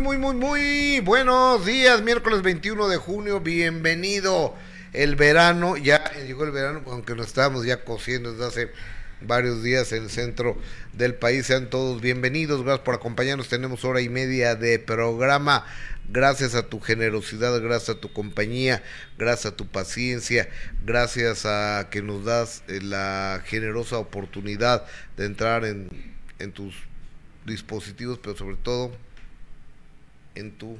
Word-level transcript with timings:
muy, 0.00 0.18
muy, 0.18 0.18
muy, 0.18 0.34
muy 0.34 1.00
buenos 1.00 1.64
días. 1.64 2.02
Miércoles 2.02 2.42
21 2.42 2.88
de 2.88 2.96
junio, 2.96 3.40
bienvenido 3.40 4.54
el 4.92 5.14
verano. 5.14 5.76
Ya 5.76 6.10
llegó 6.26 6.44
el 6.44 6.50
verano, 6.50 6.82
aunque 6.86 7.14
nos 7.14 7.28
estábamos 7.28 7.64
ya 7.64 7.84
cosiendo 7.84 8.32
desde 8.32 8.46
hace 8.46 8.72
varios 9.20 9.62
días 9.62 9.92
en 9.92 10.04
el 10.04 10.10
centro 10.10 10.56
del 10.94 11.14
país. 11.14 11.46
Sean 11.46 11.70
todos 11.70 12.00
bienvenidos. 12.00 12.64
Gracias 12.64 12.84
por 12.84 12.94
acompañarnos. 12.96 13.48
Tenemos 13.48 13.84
hora 13.84 14.00
y 14.00 14.08
media 14.08 14.56
de 14.56 14.80
programa. 14.80 15.64
Gracias 16.08 16.56
a 16.56 16.64
tu 16.64 16.80
generosidad, 16.80 17.60
gracias 17.60 17.96
a 17.96 18.00
tu 18.00 18.12
compañía, 18.12 18.82
gracias 19.16 19.52
a 19.52 19.56
tu 19.56 19.66
paciencia, 19.66 20.48
gracias 20.84 21.46
a 21.46 21.88
que 21.90 22.02
nos 22.02 22.24
das 22.24 22.64
eh, 22.68 22.80
la 22.82 23.42
generosa 23.44 23.98
oportunidad 23.98 24.84
de 25.16 25.26
entrar 25.26 25.64
en, 25.64 25.88
en 26.40 26.52
tus 26.52 26.74
dispositivos, 27.46 28.18
pero 28.18 28.36
sobre 28.36 28.56
todo 28.56 28.92
en 30.34 30.52
tu 30.52 30.78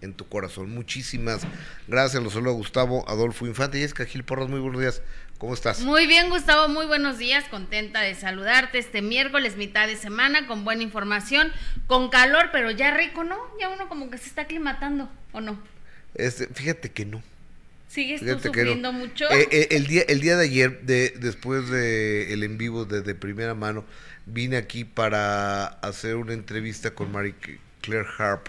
en 0.00 0.14
tu 0.14 0.28
corazón. 0.28 0.70
Muchísimas 0.70 1.42
gracias. 1.86 2.22
Los 2.22 2.32
saludo 2.32 2.50
a 2.50 2.54
Gustavo 2.54 3.08
Adolfo 3.08 3.46
Infante 3.46 3.78
y 3.78 3.82
es 3.82 3.94
Gil 3.94 4.24
Porras. 4.24 4.48
Muy 4.48 4.60
buenos 4.60 4.80
días. 4.80 5.02
¿Cómo 5.38 5.54
estás? 5.54 5.80
Muy 5.80 6.06
bien, 6.06 6.30
Gustavo. 6.30 6.68
Muy 6.68 6.86
buenos 6.86 7.18
días. 7.18 7.44
Contenta 7.48 8.00
de 8.00 8.14
saludarte 8.14 8.78
este 8.78 9.02
miércoles, 9.02 9.56
mitad 9.56 9.86
de 9.86 9.96
semana, 9.96 10.46
con 10.46 10.64
buena 10.64 10.82
información, 10.82 11.52
con 11.86 12.10
calor, 12.10 12.50
pero 12.52 12.70
ya 12.70 12.92
rico, 12.92 13.24
¿no? 13.24 13.36
Ya 13.60 13.68
uno 13.68 13.88
como 13.88 14.10
que 14.10 14.18
se 14.18 14.26
está 14.26 14.42
aclimatando, 14.42 15.08
¿o 15.32 15.40
no? 15.40 15.60
Este, 16.14 16.48
fíjate 16.48 16.90
que 16.90 17.04
no. 17.04 17.22
¿Sigues 17.88 18.20
tú 18.20 18.38
sufriendo 18.48 18.92
mucho? 18.92 19.30
Eh, 19.30 19.48
eh, 19.50 19.68
el, 19.70 19.86
día, 19.86 20.02
el 20.08 20.20
día 20.20 20.36
de 20.36 20.44
ayer, 20.44 20.82
de, 20.82 21.10
después 21.10 21.70
del 21.70 22.30
el 22.32 22.42
en 22.42 22.58
vivo 22.58 22.84
de, 22.84 23.00
de 23.02 23.14
primera 23.14 23.54
mano, 23.54 23.84
vine 24.26 24.56
aquí 24.56 24.84
para 24.84 25.66
hacer 25.66 26.16
una 26.16 26.34
entrevista 26.34 26.90
con 26.90 27.12
Marie 27.12 27.34
Claire 27.80 28.06
Harp 28.18 28.48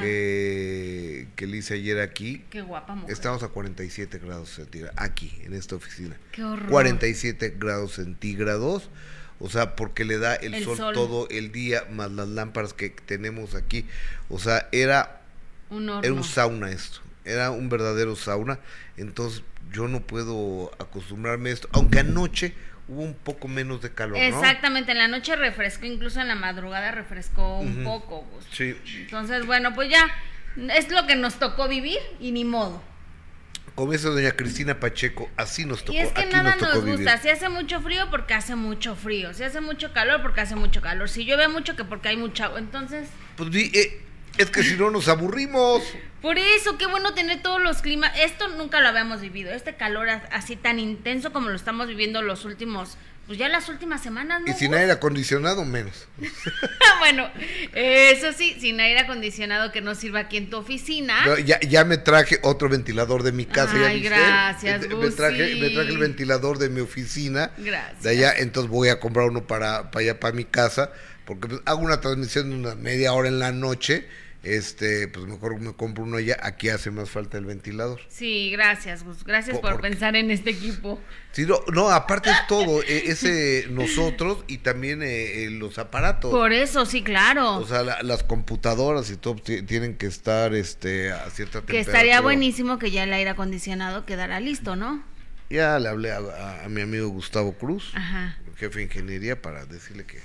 que, 0.00 1.28
que 1.36 1.46
le 1.46 1.58
hice 1.58 1.74
ayer 1.74 2.00
aquí. 2.00 2.44
Qué 2.50 2.62
guapa 2.62 2.94
mujer. 2.94 3.12
Estamos 3.12 3.42
a 3.42 3.48
47 3.48 4.18
grados 4.18 4.50
centígrados 4.50 4.96
aquí, 4.98 5.32
en 5.44 5.54
esta 5.54 5.76
oficina. 5.76 6.16
Qué 6.32 6.42
horror. 6.42 6.68
47 6.68 7.56
grados 7.58 7.94
centígrados. 7.94 8.90
O 9.38 9.48
sea, 9.48 9.74
porque 9.74 10.04
le 10.04 10.18
da 10.18 10.34
el, 10.34 10.62
sol, 10.64 10.92
todo 10.92 11.26
el 11.30 11.50
día, 11.50 11.86
más 11.90 12.10
las 12.10 12.28
lámparas 12.28 12.74
que 12.74 12.90
tenemos 12.90 13.54
aquí. 13.54 13.86
O 14.28 14.38
sea, 14.38 14.68
era 14.70 15.22
un, 15.70 15.88
era 15.88 16.12
un 16.12 16.24
sauna 16.24 16.70
esto. 16.70 17.00
Era 17.24 17.50
un 17.50 17.68
verdadero 17.70 18.16
sauna. 18.16 18.58
Entonces, 18.98 19.42
yo 19.72 19.88
no 19.88 20.00
puedo 20.00 20.72
acostumbrarme 20.78 21.50
a 21.50 21.52
esto. 21.54 21.68
Aunque 21.72 22.00
anoche 22.00 22.54
hubo 22.90 23.02
un 23.02 23.14
poco 23.14 23.48
menos 23.48 23.80
de 23.80 23.92
calor. 23.92 24.18
Exactamente, 24.18 24.92
en 24.92 24.98
la 24.98 25.08
noche 25.08 25.36
refrescó, 25.36 25.86
incluso 25.86 26.20
en 26.20 26.28
la 26.28 26.34
madrugada 26.34 26.90
refrescó 26.90 27.58
un 27.58 27.84
poco. 27.84 28.26
Sí. 28.52 28.76
Entonces, 28.98 29.46
bueno, 29.46 29.72
pues 29.74 29.88
ya 29.88 30.06
es 30.74 30.90
lo 30.90 31.06
que 31.06 31.14
nos 31.14 31.38
tocó 31.38 31.68
vivir 31.68 31.98
y 32.18 32.32
ni 32.32 32.44
modo. 32.44 32.82
Como 33.76 33.92
dice 33.92 34.08
doña 34.08 34.32
Cristina 34.32 34.80
Pacheco, 34.80 35.30
así 35.36 35.64
nos 35.64 35.84
tocó. 35.84 35.96
Y 35.96 35.98
es 35.98 36.12
que 36.12 36.26
nada 36.26 36.56
nos, 36.56 36.84
gusta, 36.84 37.18
si 37.18 37.28
hace 37.28 37.48
mucho 37.48 37.80
frío 37.80 38.10
porque 38.10 38.34
hace 38.34 38.56
mucho 38.56 38.96
frío, 38.96 39.32
si 39.32 39.44
hace 39.44 39.60
mucho 39.60 39.92
calor 39.92 40.20
porque 40.20 40.40
hace 40.40 40.56
mucho 40.56 40.82
calor, 40.82 41.08
si 41.08 41.24
llueve 41.24 41.48
mucho 41.48 41.76
que 41.76 41.84
porque 41.84 42.08
hay 42.08 42.16
mucha 42.16 42.46
agua, 42.46 42.58
entonces... 42.58 43.08
Pues 43.36 43.54
eh, 43.54 44.02
es 44.38 44.50
que 44.50 44.62
si 44.62 44.76
no 44.76 44.90
nos 44.90 45.08
aburrimos. 45.08 45.82
Por 46.22 46.38
eso, 46.38 46.76
qué 46.76 46.86
bueno 46.86 47.14
tener 47.14 47.42
todos 47.42 47.60
los 47.62 47.82
climas. 47.82 48.12
Esto 48.18 48.48
nunca 48.48 48.80
lo 48.80 48.88
habíamos 48.88 49.20
vivido. 49.20 49.52
Este 49.52 49.74
calor 49.74 50.08
así 50.32 50.56
tan 50.56 50.78
intenso 50.78 51.32
como 51.32 51.48
lo 51.48 51.56
estamos 51.56 51.88
viviendo 51.88 52.20
los 52.20 52.44
últimos, 52.44 52.98
pues 53.26 53.38
ya 53.38 53.48
las 53.48 53.68
últimas 53.68 54.02
semanas. 54.02 54.42
¿no? 54.44 54.50
Y 54.52 54.54
sin 54.54 54.74
aire 54.74 54.92
acondicionado 54.92 55.64
menos. 55.64 56.08
bueno, 56.98 57.30
eso 57.74 58.32
sí, 58.32 58.56
sin 58.60 58.80
aire 58.80 59.00
acondicionado 59.00 59.72
que 59.72 59.80
no 59.80 59.94
sirva 59.94 60.20
aquí 60.20 60.36
en 60.36 60.50
tu 60.50 60.58
oficina. 60.58 61.14
ya, 61.44 61.58
ya 61.60 61.84
me 61.84 61.96
traje 61.96 62.38
otro 62.42 62.68
ventilador 62.68 63.22
de 63.22 63.32
mi 63.32 63.46
casa. 63.46 63.74
Ay, 63.86 64.00
gracias, 64.00 64.82
me, 64.88 65.10
traje, 65.10 65.54
me 65.54 65.70
traje 65.70 65.88
el 65.88 65.98
ventilador 65.98 66.58
de 66.58 66.68
mi 66.68 66.80
oficina. 66.80 67.52
Gracias. 67.56 68.02
De 68.02 68.10
allá, 68.10 68.34
entonces 68.36 68.70
voy 68.70 68.88
a 68.88 69.00
comprar 69.00 69.28
uno 69.28 69.46
para, 69.46 69.90
para 69.90 70.02
allá, 70.02 70.20
para 70.20 70.34
mi 70.34 70.44
casa, 70.44 70.92
porque 71.30 71.46
pues, 71.46 71.60
hago 71.64 71.80
una 71.82 72.00
transmisión 72.00 72.50
de 72.50 72.56
una 72.56 72.74
media 72.74 73.12
hora 73.12 73.28
en 73.28 73.38
la 73.38 73.52
noche 73.52 74.04
este, 74.42 75.06
pues 75.08 75.26
mejor 75.26 75.60
me 75.60 75.74
compro 75.74 76.04
uno 76.04 76.18
ya. 76.18 76.38
Aquí 76.42 76.70
hace 76.70 76.90
más 76.90 77.10
falta 77.10 77.36
el 77.36 77.44
ventilador. 77.44 78.00
Sí, 78.08 78.50
gracias, 78.50 79.04
Gus. 79.04 79.22
Gracias 79.24 79.58
por, 79.58 79.80
pensar 79.80 80.16
en 80.16 80.30
este 80.30 80.50
equipo. 80.50 80.98
Sí, 81.32 81.44
no, 81.44 81.60
no 81.72 81.90
aparte 81.90 82.30
es 82.30 82.46
todo, 82.46 82.82
e, 82.82 83.10
ese 83.10 83.66
nosotros 83.70 84.44
y 84.48 84.58
también 84.58 85.02
eh, 85.02 85.44
eh, 85.44 85.50
los 85.50 85.78
aparatos. 85.78 86.30
Por 86.30 86.52
eso, 86.52 86.86
sí, 86.86 87.02
claro. 87.02 87.58
O 87.58 87.66
sea, 87.66 87.82
las 88.02 88.22
computadoras 88.22 89.10
y 89.10 89.16
todo 89.16 89.36
tienen 89.36 89.96
que 89.96 90.06
estar 90.06 90.54
este, 90.54 91.12
a 91.12 91.28
cierta 91.30 91.60
temperatura. 91.60 91.72
Que 91.72 91.80
estaría 91.80 92.20
buenísimo 92.22 92.78
que 92.78 92.90
ya 92.90 93.04
el 93.04 93.12
aire 93.12 93.30
acondicionado 93.30 94.06
quedara 94.06 94.40
listo, 94.40 94.74
¿no? 94.74 95.04
Ya 95.50 95.78
le 95.78 95.88
hablé 95.88 96.12
a, 96.12 96.64
a 96.64 96.68
mi 96.68 96.80
amigo 96.80 97.08
Gustavo 97.08 97.52
Cruz, 97.58 97.92
Ajá. 97.94 98.38
jefe 98.56 98.78
de 98.78 98.84
ingeniería, 98.84 99.42
para 99.42 99.66
decirle 99.66 100.06
que 100.06 100.20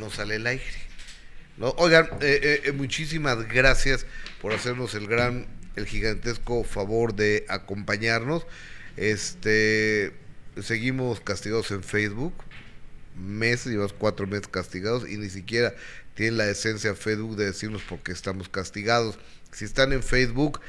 no 0.00 0.10
sale 0.10 0.36
el 0.36 0.46
aire. 0.46 0.64
Oigan, 1.76 2.06
eh, 2.22 2.40
eh, 2.42 2.60
eh, 2.64 2.72
muchísimas 2.72 3.46
gracias 3.46 4.06
por 4.40 4.54
hacernos 4.54 4.94
el 4.94 5.06
gran, 5.06 5.46
el 5.76 5.86
gigantesco 5.86 6.64
favor 6.64 7.14
de 7.14 7.44
acompañarnos. 7.48 8.46
Este, 8.96 10.12
seguimos 10.60 11.20
castigados 11.20 11.70
en 11.70 11.82
Facebook, 11.82 12.32
meses, 13.14 13.66
llevamos 13.66 13.92
cuatro 13.92 14.26
meses 14.26 14.48
castigados 14.48 15.08
y 15.08 15.18
ni 15.18 15.28
siquiera 15.28 15.74
tienen 16.14 16.38
la 16.38 16.48
esencia 16.48 16.94
Facebook 16.94 17.36
de 17.36 17.46
decirnos 17.46 17.82
por 17.82 18.00
qué 18.00 18.12
estamos 18.12 18.48
castigados. 18.48 19.18
Si 19.52 19.66
están 19.66 19.92
en 19.92 20.02
Facebook 20.02 20.60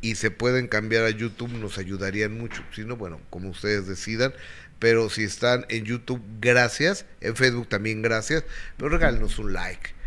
y 0.00 0.14
se 0.14 0.30
pueden 0.30 0.66
cambiar 0.66 1.04
a 1.04 1.10
YouTube, 1.10 1.52
nos 1.52 1.76
ayudarían 1.76 2.38
mucho. 2.38 2.62
Si 2.74 2.84
no, 2.84 2.96
bueno, 2.96 3.20
como 3.28 3.50
ustedes 3.50 3.86
decidan. 3.86 4.32
Pero 4.78 5.10
si 5.10 5.24
están 5.24 5.66
en 5.68 5.84
YouTube, 5.84 6.22
gracias. 6.40 7.06
En 7.20 7.36
Facebook 7.36 7.68
también 7.68 8.02
gracias. 8.02 8.44
Pero 8.76 8.90
regálenos 8.90 9.38
un 9.38 9.52
like 9.52 9.98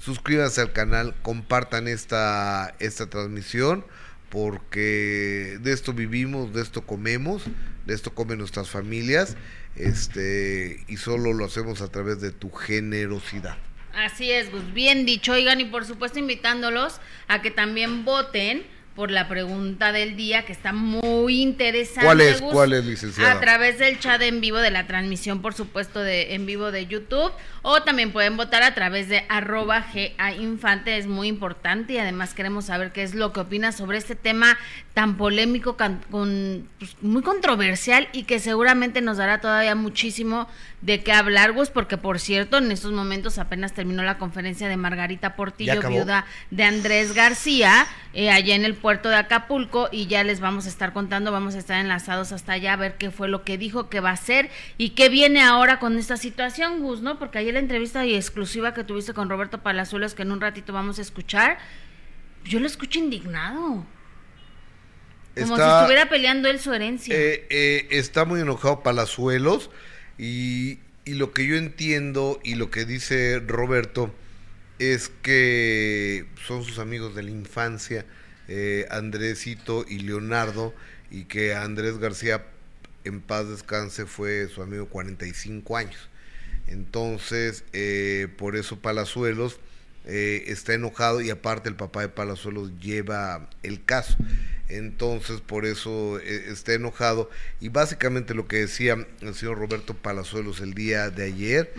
suscríbanse 0.00 0.60
al 0.60 0.72
canal, 0.72 1.14
compartan 1.22 1.88
esta, 1.88 2.74
esta 2.78 3.08
transmisión, 3.08 3.84
porque 4.30 5.58
de 5.60 5.72
esto 5.72 5.92
vivimos, 5.92 6.52
de 6.52 6.62
esto 6.62 6.86
comemos, 6.86 7.44
de 7.86 7.94
esto 7.94 8.14
comen 8.14 8.38
nuestras 8.38 8.70
familias, 8.70 9.36
este, 9.76 10.84
y 10.88 10.96
solo 10.96 11.32
lo 11.32 11.44
hacemos 11.44 11.80
a 11.82 11.88
través 11.88 12.20
de 12.20 12.30
tu 12.30 12.50
generosidad. 12.50 13.56
Así 13.94 14.30
es, 14.30 14.48
pues 14.48 14.72
bien 14.72 15.04
dicho, 15.04 15.32
oigan, 15.32 15.60
y 15.60 15.64
por 15.64 15.84
supuesto 15.84 16.18
invitándolos 16.18 17.00
a 17.28 17.42
que 17.42 17.50
también 17.50 18.04
voten 18.04 18.64
por 18.94 19.10
la 19.10 19.28
pregunta 19.28 19.92
del 19.92 20.16
día 20.16 20.44
que 20.44 20.52
está 20.52 20.72
muy 20.72 21.40
interesante. 21.40 22.04
¿Cuál 22.04 22.20
es, 22.20 22.40
cuál 22.40 22.72
es, 22.72 22.84
licenciada? 22.84 23.32
A 23.32 23.40
través 23.40 23.78
del 23.78 23.98
chat 23.98 24.20
en 24.22 24.40
vivo 24.40 24.58
de 24.58 24.70
la 24.70 24.86
transmisión, 24.86 25.42
por 25.42 25.54
supuesto, 25.54 26.00
de 26.00 26.34
en 26.34 26.44
vivo 26.44 26.70
de 26.72 26.86
YouTube, 26.86 27.32
o 27.62 27.82
también 27.82 28.12
pueden 28.12 28.36
votar 28.36 28.62
a 28.62 28.74
través 28.74 29.08
de 29.08 29.24
arroba 29.28 29.86
GA 29.94 30.32
Infante, 30.32 30.96
es 30.96 31.06
muy 31.06 31.28
importante 31.28 31.94
y 31.94 31.98
además 31.98 32.34
queremos 32.34 32.66
saber 32.66 32.92
qué 32.92 33.02
es 33.02 33.14
lo 33.14 33.32
que 33.32 33.40
opinas 33.40 33.76
sobre 33.76 33.98
este 33.98 34.16
tema 34.16 34.58
tan 34.94 35.16
polémico, 35.16 35.76
con, 35.76 36.68
pues, 36.78 36.96
muy 37.00 37.22
controversial 37.22 38.08
y 38.12 38.24
que 38.24 38.38
seguramente 38.38 39.00
nos 39.00 39.18
dará 39.18 39.40
todavía 39.40 39.74
muchísimo 39.74 40.48
de 40.80 41.02
qué 41.02 41.12
hablar, 41.12 41.52
Gus, 41.52 41.70
porque 41.70 41.96
por 41.96 42.18
cierto, 42.18 42.58
en 42.58 42.72
estos 42.72 42.92
momentos 42.92 43.38
apenas 43.38 43.72
terminó 43.72 44.02
la 44.02 44.18
conferencia 44.18 44.68
de 44.68 44.76
Margarita 44.76 45.36
Portillo, 45.36 45.80
viuda 45.88 46.24
de 46.50 46.64
Andrés 46.64 47.14
García, 47.14 47.86
eh, 48.14 48.30
allá 48.30 48.54
en 48.54 48.64
el 48.64 48.74
puerto 48.80 49.08
de 49.08 49.16
Acapulco, 49.16 49.88
y 49.92 50.06
ya 50.06 50.24
les 50.24 50.40
vamos 50.40 50.66
a 50.66 50.68
estar 50.68 50.92
contando, 50.92 51.30
vamos 51.30 51.54
a 51.54 51.58
estar 51.58 51.80
enlazados 51.80 52.32
hasta 52.32 52.52
allá 52.52 52.72
a 52.72 52.76
ver 52.76 52.96
qué 52.96 53.10
fue 53.10 53.28
lo 53.28 53.44
que 53.44 53.58
dijo, 53.58 53.88
qué 53.88 54.00
va 54.00 54.10
a 54.10 54.14
hacer 54.14 54.50
y 54.78 54.90
qué 54.90 55.08
viene 55.08 55.42
ahora 55.42 55.78
con 55.78 55.98
esta 55.98 56.16
situación, 56.16 56.80
Gus, 56.80 57.00
¿no? 57.00 57.18
Porque 57.18 57.38
ayer 57.38 57.54
la 57.54 57.60
entrevista 57.60 58.04
y 58.06 58.14
exclusiva 58.14 58.74
que 58.74 58.84
tuviste 58.84 59.14
con 59.14 59.28
Roberto 59.28 59.62
Palazuelos, 59.62 60.14
que 60.14 60.22
en 60.22 60.32
un 60.32 60.40
ratito 60.40 60.72
vamos 60.72 60.98
a 60.98 61.02
escuchar, 61.02 61.58
yo 62.44 62.60
lo 62.60 62.66
escucho 62.66 62.98
indignado. 62.98 63.86
Como 65.34 65.56
si 65.56 65.62
estuviera 65.62 66.08
peleando 66.08 66.48
él 66.48 66.58
su 66.58 66.72
herencia. 66.72 67.14
Eh, 67.14 67.46
eh, 67.50 67.86
está 67.90 68.24
muy 68.24 68.40
enojado 68.40 68.82
Palazuelos 68.82 69.70
y, 70.18 70.78
lo 71.06 71.32
que 71.32 71.46
yo 71.46 71.56
entiendo 71.56 72.40
y 72.44 72.54
lo 72.54 72.70
que 72.70 72.84
dice 72.84 73.40
Roberto 73.44 74.14
es 74.78 75.08
que 75.08 76.26
son 76.46 76.62
sus 76.62 76.78
amigos 76.78 77.14
de 77.14 77.24
la 77.24 77.30
infancia, 77.30 78.06
eh, 78.50 78.86
Andresito 78.90 79.84
y 79.88 80.00
Leonardo, 80.00 80.74
y 81.08 81.24
que 81.24 81.54
Andrés 81.54 81.98
García, 81.98 82.44
en 83.04 83.20
paz 83.20 83.48
descanse, 83.48 84.06
fue 84.06 84.48
su 84.48 84.60
amigo 84.60 84.86
45 84.88 85.76
años. 85.76 86.10
Entonces, 86.66 87.64
eh, 87.72 88.26
por 88.36 88.56
eso 88.56 88.80
Palazuelos 88.80 89.60
está 90.04 90.74
enojado 90.74 91.20
y 91.20 91.30
aparte 91.30 91.68
el 91.68 91.76
papá 91.76 92.00
de 92.00 92.08
Palazuelos 92.08 92.72
lleva 92.80 93.48
el 93.62 93.84
caso. 93.84 94.16
entonces 94.68 95.40
por 95.40 95.66
eso 95.66 96.18
eh, 96.20 96.46
está 96.48 96.74
enojado. 96.74 97.30
Y 97.60 97.68
básicamente 97.68 98.34
lo 98.34 98.46
que 98.46 98.56
decía 98.58 99.06
el 99.20 99.34
señor 99.34 99.58
Roberto 99.58 99.94
Palazuelos 99.94 100.60
el 100.60 100.74
día 100.74 101.10
de 101.10 101.24
ayer, 101.24 101.74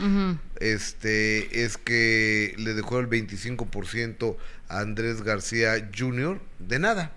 este, 0.59 1.63
es 1.63 1.77
que 1.77 2.53
le 2.57 2.73
dejó 2.73 3.00
el 3.00 3.09
25% 3.09 4.38
a 4.67 4.79
Andrés 4.79 5.24
García 5.24 5.89
Jr. 5.97 6.39
de 6.59 6.79
nada, 6.79 7.12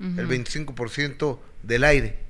el 0.00 0.28
25% 0.28 1.38
del 1.62 1.84
aire. 1.84 2.25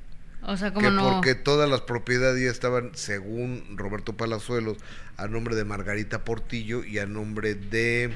O 0.48 0.56
sea, 0.56 0.72
que 0.72 0.90
no? 0.90 1.12
porque 1.12 1.34
todas 1.34 1.68
las 1.68 1.80
propiedades 1.80 2.42
ya 2.42 2.50
estaban, 2.50 2.92
según 2.94 3.76
Roberto 3.76 4.16
Palazuelos, 4.16 4.78
a 5.16 5.26
nombre 5.26 5.56
de 5.56 5.64
Margarita 5.64 6.24
Portillo 6.24 6.84
y 6.84 7.00
a 7.00 7.06
nombre 7.06 7.56
de 7.56 8.14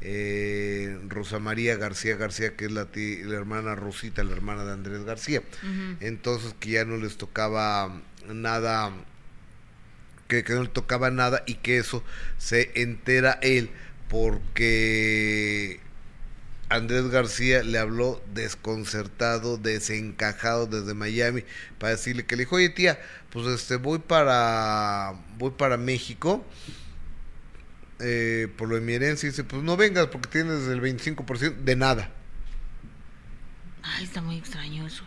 eh, 0.00 0.98
Rosa 1.08 1.38
María 1.38 1.76
García 1.76 2.16
García, 2.16 2.56
que 2.56 2.64
es 2.64 2.72
la, 2.72 2.88
la, 2.94 3.36
hermana 3.36 3.74
Rosita, 3.74 4.24
la 4.24 4.32
hermana 4.32 4.64
de 4.64 4.72
Andrés 4.72 5.04
García. 5.04 5.42
Entonces 6.00 6.54
que 6.58 6.70
ya 6.70 6.86
no 6.86 6.96
les 6.96 7.18
tocaba 7.18 8.00
nada, 8.26 8.92
que, 10.28 10.44
que 10.44 10.54
no 10.54 10.62
le 10.62 10.68
tocaba 10.68 11.10
nada 11.10 11.42
y 11.46 11.56
que 11.56 11.76
eso 11.76 12.02
se 12.38 12.72
entera 12.80 13.38
él 13.42 13.68
porque 14.08 15.80
Andrés 16.68 17.08
García 17.08 17.62
le 17.62 17.78
habló 17.78 18.22
desconcertado, 18.34 19.56
desencajado 19.56 20.66
desde 20.66 20.94
Miami 20.94 21.44
para 21.78 21.92
decirle 21.92 22.26
que 22.26 22.36
le 22.36 22.42
dijo, 22.42 22.56
oye 22.56 22.70
tía, 22.70 22.98
pues 23.30 23.46
este 23.46 23.76
voy 23.76 24.00
para 24.00 25.14
voy 25.38 25.52
para 25.52 25.76
México 25.76 26.44
eh, 28.00 28.48
por 28.58 28.68
lo 28.68 28.74
de 28.74 28.80
mi 28.80 28.94
herencia 28.94 29.26
y 29.26 29.30
dice, 29.30 29.44
pues 29.44 29.62
no 29.62 29.76
vengas 29.76 30.08
porque 30.08 30.28
tienes 30.28 30.68
el 30.68 30.82
25% 30.82 31.56
de 31.56 31.76
nada. 31.76 32.10
Ay, 33.82 34.04
está 34.04 34.20
muy 34.20 34.36
extraño 34.36 34.86
eso. 34.86 35.04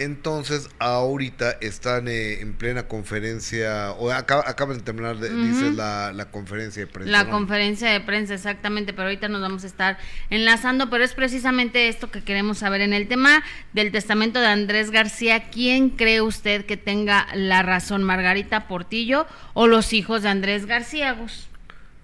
Entonces, 0.00 0.68
ahorita 0.78 1.58
están 1.60 2.06
eh, 2.06 2.40
en 2.40 2.52
plena 2.52 2.86
conferencia, 2.86 3.90
o 3.98 4.12
acaban 4.12 4.76
de 4.76 4.82
terminar, 4.84 5.18
dice 5.18 5.72
la, 5.72 6.12
la, 6.12 6.30
conferencia 6.30 6.84
de 6.84 6.86
prensa. 6.86 7.10
La 7.10 7.28
conferencia 7.28 7.90
de 7.90 8.00
prensa, 8.00 8.34
exactamente, 8.34 8.92
pero 8.92 9.08
ahorita 9.08 9.26
nos 9.28 9.40
vamos 9.40 9.64
a 9.64 9.66
estar 9.66 9.98
enlazando, 10.30 10.88
pero 10.88 11.02
es 11.02 11.14
precisamente 11.14 11.88
esto 11.88 12.12
que 12.12 12.22
queremos 12.22 12.58
saber. 12.58 12.80
En 12.80 12.92
el 12.92 13.08
tema 13.08 13.42
del 13.72 13.90
testamento 13.90 14.40
de 14.40 14.46
Andrés 14.46 14.92
García, 14.92 15.50
¿quién 15.50 15.90
cree 15.90 16.20
usted 16.20 16.64
que 16.64 16.76
tenga 16.76 17.26
la 17.34 17.62
razón, 17.62 18.04
Margarita 18.04 18.68
Portillo 18.68 19.26
o 19.54 19.66
los 19.66 19.92
hijos 19.92 20.22
de 20.22 20.28
Andrés 20.28 20.66
García? 20.66 21.12
Gus? 21.14 21.48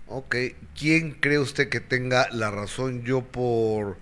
Ok, 0.08 0.35
¿quién 0.76 1.12
cree 1.12 1.38
usted 1.38 1.69
que 1.69 1.79
tenga 1.79 2.29
la 2.32 2.50
razón? 2.50 3.05
Yo 3.05 3.20
por, 3.20 3.99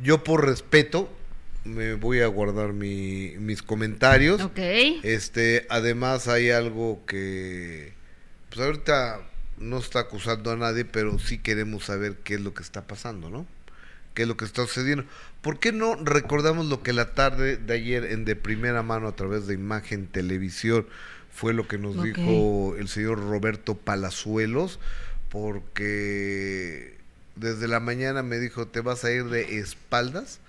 yo 0.00 0.22
por 0.22 0.46
respeto 0.46 1.12
me 1.64 1.94
voy 1.94 2.20
a 2.20 2.26
guardar 2.26 2.72
mi, 2.72 3.34
mis 3.38 3.62
comentarios. 3.62 4.40
Ok. 4.40 4.58
Este, 5.02 5.66
además 5.68 6.28
hay 6.28 6.50
algo 6.50 7.04
que, 7.06 7.92
pues 8.48 8.60
ahorita 8.60 9.20
no 9.58 9.78
está 9.78 10.00
acusando 10.00 10.50
a 10.50 10.56
nadie, 10.56 10.84
pero 10.84 11.18
sí 11.18 11.38
queremos 11.38 11.84
saber 11.84 12.16
qué 12.24 12.34
es 12.34 12.40
lo 12.40 12.52
que 12.54 12.62
está 12.62 12.86
pasando, 12.86 13.30
¿no? 13.30 13.46
¿Qué 14.14 14.22
es 14.22 14.28
lo 14.28 14.36
que 14.36 14.44
está 14.44 14.62
sucediendo? 14.62 15.04
¿Por 15.40 15.58
qué 15.58 15.72
no 15.72 15.94
recordamos 15.96 16.66
lo 16.66 16.82
que 16.82 16.92
la 16.92 17.14
tarde 17.14 17.56
de 17.56 17.74
ayer 17.74 18.04
en 18.04 18.24
de 18.24 18.36
primera 18.36 18.82
mano 18.82 19.08
a 19.08 19.16
través 19.16 19.46
de 19.46 19.54
Imagen 19.54 20.06
Televisión 20.06 20.86
fue 21.30 21.54
lo 21.54 21.66
que 21.66 21.78
nos 21.78 22.02
dijo 22.02 22.76
el 22.76 22.88
señor 22.88 23.20
Roberto 23.20 23.74
Palazuelos? 23.74 24.80
Porque 25.30 26.98
desde 27.36 27.68
la 27.68 27.80
mañana 27.80 28.22
me 28.22 28.38
dijo, 28.38 28.68
te 28.68 28.80
vas 28.82 29.04
a 29.04 29.12
ir 29.12 29.24
de 29.24 29.58
espaldas 29.58 30.40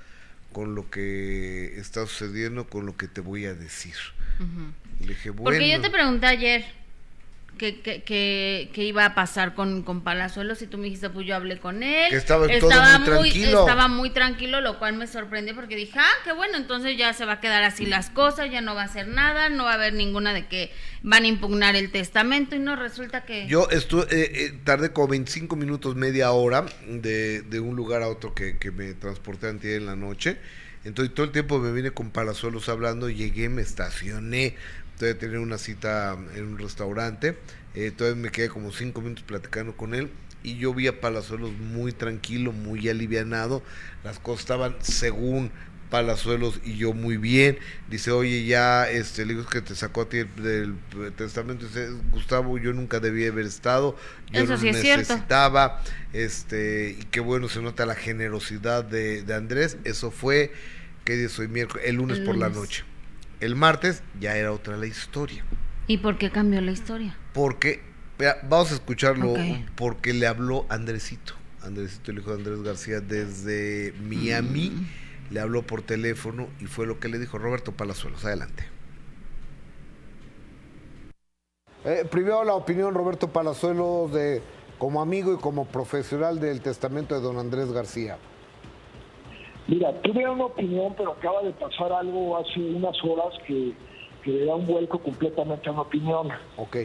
con 0.53 0.75
lo 0.75 0.89
que 0.89 1.77
está 1.77 2.05
sucediendo, 2.05 2.67
con 2.67 2.85
lo 2.85 2.95
que 2.95 3.07
te 3.07 3.19
voy 3.19 3.45
a 3.45 3.53
decir. 3.53 3.95
Le 4.99 5.07
dije, 5.07 5.31
bueno. 5.31 5.43
Porque 5.43 5.69
yo 5.69 5.81
te 5.81 5.89
pregunté 5.89 6.27
ayer 6.27 6.82
que, 7.57 8.03
que, 8.03 8.83
iba 8.83 9.05
a 9.05 9.15
pasar 9.15 9.53
con, 9.53 9.83
con 9.83 10.01
Palazuelos 10.01 10.61
y 10.61 10.67
tú 10.67 10.77
me 10.77 10.85
dijiste, 10.85 11.09
pues 11.09 11.25
yo 11.25 11.35
hablé 11.35 11.59
con 11.59 11.83
él. 11.83 12.13
estaba, 12.13 12.47
estaba 12.47 12.99
muy, 12.99 13.05
tranquilo. 13.05 13.59
Estaba 13.59 13.87
muy 13.87 14.09
tranquilo, 14.09 14.61
lo 14.61 14.79
cual 14.79 14.93
me 14.95 15.07
sorprendió 15.07 15.55
porque 15.55 15.75
dije, 15.75 15.97
ah, 15.97 16.13
qué 16.23 16.33
bueno, 16.33 16.57
entonces 16.57 16.97
ya 16.97 17.13
se 17.13 17.25
va 17.25 17.33
a 17.33 17.39
quedar 17.39 17.63
así 17.63 17.85
las 17.85 18.09
cosas, 18.09 18.51
ya 18.51 18.61
no 18.61 18.75
va 18.75 18.81
a 18.81 18.85
hacer 18.85 19.07
nada, 19.07 19.49
no 19.49 19.65
va 19.65 19.71
a 19.71 19.75
haber 19.75 19.93
ninguna 19.93 20.33
de 20.33 20.47
que 20.47 20.71
van 21.03 21.23
a 21.23 21.27
impugnar 21.27 21.75
el 21.75 21.91
testamento 21.91 22.55
y 22.55 22.59
no 22.59 22.75
resulta 22.75 23.23
que... 23.23 23.47
Yo 23.47 23.67
estuve, 23.69 24.03
eh, 24.11 24.31
eh, 24.45 24.59
tardé 24.63 24.91
como 24.91 25.09
25 25.09 25.55
minutos, 25.55 25.95
media 25.95 26.31
hora 26.31 26.65
de, 26.87 27.41
de 27.43 27.59
un 27.59 27.75
lugar 27.75 28.01
a 28.01 28.09
otro 28.09 28.33
que, 28.33 28.57
que 28.57 28.71
me 28.71 28.93
transporté 28.93 29.47
antes 29.47 29.77
en 29.77 29.85
la 29.85 29.95
noche. 29.95 30.37
Entonces 30.85 31.13
todo 31.13 31.25
el 31.25 31.31
tiempo 31.31 31.59
me 31.59 31.71
vine 31.71 31.91
con 31.91 32.11
Palazuelos 32.11 32.67
hablando, 32.67 33.09
llegué, 33.09 33.47
me 33.47 33.61
estacioné, 33.61 34.55
todavía 35.03 35.19
tener 35.19 35.39
una 35.39 35.57
cita 35.57 36.17
en 36.35 36.45
un 36.45 36.57
restaurante, 36.57 37.37
eh, 37.75 37.91
todavía 37.91 38.21
me 38.21 38.29
quedé 38.29 38.47
como 38.47 38.71
cinco 38.71 39.01
minutos 39.01 39.25
platicando 39.25 39.75
con 39.75 39.93
él 39.93 40.09
y 40.43 40.57
yo 40.57 40.73
vi 40.73 40.87
a 40.87 41.01
Palazuelos 41.01 41.51
muy 41.51 41.91
tranquilo, 41.91 42.53
muy 42.53 42.87
alivianado, 42.87 43.63
las 44.05 44.19
cosas 44.19 44.41
estaban 44.41 44.75
según 44.79 45.51
Palazuelos 45.89 46.59
y 46.63 46.77
yo 46.77 46.93
muy 46.93 47.17
bien. 47.17 47.59
Dice, 47.87 48.11
oye, 48.11 48.45
ya, 48.45 48.89
este, 48.89 49.25
le 49.25 49.35
digo 49.35 49.45
que 49.45 49.61
te 49.61 49.75
sacó 49.75 50.01
a 50.01 50.09
ti 50.09 50.23
del 50.37 50.75
testamento. 51.15 51.67
Dice, 51.67 51.89
Gustavo, 52.09 52.57
yo 52.57 52.73
nunca 52.73 52.99
debía 52.99 53.29
haber 53.29 53.45
estado. 53.45 53.95
Yo 54.31 54.41
Eso 54.41 54.53
no 54.53 54.57
sí 54.57 54.71
necesitaba. 54.71 55.83
Este, 56.11 56.97
y 56.99 57.03
qué 57.11 57.19
bueno 57.19 57.47
se 57.47 57.61
nota 57.61 57.85
la 57.85 57.93
generosidad 57.93 58.83
de, 58.83 59.21
de 59.21 59.35
Andrés. 59.35 59.77
Eso 59.83 60.09
fue, 60.09 60.51
¿qué 61.05 61.15
día 61.15 61.29
soy? 61.29 61.47
Miércoles, 61.47 61.85
el 61.87 61.97
lunes, 61.97 62.19
por 62.21 62.37
la 62.37 62.49
noche. 62.49 62.85
El 63.43 63.55
martes 63.55 64.03
ya 64.19 64.35
era 64.37 64.51
otra 64.51 64.77
la 64.77 64.85
historia. 64.85 65.43
¿Y 65.87 65.97
por 65.97 66.17
qué 66.17 66.31
cambió 66.31 66.61
la 66.61 66.71
historia? 66.71 67.17
Porque, 67.33 67.81
vamos 68.43 68.71
a 68.71 68.75
escucharlo, 68.75 69.33
porque 69.75 70.13
le 70.13 70.27
habló 70.27 70.65
Andresito. 70.69 71.33
Andresito, 71.61 72.11
el 72.11 72.19
hijo 72.19 72.31
de 72.31 72.37
Andrés 72.37 72.61
García, 72.61 72.99
desde 73.01 73.93
Miami. 74.01 74.69
Mm 74.69 75.03
le 75.33 75.39
habló 75.39 75.63
por 75.63 75.81
teléfono 75.81 76.47
y 76.59 76.65
fue 76.65 76.85
lo 76.85 76.99
que 76.99 77.09
le 77.09 77.17
dijo 77.17 77.39
Roberto 77.39 77.71
Palazuelos. 77.71 78.23
Adelante. 78.23 78.65
Eh, 81.85 82.07
primero 82.09 82.43
la 82.43 82.53
opinión 82.53 82.93
Roberto 82.93 83.27
Palazuelos 83.29 84.13
de 84.13 84.41
como 84.77 85.01
amigo 85.01 85.33
y 85.33 85.37
como 85.37 85.65
profesional 85.65 86.39
del 86.39 86.61
testamento 86.61 87.15
de 87.15 87.21
don 87.21 87.37
Andrés 87.37 87.71
García. 87.71 88.17
Mira, 89.67 89.93
tuve 90.01 90.27
una 90.27 90.45
opinión, 90.45 90.93
pero 90.97 91.11
acaba 91.13 91.41
de 91.41 91.51
pasar 91.51 91.91
algo 91.91 92.37
hace 92.37 92.59
unas 92.59 93.01
horas 93.03 93.33
que, 93.47 93.73
que 94.23 94.31
le 94.31 94.45
da 94.45 94.55
un 94.55 94.67
vuelco 94.67 94.99
completamente 94.99 95.69
a 95.69 95.71
una 95.71 95.81
opinión. 95.81 96.29
Ok. 96.57 96.77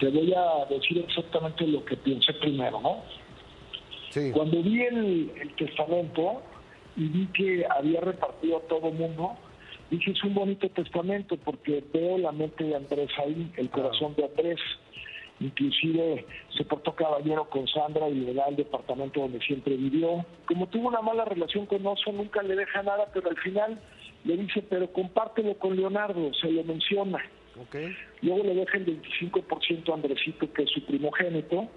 Te 0.00 0.08
voy 0.08 0.34
a 0.34 0.64
decir 0.68 0.98
exactamente 0.98 1.66
lo 1.66 1.84
que 1.84 1.96
pensé 1.96 2.32
primero, 2.34 2.80
¿no? 2.80 3.02
Sí. 4.10 4.30
Cuando 4.32 4.62
vi 4.62 4.82
el, 4.82 5.32
el 5.40 5.54
testamento, 5.56 6.42
y 6.96 7.08
vi 7.08 7.26
que 7.28 7.66
había 7.68 8.00
repartido 8.00 8.58
a 8.58 8.60
todo 8.62 8.90
mundo, 8.90 9.32
dije, 9.90 10.12
es 10.12 10.24
un 10.24 10.34
bonito 10.34 10.68
testamento 10.70 11.36
porque 11.36 11.82
veo 11.92 12.18
la 12.18 12.32
mente 12.32 12.64
de 12.64 12.76
Andrés 12.76 13.10
ahí, 13.18 13.50
el 13.56 13.70
corazón 13.70 14.14
de 14.16 14.24
Andrés. 14.24 14.60
Inclusive 15.40 16.24
se 16.56 16.64
portó 16.64 16.94
caballero 16.94 17.48
con 17.50 17.66
Sandra 17.66 18.08
y 18.08 18.14
le 18.14 18.34
da 18.34 18.46
el 18.46 18.56
departamento 18.56 19.20
donde 19.20 19.40
siempre 19.40 19.76
vivió. 19.76 20.24
Como 20.46 20.68
tuvo 20.68 20.88
una 20.88 21.02
mala 21.02 21.24
relación 21.24 21.66
con 21.66 21.84
Oso, 21.86 22.12
nunca 22.12 22.42
le 22.42 22.54
deja 22.54 22.82
nada, 22.82 23.08
pero 23.12 23.30
al 23.30 23.36
final 23.38 23.80
le 24.24 24.36
dice, 24.36 24.62
pero 24.62 24.92
compártelo 24.92 25.58
con 25.58 25.76
Leonardo, 25.76 26.32
se 26.34 26.50
lo 26.50 26.64
menciona. 26.64 27.18
Luego 28.22 28.44
le 28.44 28.54
deja 28.54 28.78
el 28.78 29.02
25% 29.02 29.90
a 29.90 29.94
Andresito, 29.94 30.52
que 30.52 30.62
es 30.62 30.70
su 30.70 30.84
primogénito, 30.84 31.68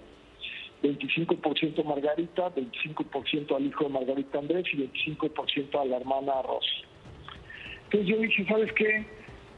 25% 0.82 1.84
Margarita, 1.84 2.54
25% 2.54 3.56
al 3.56 3.66
hijo 3.66 3.84
de 3.84 3.90
Margarita 3.90 4.38
Andrés 4.38 4.64
y 4.72 4.76
25% 4.76 5.80
a 5.80 5.84
la 5.84 5.96
hermana 5.96 6.42
Rosy. 6.42 6.84
Entonces 7.84 8.08
yo 8.08 8.16
dije, 8.18 8.46
¿sabes 8.46 8.72
qué? 8.74 9.06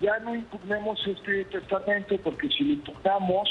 Ya 0.00 0.18
no 0.20 0.34
impugnemos 0.34 0.98
este 1.06 1.44
testamento 1.44 2.16
porque 2.24 2.48
si 2.48 2.64
lo 2.64 2.72
impugnamos, 2.74 3.48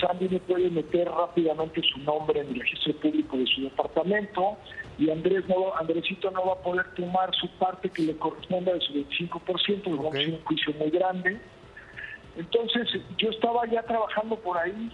Sandy 0.00 0.28
me 0.28 0.40
puede 0.40 0.70
meter 0.70 1.08
rápidamente 1.08 1.82
su 1.82 1.98
nombre 2.00 2.40
en 2.40 2.48
el 2.48 2.60
registro 2.60 2.94
público 2.94 3.36
de 3.36 3.46
su 3.46 3.62
departamento 3.62 4.56
y 4.98 5.10
Andrés 5.10 5.44
no, 5.48 5.74
Andresito 5.76 6.30
no 6.30 6.46
va 6.46 6.52
a 6.54 6.62
poder 6.62 6.86
tomar 6.94 7.34
su 7.34 7.48
parte 7.58 7.88
que 7.90 8.02
le 8.02 8.16
corresponda 8.16 8.72
de 8.72 8.80
su 8.80 8.92
25%, 8.94 9.84
lo 9.90 9.96
vamos 9.96 10.16
a 10.16 10.30
un 10.30 10.44
juicio 10.44 10.74
muy 10.78 10.90
grande. 10.90 11.40
Entonces 12.36 12.88
yo 13.18 13.30
estaba 13.30 13.66
ya 13.66 13.82
trabajando 13.82 14.36
por 14.36 14.56
ahí 14.58 14.90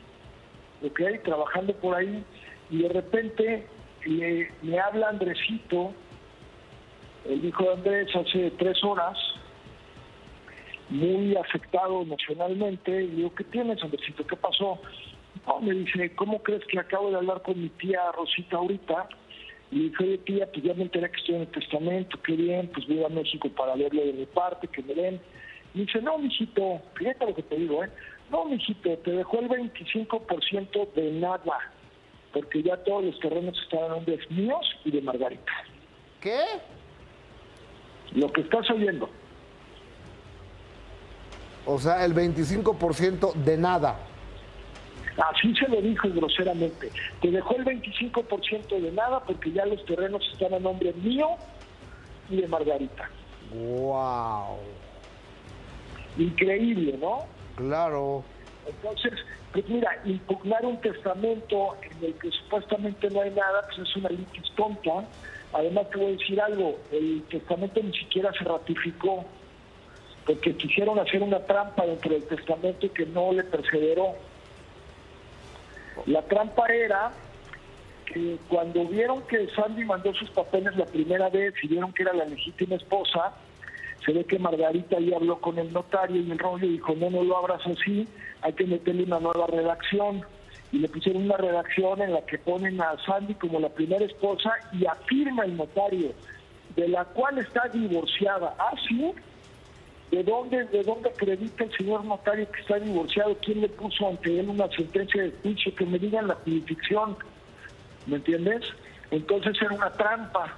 ¿ok? 0.82 1.00
Trabajando 1.24 1.72
por 1.74 1.96
ahí 1.96 2.24
y 2.70 2.82
de 2.82 2.88
repente 2.88 3.66
me 4.62 4.78
habla 4.78 5.08
Andresito, 5.08 5.92
el 7.26 7.44
hijo 7.44 7.64
de 7.64 7.72
Andrés, 7.72 8.08
hace 8.14 8.50
tres 8.52 8.82
horas, 8.84 9.16
muy 10.90 11.36
afectado 11.36 12.02
emocionalmente, 12.02 13.02
y 13.02 13.08
digo, 13.08 13.34
¿qué 13.34 13.44
tienes, 13.44 13.82
Andresito? 13.82 14.26
¿Qué 14.26 14.36
pasó? 14.36 14.80
me 15.62 15.72
dice, 15.72 16.14
¿cómo 16.14 16.42
crees 16.42 16.64
que 16.66 16.78
acabo 16.78 17.10
de 17.10 17.16
hablar 17.16 17.42
con 17.42 17.60
mi 17.60 17.68
tía 17.70 18.12
Rosita 18.12 18.58
ahorita? 18.58 19.08
Y 19.70 19.76
le 19.76 19.82
dije, 19.84 20.04
oye 20.04 20.18
tía, 20.18 20.46
pues 20.52 20.64
ya 20.64 20.74
me 20.74 20.82
enteré 20.82 21.10
que 21.10 21.16
estoy 21.16 21.34
en 21.36 21.40
el 21.42 21.48
testamento, 21.48 22.20
qué 22.22 22.32
bien, 22.32 22.70
pues 22.72 22.86
voy 22.86 23.04
a 23.04 23.08
México 23.08 23.48
para 23.50 23.74
verlo 23.74 24.04
de 24.04 24.12
mi 24.12 24.26
parte, 24.26 24.68
que 24.68 24.82
me 24.82 24.94
den. 24.94 25.20
Y 25.74 25.80
dice, 25.80 26.00
no, 26.00 26.18
mijito, 26.18 26.80
fíjate 26.94 27.26
lo 27.26 27.34
que 27.34 27.42
te 27.42 27.56
digo, 27.56 27.84
¿eh? 27.84 27.90
No, 28.30 28.44
mijito, 28.44 28.96
te 28.98 29.10
dejó 29.10 29.40
el 29.40 29.48
25% 29.48 30.92
de 30.94 31.12
nada, 31.12 31.72
porque 32.32 32.62
ya 32.62 32.76
todos 32.84 33.04
los 33.04 33.20
terrenos 33.20 33.58
están 33.62 33.84
a 33.84 33.88
nombres 33.88 34.30
míos 34.30 34.66
y 34.84 34.90
de 34.90 35.00
Margarita. 35.02 35.52
¿Qué? 36.20 36.40
Lo 38.14 38.30
que 38.32 38.42
estás 38.42 38.70
oyendo. 38.70 39.08
O 41.70 41.78
sea, 41.78 42.02
el 42.06 42.14
25% 42.14 43.34
de 43.34 43.58
nada. 43.58 44.00
Así 45.18 45.54
se 45.54 45.68
lo 45.68 45.82
dijo 45.82 46.08
groseramente. 46.08 46.90
Te 47.20 47.30
dejó 47.30 47.56
el 47.56 47.64
25% 47.66 48.80
de 48.80 48.90
nada 48.90 49.20
porque 49.20 49.52
ya 49.52 49.66
los 49.66 49.84
terrenos 49.84 50.26
están 50.32 50.54
a 50.54 50.60
nombre 50.60 50.94
mío 50.94 51.28
y 52.30 52.40
de 52.40 52.48
Margarita. 52.48 53.10
¡Wow! 53.52 54.56
Increíble, 56.16 56.96
¿no? 56.98 57.26
Claro. 57.56 58.24
Entonces, 58.66 59.12
pues 59.52 59.68
mira, 59.68 59.90
impugnar 60.06 60.64
un 60.64 60.80
testamento 60.80 61.76
en 61.82 62.02
el 62.02 62.14
que 62.14 62.30
supuestamente 62.30 63.10
no 63.10 63.20
hay 63.20 63.30
nada, 63.30 63.66
pues 63.66 63.86
es 63.86 63.96
una 63.96 64.08
litis 64.08 64.54
tonta. 64.56 65.06
Además, 65.52 65.90
te 65.90 65.98
voy 65.98 66.06
a 66.06 66.16
decir 66.16 66.40
algo, 66.40 66.78
el 66.92 67.24
testamento 67.24 67.82
ni 67.82 67.92
siquiera 67.92 68.32
se 68.32 68.44
ratificó, 68.44 69.26
porque 70.28 70.54
quisieron 70.54 70.98
hacer 70.98 71.22
una 71.22 71.40
trampa 71.40 71.86
dentro 71.86 72.12
del 72.12 72.22
testamento 72.24 72.92
que 72.92 73.06
no 73.06 73.32
le 73.32 73.44
perseveró. 73.44 74.14
La 76.04 76.20
trampa 76.20 76.66
era 76.66 77.12
que 78.04 78.36
cuando 78.46 78.84
vieron 78.84 79.22
que 79.22 79.48
Sandy 79.56 79.86
mandó 79.86 80.12
sus 80.12 80.28
papeles 80.30 80.76
la 80.76 80.84
primera 80.84 81.30
vez 81.30 81.54
y 81.62 81.68
vieron 81.68 81.94
que 81.94 82.02
era 82.02 82.12
la 82.12 82.26
legítima 82.26 82.76
esposa, 82.76 83.32
se 84.04 84.12
ve 84.12 84.22
que 84.24 84.38
Margarita 84.38 84.98
ahí 84.98 85.14
habló 85.14 85.40
con 85.40 85.58
el 85.58 85.72
notario 85.72 86.20
y 86.20 86.30
el 86.30 86.38
rollo 86.38 86.68
dijo, 86.68 86.94
no, 86.94 87.08
no 87.08 87.22
lo 87.22 87.38
abras 87.38 87.62
así, 87.66 88.06
hay 88.42 88.52
que 88.52 88.66
meterle 88.66 89.04
una 89.04 89.20
nueva 89.20 89.46
redacción. 89.46 90.22
Y 90.72 90.80
le 90.80 90.88
pusieron 90.90 91.22
una 91.22 91.38
redacción 91.38 92.02
en 92.02 92.12
la 92.12 92.20
que 92.26 92.36
ponen 92.36 92.78
a 92.82 92.98
Sandy 93.06 93.32
como 93.36 93.60
la 93.60 93.70
primera 93.70 94.04
esposa 94.04 94.52
y 94.74 94.84
afirma 94.84 95.46
el 95.46 95.56
notario, 95.56 96.12
de 96.76 96.88
la 96.88 97.06
cual 97.06 97.38
está 97.38 97.66
divorciada. 97.68 98.54
Ah, 98.58 98.74
sí, 98.86 99.14
¿De 100.10 100.22
dónde, 100.22 100.64
¿De 100.64 100.82
dónde 100.82 101.10
acredita 101.10 101.64
el 101.64 101.76
señor 101.76 102.04
notario 102.04 102.50
que 102.50 102.60
está 102.60 102.78
divorciado? 102.78 103.36
¿Quién 103.42 103.60
le 103.60 103.68
puso 103.68 104.08
ante 104.08 104.40
él 104.40 104.48
una 104.48 104.68
sentencia 104.68 105.22
de 105.22 105.32
juicio? 105.42 105.74
Que 105.74 105.84
me 105.84 105.98
digan 105.98 106.28
la 106.28 106.34
jurisdicción. 106.36 107.16
¿Me 108.06 108.16
entiendes? 108.16 108.62
Entonces 109.10 109.54
era 109.60 109.74
una 109.74 109.92
trampa. 109.92 110.56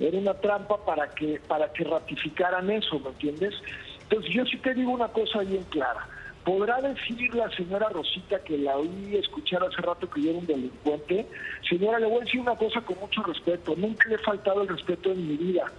Era 0.00 0.18
una 0.18 0.34
trampa 0.34 0.84
para 0.84 1.08
que, 1.10 1.40
para 1.46 1.72
que 1.72 1.84
ratificaran 1.84 2.68
eso, 2.70 2.98
¿me 2.98 3.10
entiendes? 3.10 3.54
Entonces 4.02 4.32
yo 4.32 4.44
sí 4.46 4.56
te 4.56 4.74
digo 4.74 4.90
una 4.90 5.08
cosa 5.08 5.40
bien 5.40 5.62
clara. 5.64 6.08
¿Podrá 6.44 6.80
decir 6.80 7.32
la 7.34 7.48
señora 7.50 7.90
Rosita 7.90 8.42
que 8.42 8.58
la 8.58 8.76
oí 8.76 9.14
escuchar 9.16 9.62
hace 9.62 9.82
rato 9.82 10.10
que 10.10 10.22
yo 10.22 10.30
era 10.30 10.38
un 10.38 10.46
delincuente? 10.46 11.26
Señora, 11.68 12.00
le 12.00 12.06
voy 12.06 12.22
a 12.22 12.24
decir 12.24 12.40
una 12.40 12.56
cosa 12.56 12.80
con 12.80 12.98
mucho 12.98 13.22
respeto. 13.22 13.74
Nunca 13.76 14.08
le 14.08 14.16
he 14.16 14.18
faltado 14.18 14.62
el 14.62 14.68
respeto 14.68 15.12
en 15.12 15.28
mi 15.28 15.36
vida. 15.36 15.70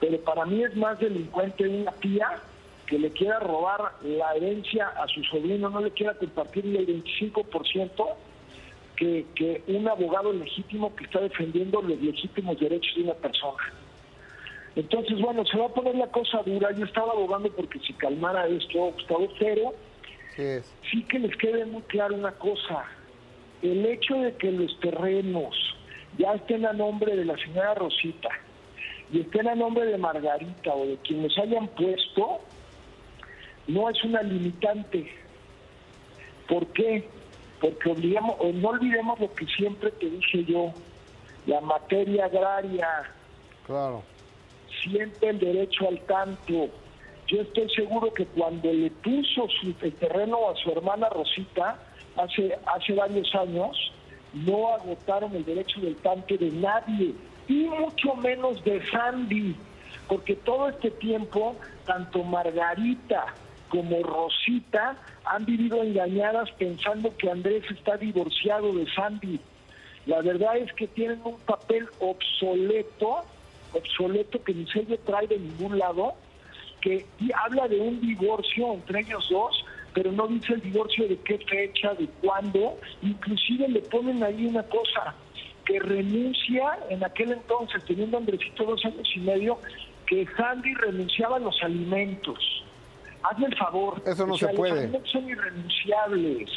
Pero 0.00 0.18
para 0.20 0.44
mí 0.44 0.62
es 0.62 0.76
más 0.76 0.98
delincuente 0.98 1.66
una 1.66 1.92
tía 1.92 2.28
que 2.88 2.98
le 2.98 3.10
quiera 3.10 3.38
robar 3.38 3.92
la 4.02 4.34
herencia 4.34 4.88
a 4.88 5.06
su 5.08 5.22
sobrino, 5.24 5.68
no 5.68 5.80
le 5.80 5.90
quiera 5.90 6.14
compartir 6.14 6.64
el 6.64 6.86
25%, 6.86 8.14
que, 8.96 9.26
que 9.34 9.62
un 9.68 9.86
abogado 9.86 10.32
legítimo 10.32 10.94
que 10.96 11.04
está 11.04 11.20
defendiendo 11.20 11.82
los 11.82 12.00
legítimos 12.00 12.58
derechos 12.58 12.96
de 12.96 13.02
una 13.02 13.14
persona. 13.14 13.62
Entonces, 14.74 15.20
bueno, 15.20 15.44
se 15.44 15.58
va 15.58 15.66
a 15.66 15.74
poner 15.74 15.94
la 15.96 16.06
cosa 16.06 16.42
dura. 16.44 16.70
Yo 16.72 16.84
estaba 16.84 17.12
abogando 17.12 17.50
porque 17.50 17.78
si 17.80 17.92
calmara 17.94 18.46
esto, 18.46 18.92
Gustavo, 18.92 19.28
pero 19.38 19.74
sí 20.36 21.02
que 21.08 21.18
les 21.18 21.36
quede 21.36 21.64
muy 21.66 21.82
claro 21.82 22.14
una 22.14 22.32
cosa. 22.32 22.84
El 23.60 23.84
hecho 23.84 24.14
de 24.14 24.36
que 24.36 24.52
los 24.52 24.78
terrenos 24.80 25.56
ya 26.16 26.34
estén 26.34 26.64
a 26.64 26.72
nombre 26.72 27.16
de 27.16 27.24
la 27.24 27.36
señora 27.36 27.74
Rosita 27.74 28.28
y 29.12 29.20
estén 29.20 29.48
a 29.48 29.54
nombre 29.54 29.86
de 29.86 29.98
Margarita 29.98 30.74
o 30.74 30.86
de 30.86 30.96
quienes 30.98 31.36
hayan 31.38 31.66
puesto, 31.68 32.40
no 33.68 33.88
es 33.90 34.02
una 34.02 34.22
limitante. 34.22 35.06
¿Por 36.48 36.66
qué? 36.68 37.08
Porque 37.60 37.90
obligamos, 37.90 38.36
o 38.40 38.50
no 38.52 38.70
olvidemos 38.70 39.20
lo 39.20 39.32
que 39.34 39.46
siempre 39.46 39.90
te 39.92 40.08
dije 40.08 40.44
yo, 40.44 40.72
la 41.46 41.60
materia 41.60 42.24
agraria. 42.24 42.88
Claro. 43.66 44.02
Siempre 44.82 45.30
el 45.30 45.38
derecho 45.38 45.86
al 45.86 46.00
tanto. 46.00 46.68
Yo 47.26 47.42
estoy 47.42 47.68
seguro 47.70 48.12
que 48.14 48.24
cuando 48.24 48.72
le 48.72 48.90
puso 48.90 49.46
su, 49.60 49.74
el 49.82 49.92
terreno 49.94 50.48
a 50.48 50.56
su 50.56 50.72
hermana 50.72 51.10
Rosita, 51.10 51.78
hace, 52.16 52.58
hace 52.74 52.94
varios 52.94 53.34
años, 53.34 53.76
no 54.32 54.72
agotaron 54.72 55.36
el 55.36 55.44
derecho 55.44 55.80
del 55.80 55.96
tanto 55.96 56.38
de 56.38 56.50
nadie, 56.52 57.14
y 57.48 57.64
mucho 57.64 58.14
menos 58.14 58.62
de 58.64 58.82
Sandy, 58.90 59.54
porque 60.06 60.36
todo 60.36 60.70
este 60.70 60.90
tiempo, 60.92 61.56
tanto 61.84 62.22
Margarita 62.22 63.34
como 63.68 64.02
Rosita 64.02 64.96
han 65.24 65.44
vivido 65.44 65.82
engañadas 65.82 66.50
pensando 66.52 67.14
que 67.16 67.30
Andrés 67.30 67.64
está 67.70 67.96
divorciado 67.96 68.72
de 68.72 68.86
Sandy. 68.92 69.40
La 70.06 70.22
verdad 70.22 70.56
es 70.56 70.72
que 70.72 70.86
tienen 70.88 71.20
un 71.24 71.38
papel 71.40 71.86
obsoleto, 72.00 73.24
obsoleto 73.72 74.42
que 74.42 74.54
ni 74.54 74.66
se 74.66 74.84
le 74.84 74.98
trae 74.98 75.26
de 75.26 75.38
ningún 75.38 75.78
lado, 75.78 76.14
que 76.80 77.04
habla 77.34 77.68
de 77.68 77.80
un 77.80 78.00
divorcio 78.00 78.72
entre 78.72 79.00
ellos 79.00 79.28
dos, 79.30 79.64
pero 79.92 80.12
no 80.12 80.26
dice 80.28 80.54
el 80.54 80.62
divorcio 80.62 81.08
de 81.08 81.18
qué 81.18 81.38
fecha, 81.38 81.92
de 81.94 82.06
cuándo, 82.22 82.78
inclusive 83.02 83.68
le 83.68 83.80
ponen 83.80 84.22
ahí 84.22 84.46
una 84.46 84.62
cosa, 84.62 85.14
que 85.66 85.78
renuncia 85.80 86.78
en 86.88 87.04
aquel 87.04 87.32
entonces, 87.32 87.84
teniendo 87.84 88.16
Andresito 88.16 88.64
dos 88.64 88.82
años 88.86 89.08
y 89.14 89.20
medio, 89.20 89.58
que 90.06 90.26
Sandy 90.36 90.72
renunciaba 90.74 91.36
a 91.36 91.40
los 91.40 91.62
alimentos 91.62 92.38
hazme 93.30 93.46
el 93.46 93.56
favor. 93.56 94.02
Eso 94.06 94.26
no 94.26 94.36
se 94.36 94.48
puede. 94.48 94.88
Los 94.88 95.08
son 95.10 95.28
irrenunciables. 95.28 96.50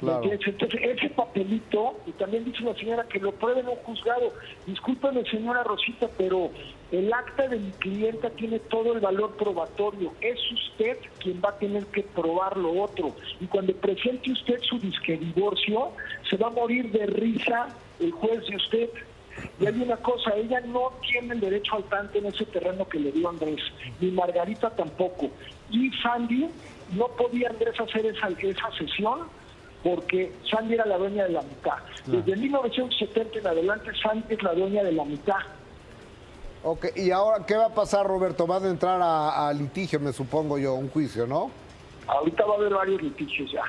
Entonces, 0.00 0.80
ese 0.80 1.10
papelito, 1.10 1.96
y 2.06 2.12
también 2.12 2.44
dice 2.44 2.62
la 2.62 2.74
señora 2.74 3.04
que 3.08 3.18
lo 3.18 3.32
prueben 3.32 3.66
un 3.66 3.76
juzgado. 3.76 4.32
Discúlpeme, 4.66 5.24
señora 5.28 5.64
Rosita, 5.64 6.08
pero 6.16 6.50
el 6.92 7.12
acta 7.12 7.48
de 7.48 7.58
mi 7.58 7.70
clienta 7.72 8.30
tiene 8.30 8.60
todo 8.60 8.92
el 8.94 9.00
valor 9.00 9.36
probatorio. 9.36 10.12
Es 10.20 10.38
usted 10.52 10.98
quien 11.18 11.40
va 11.44 11.50
a 11.50 11.58
tener 11.58 11.84
que 11.86 12.02
probar 12.02 12.56
lo 12.56 12.80
otro. 12.82 13.14
Y 13.40 13.46
cuando 13.46 13.72
presente 13.74 14.30
usted 14.30 14.60
su 14.62 14.78
disque 14.78 15.16
divorcio, 15.16 15.90
se 16.30 16.36
va 16.36 16.46
a 16.46 16.50
morir 16.50 16.92
de 16.92 17.06
risa 17.06 17.68
el 17.98 18.12
juez 18.12 18.46
de 18.46 18.56
usted. 18.56 18.90
Y 19.60 19.66
hay 19.66 19.80
una 19.82 19.96
cosa, 19.96 20.34
ella 20.34 20.60
no 20.60 20.92
tiene 21.08 21.34
el 21.34 21.40
derecho 21.40 21.76
al 21.76 21.84
tanto 21.84 22.18
en 22.18 22.26
ese 22.26 22.44
terreno 22.46 22.88
que 22.88 22.98
le 22.98 23.12
dio 23.12 23.28
Andrés, 23.28 23.60
ni 24.00 24.10
Margarita 24.10 24.70
tampoco. 24.70 25.30
Y 25.70 25.90
Sandy, 26.02 26.48
no 26.92 27.08
podía 27.08 27.50
Andrés 27.50 27.78
hacer 27.78 28.06
esa, 28.06 28.28
esa 28.28 28.70
sesión 28.78 29.20
porque 29.82 30.32
Sandy 30.50 30.74
era 30.74 30.86
la 30.86 30.98
dueña 30.98 31.24
de 31.24 31.30
la 31.30 31.42
mitad. 31.42 31.76
Desde 32.06 32.36
1970 32.36 33.38
en 33.38 33.46
adelante, 33.46 33.90
Sandy 34.02 34.34
es 34.34 34.42
la 34.42 34.54
dueña 34.54 34.82
de 34.82 34.92
la 34.92 35.04
mitad. 35.04 35.38
Ok, 36.64 36.86
y 36.96 37.10
ahora, 37.12 37.46
¿qué 37.46 37.54
va 37.56 37.66
a 37.66 37.74
pasar, 37.74 38.04
Roberto? 38.04 38.46
¿Va 38.46 38.56
a 38.56 38.68
entrar 38.68 39.00
a, 39.00 39.48
a 39.48 39.52
litigio, 39.52 40.00
me 40.00 40.12
supongo 40.12 40.58
yo, 40.58 40.74
un 40.74 40.90
juicio, 40.90 41.26
no? 41.26 41.50
Ahorita 42.08 42.44
va 42.44 42.54
a 42.54 42.56
haber 42.56 42.74
varios 42.74 43.02
litigios 43.02 43.52
ya. 43.52 43.62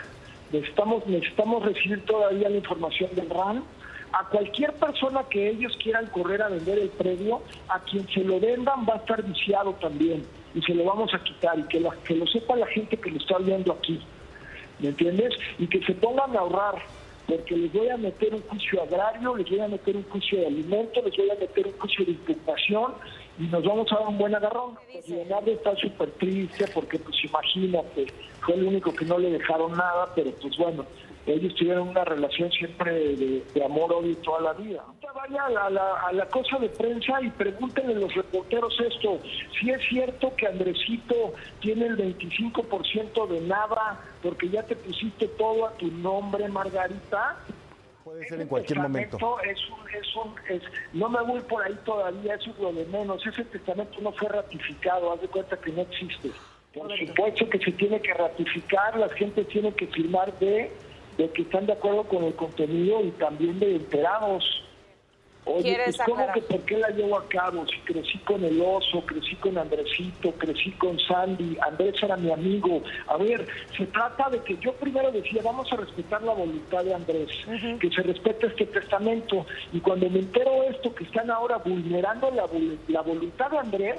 Necesitamos, 0.52 1.06
necesitamos 1.06 1.64
recibir 1.64 2.04
todavía 2.06 2.50
la 2.50 2.58
información 2.58 3.10
del 3.14 3.30
RAN 3.30 3.64
a 4.12 4.28
cualquier 4.30 4.74
persona 4.74 5.24
que 5.30 5.50
ellos 5.50 5.78
quieran 5.84 6.08
correr 6.08 6.42
a 6.42 6.50
vender 6.50 6.80
el 6.80 6.90
predio, 6.90 7.42
a 7.68 7.80
quien 7.82 8.08
se 8.08 8.24
lo 8.24 8.40
vendan 8.40 8.84
va 8.90 8.96
a 8.96 8.98
estar 8.98 9.22
viciado 9.22 9.74
también 9.74 10.26
y 10.54 10.62
se 10.62 10.74
lo 10.74 10.84
vamos 10.84 11.14
a 11.14 11.24
quitar 11.24 11.58
y 11.60 11.64
que, 11.64 11.86
que 12.04 12.16
lo 12.16 12.28
sepa 12.28 12.56
la 12.56 12.68
gente 12.68 12.98
que 12.98 13.12
lo 13.12 13.18
está 13.18 13.38
viendo 13.38 13.74
aquí, 13.74 14.00
¿me 14.80 14.90
entiendes? 14.90 15.34
Y 15.58 15.68
que 15.68 15.84
se 15.84 15.94
pongan 15.94 16.36
a 16.36 16.40
ahorrar, 16.40 16.76
porque 17.28 17.56
les 17.56 17.72
voy 17.72 17.90
a 17.90 17.98
meter 17.98 18.34
un 18.34 18.42
juicio 18.42 18.82
agrario, 18.82 19.36
les 19.36 19.50
voy 19.50 19.60
a 19.60 19.68
meter 19.68 19.96
un 19.96 20.04
juicio 20.04 20.40
de 20.40 20.48
alimentos, 20.48 21.04
les 21.06 21.16
voy 21.16 21.30
a 21.30 21.36
meter 21.36 21.68
un 21.68 21.74
juicio 21.74 22.06
de 22.06 22.12
impugnación 22.12 22.94
y 23.40 23.44
nos 23.44 23.64
vamos 23.64 23.92
a 23.92 23.96
dar 23.96 24.08
un 24.08 24.18
buen 24.18 24.34
agarrón. 24.34 24.76
Leonardo 25.08 25.52
está 25.52 25.76
súper 25.76 26.10
triste 26.12 26.66
porque 26.74 26.98
pues 26.98 27.24
imagínate, 27.24 28.08
fue 28.42 28.56
el 28.56 28.64
único 28.64 28.94
que 28.94 29.06
no 29.06 29.20
le 29.20 29.32
dejaron 29.32 29.72
nada, 29.72 30.12
pero 30.16 30.32
pues 30.42 30.58
bueno, 30.58 30.86
ellos 31.26 31.54
tuvieron 31.56 31.90
una 31.90 32.04
relación 32.04 32.52
siempre 32.52 33.16
de, 33.16 33.64
amor, 33.64 33.94
odio 33.94 34.16
toda 34.18 34.42
la 34.42 34.54
vida. 34.54 34.84
Vaya 35.14 35.46
a 35.46 35.70
la, 35.70 35.94
a 36.08 36.14
la, 36.14 36.26
cosa 36.28 36.58
de 36.60 36.70
prensa 36.70 37.22
y 37.22 37.30
pregúntenle 37.32 37.94
a 37.94 38.00
los 38.00 38.14
reporteros 38.14 38.80
esto, 38.80 39.20
si 39.60 39.70
es 39.70 39.82
cierto 39.90 40.34
que 40.36 40.48
Andresito 40.48 41.34
tiene 41.60 41.88
el 41.88 41.98
25% 41.98 43.28
de 43.28 43.42
nada 43.42 44.00
porque 44.22 44.50
ya 44.50 44.64
te 44.64 44.76
pusiste 44.76 45.28
todo 45.30 45.68
a 45.68 45.72
tu 45.74 45.88
nombre, 45.88 46.48
Margarita. 46.48 47.38
Puede 48.04 48.28
ser 48.28 48.42
en 48.42 48.48
cualquier 48.48 48.80
momento. 48.80 49.18
Es 49.42 49.60
un, 49.70 49.90
es 49.90 50.16
un, 50.16 50.36
es, 50.50 50.64
no 50.94 51.10
me 51.10 51.22
voy 51.22 51.42
por 51.42 51.64
ahí 51.64 51.78
todavía, 51.86 52.36
eso 52.36 52.52
es 52.52 52.60
lo 52.60 52.74
de 52.74 52.86
menos. 52.86 53.26
Ese 53.26 53.44
testamento 53.46 54.00
no 54.02 54.12
fue 54.14 54.30
ratificado, 54.30 55.12
haz 55.12 55.22
de 55.22 55.28
cuenta 55.28 55.58
que 55.58 55.72
no 55.72 55.82
existe. 55.82 56.32
Por 56.74 56.98
supuesto 56.98 57.50
que 57.50 57.60
se 57.60 57.72
tiene 57.72 58.00
que 58.00 58.14
ratificar, 58.14 58.98
la 58.98 59.10
gente 59.10 59.44
tiene 59.46 59.74
que 59.74 59.88
firmar 59.88 60.32
de, 60.40 60.72
de 61.20 61.30
que 61.32 61.42
están 61.42 61.66
de 61.66 61.74
acuerdo 61.74 62.04
con 62.06 62.24
el 62.24 62.34
contenido 62.34 63.04
y 63.04 63.12
también 63.12 63.60
de 63.60 63.76
enterados. 63.76 64.64
Oye, 65.44 65.78
pues 65.84 65.98
¿cómo 66.06 66.32
que 66.32 66.42
por 66.42 66.62
qué 66.62 66.78
la 66.78 66.90
llevo 66.92 67.18
a 67.18 67.28
cabo? 67.28 67.66
Si 67.68 67.78
crecí 67.80 68.20
con 68.20 68.44
el 68.44 68.62
oso, 68.62 69.04
crecí 69.06 69.36
con 69.36 69.58
Andresito, 69.58 70.32
crecí 70.34 70.72
con 70.74 70.98
Sandy, 71.00 71.58
Andrés 71.62 71.96
era 72.02 72.16
mi 72.16 72.32
amigo. 72.32 72.84
A 73.08 73.18
ver, 73.18 73.46
se 73.76 73.86
trata 73.88 74.30
de 74.30 74.42
que 74.44 74.58
yo 74.58 74.74
primero 74.74 75.12
decía, 75.12 75.42
vamos 75.44 75.72
a 75.74 75.78
respetar 75.78 76.22
la 76.22 76.34
voluntad 76.34 76.84
de 76.84 76.94
Andrés, 76.94 77.30
que 77.80 77.90
se 77.90 78.02
respete 78.04 78.48
este 78.48 78.66
testamento. 78.68 79.46
Y 79.74 79.80
cuando 79.80 80.10
me 80.10 80.20
entero 80.20 80.64
esto, 80.70 80.94
que 80.94 81.04
están 81.04 81.32
ahora 81.32 81.58
vulnerando 81.58 82.32
la, 82.32 82.46
la 82.88 83.02
voluntad 83.02 83.50
de 83.50 83.58
Andrés, 83.58 83.98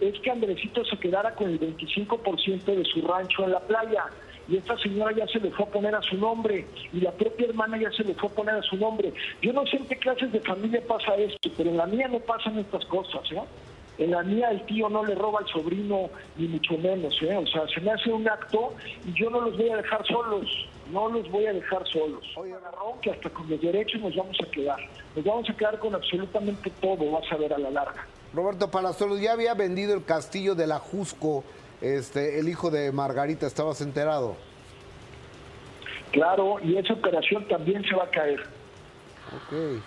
es 0.00 0.18
que 0.20 0.30
Andresito 0.30 0.84
se 0.84 0.96
quedara 0.98 1.34
con 1.34 1.50
el 1.50 1.60
25% 1.60 2.64
de 2.64 2.84
su 2.84 3.02
rancho 3.02 3.44
en 3.44 3.52
la 3.52 3.60
playa 3.60 4.04
y 4.48 4.56
esta 4.56 4.76
señora 4.78 5.12
ya 5.16 5.26
se 5.26 5.40
le 5.40 5.50
fue 5.50 5.66
a 5.66 5.68
poner 5.68 5.94
a 5.94 6.02
su 6.02 6.16
nombre 6.16 6.66
y 6.92 7.00
la 7.00 7.12
propia 7.12 7.46
hermana 7.46 7.78
ya 7.78 7.90
se 7.92 8.04
le 8.04 8.14
fue 8.14 8.28
a 8.28 8.32
poner 8.32 8.54
a 8.56 8.62
su 8.62 8.76
nombre. 8.76 9.12
Yo 9.40 9.52
no 9.52 9.66
sé 9.66 9.76
en 9.76 9.86
qué 9.86 9.96
clases 9.96 10.32
de 10.32 10.40
familia 10.40 10.82
pasa 10.86 11.14
esto, 11.16 11.50
pero 11.56 11.70
en 11.70 11.76
la 11.76 11.86
mía 11.86 12.08
no 12.08 12.18
pasan 12.20 12.58
estas 12.58 12.84
cosas, 12.86 13.30
¿eh? 13.32 13.42
En 13.98 14.10
la 14.10 14.22
mía 14.22 14.50
el 14.50 14.64
tío 14.64 14.88
no 14.88 15.04
le 15.04 15.14
roba 15.14 15.40
al 15.40 15.46
sobrino, 15.48 16.08
ni 16.36 16.48
mucho 16.48 16.78
menos, 16.78 17.14
¿eh? 17.22 17.36
O 17.36 17.46
sea, 17.46 17.68
se 17.68 17.80
me 17.80 17.90
hace 17.90 18.10
un 18.10 18.26
acto 18.28 18.72
y 19.06 19.12
yo 19.12 19.30
no 19.30 19.40
los 19.42 19.56
voy 19.56 19.68
a 19.68 19.76
dejar 19.76 20.04
solos, 20.06 20.46
no 20.90 21.08
los 21.08 21.30
voy 21.30 21.46
a 21.46 21.52
dejar 21.52 21.86
solos. 21.86 22.24
Oye, 22.36 22.54
agarró 22.54 22.98
que 23.02 23.10
hasta 23.10 23.28
con 23.30 23.48
los 23.48 23.60
derechos 23.60 24.00
nos 24.00 24.16
vamos 24.16 24.36
a 24.42 24.50
quedar. 24.50 24.78
Nos 25.14 25.24
vamos 25.24 25.48
a 25.48 25.54
quedar 25.54 25.78
con 25.78 25.94
absolutamente 25.94 26.70
todo, 26.80 27.10
vas 27.10 27.30
a 27.30 27.36
ver 27.36 27.52
a 27.52 27.58
la 27.58 27.70
larga. 27.70 28.06
Roberto 28.34 28.70
Palazuelos 28.70 29.20
ya 29.20 29.32
había 29.32 29.52
vendido 29.52 29.94
el 29.94 30.04
castillo 30.04 30.54
de 30.54 30.66
la 30.66 30.78
Jusco 30.78 31.44
este, 31.82 32.38
el 32.38 32.48
hijo 32.48 32.70
de 32.70 32.92
Margarita, 32.92 33.46
¿estabas 33.46 33.80
enterado? 33.80 34.36
Claro, 36.12 36.58
y 36.62 36.76
esa 36.76 36.92
operación 36.92 37.46
también 37.48 37.84
se 37.84 37.94
va 37.94 38.04
a 38.04 38.10
caer. 38.10 38.40
Ok. 39.34 39.82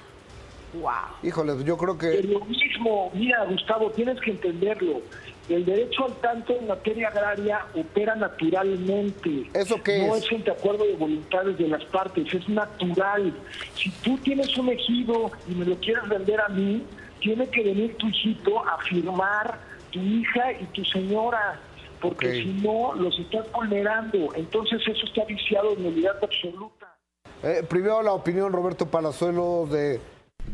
Wow. 0.81 0.91
Híjole, 1.23 1.63
yo 1.63 1.77
creo 1.77 1.97
que... 1.97 2.21
lo 2.23 2.43
mismo, 2.45 3.11
mira 3.13 3.45
Gustavo, 3.45 3.91
tienes 3.91 4.19
que 4.19 4.31
entenderlo. 4.31 5.01
El 5.47 5.63
derecho 5.63 6.05
al 6.05 6.15
tanto 6.15 6.53
en 6.53 6.67
materia 6.67 7.07
agraria 7.09 7.65
opera 7.75 8.15
naturalmente. 8.15 9.49
¿Eso 9.53 9.81
qué 9.81 9.99
no 9.99 10.15
es? 10.15 10.29
No 10.31 10.37
es 10.37 10.45
de 10.45 10.51
acuerdo 10.51 10.83
de 10.85 10.95
voluntades 10.95 11.57
de 11.57 11.67
las 11.67 11.85
partes, 11.85 12.33
es 12.33 12.49
natural. 12.49 13.31
Si 13.75 13.89
tú 13.91 14.17
tienes 14.17 14.57
un 14.57 14.69
ejido 14.69 15.31
y 15.47 15.53
me 15.53 15.65
lo 15.65 15.75
quieres 15.75 16.09
vender 16.09 16.41
a 16.41 16.49
mí, 16.49 16.83
tiene 17.21 17.47
que 17.47 17.63
venir 17.63 17.95
tu 17.97 18.07
hijito 18.07 18.59
a 18.67 18.79
firmar, 18.79 19.59
tu 19.91 19.99
hija 19.99 20.51
y 20.53 20.65
tu 20.65 20.83
señora 20.85 21.59
porque 22.01 22.33
si 22.33 22.53
no, 22.61 22.93
los 22.95 23.17
estás 23.19 23.51
vulnerando. 23.51 24.33
Entonces 24.35 24.81
eso 24.87 25.05
está 25.05 25.25
viciado 25.25 25.73
en 25.73 25.83
realidad 25.83 26.15
absoluta. 26.21 26.95
Eh, 27.43 27.63
primero 27.67 28.01
la 28.01 28.13
opinión, 28.13 28.51
Roberto 28.53 28.89
Palazuelo, 28.89 29.67
de... 29.71 29.99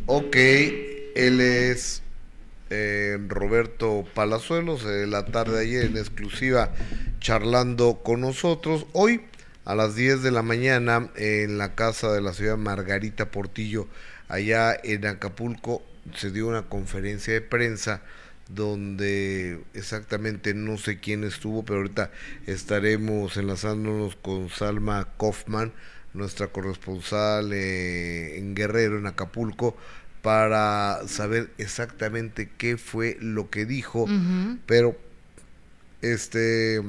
Ok, 0.05 0.36
él 0.36 1.41
es 1.41 2.01
eh, 2.69 3.17
Roberto 3.27 4.05
Palazuelos, 4.13 4.86
de 4.86 5.05
la 5.05 5.25
tarde 5.25 5.57
de 5.57 5.63
ayer 5.63 5.86
en 5.86 5.98
exclusiva 5.98 6.71
charlando 7.19 8.00
con 8.03 8.21
nosotros. 8.21 8.86
Hoy 8.93 9.21
a 9.65 9.75
las 9.75 9.95
10 9.95 10.24
de 10.24 10.31
la 10.31 10.41
mañana 10.41 11.10
en 11.15 11.57
la 11.57 11.75
casa 11.75 12.12
de 12.12 12.21
la 12.21 12.33
ciudad 12.33 12.57
Margarita 12.57 13.29
Portillo, 13.29 13.88
allá 14.27 14.74
en 14.83 15.05
Acapulco, 15.05 15.83
se 16.15 16.31
dio 16.31 16.48
una 16.48 16.63
conferencia 16.63 17.33
de 17.33 17.41
prensa 17.41 18.01
donde 18.53 19.63
exactamente 19.74 20.53
no 20.53 20.77
sé 20.77 21.00
quién 21.00 21.24
estuvo, 21.24 21.63
pero 21.63 21.79
ahorita 21.79 22.12
estaremos 22.48 23.38
enlazándonos 23.38 24.15
con 24.15 24.50
Salma 24.50 25.08
Kaufman, 25.17 25.72
nuestra 26.13 26.48
corresponsal 26.48 27.53
eh, 27.53 28.38
en 28.38 28.55
Guerrero, 28.55 28.98
en 28.98 29.08
Acapulco, 29.08 29.77
para 30.22 31.00
saber 31.08 31.51
exactamente 31.58 32.50
qué 32.58 32.77
fue 32.77 33.17
lo 33.22 33.50
que 33.50 33.65
dijo, 33.65 34.08
pero 34.65 34.96
este... 36.01 36.81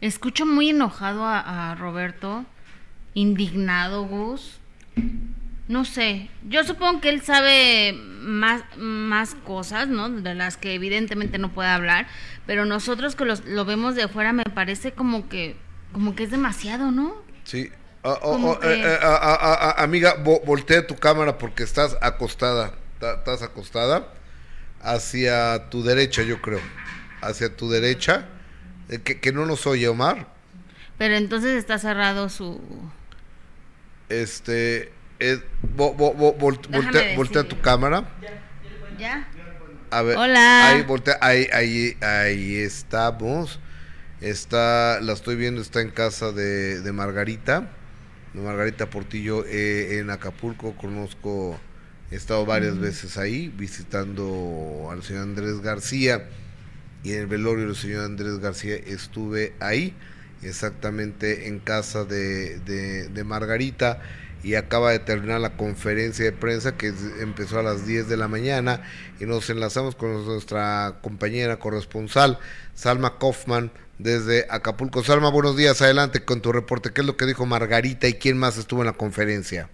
Escucho 0.00 0.46
muy 0.46 0.70
enojado 0.70 1.24
a, 1.24 1.72
a 1.72 1.74
Roberto, 1.74 2.44
indignado, 3.14 4.06
Gus 4.06 4.60
no 5.68 5.84
sé, 5.84 6.30
yo 6.48 6.62
supongo 6.64 7.00
que 7.00 7.08
él 7.08 7.22
sabe 7.22 7.92
más, 7.92 8.62
más 8.76 9.34
cosas, 9.34 9.88
¿no? 9.88 10.08
De 10.08 10.34
las 10.34 10.56
que 10.56 10.74
evidentemente 10.74 11.38
no 11.38 11.52
puede 11.52 11.68
hablar, 11.68 12.06
pero 12.46 12.64
nosotros 12.66 13.16
que 13.16 13.24
lo 13.24 13.64
vemos 13.64 13.94
de 13.96 14.04
afuera 14.04 14.32
me 14.32 14.44
parece 14.44 14.92
como 14.92 15.28
que, 15.28 15.56
como 15.92 16.14
que 16.14 16.24
es 16.24 16.30
demasiado, 16.30 16.90
¿no? 16.92 17.16
Sí. 17.44 17.70
Ah, 18.04 18.18
oh, 18.22 18.36
oh, 18.36 18.62
eh, 18.62 18.82
eh, 18.84 18.98
ah, 19.02 19.38
ah, 19.40 19.82
amiga, 19.82 20.14
voltea 20.22 20.86
tu 20.86 20.94
cámara 20.94 21.38
porque 21.38 21.64
estás 21.64 21.96
acostada, 22.00 22.72
estás 23.00 23.42
acostada 23.42 24.12
hacia 24.80 25.68
tu 25.70 25.82
derecha, 25.82 26.22
yo 26.22 26.40
creo, 26.40 26.60
hacia 27.20 27.56
tu 27.56 27.68
derecha, 27.68 28.28
eh, 28.88 29.00
que, 29.00 29.18
que 29.18 29.32
no 29.32 29.44
nos 29.44 29.66
oye 29.66 29.88
Omar. 29.88 30.28
Pero 30.98 31.16
entonces 31.16 31.56
está 31.56 31.78
cerrado 31.78 32.28
su... 32.28 32.60
Este, 34.08 34.92
es, 35.18 35.40
voltea, 35.76 37.44
tu 37.44 37.60
cámara. 37.60 38.08
¿Ya? 38.98 39.28
A 39.90 40.02
ver, 40.02 40.16
Hola. 40.16 40.68
Ahí, 40.68 40.82
voltea, 40.82 41.18
ahí, 41.20 41.48
ahí, 41.52 41.96
ahí 42.00 42.56
estamos. 42.56 43.60
Está, 44.20 45.00
la 45.00 45.12
estoy 45.12 45.36
viendo, 45.36 45.60
está 45.60 45.80
en 45.80 45.90
casa 45.90 46.32
de, 46.32 46.80
de 46.80 46.92
Margarita, 46.92 47.70
de 48.32 48.40
Margarita 48.40 48.88
Portillo 48.88 49.44
eh, 49.46 49.98
en 49.98 50.10
Acapulco. 50.10 50.74
Conozco, 50.76 51.58
he 52.10 52.16
estado 52.16 52.46
varias 52.46 52.78
veces 52.78 53.18
ahí 53.18 53.52
visitando 53.56 54.88
al 54.90 55.02
señor 55.02 55.22
Andrés 55.22 55.60
García 55.60 56.24
y 57.04 57.12
en 57.12 57.20
el 57.20 57.26
velorio 57.26 57.66
del 57.66 57.76
señor 57.76 58.04
Andrés 58.04 58.38
García 58.38 58.76
estuve 58.76 59.52
ahí, 59.60 59.94
exactamente 60.42 61.46
en 61.46 61.58
casa 61.58 62.04
de, 62.04 62.58
de, 62.60 63.08
de 63.08 63.24
Margarita 63.24 64.00
y 64.42 64.54
acaba 64.54 64.92
de 64.92 64.98
terminar 64.98 65.40
la 65.40 65.56
conferencia 65.56 66.24
de 66.24 66.32
prensa 66.32 66.76
que 66.76 66.92
empezó 67.20 67.58
a 67.58 67.62
las 67.62 67.86
10 67.86 68.08
de 68.08 68.16
la 68.16 68.28
mañana 68.28 68.82
y 69.20 69.24
nos 69.24 69.48
enlazamos 69.50 69.94
con 69.94 70.24
nuestra 70.24 70.98
compañera 71.02 71.58
corresponsal 71.58 72.38
Salma 72.74 73.18
Kaufman 73.18 73.70
desde 73.98 74.46
Acapulco. 74.50 75.02
Salma, 75.02 75.30
buenos 75.30 75.56
días, 75.56 75.80
adelante 75.82 76.24
con 76.24 76.42
tu 76.42 76.52
reporte. 76.52 76.92
¿Qué 76.92 77.00
es 77.00 77.06
lo 77.06 77.16
que 77.16 77.26
dijo 77.26 77.46
Margarita 77.46 78.06
y 78.08 78.14
quién 78.14 78.36
más 78.38 78.58
estuvo 78.58 78.82
en 78.82 78.86
la 78.86 78.92
conferencia? 78.92 79.68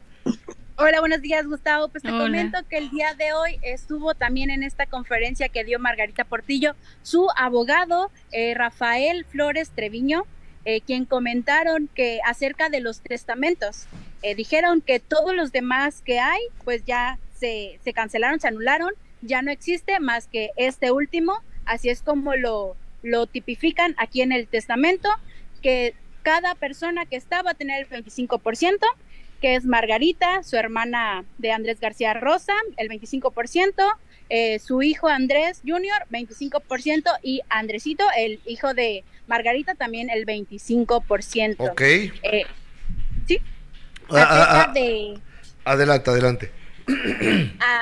Hola, 0.77 1.01
buenos 1.01 1.20
días, 1.20 1.46
Gustavo. 1.46 1.88
Pues 1.88 2.03
te 2.03 2.11
comento 2.11 2.59
que 2.68 2.79
el 2.79 2.90
día 2.90 3.14
de 3.14 3.33
hoy 3.33 3.59
estuvo 3.62 4.14
también 4.14 4.51
en 4.51 4.62
esta 4.62 4.87
conferencia 4.87 5.48
que 5.48 5.64
dio 5.64 5.79
Margarita 5.79 6.25
Portillo 6.25 6.75
su 7.03 7.29
abogado, 7.37 8.11
eh, 8.33 8.55
Rafael 8.55 9.25
Flores 9.27 9.70
Treviño, 9.70 10.25
eh, 10.64 10.81
quien 10.81 11.05
comentaron 11.05 11.88
que 11.94 12.20
acerca 12.25 12.68
de 12.68 12.81
los 12.81 13.01
testamentos, 13.01 13.87
eh, 14.22 14.35
dijeron 14.35 14.81
que 14.81 15.01
todos 15.01 15.35
los 15.35 15.53
demás 15.53 16.03
que 16.03 16.20
hay, 16.20 16.40
pues 16.64 16.85
ya 16.85 17.18
se, 17.35 17.81
se, 17.85 17.92
cancelaron, 17.92 18.40
se 18.40 18.48
anularon, 18.48 18.92
ya 19.20 19.42
no 19.42 19.51
existe 19.51 19.98
más 20.01 20.29
que 20.29 20.51
este 20.57 20.92
último, 20.92 21.40
así 21.64 21.88
es 21.88 22.03
como 22.03 22.37
lo, 22.37 22.77
lo 23.03 23.27
tipifican 23.27 23.94
aquí 23.98 24.22
en 24.22 24.33
el 24.33 24.46
testamento, 24.46 25.09
que 25.61 25.94
cada 26.22 26.55
persona 26.55 27.07
que 27.07 27.16
está 27.16 27.42
va 27.42 27.53
a 27.53 27.55
tener 27.55 27.87
el 27.90 28.05
25%, 28.05 28.79
que 29.40 29.57
es 29.57 29.64
Margarita, 29.64 30.44
su 30.44 30.57
hermana 30.57 31.25
de 31.38 31.51
Andrés 31.51 31.81
García 31.81 32.14
Rosa, 32.14 32.55
el 32.77 32.88
25%, 32.88 33.75
eh, 34.29 34.61
su 34.61 34.83
hijo 34.83 35.09
Andrés 35.09 35.61
Jr., 35.66 36.07
25%, 36.11 37.11
y 37.22 37.40
Andresito, 37.48 38.05
el 38.16 38.40
hijo 38.46 38.72
de 38.72 39.05
Margarita, 39.26 39.74
también 39.74 40.11
el 40.11 40.26
25%. 40.26 41.56
Ok. 41.58 41.80
Eh, 41.80 42.44
sí. 43.26 43.38
Ah, 44.11 44.16
ah, 44.16 44.42
acerca 44.42 44.70
ah. 44.70 44.72
de... 44.72 45.20
Adelante, 45.64 46.11
adelante. 46.11 46.50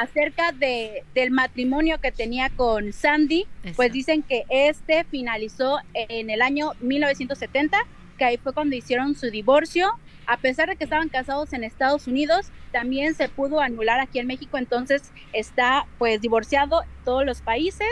Acerca 0.02 0.52
de, 0.52 1.04
del 1.14 1.30
matrimonio 1.30 2.00
que 2.00 2.12
tenía 2.12 2.50
con 2.50 2.92
Sandy, 2.92 3.46
pues 3.74 3.92
dicen 3.92 4.22
que 4.22 4.44
este 4.50 5.04
finalizó 5.04 5.78
en 5.94 6.30
el 6.30 6.42
año 6.42 6.72
1970, 6.80 7.78
que 8.18 8.24
ahí 8.24 8.36
fue 8.36 8.52
cuando 8.52 8.76
hicieron 8.76 9.14
su 9.14 9.30
divorcio. 9.30 9.90
A 10.26 10.36
pesar 10.36 10.68
de 10.68 10.76
que 10.76 10.84
estaban 10.84 11.08
casados 11.08 11.52
en 11.54 11.64
Estados 11.64 12.06
Unidos, 12.06 12.52
también 12.70 13.14
se 13.14 13.28
pudo 13.28 13.60
anular 13.60 13.98
aquí 13.98 14.18
en 14.18 14.26
México, 14.26 14.58
entonces 14.58 15.10
está 15.32 15.86
pues 15.98 16.20
divorciado 16.20 16.82
todos 17.04 17.24
los 17.24 17.40
países 17.40 17.88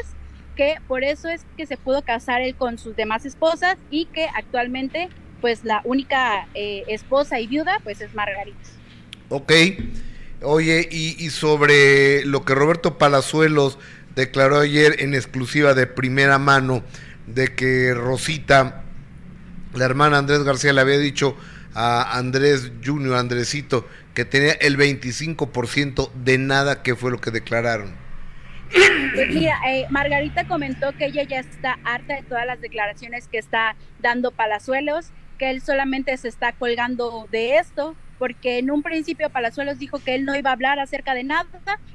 que 0.59 0.75
por 0.89 1.05
eso 1.05 1.29
es 1.29 1.43
que 1.57 1.67
se 1.67 1.77
pudo 1.77 2.03
casar 2.03 2.43
él 2.43 2.57
con 2.57 2.79
sus 2.79 2.97
demás 2.97 3.25
esposas 3.25 3.77
y 3.91 4.07
que 4.07 4.27
actualmente 4.35 5.09
pues 5.41 5.65
la 5.65 5.83
única 5.85 6.49
eh, 6.55 6.83
esposa 6.89 7.39
y 7.39 7.47
viuda 7.47 7.79
pues 7.85 8.01
es 8.01 8.13
Margarita. 8.13 8.59
Ok, 9.29 9.53
Oye, 10.43 10.89
y, 10.91 11.17
y 11.25 11.31
sobre 11.31 12.25
lo 12.25 12.45
que 12.45 12.55
Roberto 12.55 12.97
Palazuelos 12.97 13.79
declaró 14.15 14.61
ayer 14.61 15.03
en 15.03 15.15
exclusiva 15.15 15.75
de 15.75 15.89
primera 15.89 16.39
mano, 16.39 16.85
de 17.27 17.55
que 17.57 17.93
Rosita, 17.93 18.85
la 19.75 19.85
hermana 19.85 20.19
Andrés 20.19 20.45
García, 20.45 20.73
le 20.73 20.81
había 20.81 20.99
dicho 20.99 21.37
a 21.75 22.17
Andrés 22.17 22.71
Junior, 22.85 23.17
Andresito, 23.17 23.89
que 24.15 24.25
tenía 24.25 24.53
el 24.53 24.79
25% 24.79 26.11
de 26.13 26.39
nada, 26.39 26.83
que 26.83 26.95
fue 26.95 27.11
lo 27.11 27.21
que 27.21 27.33
declararon. 27.33 28.08
Pues 29.15 29.29
mira, 29.31 29.59
eh, 29.67 29.87
Margarita 29.91 30.47
comentó 30.47 30.93
que 30.97 31.07
ella 31.07 31.23
ya 31.23 31.41
está 31.41 31.79
harta 31.85 32.17
de 32.17 32.23
todas 32.23 32.47
las 32.47 32.61
declaraciones 32.61 33.29
que 33.29 33.39
está 33.39 33.77
dando 34.01 34.31
Palazuelos, 34.31 35.11
que 35.39 35.51
él 35.51 35.63
solamente 35.63 36.17
se 36.17 36.29
está 36.29 36.53
colgando 36.53 37.27
de 37.31 37.57
esto, 37.57 37.97
porque 38.19 38.59
en 38.59 38.71
un 38.71 38.83
principio 38.83 39.31
Palazuelos 39.31 39.79
dijo 39.79 39.99
que 40.01 40.15
él 40.15 40.25
no 40.25 40.37
iba 40.37 40.51
a 40.51 40.53
hablar 40.53 40.79
acerca 40.81 41.15
de 41.15 41.25
nada 41.25 41.47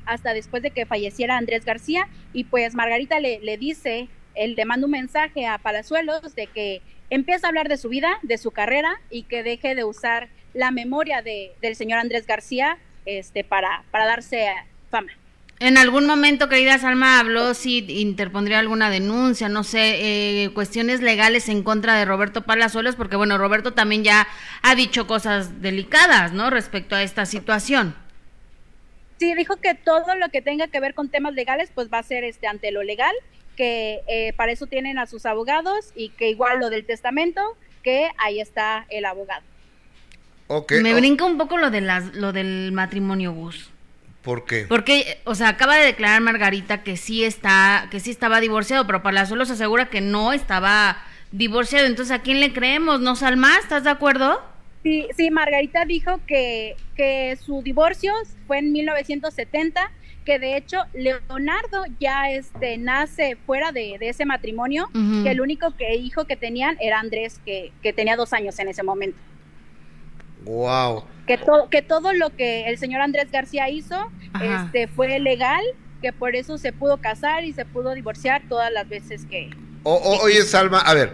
hasta 0.06 0.34
después 0.34 0.64
de 0.64 0.72
que 0.72 0.86
falleciera 0.86 1.38
Andrés 1.38 1.66
García, 1.66 2.08
y 2.32 2.46
pues 2.46 2.74
Margarita 2.74 3.20
le, 3.20 3.58
dice, 3.58 4.08
él 4.34 4.56
le 4.56 4.66
manda 4.66 4.86
un 4.86 4.92
mensaje 4.92 5.46
a 5.46 5.58
Palazuelos 5.58 6.34
de 6.36 6.48
que 6.48 6.82
empieza 7.10 7.48
a 7.48 7.50
hablar 7.50 7.68
de 7.68 7.78
su 7.78 7.90
vida, 7.90 8.18
de 8.24 8.38
su 8.38 8.52
carrera, 8.52 9.00
y 9.10 9.24
que 9.24 9.44
deje 9.44 9.76
de 9.76 9.84
usar 9.84 10.30
la 10.54 10.72
memoria 10.72 11.22
de, 11.22 11.52
del 11.62 11.76
señor 11.76 12.00
Andrés 12.00 12.26
García 12.26 12.78
este, 13.06 13.44
para, 13.44 13.84
para 13.92 14.06
darse 14.06 14.48
fama. 14.90 15.12
En 15.64 15.78
algún 15.78 16.06
momento, 16.06 16.50
querida 16.50 16.78
Salma, 16.78 17.22
habló 17.22 17.54
si 17.54 17.78
interpondría 18.02 18.60
alguna 18.60 18.90
denuncia, 18.90 19.48
no 19.48 19.64
sé, 19.64 20.44
eh, 20.44 20.50
cuestiones 20.54 21.02
legales 21.02 21.48
en 21.48 21.64
contra 21.64 21.98
de 21.98 22.04
Roberto 22.04 22.42
Palazuelos, 22.42 22.98
porque 22.98 23.16
bueno, 23.16 23.38
Roberto 23.38 23.74
también 23.74 24.04
ya 24.04 24.28
ha 24.62 24.76
dicho 24.76 25.08
cosas 25.08 25.62
delicadas, 25.62 26.34
¿no? 26.34 26.50
Respecto 26.50 26.98
a 26.98 27.02
esta 27.02 27.26
situación. 27.26 27.96
Sí, 29.20 29.34
dijo 29.36 29.56
que 29.56 29.74
todo 29.74 30.16
lo 30.16 30.28
que 30.28 30.42
tenga 30.42 30.68
que 30.68 30.82
ver 30.82 30.94
con 30.94 31.08
temas 31.08 31.34
legales, 31.34 31.72
pues 31.74 31.88
va 31.88 32.00
a 32.00 32.04
ser 32.04 32.26
este 32.26 32.46
ante 32.46 32.74
lo 32.74 32.84
legal, 32.84 33.16
que 33.56 34.02
eh, 34.10 34.34
para 34.34 34.52
eso 34.52 34.68
tienen 34.68 34.98
a 34.98 35.06
sus 35.06 35.26
abogados 35.26 35.94
y 35.96 36.10
que 36.10 36.30
igual 36.30 36.60
lo 36.60 36.72
del 36.72 36.86
testamento, 36.86 37.42
que 37.84 38.10
ahí 38.18 38.42
está 38.42 38.86
el 38.90 39.06
abogado. 39.06 39.44
Okay. 40.48 40.82
Me 40.82 40.94
brinca 40.94 41.24
un 41.24 41.38
poco 41.38 41.58
lo 41.58 41.72
de 41.72 41.80
las, 41.80 42.14
lo 42.16 42.34
del 42.34 42.74
matrimonio 42.74 43.32
Gus. 43.32 43.73
¿Por 44.24 44.46
qué? 44.46 44.66
Porque, 44.70 45.18
o 45.26 45.36
sea, 45.36 45.50
acaba 45.50 45.76
de 45.76 45.86
declarar 45.86 46.22
Margarita 46.22 46.82
que 46.82 46.96
sí 46.96 47.26
está, 47.26 47.88
que 47.92 48.00
sí 48.00 48.10
estaba 48.10 48.40
divorciado, 48.40 48.88
pero 48.88 49.04
Palazuelos 49.04 49.52
asegura 49.52 49.90
que 49.90 50.00
no 50.00 50.32
estaba 50.32 50.98
divorciado. 51.32 51.88
Entonces, 51.88 52.18
¿a 52.18 52.22
quién 52.22 52.40
le 52.40 52.54
creemos? 52.54 53.02
¿No 53.02 53.18
Salma? 53.18 53.58
¿Estás 53.58 53.84
de 53.84 53.90
acuerdo? 53.90 54.42
Sí, 54.82 55.08
sí, 55.18 55.30
Margarita 55.30 55.84
dijo 55.86 56.22
que, 56.26 56.76
que 56.96 57.38
su 57.38 57.62
divorcio 57.64 58.14
fue 58.48 58.60
en 58.60 58.72
1970, 58.72 59.92
que 60.26 60.40
de 60.40 60.56
hecho 60.56 60.78
Leonardo 60.94 61.84
ya 62.00 62.30
este, 62.30 62.78
nace 62.78 63.38
fuera 63.46 63.74
de, 63.74 63.98
de 64.00 64.10
ese 64.10 64.26
matrimonio, 64.26 64.90
uh 64.94 64.98
-huh. 64.98 65.24
que 65.24 65.32
el 65.32 65.42
único 65.42 65.76
que, 65.76 65.96
hijo 65.96 66.26
que 66.26 66.38
tenían 66.38 66.78
era 66.80 67.00
Andrés, 67.00 67.42
que, 67.46 67.74
que 67.82 67.92
tenía 67.92 68.16
dos 68.16 68.32
años 68.32 68.58
en 68.60 68.70
ese 68.70 68.84
momento. 68.84 69.18
Wow. 70.46 71.06
Que, 71.28 71.38
to 71.38 71.70
que 71.70 71.82
todo 71.82 72.14
lo 72.14 72.30
que 72.32 72.70
el 72.70 72.78
señor 72.78 73.02
Andrés 73.02 73.32
García 73.32 73.70
hizo 73.70 74.12
este, 74.42 74.88
fue 74.88 75.20
legal, 75.20 75.64
que 76.02 76.12
por 76.12 76.36
eso 76.36 76.58
se 76.58 76.74
pudo 76.74 76.98
casar 76.98 77.46
y 77.46 77.54
se 77.54 77.66
pudo 77.66 77.94
divorciar 77.94 78.44
todas 78.50 78.72
las 78.72 78.90
veces 78.90 79.26
que... 79.26 79.50
O, 79.84 79.94
o, 79.94 80.24
oye, 80.24 80.42
Salma, 80.44 80.80
a 80.80 80.94
ver, 80.94 81.14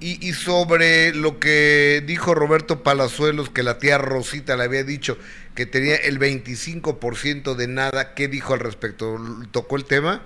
y, 0.00 0.26
y, 0.26 0.32
sobre 0.32 1.14
lo 1.14 1.38
que 1.38 2.02
dijo 2.04 2.34
Roberto 2.34 2.82
Palazuelos, 2.82 3.48
que 3.50 3.62
la 3.62 3.78
tía 3.78 3.98
Rosita 3.98 4.56
le 4.56 4.64
había 4.64 4.84
dicho 4.84 5.16
que 5.54 5.66
tenía 5.66 5.96
el 5.96 6.18
25% 6.18 7.54
de 7.54 7.68
nada, 7.68 8.14
¿qué 8.14 8.28
dijo 8.28 8.54
al 8.54 8.60
respecto? 8.60 9.16
¿Tocó 9.52 9.76
el 9.76 9.84
tema? 9.84 10.22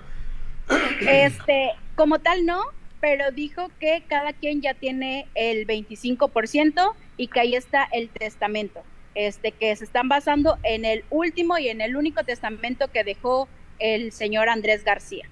Este, 1.01 1.71
como 1.95 2.19
tal 2.19 2.45
no, 2.45 2.61
pero 3.01 3.31
dijo 3.31 3.71
que 3.79 4.03
cada 4.07 4.33
quien 4.33 4.61
ya 4.61 4.73
tiene 4.73 5.27
el 5.35 5.65
25% 5.65 6.93
y 7.17 7.27
que 7.27 7.39
ahí 7.39 7.55
está 7.55 7.87
el 7.91 8.09
testamento, 8.09 8.83
este 9.15 9.51
que 9.51 9.75
se 9.75 9.85
están 9.85 10.09
basando 10.09 10.57
en 10.63 10.85
el 10.85 11.03
último 11.09 11.57
y 11.57 11.69
en 11.69 11.81
el 11.81 11.95
único 11.95 12.23
testamento 12.23 12.89
que 12.91 13.03
dejó 13.03 13.47
el 13.79 14.11
señor 14.11 14.49
Andrés 14.49 14.83
García. 14.83 15.27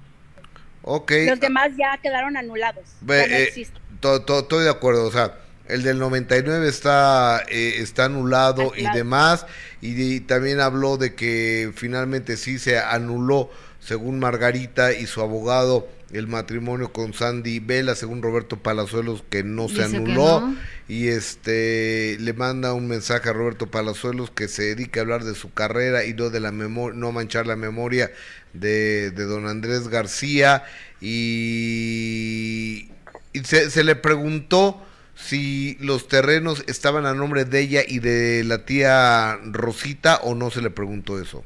Okay. 0.83 1.25
Los 1.25 1.39
demás 1.39 1.71
ya 1.77 1.97
quedaron 2.01 2.37
anulados. 2.37 2.85
Be, 3.01 3.27
no 3.27 3.35
eh, 3.35 3.67
to, 3.99 4.21
to, 4.21 4.39
estoy 4.39 4.63
de 4.63 4.69
acuerdo, 4.69 5.05
o 5.05 5.11
sea, 5.11 5.35
el 5.67 5.83
del 5.83 5.99
99 5.99 6.69
está, 6.69 7.43
eh, 7.49 7.75
está 7.79 8.05
anulado 8.05 8.71
y 8.75 8.89
demás, 8.93 9.45
y, 9.81 10.01
y, 10.01 10.19
también 10.21 10.61
habló 10.61 10.95
de 10.95 11.13
que 11.13 11.71
finalmente 11.75 12.37
sí 12.37 12.57
se 12.57 12.79
anuló, 12.79 13.51
según 13.81 14.19
Margarita 14.19 14.93
y 14.93 15.07
su 15.07 15.21
abogado, 15.21 15.89
el 16.11 16.27
matrimonio 16.27 16.93
con 16.93 17.13
Sandy 17.13 17.59
Vela, 17.59 17.95
según 17.95 18.21
Roberto 18.21 18.57
Palazuelos, 18.57 19.23
que 19.29 19.43
no 19.43 19.67
se 19.67 19.83
Dice 19.83 19.97
anuló, 19.97 20.41
no. 20.41 20.55
y 20.87 21.07
este 21.09 22.17
le 22.19 22.33
manda 22.33 22.73
un 22.73 22.87
mensaje 22.87 23.29
a 23.29 23.33
Roberto 23.33 23.67
Palazuelos 23.69 24.31
que 24.31 24.47
se 24.47 24.63
dedica 24.63 24.99
a 24.99 25.03
hablar 25.03 25.23
de 25.23 25.35
su 25.35 25.53
carrera 25.53 26.05
y 26.05 26.13
no 26.13 26.29
de 26.29 26.39
la 26.39 26.51
memoria, 26.51 26.97
no 26.97 27.11
manchar 27.11 27.45
la 27.45 27.55
memoria 27.57 28.11
de, 28.53 29.11
de 29.11 29.23
don 29.25 29.47
Andrés 29.47 29.89
García, 29.89 30.63
y, 31.01 32.89
y 33.33 33.39
se, 33.43 33.69
se 33.69 33.83
le 33.83 33.95
preguntó 33.95 34.83
si 35.15 35.77
los 35.79 36.07
terrenos 36.07 36.63
estaban 36.67 37.05
a 37.05 37.13
nombre 37.13 37.43
de 37.45 37.59
ella 37.59 37.81
y 37.87 37.99
de 37.99 38.43
la 38.43 38.65
tía 38.65 39.39
Rosita 39.45 40.17
o 40.17 40.35
no 40.35 40.51
se 40.51 40.61
le 40.61 40.69
preguntó 40.69 41.19
eso. 41.19 41.43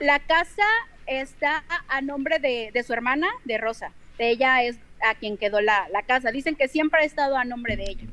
La 0.00 0.18
casa 0.20 0.64
está 1.08 1.64
a 1.88 2.00
nombre 2.00 2.38
de, 2.38 2.70
de, 2.72 2.82
su 2.82 2.92
hermana, 2.92 3.28
de 3.44 3.58
Rosa. 3.58 3.92
De 4.18 4.30
ella 4.30 4.62
es 4.62 4.76
a 5.02 5.14
quien 5.14 5.36
quedó 5.36 5.60
la, 5.60 5.88
la, 5.92 6.02
casa. 6.02 6.30
Dicen 6.30 6.56
que 6.56 6.68
siempre 6.68 7.00
ha 7.00 7.04
estado 7.04 7.36
a 7.36 7.44
nombre 7.44 7.76
de 7.76 7.84
ella. 7.84 8.04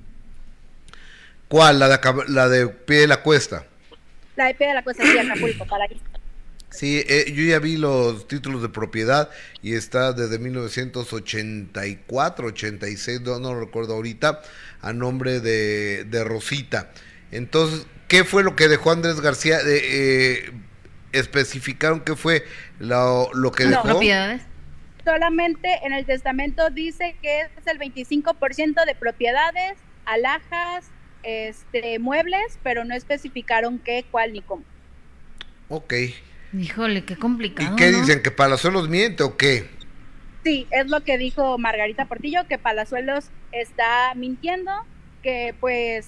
¿Cuál? 1.48 1.80
¿La 1.80 1.90
de, 1.90 2.00
la 2.28 2.50
de 2.50 2.68
Pie 2.68 3.02
de 3.02 3.08
la 3.08 3.22
Cuesta? 3.22 3.66
La 4.36 4.46
de 4.46 4.56
Pie 4.56 4.68
de 4.68 4.74
la 4.74 4.84
Cuesta, 4.84 5.04
sí, 5.04 5.18
Acapulco, 5.18 5.66
para 5.66 5.86
aquí. 5.86 6.00
Sí, 6.76 7.04
eh, 7.08 7.32
yo 7.34 7.46
ya 7.46 7.60
vi 7.60 7.78
los 7.78 8.28
títulos 8.28 8.62
de 8.62 8.68
propiedad 8.68 9.30
y 9.62 9.76
está 9.76 10.12
desde 10.12 10.40
1984, 10.40 12.48
86, 12.48 13.22
no, 13.22 13.40
no 13.40 13.54
lo 13.54 13.62
recuerdo 13.62 13.94
ahorita, 13.94 14.42
a 14.82 14.92
nombre 14.92 15.40
de, 15.40 16.04
de, 16.04 16.26
Rosita. 16.26 16.92
Entonces, 17.32 17.88
¿qué 18.10 18.26
fue 18.26 18.44
lo 18.44 18.58
que 18.58 18.68
dejó 18.68 18.92
Andrés 18.92 19.22
García? 19.22 19.62
Eh, 19.62 19.80
eh, 19.84 20.52
¿Especificaron 21.14 22.02
qué 22.02 22.18
fue 22.18 22.44
lo, 22.80 23.30
lo 23.34 23.52
que 23.52 23.66
dejó? 23.66 23.84
No, 23.84 23.92
propiedades. 23.92 24.42
Solamente 25.04 25.70
en 25.84 25.94
el 25.94 26.06
testamento 26.06 26.70
dice 26.70 27.16
que 27.22 27.42
es 27.42 27.68
el 27.68 27.78
25% 27.80 28.86
de 28.86 28.96
propiedades, 28.96 29.78
alhajas, 30.06 30.90
este, 31.24 32.00
muebles, 32.00 32.60
pero 32.64 32.86
no 32.86 32.96
especificaron 32.96 33.80
qué, 33.80 34.06
cuál 34.10 34.34
ni 34.34 34.42
cómo. 34.42 34.64
Ok. 35.70 35.94
Híjole, 36.54 37.04
qué 37.04 37.16
complicado. 37.16 37.74
¿Y 37.74 37.76
qué 37.76 37.92
¿no? 37.92 38.00
dicen? 38.00 38.22
¿Que 38.22 38.32
Palazuelos 38.32 38.88
miente 38.90 39.24
o 39.24 39.36
qué? 39.36 39.70
Sí, 40.44 40.68
es 40.72 40.88
lo 40.90 41.04
que 41.04 41.18
dijo 41.18 41.58
Margarita 41.58 42.06
Portillo, 42.06 42.48
que 42.48 42.58
Palazuelos 42.58 43.30
está 43.52 44.14
mintiendo, 44.16 44.72
que 45.24 45.56
pues 45.60 46.08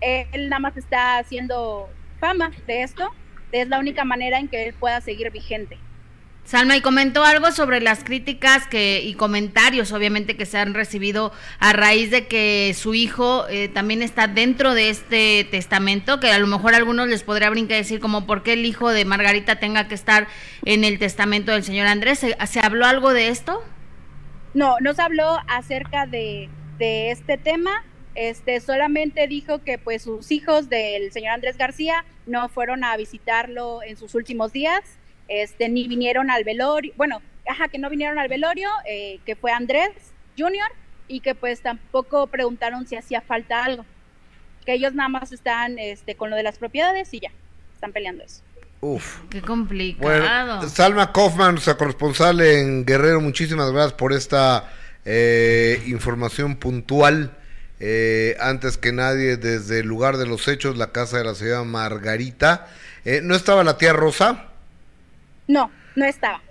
él 0.00 0.48
nada 0.48 0.60
más 0.60 0.76
está 0.76 1.18
haciendo 1.18 1.88
fama 2.18 2.50
de 2.66 2.82
esto, 2.82 3.10
es 3.52 3.68
la 3.68 3.78
única 3.78 4.04
manera 4.04 4.38
en 4.38 4.48
que 4.48 4.66
él 4.66 4.74
pueda 4.74 5.00
seguir 5.00 5.30
vigente. 5.30 5.78
Salma, 6.44 6.76
y 6.76 6.82
comentó 6.82 7.24
algo 7.24 7.52
sobre 7.52 7.80
las 7.80 8.04
críticas 8.04 8.66
que 8.66 9.00
y 9.02 9.14
comentarios, 9.14 9.92
obviamente, 9.92 10.36
que 10.36 10.44
se 10.44 10.58
han 10.58 10.74
recibido 10.74 11.32
a 11.58 11.72
raíz 11.72 12.10
de 12.10 12.26
que 12.26 12.74
su 12.78 12.92
hijo 12.94 13.48
eh, 13.48 13.68
también 13.68 14.02
está 14.02 14.26
dentro 14.26 14.74
de 14.74 14.90
este 14.90 15.48
testamento, 15.50 16.20
que 16.20 16.30
a 16.30 16.38
lo 16.38 16.46
mejor 16.46 16.74
a 16.74 16.76
algunos 16.76 17.08
les 17.08 17.22
podría 17.22 17.48
brincar 17.48 17.78
decir 17.78 17.98
como 17.98 18.26
por 18.26 18.42
qué 18.42 18.52
el 18.52 18.66
hijo 18.66 18.90
de 18.90 19.06
Margarita 19.06 19.56
tenga 19.58 19.88
que 19.88 19.94
estar 19.94 20.28
en 20.66 20.84
el 20.84 20.98
testamento 20.98 21.50
del 21.50 21.64
señor 21.64 21.86
Andrés. 21.86 22.18
¿Se, 22.18 22.36
¿se 22.46 22.60
habló 22.60 22.84
algo 22.84 23.14
de 23.14 23.28
esto? 23.28 23.64
No, 24.52 24.76
no 24.80 24.92
se 24.92 25.00
habló 25.00 25.38
acerca 25.48 26.06
de, 26.06 26.50
de 26.76 27.10
este 27.10 27.38
tema. 27.38 27.84
Este 28.14 28.60
solamente 28.60 29.26
dijo 29.28 29.64
que 29.64 29.78
pues 29.78 30.02
sus 30.02 30.30
hijos 30.30 30.68
del 30.68 31.10
señor 31.10 31.32
Andrés 31.32 31.56
García 31.56 32.04
no 32.26 32.50
fueron 32.50 32.84
a 32.84 32.94
visitarlo 32.98 33.82
en 33.82 33.96
sus 33.96 34.14
últimos 34.14 34.52
días 34.52 34.82
este, 35.28 35.68
ni 35.68 35.88
vinieron 35.88 36.30
al 36.30 36.44
velorio, 36.44 36.92
bueno, 36.96 37.22
ajá, 37.48 37.68
que 37.68 37.78
no 37.78 37.90
vinieron 37.90 38.18
al 38.18 38.28
velorio, 38.28 38.68
eh, 38.88 39.20
que 39.24 39.36
fue 39.36 39.52
Andrés 39.52 39.90
Junior, 40.38 40.68
y 41.08 41.20
que 41.20 41.34
pues 41.34 41.60
tampoco 41.60 42.26
preguntaron 42.26 42.86
si 42.86 42.96
hacía 42.96 43.20
falta 43.20 43.64
algo. 43.64 43.84
Que 44.64 44.74
ellos 44.74 44.94
nada 44.94 45.08
más 45.08 45.32
están 45.32 45.78
este, 45.78 46.14
con 46.14 46.30
lo 46.30 46.36
de 46.36 46.42
las 46.42 46.58
propiedades 46.58 47.12
y 47.12 47.20
ya, 47.20 47.30
están 47.74 47.92
peleando 47.92 48.24
eso. 48.24 48.42
Uf. 48.80 49.20
Qué 49.30 49.40
complicado. 49.40 50.02
Bueno, 50.02 50.68
Salma 50.68 51.12
Kaufman, 51.12 51.52
nuestra 51.52 51.76
corresponsal 51.76 52.40
en 52.40 52.84
Guerrero, 52.84 53.20
muchísimas 53.20 53.70
gracias 53.72 53.94
por 53.94 54.12
esta 54.12 54.70
eh, 55.04 55.82
información 55.86 56.56
puntual. 56.56 57.36
Eh, 57.80 58.36
antes 58.40 58.78
que 58.78 58.92
nadie, 58.92 59.36
desde 59.36 59.80
el 59.80 59.86
lugar 59.86 60.16
de 60.16 60.26
los 60.26 60.48
hechos, 60.48 60.76
la 60.76 60.92
casa 60.92 61.18
de 61.18 61.24
la 61.24 61.34
señora 61.34 61.64
Margarita. 61.64 62.68
Eh, 63.04 63.20
¿No 63.22 63.34
estaba 63.34 63.64
la 63.64 63.76
tía 63.76 63.92
Rosa? 63.92 64.53
No, 65.46 65.70
no 65.96 66.04
estaba. 66.04 66.42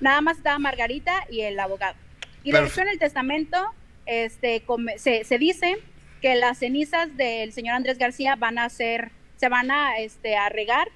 Nada 0.00 0.20
más 0.20 0.38
estaba 0.38 0.58
Margarita 0.58 1.24
y 1.30 1.42
el 1.42 1.58
abogado. 1.58 1.96
Y 2.42 2.52
de 2.52 2.64
hecho 2.64 2.80
en 2.80 2.88
el 2.88 2.98
testamento 2.98 3.58
este, 4.06 4.64
se, 4.96 5.24
se, 5.24 5.38
dice 5.38 5.76
que 6.20 6.34
las 6.34 6.58
cenizas 6.58 7.16
del 7.16 7.52
señor 7.52 7.76
Andrés 7.76 7.98
García 7.98 8.36
van 8.36 8.58
a 8.58 8.68
ser, 8.68 9.10
se 9.36 9.48
van 9.48 9.70
a, 9.70 9.98
este, 9.98 10.36
a 10.36 10.48
regar, 10.48 10.88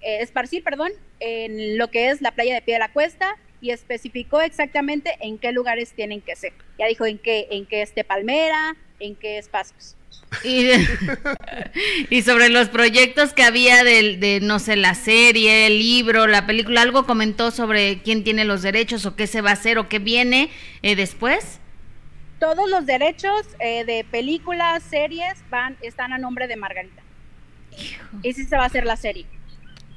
eh, 0.00 0.18
esparcir, 0.20 0.62
perdón, 0.64 0.92
en 1.20 1.78
lo 1.78 1.88
que 1.88 2.10
es 2.10 2.20
la 2.20 2.32
playa 2.32 2.54
de 2.54 2.62
Pie 2.62 2.74
de 2.74 2.80
la 2.80 2.92
Cuesta 2.92 3.36
y 3.60 3.70
especificó 3.70 4.40
exactamente 4.40 5.16
en 5.20 5.38
qué 5.38 5.52
lugares 5.52 5.92
tienen 5.92 6.20
que 6.20 6.36
ser. 6.36 6.52
Ya 6.78 6.86
dijo 6.86 7.06
en 7.06 7.18
qué, 7.18 7.48
en 7.50 7.66
qué 7.66 7.82
este 7.82 8.04
Palmera, 8.04 8.76
en 9.00 9.16
qué 9.16 9.38
espacios. 9.38 9.96
Y, 10.44 10.70
y, 12.10 12.22
sobre 12.22 12.48
los 12.48 12.68
proyectos 12.68 13.32
que 13.32 13.42
había 13.42 13.82
de, 13.82 14.16
de, 14.16 14.40
no 14.40 14.58
sé, 14.58 14.76
la 14.76 14.94
serie, 14.94 15.66
el 15.66 15.78
libro, 15.78 16.26
la 16.26 16.46
película, 16.46 16.82
¿algo 16.82 17.06
comentó 17.06 17.50
sobre 17.50 18.02
quién 18.02 18.24
tiene 18.24 18.44
los 18.44 18.62
derechos 18.62 19.06
o 19.06 19.16
qué 19.16 19.26
se 19.26 19.40
va 19.40 19.50
a 19.50 19.54
hacer 19.54 19.78
o 19.78 19.88
qué 19.88 19.98
viene 19.98 20.50
eh, 20.82 20.96
después? 20.96 21.60
Todos 22.38 22.70
los 22.70 22.86
derechos 22.86 23.46
eh, 23.58 23.84
de 23.84 24.04
películas, 24.04 24.82
series, 24.82 25.38
van, 25.50 25.76
están 25.80 26.12
a 26.12 26.18
nombre 26.18 26.46
de 26.46 26.56
Margarita. 26.56 27.02
Y 28.22 28.32
sí 28.32 28.44
se 28.44 28.56
va 28.56 28.64
a 28.64 28.66
hacer 28.66 28.84
la 28.84 28.96
serie. 28.96 29.26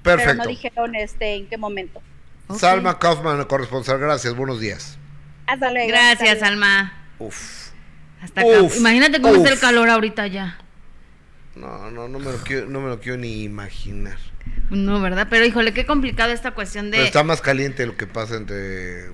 Perfecto. 0.01 0.31
Pero 0.31 0.43
no 0.43 0.49
dijeron 0.49 0.95
este, 0.95 1.35
en 1.35 1.47
qué 1.47 1.57
momento. 1.57 2.01
Salma 2.57 2.99
Kaufman, 2.99 3.43
corresponsal, 3.45 3.99
gracias, 3.99 4.35
buenos 4.35 4.59
días. 4.59 4.97
Hasta 5.47 5.71
luego. 5.71 5.87
Gracias, 5.89 6.39
Salma. 6.39 6.93
Uf. 7.19 7.70
Hasta 8.21 8.41
acá. 8.41 8.59
Imagínate 8.77 9.21
cómo 9.21 9.35
está 9.35 9.49
el 9.49 9.59
calor 9.59 9.89
ahorita 9.89 10.27
ya. 10.27 10.57
No, 11.55 11.91
no, 11.91 12.07
no 12.07 12.19
me, 12.19 12.31
lo 12.31 12.37
quiero, 12.37 12.67
no 12.69 12.79
me 12.79 12.89
lo 12.89 12.99
quiero 13.01 13.17
ni 13.17 13.43
imaginar. 13.43 14.17
No, 14.69 15.01
¿verdad? 15.01 15.27
Pero 15.29 15.45
híjole, 15.45 15.73
qué 15.73 15.85
complicado 15.85 16.31
esta 16.31 16.51
cuestión 16.51 16.91
de... 16.91 16.97
Pero 16.97 17.05
está 17.05 17.23
más 17.23 17.41
caliente 17.41 17.85
lo 17.85 17.97
que 17.97 18.07
pasa 18.07 18.37
entre 18.37 19.09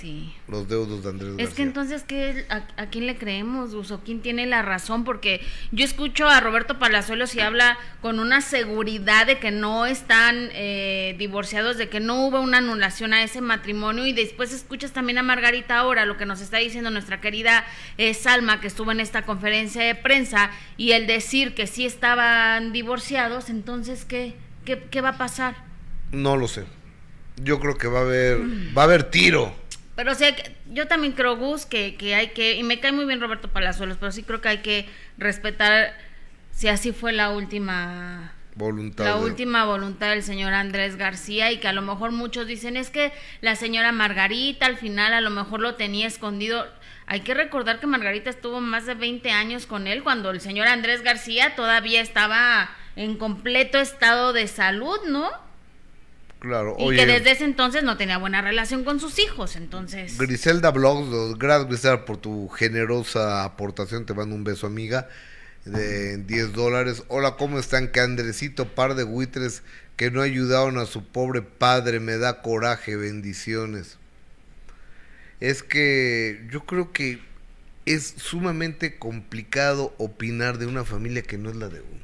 Sí. 0.00 0.30
Los 0.46 0.68
deudos 0.68 1.02
de 1.02 1.08
Andrés 1.08 1.34
Es 1.38 1.54
que 1.54 1.62
entonces, 1.62 2.02
¿qué, 2.02 2.44
a, 2.50 2.86
quién 2.86 3.06
le 3.06 3.16
creemos, 3.16 3.72
o 3.72 4.00
¿Quién 4.04 4.20
tiene 4.20 4.44
la 4.44 4.60
razón? 4.60 5.04
Porque 5.04 5.40
yo 5.72 5.86
escucho 5.86 6.28
a 6.28 6.38
Roberto 6.40 6.78
Palazuelos 6.78 7.34
y 7.34 7.40
habla 7.40 7.78
con 8.02 8.18
una 8.18 8.42
seguridad 8.42 9.26
de 9.26 9.38
que 9.38 9.50
no 9.50 9.86
están 9.86 10.50
eh, 10.52 11.14
divorciados, 11.18 11.78
de 11.78 11.88
que 11.88 12.00
no 12.00 12.26
hubo 12.26 12.40
una 12.40 12.58
anulación 12.58 13.14
a 13.14 13.22
ese 13.22 13.40
matrimonio. 13.40 14.04
Y 14.04 14.12
después 14.12 14.52
escuchas 14.52 14.92
también 14.92 15.16
a 15.16 15.22
Margarita 15.22 15.78
ahora, 15.78 16.04
lo 16.04 16.18
que 16.18 16.26
nos 16.26 16.42
está 16.42 16.58
diciendo 16.58 16.90
nuestra 16.90 17.22
querida 17.22 17.64
eh, 17.96 18.12
Salma, 18.12 18.60
que 18.60 18.66
estuvo 18.66 18.92
en 18.92 19.00
esta 19.00 19.22
conferencia 19.22 19.82
de 19.82 19.94
prensa, 19.94 20.50
y 20.76 20.92
el 20.92 21.06
decir 21.06 21.54
que 21.54 21.66
sí 21.66 21.86
estaban 21.86 22.74
divorciados, 22.74 23.48
entonces, 23.48 24.04
¿qué, 24.04 24.34
qué, 24.66 24.82
qué 24.90 25.00
va 25.00 25.10
a 25.10 25.18
pasar? 25.18 25.56
No 26.12 26.36
lo 26.36 26.48
sé. 26.48 26.64
Yo 27.42 27.60
creo 27.60 27.78
que 27.78 27.88
va 27.88 28.00
a 28.00 28.02
haber, 28.02 28.40
va 28.76 28.82
a 28.82 28.84
haber 28.84 29.04
tiro 29.04 29.54
pero 29.96 30.12
o 30.12 30.14
sea, 30.14 30.36
yo 30.70 30.86
también 30.86 31.14
creo, 31.14 31.36
Gus, 31.36 31.64
que, 31.64 31.96
que 31.96 32.14
hay 32.14 32.28
que, 32.28 32.54
y 32.54 32.62
me 32.62 32.78
cae 32.78 32.92
muy 32.92 33.06
bien 33.06 33.20
Roberto 33.20 33.48
Palazuelos, 33.48 33.96
pero 33.98 34.12
sí 34.12 34.22
creo 34.22 34.42
que 34.42 34.48
hay 34.48 34.58
que 34.58 34.86
respetar 35.16 35.96
si 36.52 36.68
así 36.68 36.92
fue 36.92 37.12
la 37.12 37.30
última 37.30 38.32
voluntad 38.54 39.04
la 39.04 39.16
última 39.16 39.66
voluntad 39.66 40.10
del 40.10 40.22
señor 40.22 40.54
Andrés 40.54 40.96
García 40.96 41.52
y 41.52 41.58
que 41.58 41.68
a 41.68 41.74
lo 41.74 41.82
mejor 41.82 42.12
muchos 42.12 42.46
dicen 42.46 42.76
es 42.76 42.88
que 42.88 43.12
la 43.42 43.56
señora 43.56 43.92
Margarita 43.92 44.66
al 44.66 44.76
final 44.76 45.12
a 45.12 45.20
lo 45.20 45.30
mejor 45.30 45.60
lo 45.60 45.74
tenía 45.74 46.06
escondido. 46.06 46.66
Hay 47.06 47.20
que 47.20 47.34
recordar 47.34 47.80
que 47.80 47.86
Margarita 47.86 48.30
estuvo 48.30 48.60
más 48.60 48.86
de 48.86 48.94
20 48.94 49.30
años 49.30 49.66
con 49.66 49.86
él 49.86 50.02
cuando 50.02 50.30
el 50.30 50.40
señor 50.40 50.68
Andrés 50.68 51.02
García 51.02 51.54
todavía 51.54 52.00
estaba 52.00 52.70
en 52.96 53.16
completo 53.16 53.78
estado 53.78 54.32
de 54.32 54.48
salud, 54.48 54.98
¿no? 55.06 55.30
Claro, 56.46 56.76
y 56.78 56.94
que 56.94 57.06
desde 57.06 57.32
ese 57.32 57.44
entonces 57.44 57.82
no 57.82 57.96
tenía 57.96 58.18
buena 58.18 58.40
relación 58.40 58.84
con 58.84 59.00
sus 59.00 59.18
hijos, 59.18 59.56
entonces. 59.56 60.16
Griselda 60.16 60.70
Blogs, 60.70 61.36
gracias 61.38 61.98
por 62.02 62.18
tu 62.18 62.48
generosa 62.48 63.42
aportación, 63.42 64.06
te 64.06 64.14
mando 64.14 64.36
un 64.36 64.44
beso 64.44 64.68
amiga 64.68 65.08
de 65.64 66.18
10 66.18 66.52
dólares. 66.52 67.02
Hola, 67.08 67.36
¿cómo 67.36 67.58
están? 67.58 67.88
Que 67.88 67.98
Andresito, 67.98 68.68
par 68.76 68.94
de 68.94 69.02
buitres 69.02 69.64
que 69.96 70.12
no 70.12 70.22
ayudaron 70.22 70.78
a 70.78 70.86
su 70.86 71.04
pobre 71.04 71.42
padre, 71.42 71.98
me 71.98 72.16
da 72.16 72.42
coraje, 72.42 72.94
bendiciones. 72.94 73.98
Es 75.40 75.64
que 75.64 76.46
yo 76.52 76.64
creo 76.64 76.92
que 76.92 77.18
es 77.86 78.14
sumamente 78.16 78.98
complicado 78.98 79.94
opinar 79.98 80.58
de 80.58 80.66
una 80.66 80.84
familia 80.84 81.22
que 81.22 81.38
no 81.38 81.50
es 81.50 81.56
la 81.56 81.68
de 81.68 81.80
uno. 81.80 81.95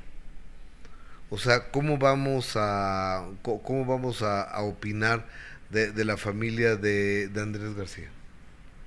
O 1.32 1.38
sea, 1.38 1.70
¿cómo 1.70 1.96
vamos 1.96 2.56
a, 2.56 3.24
cómo 3.40 3.86
vamos 3.86 4.20
a, 4.20 4.54
opinar 4.64 5.26
de, 5.70 6.04
la 6.04 6.18
familia 6.18 6.76
de, 6.76 7.30
Andrés 7.34 7.74
García? 7.74 8.10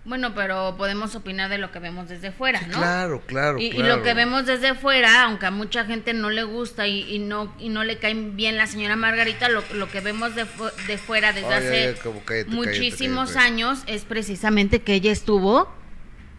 Bueno, 0.04 0.36
pero 0.36 0.76
podemos 0.78 1.16
opinar 1.16 1.50
de 1.50 1.58
lo 1.58 1.72
que 1.72 1.80
vemos 1.80 2.08
desde 2.08 2.32
fuera, 2.32 2.62
¿no? 2.68 2.78
claro, 2.78 3.24
claro, 3.26 3.58
y, 3.58 3.72
lo 3.74 4.04
que 4.04 4.14
vemos 4.14 4.46
desde 4.46 4.76
fuera, 4.76 5.24
aunque 5.24 5.48
a 5.48 5.52
mucha 5.52 5.86
gente 5.86 6.14
no 6.14 6.30
le 6.30 6.44
gusta 6.44 6.86
y, 6.86 7.18
no 7.18 7.52
y 7.58 7.70
no 7.70 7.84
le 7.84 7.98
cae 7.98 8.14
bien 8.14 8.58
la 8.58 8.68
señora 8.68 8.96
Margarita, 8.96 9.50
lo, 9.50 9.64
lo 9.74 9.90
que 9.90 10.02
vemos 10.02 10.36
de, 10.36 10.46
de 10.86 11.00
fuera 11.00 11.34
desde 11.34 11.52
hace 11.52 12.46
muchísimos 12.46 13.38
años 13.38 13.80
es 13.88 14.04
precisamente 14.04 14.84
que 14.84 14.94
ella 14.94 15.12
estuvo 15.12 15.74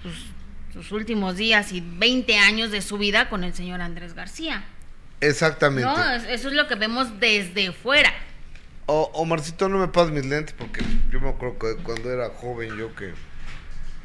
sus, 0.04 0.26
sus 0.72 0.92
últimos 0.92 1.36
días 1.36 1.72
y 1.72 1.80
20 1.80 2.38
años 2.38 2.70
de 2.70 2.80
su 2.80 2.96
vida 2.96 3.28
con 3.28 3.42
el 3.42 3.54
señor 3.54 3.80
Andrés 3.80 4.14
García. 4.14 4.66
Exactamente. 5.28 5.88
No, 5.88 6.14
eso 6.14 6.48
es 6.48 6.54
lo 6.54 6.66
que 6.66 6.74
vemos 6.74 7.20
desde 7.20 7.72
fuera. 7.72 8.12
O, 8.86 9.10
Omarcito, 9.14 9.68
no 9.68 9.78
me 9.78 9.88
pases 9.88 10.12
mis 10.12 10.26
lentes 10.26 10.54
porque 10.56 10.80
yo 11.10 11.20
me 11.20 11.30
acuerdo 11.30 11.58
que 11.58 11.82
cuando 11.82 12.12
era 12.12 12.30
joven 12.30 12.76
yo 12.76 12.94
que 12.94 13.12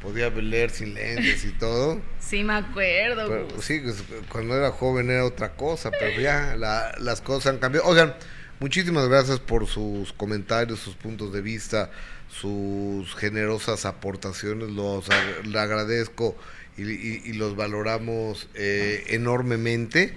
podía 0.02 0.28
leer 0.30 0.70
sin 0.70 0.94
lentes 0.94 1.44
y 1.44 1.52
todo. 1.52 2.00
Sí, 2.18 2.44
me 2.44 2.54
acuerdo. 2.54 3.60
sí, 3.60 3.80
pues, 3.80 4.02
cuando 4.30 4.56
era 4.56 4.70
joven 4.70 5.10
era 5.10 5.24
otra 5.26 5.52
cosa, 5.52 5.90
pero 5.90 6.18
ya 6.18 6.56
las 6.56 7.20
cosas 7.20 7.52
han 7.52 7.58
cambiado. 7.58 7.86
Oigan, 7.86 8.14
muchísimas 8.58 9.06
gracias 9.08 9.38
por 9.38 9.66
sus 9.66 10.14
comentarios, 10.14 10.78
sus 10.78 10.94
puntos 10.94 11.32
de 11.32 11.42
vista, 11.42 11.90
sus 12.30 13.14
generosas 13.16 13.84
aportaciones. 13.84 14.70
Los 14.70 15.10
agradezco 15.10 16.36
y, 16.78 17.34
los 17.34 17.54
valoramos 17.54 18.48
eh, 18.54 19.04
enormemente 19.08 20.16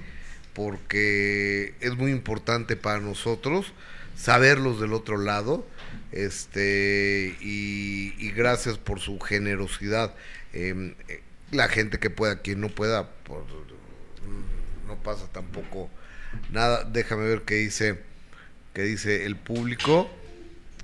porque 0.55 1.75
es 1.81 1.95
muy 1.95 2.11
importante 2.11 2.75
para 2.75 2.99
nosotros 2.99 3.73
saberlos 4.15 4.79
del 4.79 4.93
otro 4.93 5.17
lado 5.17 5.67
este 6.11 7.35
y, 7.41 8.31
gracias 8.31 8.77
por 8.77 8.99
su 8.99 9.19
generosidad. 9.19 10.15
Em, 10.53 10.95
eh, 11.09 11.21
la 11.51 11.67
gente 11.67 11.99
que 11.99 12.09
pueda 12.09 12.41
quien 12.41 12.61
no 12.61 12.69
pueda 12.69 13.09
pues, 13.23 13.41
no 14.87 14.95
pasa 15.03 15.27
tampoco 15.31 15.89
nada. 16.51 16.83
Déjame 16.85 17.25
ver 17.27 17.41
qué 17.43 17.55
dice 17.55 17.99
qué 18.73 18.83
dice 18.83 19.25
el 19.25 19.35
público. 19.35 20.09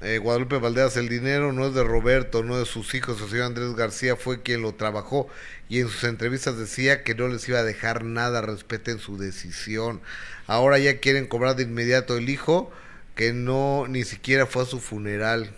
Eh, 0.01 0.17
Guadalupe 0.17 0.57
Valdeas, 0.57 0.97
el 0.97 1.09
dinero 1.09 1.53
no 1.53 1.67
es 1.67 1.75
de 1.75 1.83
Roberto, 1.83 2.43
no 2.43 2.57
de 2.57 2.65
sus 2.65 2.95
hijos, 2.95 3.21
el 3.21 3.29
señor 3.29 3.45
Andrés 3.45 3.75
García 3.75 4.15
fue 4.15 4.41
quien 4.41 4.63
lo 4.63 4.73
trabajó 4.73 5.27
y 5.71 5.79
en 5.79 5.87
sus 5.87 6.03
entrevistas 6.03 6.57
decía 6.57 7.01
que 7.05 7.15
no 7.15 7.29
les 7.29 7.47
iba 7.47 7.59
a 7.59 7.63
dejar 7.63 8.03
nada, 8.03 8.41
respeten 8.41 8.99
su 8.99 9.17
decisión. 9.17 10.01
Ahora 10.45 10.77
ya 10.79 10.99
quieren 10.99 11.27
cobrar 11.27 11.55
de 11.55 11.63
inmediato 11.63 12.17
el 12.17 12.27
hijo, 12.27 12.69
que 13.15 13.31
no 13.31 13.85
ni 13.87 14.03
siquiera 14.03 14.45
fue 14.45 14.63
a 14.63 14.65
su 14.65 14.81
funeral. 14.81 15.51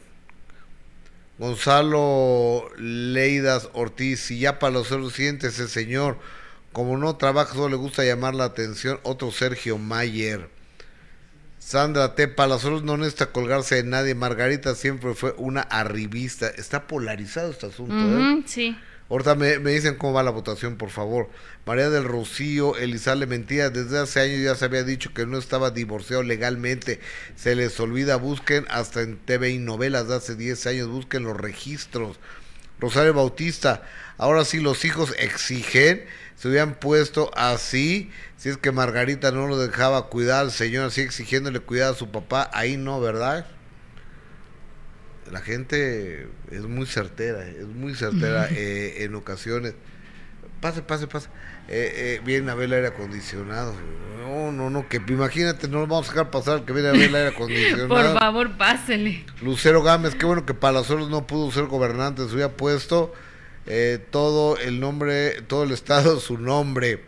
Gonzalo 1.40 2.70
Leidas 2.78 3.70
Ortiz, 3.74 4.20
si 4.20 4.38
ya 4.38 4.60
para 4.60 4.74
los 4.74 4.90
siguientes 5.16 5.56
ese 5.56 5.68
señor, 5.68 6.20
como 6.74 6.96
no 7.00 7.16
trabaja, 7.16 7.56
solo 7.56 7.70
le 7.70 7.76
gusta 7.78 8.06
llamar 8.06 8.36
la 8.36 8.44
atención, 8.44 9.00
otro 9.02 9.32
Sergio 9.32 9.80
Mayer. 9.80 10.48
Sandra 11.58 12.14
T. 12.14 12.28
Palazuelos 12.28 12.84
no 12.84 12.98
necesita 12.98 13.32
colgarse 13.32 13.78
de 13.78 13.84
nadie. 13.86 14.14
Margarita 14.14 14.76
siempre 14.76 15.16
fue 15.16 15.34
una 15.38 15.62
arribista. 15.62 16.50
Está 16.50 16.86
polarizado 16.86 17.50
este 17.50 17.66
asunto, 17.66 17.96
¿eh? 17.96 18.44
Sí. 18.46 18.78
Ahorita 19.10 19.36
me, 19.36 19.58
dicen 19.58 19.96
cómo 19.96 20.14
va 20.14 20.24
la 20.24 20.32
votación, 20.32 20.78
por 20.78 20.90
favor. 20.90 21.30
María 21.66 21.90
del 21.90 22.06
Rocío, 22.06 22.78
Elizalde 22.78 23.28
Mentira, 23.28 23.70
desde 23.70 24.00
hace 24.00 24.22
años 24.22 24.42
ya 24.42 24.56
se 24.56 24.66
había 24.66 24.84
dicho 24.84 25.14
que 25.14 25.26
no 25.26 25.38
estaba 25.38 25.72
divorciado 25.72 26.24
legalmente. 26.24 27.00
Se 27.36 27.56
les 27.56 27.80
olvida, 27.80 28.16
busquen 28.16 28.66
hasta 28.70 29.02
en 29.02 29.18
TV 29.18 29.52
y 29.52 29.58
novelas 29.60 30.08
de 30.08 30.16
hace 30.16 30.36
10 30.36 30.68
años, 30.68 30.88
busquen 30.88 31.24
los 31.24 31.38
registros. 31.38 32.20
Rosario 32.80 33.14
Bautista, 33.14 33.84
ahora 34.18 34.46
sí 34.46 34.60
los 34.60 34.84
hijos 34.84 35.14
exigen, 35.18 36.06
se 36.36 36.48
hubieran 36.50 36.76
puesto 36.76 37.32
así, 37.36 38.12
si 38.38 38.50
es 38.50 38.58
que 38.58 38.72
Margarita 38.72 39.32
no 39.32 39.48
lo 39.48 39.58
dejaba 39.58 40.10
cuidar 40.10 40.42
al 40.42 40.52
señor, 40.52 40.88
así 40.88 41.02
exigiéndole 41.02 41.60
cuidar 41.60 41.94
a 41.94 41.98
su 41.98 42.12
papá, 42.12 42.50
ahí 42.54 42.76
no, 42.78 43.00
¿verdad? 43.00 43.46
La 45.34 45.42
gente 45.42 46.28
es 46.52 46.62
muy 46.62 46.86
certera, 46.86 47.44
es 47.44 47.66
muy 47.66 47.96
certera 47.96 48.48
eh, 48.52 49.04
en 49.04 49.16
ocasiones. 49.16 49.74
Pase, 50.62 50.84
pase, 50.84 51.08
pase. 51.08 51.28
Eh, 51.70 52.20
eh, 52.20 52.22
viene 52.24 52.52
a 52.52 52.54
ver 52.54 52.66
el 52.66 52.74
aire 52.74 52.88
acondicionado. 52.90 53.74
No, 54.20 54.52
no, 54.52 54.70
no, 54.70 54.88
que 54.88 55.02
imagínate, 55.08 55.68
no 55.68 55.88
vamos 55.88 56.08
a 56.08 56.12
dejar 56.12 56.30
pasar 56.30 56.66
que 56.66 56.72
viene 56.72 56.90
a 56.90 56.92
ver 56.92 57.10
el 57.10 57.16
aire 57.16 57.30
acondicionado. 57.36 57.88
Por 57.88 58.20
favor, 58.20 58.58
pásele. 58.58 59.26
Lucero 59.42 59.82
Gámez, 59.82 60.14
qué 60.14 60.28
bueno 60.28 60.46
que 60.46 60.54
Palazuelos 60.54 61.10
no 61.10 61.26
pudo 61.26 61.52
ser 61.52 61.66
gobernante, 61.66 62.28
se 62.28 62.36
hubiera 62.36 62.52
puesto 62.52 63.12
eh, 63.66 64.06
todo 64.12 64.60
el 64.60 64.80
nombre, 64.80 65.42
todo 65.48 65.64
el 65.64 65.72
estado, 65.72 66.20
su 66.20 66.38
nombre. 66.38 67.04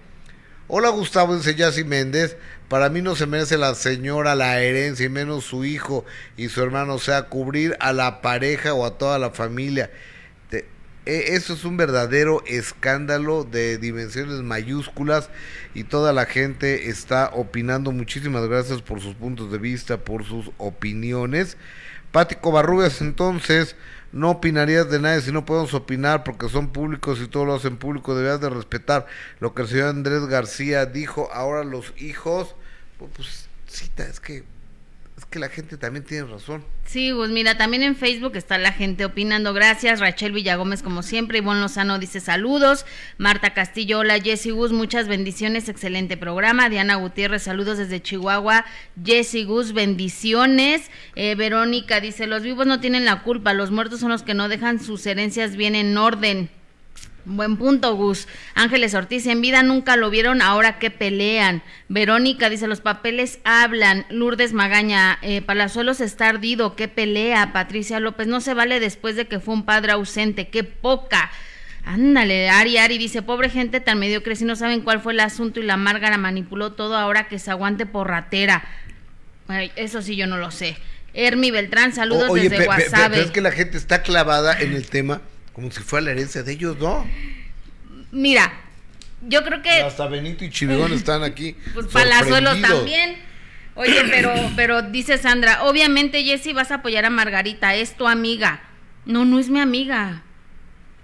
Hola 0.68 0.90
Gustavo, 0.90 1.36
dice 1.38 1.54
Yassi 1.54 1.84
Méndez. 1.84 2.38
Para 2.70 2.90
mí 2.90 3.04
no 3.04 3.16
se 3.16 3.28
merece 3.28 3.56
la 3.56 3.76
señora 3.76 4.34
la 4.34 4.60
herencia 4.64 5.06
y 5.06 5.10
menos 5.10 5.44
su 5.44 5.64
hijo 5.64 6.06
y 6.38 6.50
su 6.50 6.64
hermano, 6.64 6.96
o 6.96 7.00
sea, 7.00 7.28
cubrir 7.28 7.78
a 7.80 7.94
la 7.94 8.20
pareja 8.24 8.74
o 8.74 8.84
a 8.84 8.98
toda 8.98 9.20
la 9.20 9.30
familia. 9.30 9.92
E, 11.06 11.36
eso 11.36 11.54
es 11.54 11.66
un 11.66 11.78
verdadero 11.78 12.44
escándalo 12.48 13.44
de 13.44 13.78
dimensiones 13.78 14.42
mayúsculas 14.42 15.30
y 15.76 15.84
toda 15.84 16.14
la 16.14 16.26
gente 16.26 16.90
está 16.90 17.30
opinando. 17.34 17.92
Muchísimas 17.92 18.48
gracias 18.48 18.82
por 18.82 19.02
sus 19.02 19.14
puntos 19.14 19.52
de 19.52 19.60
vista, 19.60 19.98
por 19.98 20.26
sus 20.26 20.50
opiniones. 20.58 21.58
Pático 22.12 22.52
Barrubias, 22.52 23.02
entonces, 23.02 23.76
no 24.16 24.32
opinarías 24.32 24.90
de 24.90 24.98
nadie 24.98 25.20
si 25.20 25.34
no 25.34 25.46
podemos 25.46 25.74
opinar 25.74 26.24
porque 26.24 26.48
son 26.48 26.70
públicos 26.70 27.20
y 27.22 27.28
todo 27.28 27.44
lo 27.44 27.54
hacen 27.54 27.76
público. 27.76 28.16
Deberías 28.16 28.40
de 28.40 28.50
respetar 28.50 29.08
lo 29.42 29.54
que 29.54 29.64
el 29.64 29.68
señor 29.68 29.90
Andrés 29.90 30.26
García 30.28 30.86
dijo. 30.86 31.30
Ahora 31.34 31.66
los 31.66 31.94
hijos, 31.98 32.56
pues, 32.98 33.12
pues 33.14 33.50
cita, 33.68 34.06
es 34.06 34.22
que 34.22 34.46
es 35.18 35.26
que 35.26 35.40
la 35.40 35.48
gente 35.48 35.78
también 35.78 36.04
tiene 36.04 36.28
razón. 36.28 36.66
Sí, 36.84 37.14
pues 37.16 37.30
mira, 37.32 37.58
también 37.58 37.84
en 37.84 37.96
Facebook 37.96 38.36
está 38.36 38.58
la 38.58 38.74
gente 38.74 39.06
opinando. 39.06 39.54
Gracias, 39.54 40.02
Rachel 40.02 40.34
Villagómez, 40.34 40.84
como 40.84 41.04
siempre. 41.04 41.38
Ivonne 41.38 41.62
Lozano 41.62 42.00
dice 42.00 42.20
saludos. 42.20 42.86
Marta 43.18 43.54
Castillo, 43.54 44.00
hola, 44.00 44.20
Jessy 44.20 44.52
Gus, 44.52 44.74
muchas 44.74 45.08
bendiciones, 45.08 45.70
excelente 45.70 46.18
programa. 46.18 46.68
Diana 46.68 46.96
Gutiérrez, 46.96 47.44
saludos 47.44 47.78
desde 47.78 48.02
Chihuahua. 48.02 48.66
Jessy 49.04 49.46
Gus, 49.46 49.72
bendiciones. 49.72 50.92
Eh, 51.16 51.36
Verónica 51.36 52.02
dice: 52.02 52.28
Los 52.28 52.44
vivos 52.44 52.68
no 52.68 52.82
tienen 52.82 53.06
la 53.06 53.24
culpa, 53.24 53.54
los 53.54 53.72
muertos 53.72 54.02
son 54.02 54.10
los 54.10 54.24
que 54.24 54.34
no 54.34 54.50
dejan 54.50 54.82
sus 54.82 55.06
herencias 55.06 55.56
bien 55.56 55.76
en 55.76 55.98
orden. 55.98 56.50
Buen 57.26 57.58
punto, 57.58 57.96
Gus. 57.96 58.28
Ángeles 58.54 58.94
Ortiz, 58.94 59.26
en 59.26 59.42
vida 59.42 59.64
nunca 59.64 59.98
lo 59.98 60.12
vieron, 60.12 60.44
ahora 60.44 60.78
que 60.78 60.92
pelean. 60.92 61.64
Verónica 61.90 62.52
dice, 62.52 62.68
los 62.68 62.82
papeles 62.82 63.40
hablan. 63.44 64.06
Lourdes 64.10 64.54
Magaña, 64.54 65.18
eh, 65.24 65.42
Palazuelos 65.42 66.02
está 66.02 66.30
ardido, 66.30 66.76
qué 66.76 66.88
pelea. 66.88 67.52
Patricia 67.52 68.00
López, 68.00 68.28
no 68.28 68.42
se 68.42 68.54
vale 68.54 68.80
después 68.80 69.16
de 69.16 69.26
que 69.26 69.40
fue 69.40 69.56
un 69.56 69.66
padre 69.66 69.94
ausente, 69.94 70.50
qué 70.50 70.64
poca. 70.64 71.32
Ándale, 71.84 72.50
Ari 72.50 72.78
Ari 72.78 73.00
dice, 73.00 73.24
pobre 73.24 73.50
gente 73.50 73.80
tan 73.80 73.98
mediocre, 73.98 74.36
si 74.36 74.46
no 74.46 74.56
saben 74.56 74.82
cuál 74.82 75.02
fue 75.02 75.14
el 75.14 75.20
asunto 75.20 75.60
y 75.60 75.64
la 75.64 75.78
Márgara 75.78 76.18
manipuló 76.18 76.74
todo 76.74 76.96
ahora 76.96 77.28
que 77.28 77.40
se 77.40 77.50
aguante 77.50 77.88
por 77.88 78.08
ratera. 78.08 78.64
eso 79.76 80.04
sí 80.04 80.16
yo 80.16 80.28
no 80.28 80.38
lo 80.38 80.52
sé. 80.52 80.78
Hermi 81.16 81.50
Beltrán, 81.50 81.94
saludos 81.94 82.32
desde 82.34 82.68
WhatsApp. 82.68 83.14
es 83.14 83.32
que 83.32 83.42
la 83.42 83.52
gente 83.52 83.78
está 83.78 84.04
clavada 84.04 84.60
en 84.60 84.74
el 84.74 84.88
tema 84.88 85.22
como 85.56 85.72
si 85.72 85.80
fuera 85.80 86.06
la 86.06 86.12
herencia 86.12 86.44
de 86.44 86.52
ellos, 86.52 86.78
¿no? 86.78 87.08
Mira, 88.12 88.54
yo 89.22 89.42
creo 89.44 89.62
que. 89.62 89.70
Hasta 89.70 90.06
Benito 90.08 90.44
y 90.44 90.50
Chivigón 90.50 90.92
están 90.92 91.24
aquí. 91.24 91.56
Pues 91.74 91.88
Palazuelos 91.88 92.62
también. 92.62 93.16
Oye, 93.76 94.04
pero, 94.10 94.34
pero 94.56 94.82
dice 94.82 95.18
Sandra, 95.18 95.64
obviamente 95.64 96.24
Jessy 96.24 96.54
vas 96.54 96.72
a 96.72 96.76
apoyar 96.76 97.06
a 97.06 97.10
Margarita, 97.10 97.74
es 97.76 97.96
tu 97.96 98.08
amiga. 98.08 98.62
No, 99.06 99.26
no 99.26 99.40
es 99.40 99.50
mi 99.50 99.60
amiga. 99.60 100.24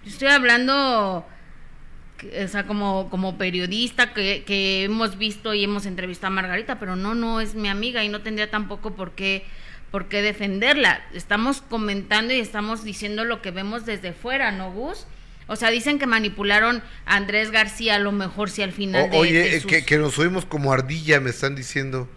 Yo 0.03 0.11
estoy 0.11 0.29
hablando, 0.29 1.25
o 1.25 2.47
sea, 2.47 2.65
como, 2.67 3.09
como 3.09 3.37
periodista 3.37 4.13
que, 4.13 4.43
que 4.45 4.83
hemos 4.83 5.17
visto 5.17 5.53
y 5.53 5.63
hemos 5.63 5.85
entrevistado 5.85 6.27
a 6.27 6.35
Margarita, 6.35 6.79
pero 6.79 6.95
no, 6.95 7.13
no 7.13 7.41
es 7.41 7.55
mi 7.55 7.67
amiga 7.67 8.03
y 8.03 8.09
no 8.09 8.21
tendría 8.21 8.49
tampoco 8.49 8.95
por 8.95 9.15
qué 9.15 9.45
por 9.91 10.07
qué 10.07 10.21
defenderla. 10.21 11.01
Estamos 11.13 11.61
comentando 11.61 12.33
y 12.33 12.39
estamos 12.39 12.83
diciendo 12.83 13.25
lo 13.25 13.41
que 13.41 13.51
vemos 13.51 13.85
desde 13.85 14.13
fuera, 14.13 14.51
¿no, 14.51 14.71
Gus? 14.71 15.05
O 15.47 15.57
sea, 15.57 15.69
dicen 15.69 15.99
que 15.99 16.07
manipularon 16.07 16.81
a 17.05 17.17
Andrés 17.17 17.51
García, 17.51 17.95
a 17.95 17.99
lo 17.99 18.13
mejor 18.13 18.49
si 18.49 18.61
al 18.61 18.71
final. 18.71 19.09
oye, 19.11 19.57
eh, 19.57 19.83
que, 19.85 19.97
nos 19.97 20.17
oímos 20.17 20.45
como 20.45 20.71
ardilla, 20.71 21.19
me 21.19 21.29
están 21.29 21.55
diciendo. 21.55 22.09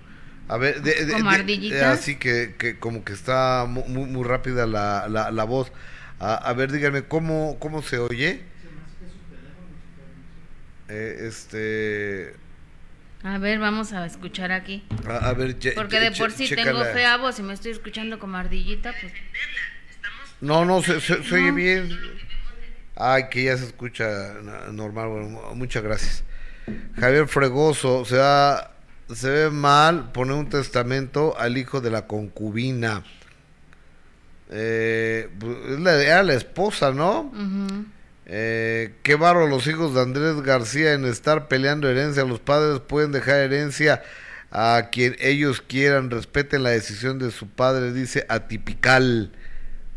A 0.46 0.56
ver, 0.56 0.82
de, 0.82 1.10
como 1.10 1.30
ardillita. 1.30 1.90
así 1.90 2.16
que, 2.16 2.54
que, 2.56 2.78
como 2.78 3.02
que 3.02 3.12
está 3.12 3.66
muy, 3.66 4.04
muy 4.04 4.24
rápida 4.24 4.66
la, 4.66 5.08
la, 5.08 5.44
voz. 5.44 5.72
A, 6.20 6.52
ver, 6.52 6.70
díganme, 6.70 7.02
¿cómo, 7.02 7.56
cómo 7.58 7.82
se 7.82 7.98
oye? 7.98 8.42
Eh, 10.88 11.26
este. 11.26 12.43
A 13.24 13.38
ver, 13.38 13.58
vamos 13.58 13.94
a 13.94 14.04
escuchar 14.04 14.52
aquí. 14.52 14.84
A, 15.08 15.32
ver, 15.32 15.56
Porque 15.74 15.98
de 15.98 16.12
por 16.12 16.30
sí 16.30 16.46
tengo 16.54 16.84
fea 16.84 17.16
voz 17.16 17.38
y 17.38 17.42
me 17.42 17.54
estoy 17.54 17.72
escuchando 17.72 18.18
como 18.18 18.36
ardillita, 18.36 18.92
pues. 19.00 19.14
No, 20.42 20.66
no, 20.66 20.82
se, 20.82 21.00
se, 21.00 21.14
oye 21.34 21.50
bien. 21.50 21.88
Ay, 22.94 23.30
que 23.30 23.44
ya 23.44 23.56
se 23.56 23.64
escucha 23.64 24.34
normal. 24.72 25.08
Bueno, 25.08 25.54
muchas 25.54 25.82
gracias. 25.82 26.24
Javier 26.98 27.26
Fregoso, 27.26 28.04
se, 28.04 28.20
se 29.14 29.30
ve 29.30 29.50
mal 29.50 30.12
poner 30.12 30.34
un 30.34 30.50
testamento 30.50 31.34
al 31.38 31.56
hijo 31.56 31.80
de 31.80 31.90
la 31.90 32.06
concubina. 32.06 33.04
Eh, 34.50 35.30
pues, 35.40 35.56
era 35.80 36.22
la 36.22 36.34
esposa, 36.34 36.92
¿no? 36.92 37.32
Eh, 38.26 38.94
qué 39.02 39.16
barro 39.16 39.46
los 39.46 39.66
hijos 39.66 39.94
de 39.94 40.00
Andrés 40.00 40.40
García 40.42 40.94
en 40.94 41.04
estar 41.04 41.48
peleando 41.48 41.88
herencia. 41.88 42.24
Los 42.24 42.40
padres 42.40 42.80
pueden 42.80 43.12
dejar 43.12 43.36
herencia 43.36 44.02
a 44.50 44.88
quien 44.90 45.16
ellos 45.20 45.60
quieran. 45.60 46.10
Respeten 46.10 46.62
la 46.62 46.70
decisión 46.70 47.18
de 47.18 47.30
su 47.30 47.48
padre, 47.48 47.92
dice 47.92 48.24
Atipical. 48.28 49.32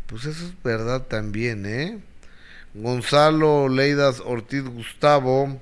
Pues 0.06 0.24
eso 0.24 0.46
es 0.46 0.62
verdad 0.62 1.02
también, 1.02 1.66
¿eh? 1.66 1.98
Gonzalo 2.74 3.68
Leidas 3.68 4.20
Ortiz 4.24 4.64
Gustavo. 4.64 5.60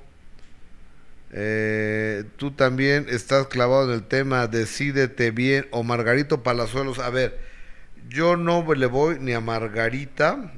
Eh, 1.32 2.24
tú 2.36 2.52
también 2.52 3.06
estás 3.08 3.48
clavado 3.48 3.84
en 3.84 3.94
el 3.94 4.04
tema, 4.04 4.46
decídete 4.46 5.30
bien. 5.30 5.66
O 5.70 5.82
Margarito 5.82 6.42
Palazuelos. 6.42 6.98
A 6.98 7.10
ver, 7.10 7.38
yo 8.08 8.36
no 8.36 8.72
le 8.74 8.86
voy 8.86 9.18
ni 9.20 9.32
a 9.32 9.40
Margarita 9.40 10.52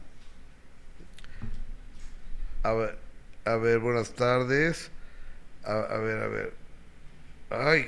a 2.63 2.73
ver, 2.73 2.99
a 3.45 3.57
ver, 3.57 3.79
buenas 3.79 4.13
tardes. 4.13 4.91
A, 5.65 5.99
ver, 5.99 6.23
a 6.23 6.29
ver. 6.29 6.55
Ay, 7.51 7.87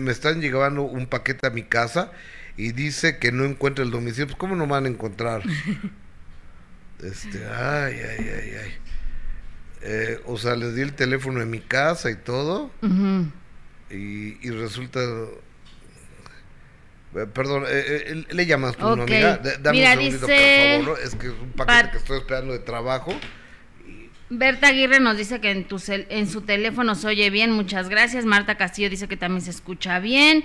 me, 0.00 0.10
están 0.10 0.40
llegando 0.40 0.82
un 0.82 1.06
paquete 1.06 1.46
a 1.46 1.50
mi 1.50 1.62
casa 1.62 2.12
y 2.56 2.72
dice 2.72 3.18
que 3.18 3.32
no 3.32 3.44
encuentra 3.44 3.84
el 3.84 3.90
domicilio. 3.90 4.26
Pues, 4.26 4.36
¿cómo 4.36 4.56
no 4.56 4.66
van 4.66 4.86
a 4.86 4.88
encontrar? 4.88 5.42
este, 7.02 7.46
ay, 7.46 7.94
ay, 7.94 8.28
ay, 8.28 8.54
ay. 8.62 8.72
Eh, 9.82 10.20
o 10.24 10.38
sea, 10.38 10.56
les 10.56 10.74
di 10.74 10.82
el 10.82 10.94
teléfono 10.94 11.40
de 11.40 11.46
mi 11.46 11.60
casa 11.60 12.10
y 12.10 12.16
todo. 12.16 12.70
y, 13.90 14.46
y 14.46 14.50
resulta 14.50 15.00
perdón, 17.32 17.64
eh, 17.68 18.04
eh, 18.06 18.24
le 18.30 18.46
llamas 18.46 18.76
tú, 18.76 18.84
¿no, 18.96 19.02
amiga? 19.02 19.40
Dame 19.60 19.80
un 19.80 19.86
segundito, 19.86 20.26
por 20.26 20.84
favor. 20.84 20.98
Es 21.04 21.14
que 21.14 21.26
es 21.28 21.32
un 21.40 21.52
paquete 21.52 21.90
que 21.92 21.96
estoy 21.98 22.18
esperando 22.18 22.52
de 22.52 22.58
trabajo. 22.58 23.14
Berta 24.30 24.68
Aguirre 24.68 25.00
nos 25.00 25.16
dice 25.16 25.40
que 25.40 25.50
en, 25.50 25.64
tu 25.64 25.80
en 25.88 26.28
su 26.28 26.40
teléfono 26.40 26.94
se 26.94 27.06
oye 27.06 27.30
bien, 27.30 27.50
muchas 27.52 27.88
gracias. 27.88 28.24
Marta 28.24 28.56
Castillo 28.56 28.90
dice 28.90 29.06
que 29.06 29.16
también 29.16 29.42
se 29.42 29.50
escucha 29.50 30.00
bien. 30.00 30.44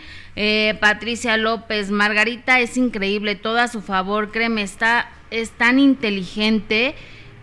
Patricia 0.79 1.37
López, 1.37 1.89
Margarita 1.89 2.59
es 2.59 2.77
increíble, 2.77 3.35
todo 3.35 3.59
a 3.59 3.67
su 3.67 3.81
favor, 3.81 4.31
créeme, 4.31 4.61
está, 4.61 5.09
es 5.31 5.51
tan 5.51 5.79
inteligente. 5.79 6.95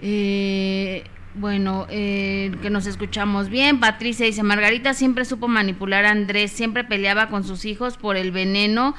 Eh, 0.02 1.04
bueno, 1.38 1.86
eh, 1.90 2.54
que 2.62 2.70
nos 2.70 2.86
escuchamos 2.86 3.48
bien. 3.48 3.80
Patricia 3.80 4.26
dice, 4.26 4.42
Margarita 4.42 4.94
siempre 4.94 5.24
supo 5.24 5.48
manipular 5.48 6.04
a 6.04 6.10
Andrés, 6.10 6.50
siempre 6.50 6.84
peleaba 6.84 7.28
con 7.28 7.44
sus 7.44 7.64
hijos 7.64 7.96
por 7.96 8.16
el 8.16 8.32
veneno 8.32 8.94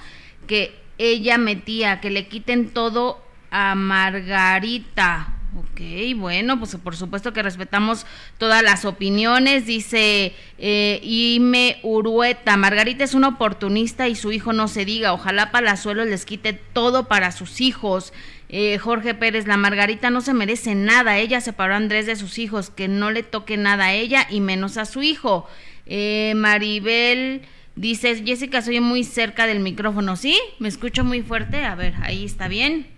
que 0.47 0.75
ella 0.97 1.37
metía, 1.37 1.99
que 1.99 2.09
le 2.09 2.27
quiten 2.27 2.69
todo 2.69 3.21
a 3.51 3.75
Margarita. 3.75 5.36
Ok, 5.57 5.81
bueno, 6.17 6.59
pues 6.59 6.75
por 6.75 6.95
supuesto 6.95 7.33
que 7.33 7.41
respetamos 7.41 8.05
todas 8.37 8.61
las 8.61 8.85
opiniones. 8.85 9.65
Dice 9.65 10.35
eh, 10.59 10.99
Ime 11.01 11.79
Urueta, 11.81 12.57
Margarita 12.57 13.03
es 13.03 13.15
una 13.15 13.29
oportunista 13.29 14.07
y 14.07 14.13
su 14.13 14.31
hijo 14.31 14.53
no 14.53 14.67
se 14.67 14.85
diga. 14.85 15.13
Ojalá 15.13 15.49
Palazuelos 15.49 16.05
les 16.05 16.25
quite 16.25 16.53
todo 16.53 17.07
para 17.07 17.31
sus 17.31 17.59
hijos. 17.59 18.13
Eh, 18.49 18.77
Jorge 18.77 19.15
Pérez, 19.15 19.47
la 19.47 19.57
Margarita 19.57 20.11
no 20.11 20.21
se 20.21 20.35
merece 20.35 20.75
nada, 20.75 21.17
ella 21.17 21.41
separó 21.41 21.73
a 21.73 21.77
Andrés 21.77 22.05
de 22.05 22.15
sus 22.15 22.37
hijos, 22.37 22.69
que 22.69 22.87
no 22.87 23.09
le 23.09 23.23
toque 23.23 23.57
nada 23.57 23.85
a 23.85 23.93
ella 23.93 24.27
y 24.29 24.41
menos 24.41 24.77
a 24.77 24.85
su 24.85 25.01
hijo. 25.01 25.47
Eh, 25.87 26.33
Maribel 26.35 27.41
dice, 27.75 28.21
Jessica, 28.23 28.61
soy 28.61 28.79
muy 28.79 29.03
cerca 29.03 29.47
del 29.47 29.59
micrófono, 29.59 30.17
¿sí? 30.17 30.37
¿Me 30.59 30.67
escucho 30.67 31.03
muy 31.03 31.23
fuerte? 31.23 31.65
A 31.65 31.73
ver, 31.73 31.95
ahí 32.03 32.25
está 32.25 32.47
bien. 32.47 32.96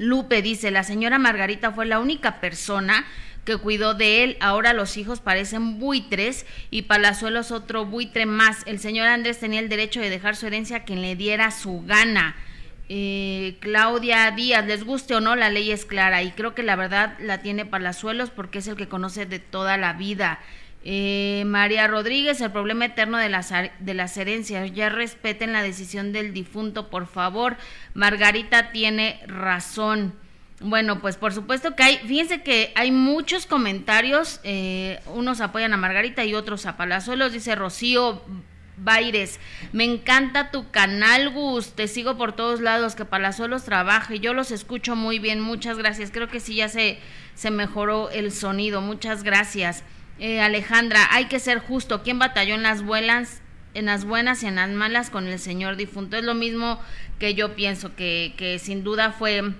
Lupe 0.00 0.40
dice, 0.40 0.70
la 0.70 0.82
señora 0.82 1.18
Margarita 1.18 1.72
fue 1.72 1.84
la 1.84 1.98
única 1.98 2.40
persona 2.40 3.04
que 3.44 3.58
cuidó 3.58 3.92
de 3.92 4.24
él. 4.24 4.38
Ahora 4.40 4.72
los 4.72 4.96
hijos 4.96 5.20
parecen 5.20 5.78
buitres 5.78 6.46
y 6.70 6.82
Palazuelos 6.82 7.50
otro 7.50 7.84
buitre 7.84 8.24
más. 8.24 8.66
El 8.66 8.78
señor 8.78 9.08
Andrés 9.08 9.38
tenía 9.38 9.60
el 9.60 9.68
derecho 9.68 10.00
de 10.00 10.08
dejar 10.08 10.36
su 10.36 10.46
herencia 10.46 10.78
a 10.78 10.84
quien 10.84 11.02
le 11.02 11.16
diera 11.16 11.50
su 11.50 11.82
gana. 11.84 12.34
Eh, 12.88 13.58
Claudia 13.60 14.30
Díaz, 14.30 14.64
les 14.64 14.84
guste 14.84 15.14
o 15.14 15.20
no, 15.20 15.36
la 15.36 15.50
ley 15.50 15.70
es 15.70 15.84
clara 15.84 16.22
y 16.22 16.30
creo 16.32 16.54
que 16.54 16.62
la 16.62 16.76
verdad 16.76 17.18
la 17.20 17.42
tiene 17.42 17.66
Palazuelos 17.66 18.30
porque 18.30 18.60
es 18.60 18.68
el 18.68 18.76
que 18.76 18.88
conoce 18.88 19.26
de 19.26 19.38
toda 19.38 19.76
la 19.76 19.92
vida. 19.92 20.40
Eh, 20.82 21.42
María 21.46 21.86
Rodríguez, 21.86 22.40
el 22.40 22.52
problema 22.52 22.86
eterno 22.86 23.18
de 23.18 23.28
las, 23.28 23.52
de 23.78 23.94
las 23.94 24.16
herencias. 24.16 24.72
Ya 24.72 24.88
respeten 24.88 25.52
la 25.52 25.62
decisión 25.62 26.12
del 26.12 26.32
difunto, 26.32 26.88
por 26.88 27.06
favor. 27.06 27.56
Margarita 27.94 28.72
tiene 28.72 29.20
razón. 29.26 30.14
Bueno, 30.60 31.00
pues 31.00 31.16
por 31.16 31.32
supuesto 31.32 31.74
que 31.74 31.82
hay, 31.82 31.98
fíjense 31.98 32.42
que 32.42 32.70
hay 32.74 32.92
muchos 32.92 33.46
comentarios, 33.46 34.40
eh, 34.44 35.00
unos 35.06 35.40
apoyan 35.40 35.72
a 35.72 35.78
Margarita 35.78 36.22
y 36.26 36.34
otros 36.34 36.66
a 36.66 36.76
Palazuelos, 36.76 37.32
dice 37.32 37.54
Rocío 37.54 38.20
Baires, 38.76 39.40
me 39.72 39.84
encanta 39.84 40.50
tu 40.50 40.70
canal, 40.70 41.30
Gus, 41.30 41.72
te 41.72 41.88
sigo 41.88 42.18
por 42.18 42.32
todos 42.32 42.60
lados, 42.60 42.94
que 42.94 43.06
Palazuelos 43.06 43.64
trabaje, 43.64 44.20
yo 44.20 44.34
los 44.34 44.50
escucho 44.50 44.96
muy 44.96 45.18
bien, 45.18 45.40
muchas 45.40 45.78
gracias, 45.78 46.10
creo 46.10 46.28
que 46.28 46.40
sí 46.40 46.56
ya 46.56 46.68
se, 46.68 46.98
se 47.34 47.50
mejoró 47.50 48.10
el 48.10 48.30
sonido, 48.30 48.82
muchas 48.82 49.22
gracias. 49.22 49.82
Eh, 50.20 50.40
Alejandra, 50.40 51.08
hay 51.10 51.26
que 51.26 51.40
ser 51.40 51.58
justo, 51.58 52.02
¿quién 52.02 52.18
batalló 52.18 52.54
en 52.54 52.62
las 52.62 52.82
buenas? 52.82 53.42
en 53.74 53.86
las 53.86 54.04
buenas 54.04 54.42
y 54.42 54.46
en 54.46 54.56
las 54.56 54.70
malas 54.70 55.10
con 55.10 55.26
el 55.26 55.38
señor 55.38 55.76
difunto. 55.76 56.16
Es 56.16 56.24
lo 56.24 56.34
mismo 56.34 56.80
que 57.18 57.34
yo 57.34 57.54
pienso, 57.54 57.94
que, 57.94 58.34
que 58.36 58.58
sin 58.58 58.82
duda 58.82 59.12
fue 59.12 59.52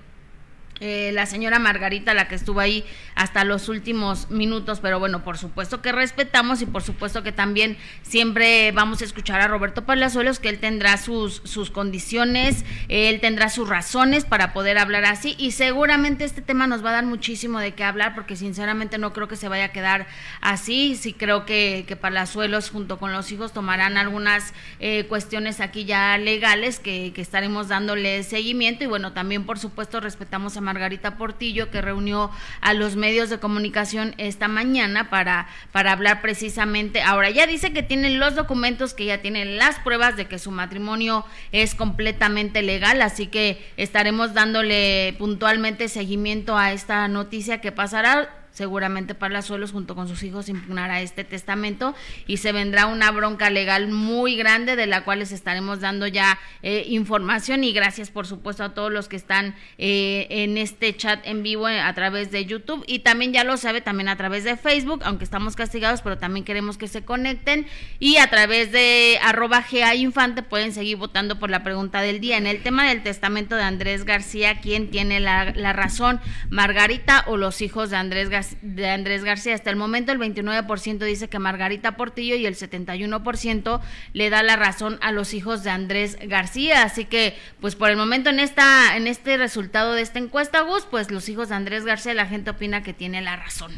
eh, 0.80 1.10
la 1.12 1.26
señora 1.26 1.58
Margarita, 1.58 2.14
la 2.14 2.26
que 2.26 2.34
estuvo 2.34 2.60
ahí 2.60 2.84
hasta 3.14 3.44
los 3.44 3.68
últimos 3.68 4.30
minutos, 4.30 4.80
pero 4.80 4.98
bueno, 4.98 5.22
por 5.22 5.36
supuesto 5.36 5.82
que 5.82 5.92
respetamos 5.92 6.62
y 6.62 6.66
por 6.66 6.82
supuesto 6.82 7.22
que 7.22 7.32
también 7.32 7.76
siempre 8.02 8.72
vamos 8.72 9.02
a 9.02 9.04
escuchar 9.04 9.40
a 9.42 9.48
Roberto 9.48 9.84
Palazuelos, 9.84 10.38
que 10.38 10.48
él 10.48 10.58
tendrá 10.58 10.96
sus, 10.96 11.42
sus 11.44 11.70
condiciones, 11.70 12.64
él 12.88 13.20
tendrá 13.20 13.50
sus 13.50 13.68
razones 13.68 14.24
para 14.24 14.52
poder 14.52 14.78
hablar 14.78 15.04
así 15.04 15.34
y 15.38 15.50
seguramente 15.50 16.24
este 16.24 16.40
tema 16.40 16.66
nos 16.66 16.84
va 16.84 16.90
a 16.90 16.94
dar 16.94 17.04
muchísimo 17.04 17.58
de 17.58 17.74
qué 17.74 17.84
hablar 17.84 18.14
porque 18.14 18.36
sinceramente 18.36 18.96
no 18.96 19.12
creo 19.12 19.28
que 19.28 19.36
se 19.36 19.48
vaya 19.48 19.66
a 19.66 19.72
quedar 19.72 20.06
así, 20.40 20.96
sí 20.96 21.12
creo 21.12 21.44
que, 21.44 21.84
que 21.86 21.96
Palazuelos 21.96 22.70
junto 22.70 22.98
con 22.98 23.12
los 23.12 23.30
hijos 23.32 23.52
tomarán 23.52 23.98
algunas 23.98 24.54
eh, 24.78 25.04
cuestiones 25.08 25.60
aquí 25.60 25.84
ya 25.84 26.16
legales 26.16 26.80
que, 26.80 27.12
que 27.14 27.20
estaremos 27.20 27.68
dándole 27.68 28.22
seguimiento 28.22 28.84
y 28.84 28.86
bueno, 28.86 29.12
también 29.12 29.44
por 29.44 29.58
supuesto 29.58 30.00
respetamos 30.00 30.56
a 30.56 30.60
Margarita 30.72 31.16
Portillo, 31.16 31.68
que 31.70 31.82
reunió 31.82 32.30
a 32.60 32.74
los 32.74 32.94
medios 32.94 33.28
de 33.28 33.40
comunicación 33.40 34.14
esta 34.18 34.46
mañana 34.46 35.10
para, 35.10 35.48
para 35.72 35.90
hablar 35.90 36.22
precisamente. 36.22 37.02
Ahora, 37.02 37.28
ya 37.30 37.48
dice 37.48 37.72
que 37.72 37.82
tiene 37.82 38.10
los 38.10 38.36
documentos, 38.36 38.94
que 38.94 39.06
ya 39.06 39.20
tiene 39.20 39.44
las 39.44 39.80
pruebas 39.80 40.16
de 40.16 40.26
que 40.26 40.38
su 40.38 40.52
matrimonio 40.52 41.24
es 41.50 41.74
completamente 41.74 42.62
legal, 42.62 43.02
así 43.02 43.26
que 43.26 43.68
estaremos 43.76 44.32
dándole 44.32 45.16
puntualmente 45.18 45.88
seguimiento 45.88 46.56
a 46.56 46.72
esta 46.72 47.08
noticia 47.08 47.60
que 47.60 47.72
pasará 47.72 48.39
seguramente 48.52 49.14
Palazuelos 49.14 49.72
junto 49.72 49.94
con 49.94 50.08
sus 50.08 50.22
hijos 50.22 50.48
impugnará 50.48 51.00
este 51.00 51.24
testamento 51.24 51.94
y 52.26 52.38
se 52.38 52.52
vendrá 52.52 52.86
una 52.86 53.10
bronca 53.10 53.50
legal 53.50 53.88
muy 53.88 54.36
grande 54.36 54.76
de 54.76 54.86
la 54.86 55.04
cual 55.04 55.20
les 55.20 55.32
estaremos 55.32 55.80
dando 55.80 56.06
ya 56.06 56.38
eh, 56.62 56.84
información 56.88 57.64
y 57.64 57.72
gracias 57.72 58.10
por 58.10 58.26
supuesto 58.26 58.64
a 58.64 58.74
todos 58.74 58.92
los 58.92 59.08
que 59.08 59.16
están 59.16 59.54
eh, 59.78 60.26
en 60.30 60.58
este 60.58 60.96
chat 60.96 61.24
en 61.26 61.42
vivo 61.42 61.68
eh, 61.68 61.80
a 61.80 61.94
través 61.94 62.30
de 62.30 62.44
YouTube 62.44 62.84
y 62.86 63.00
también 63.00 63.32
ya 63.32 63.44
lo 63.44 63.56
sabe 63.56 63.80
también 63.80 64.08
a 64.08 64.16
través 64.16 64.44
de 64.44 64.56
Facebook, 64.56 65.02
aunque 65.04 65.24
estamos 65.24 65.56
castigados, 65.56 66.02
pero 66.02 66.18
también 66.18 66.44
queremos 66.44 66.76
que 66.76 66.88
se 66.88 67.04
conecten 67.04 67.66
y 67.98 68.16
a 68.16 68.28
través 68.30 68.72
de 68.72 69.18
arroba 69.22 69.64
GA 69.70 69.94
Infante 69.94 70.42
pueden 70.42 70.72
seguir 70.72 70.96
votando 70.96 71.38
por 71.38 71.50
la 71.50 71.62
pregunta 71.62 72.00
del 72.00 72.20
día. 72.20 72.36
En 72.36 72.46
el 72.46 72.62
tema 72.62 72.88
del 72.88 73.02
testamento 73.02 73.56
de 73.56 73.62
Andrés 73.62 74.04
García, 74.04 74.60
¿quién 74.60 74.90
tiene 74.90 75.20
la, 75.20 75.52
la 75.54 75.72
razón? 75.72 76.20
¿Margarita 76.48 77.24
o 77.26 77.36
los 77.36 77.60
hijos 77.60 77.90
de 77.90 77.96
Andrés 77.96 78.28
García? 78.28 78.39
De 78.62 78.88
Andrés 78.88 79.24
García. 79.24 79.54
Hasta 79.54 79.70
el 79.70 79.76
momento 79.76 80.12
el 80.12 80.18
29% 80.18 80.98
dice 80.98 81.28
que 81.28 81.38
Margarita 81.38 81.96
Portillo 81.96 82.36
y 82.36 82.46
el 82.46 82.56
71% 82.56 83.80
le 84.12 84.30
da 84.30 84.42
la 84.42 84.56
razón 84.56 84.98
a 85.00 85.12
los 85.12 85.34
hijos 85.34 85.62
de 85.62 85.70
Andrés 85.70 86.18
García. 86.22 86.82
Así 86.82 87.04
que, 87.04 87.38
pues 87.60 87.76
por 87.76 87.90
el 87.90 87.96
momento 87.96 88.30
en 88.30 88.40
esta 88.40 88.96
en 88.96 89.06
este 89.06 89.36
resultado 89.36 89.94
de 89.94 90.02
esta 90.02 90.18
encuesta, 90.18 90.60
Gus, 90.62 90.86
pues 90.90 91.10
los 91.10 91.28
hijos 91.28 91.48
de 91.48 91.54
Andrés 91.54 91.84
García 91.84 92.14
la 92.14 92.26
gente 92.26 92.50
opina 92.50 92.82
que 92.82 92.92
tiene 92.92 93.20
la 93.20 93.36
razón. 93.36 93.72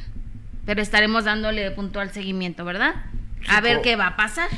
Pero 0.64 0.80
estaremos 0.80 1.24
dándole 1.24 1.70
puntual 1.72 2.10
seguimiento, 2.12 2.64
¿verdad? 2.64 2.94
A 3.48 3.60
ver 3.60 3.80
qué 3.82 3.96
va 3.96 4.08
a 4.08 4.16
pasar 4.16 4.48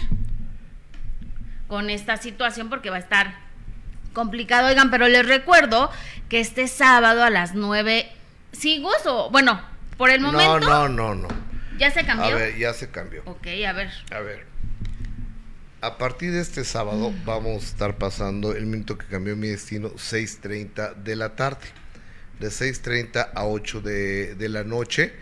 con 1.66 1.88
esta 1.88 2.18
situación 2.18 2.68
porque 2.68 2.90
va 2.90 2.96
a 2.96 3.00
estar 3.00 3.34
complicado, 4.12 4.68
oigan, 4.68 4.90
pero 4.90 5.08
les 5.08 5.26
recuerdo 5.26 5.90
que 6.28 6.40
este 6.40 6.68
sábado 6.68 7.24
a 7.24 7.30
las 7.30 7.54
9 7.54 8.12
Sí, 8.54 8.78
Gus, 8.78 9.06
o 9.06 9.30
bueno, 9.30 9.60
por 9.96 10.10
el 10.10 10.20
momento. 10.20 10.60
No, 10.60 10.88
no, 10.88 11.14
no, 11.14 11.14
no. 11.14 11.28
¿Ya 11.78 11.90
se 11.90 12.04
cambió? 12.04 12.26
A 12.26 12.34
ver, 12.34 12.56
ya 12.56 12.72
se 12.72 12.90
cambió. 12.90 13.22
Ok, 13.26 13.46
a 13.66 13.72
ver. 13.72 13.90
A 14.10 14.20
ver. 14.20 14.46
A 15.80 15.98
partir 15.98 16.32
de 16.32 16.40
este 16.40 16.64
sábado 16.64 17.10
mm. 17.10 17.24
vamos 17.24 17.62
a 17.62 17.66
estar 17.66 17.98
pasando 17.98 18.54
el 18.54 18.66
minuto 18.66 18.96
que 18.96 19.06
cambió 19.06 19.36
mi 19.36 19.48
destino, 19.48 19.90
6.30 19.90 20.94
de 20.94 21.16
la 21.16 21.36
tarde. 21.36 21.66
De 22.40 22.48
6.30 22.48 23.30
a 23.34 23.46
8 23.46 23.80
de, 23.80 24.34
de, 24.34 24.48
la 24.48 24.64
noche. 24.64 25.12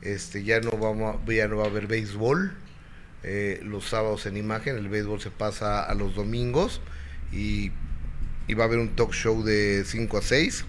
Este, 0.00 0.42
ya, 0.44 0.60
no 0.60 0.70
vamos 0.72 1.20
ya 1.26 1.48
no 1.48 1.58
va 1.58 1.64
a 1.64 1.66
haber 1.68 1.86
béisbol. 1.86 2.52
Eh, 3.24 3.60
los 3.62 3.88
sábados 3.88 4.26
en 4.26 4.36
imagen. 4.36 4.76
El 4.76 4.88
béisbol 4.88 5.20
se 5.20 5.30
pasa 5.30 5.82
a 5.82 5.94
los 5.94 6.14
domingos. 6.14 6.80
Y, 7.32 7.72
y 8.46 8.54
va 8.54 8.64
a 8.64 8.66
haber 8.66 8.78
un 8.78 8.94
talk 8.94 9.12
show 9.12 9.42
de 9.42 9.84
5 9.84 10.18
a 10.18 10.22
6. 10.22 10.64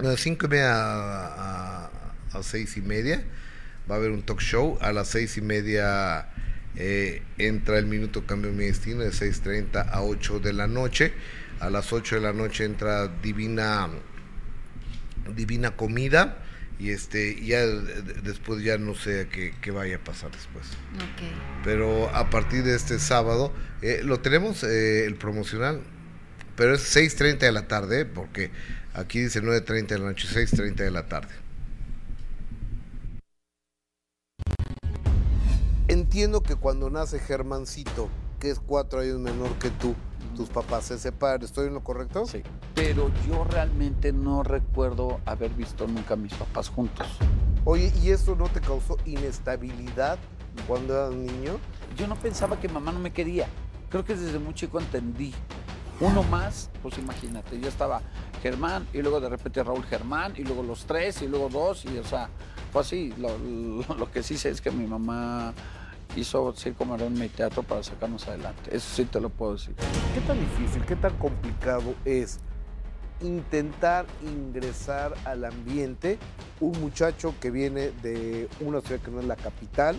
De 0.00 0.16
5 0.16 0.46
y 0.46 0.48
media 0.48 0.72
a 0.72 1.82
a 1.86 1.91
seis 2.42 2.76
y 2.76 2.80
media. 2.80 3.22
Va 3.90 3.96
a 3.96 3.98
haber 3.98 4.10
un 4.10 4.22
talk 4.22 4.40
show. 4.40 4.78
A 4.80 4.92
las 4.92 5.08
seis 5.08 5.36
y 5.36 5.40
media 5.40 6.28
eh, 6.76 7.22
entra 7.38 7.78
el 7.78 7.86
minuto 7.86 8.24
Cambio 8.24 8.50
Mi 8.52 8.64
Destino 8.64 9.00
de 9.00 9.10
6.30 9.10 9.88
a 9.90 10.02
8 10.02 10.40
de 10.40 10.52
la 10.52 10.66
noche. 10.66 11.12
A 11.60 11.70
las 11.70 11.92
8 11.92 12.16
de 12.16 12.20
la 12.22 12.32
noche 12.32 12.64
entra 12.64 13.08
Divina, 13.08 13.88
Divina 15.34 15.76
Comida. 15.76 16.38
Y 16.78 16.90
este 16.90 17.40
ya 17.44 17.64
después 17.64 18.64
ya 18.64 18.76
no 18.76 18.94
sé 18.96 19.28
qué, 19.30 19.70
vaya 19.70 19.96
a 19.96 19.98
pasar 20.00 20.32
después. 20.32 20.64
Pero 21.62 22.08
a 22.08 22.28
partir 22.30 22.64
de 22.64 22.74
este 22.74 22.98
sábado, 22.98 23.52
eh, 23.82 24.00
lo 24.02 24.18
tenemos 24.20 24.64
eh, 24.64 25.06
el 25.06 25.14
promocional, 25.14 25.82
pero 26.56 26.74
es 26.74 26.96
6.30 26.96 27.38
de 27.38 27.52
la 27.52 27.68
tarde, 27.68 28.04
porque 28.04 28.50
aquí 28.94 29.20
dice 29.20 29.42
9.30 29.42 29.86
de 29.86 29.98
la 29.98 30.06
noche, 30.06 30.26
6.30 30.26 30.74
de 30.74 30.90
la 30.90 31.06
tarde. 31.06 31.41
Entiendo 35.92 36.42
que 36.42 36.56
cuando 36.56 36.88
nace 36.88 37.18
Germancito, 37.18 38.08
que 38.40 38.48
es 38.48 38.58
cuatro 38.58 39.00
años 39.00 39.18
menor 39.18 39.50
que 39.58 39.68
tú, 39.68 39.94
tus 40.34 40.48
papás 40.48 40.86
se 40.86 40.98
separan, 40.98 41.42
¿estoy 41.42 41.66
en 41.66 41.74
lo 41.74 41.84
correcto? 41.84 42.24
Sí. 42.24 42.42
Pero 42.74 43.10
yo 43.28 43.44
realmente 43.44 44.10
no 44.10 44.42
recuerdo 44.42 45.20
haber 45.26 45.50
visto 45.50 45.86
nunca 45.86 46.14
a 46.14 46.16
mis 46.16 46.32
papás 46.32 46.70
juntos. 46.70 47.06
Oye, 47.66 47.92
¿y 48.02 48.08
eso 48.08 48.34
no 48.36 48.48
te 48.48 48.62
causó 48.62 48.96
inestabilidad 49.04 50.18
cuando 50.66 50.94
eras 50.94 51.12
niño? 51.12 51.58
Yo 51.94 52.06
no 52.06 52.16
pensaba 52.16 52.58
que 52.58 52.70
mamá 52.70 52.90
no 52.92 52.98
me 52.98 53.12
quería. 53.12 53.46
Creo 53.90 54.02
que 54.02 54.14
desde 54.14 54.38
muy 54.38 54.54
chico 54.54 54.80
entendí. 54.80 55.34
Uno 56.00 56.22
más, 56.22 56.70
pues 56.82 56.96
imagínate, 56.96 57.60
yo 57.60 57.68
estaba 57.68 58.00
Germán 58.42 58.88
y 58.94 59.02
luego 59.02 59.20
de 59.20 59.28
repente 59.28 59.62
Raúl 59.62 59.84
Germán 59.84 60.32
y 60.38 60.44
luego 60.44 60.62
los 60.62 60.86
tres 60.86 61.20
y 61.20 61.28
luego 61.28 61.50
dos 61.50 61.84
y 61.84 61.98
o 61.98 62.04
sea, 62.04 62.30
fue 62.72 62.80
así. 62.80 63.12
Lo, 63.18 63.36
lo 63.94 64.10
que 64.10 64.22
sí 64.22 64.38
sé 64.38 64.48
es 64.48 64.62
que 64.62 64.70
mi 64.70 64.86
mamá 64.86 65.52
hizo 66.16 66.52
Circo 66.54 66.84
Marón 66.84 67.14
mi 67.14 67.28
teatro 67.28 67.62
para 67.62 67.82
sacarnos 67.82 68.26
adelante. 68.28 68.74
Eso 68.74 68.88
sí 68.94 69.04
te 69.04 69.20
lo 69.20 69.30
puedo 69.30 69.54
decir. 69.54 69.74
¿Qué 70.14 70.20
tan 70.20 70.38
difícil, 70.38 70.84
qué 70.84 70.96
tan 70.96 71.16
complicado 71.18 71.94
es 72.04 72.40
intentar 73.20 74.06
ingresar 74.22 75.14
al 75.24 75.44
ambiente 75.44 76.18
un 76.60 76.72
muchacho 76.80 77.34
que 77.40 77.50
viene 77.50 77.90
de 78.02 78.48
una 78.60 78.80
ciudad 78.80 79.00
que 79.00 79.10
no 79.10 79.20
es 79.20 79.26
la 79.26 79.36
capital? 79.36 79.96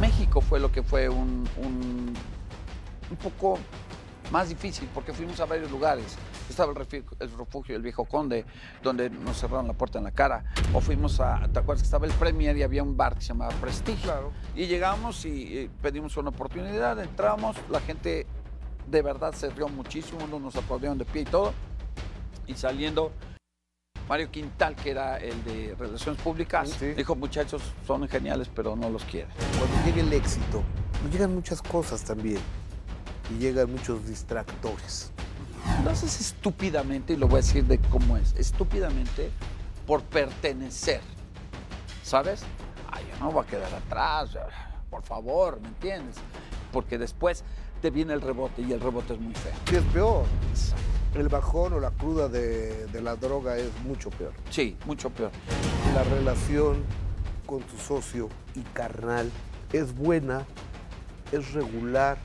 México 0.00 0.40
fue 0.40 0.60
lo 0.60 0.72
que 0.72 0.82
fue 0.82 1.08
un, 1.08 1.48
un, 1.58 2.14
un 3.10 3.16
poco 3.16 3.58
más 4.30 4.48
difícil 4.48 4.88
porque 4.94 5.12
fuimos 5.12 5.40
a 5.40 5.44
varios 5.46 5.70
lugares. 5.70 6.16
Estaba 6.50 6.72
el 6.72 6.76
refugio, 7.38 7.74
del 7.74 7.82
Viejo 7.82 8.04
Conde, 8.04 8.44
donde 8.82 9.08
nos 9.08 9.38
cerraron 9.38 9.68
la 9.68 9.72
puerta 9.72 9.98
en 9.98 10.04
la 10.04 10.10
cara. 10.10 10.44
O 10.74 10.80
fuimos 10.80 11.20
a, 11.20 11.48
¿te 11.52 11.60
acuerdas 11.60 11.82
que 11.82 11.86
estaba 11.86 12.06
el 12.06 12.12
Premier 12.12 12.56
y 12.56 12.64
había 12.64 12.82
un 12.82 12.96
bar 12.96 13.14
que 13.14 13.20
se 13.20 13.28
llamaba 13.28 13.52
Prestige? 13.60 14.02
Claro. 14.02 14.32
Y 14.56 14.66
llegamos 14.66 15.24
y, 15.24 15.70
pedimos 15.80 16.16
una 16.16 16.30
oportunidad, 16.30 17.00
entramos, 17.00 17.56
la 17.70 17.80
gente 17.80 18.26
de 18.88 19.02
verdad 19.02 19.32
se 19.32 19.48
rió 19.50 19.68
muchísimo, 19.68 20.26
nos 20.26 20.56
aplaudieron 20.56 20.98
de 20.98 21.04
pie 21.04 21.22
y 21.22 21.26
todo. 21.26 21.52
Y 22.48 22.54
saliendo, 22.54 23.12
Mario 24.08 24.28
Quintal, 24.32 24.74
que 24.74 24.90
era 24.90 25.18
el 25.18 25.44
de 25.44 25.76
Relaciones 25.78 26.20
Públicas, 26.20 26.68
Sí. 26.70 26.94
dijo, 26.94 27.14
muchachos, 27.14 27.62
son 27.86 28.08
geniales, 28.08 28.50
pero 28.52 28.74
no 28.74 28.90
los 28.90 29.04
quieren. 29.04 29.30
Cuando 29.56 29.86
llega 29.86 30.00
el 30.00 30.12
éxito, 30.12 30.64
llegan 31.12 31.32
muchas 31.32 31.62
cosas 31.62 32.02
también. 32.02 32.40
Y 33.30 33.38
llegan 33.38 33.70
muchos 33.70 34.04
distractores. 34.08 35.12
Lo 35.84 35.90
haces 35.90 36.20
estúpidamente, 36.20 37.14
y 37.14 37.16
lo 37.16 37.26
voy 37.26 37.38
a 37.38 37.42
decir 37.42 37.64
de 37.64 37.78
cómo 37.78 38.16
es, 38.16 38.34
estúpidamente 38.36 39.30
por 39.86 40.02
pertenecer, 40.02 41.00
¿sabes? 42.02 42.42
Ay, 42.90 43.06
yo 43.10 43.18
no 43.18 43.32
voy 43.32 43.44
a 43.44 43.46
quedar 43.46 43.72
atrás, 43.74 44.36
por 44.90 45.02
favor, 45.02 45.60
¿me 45.60 45.68
entiendes? 45.68 46.16
Porque 46.72 46.98
después 46.98 47.44
te 47.80 47.90
viene 47.90 48.12
el 48.12 48.20
rebote 48.20 48.62
y 48.62 48.72
el 48.72 48.80
rebote 48.80 49.14
es 49.14 49.20
muy 49.20 49.34
feo. 49.34 49.52
Y 49.72 49.76
es 49.76 49.84
peor. 49.92 50.24
El 51.14 51.28
bajón 51.28 51.72
o 51.72 51.80
la 51.80 51.90
cruda 51.90 52.28
de, 52.28 52.86
de 52.86 53.02
la 53.02 53.16
droga 53.16 53.56
es 53.56 53.70
mucho 53.84 54.10
peor. 54.10 54.32
Sí, 54.50 54.76
mucho 54.86 55.10
peor. 55.10 55.30
La 55.94 56.04
relación 56.04 56.84
con 57.46 57.60
tu 57.62 57.76
socio 57.78 58.28
y 58.54 58.60
carnal 58.74 59.30
es 59.72 59.94
buena, 59.94 60.44
es 61.32 61.52
regular, 61.52 62.18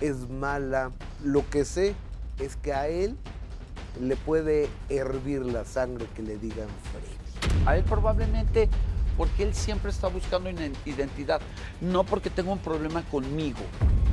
es 0.00 0.28
mala. 0.28 0.92
Lo 1.24 1.48
que 1.50 1.64
sé 1.64 1.94
es 2.38 2.56
que 2.56 2.72
a 2.72 2.88
él 2.88 3.16
le 4.00 4.16
puede 4.16 4.68
hervir 4.88 5.44
la 5.46 5.64
sangre 5.64 6.06
que 6.14 6.22
le 6.22 6.36
digan 6.36 6.68
Freddy. 6.92 7.64
A 7.66 7.76
él 7.76 7.84
probablemente 7.84 8.68
porque 9.16 9.44
él 9.44 9.54
siempre 9.54 9.90
está 9.90 10.08
buscando 10.08 10.50
identidad, 10.50 11.40
no 11.80 12.04
porque 12.04 12.30
tenga 12.30 12.50
un 12.50 12.58
problema 12.58 13.02
conmigo. 13.02 13.60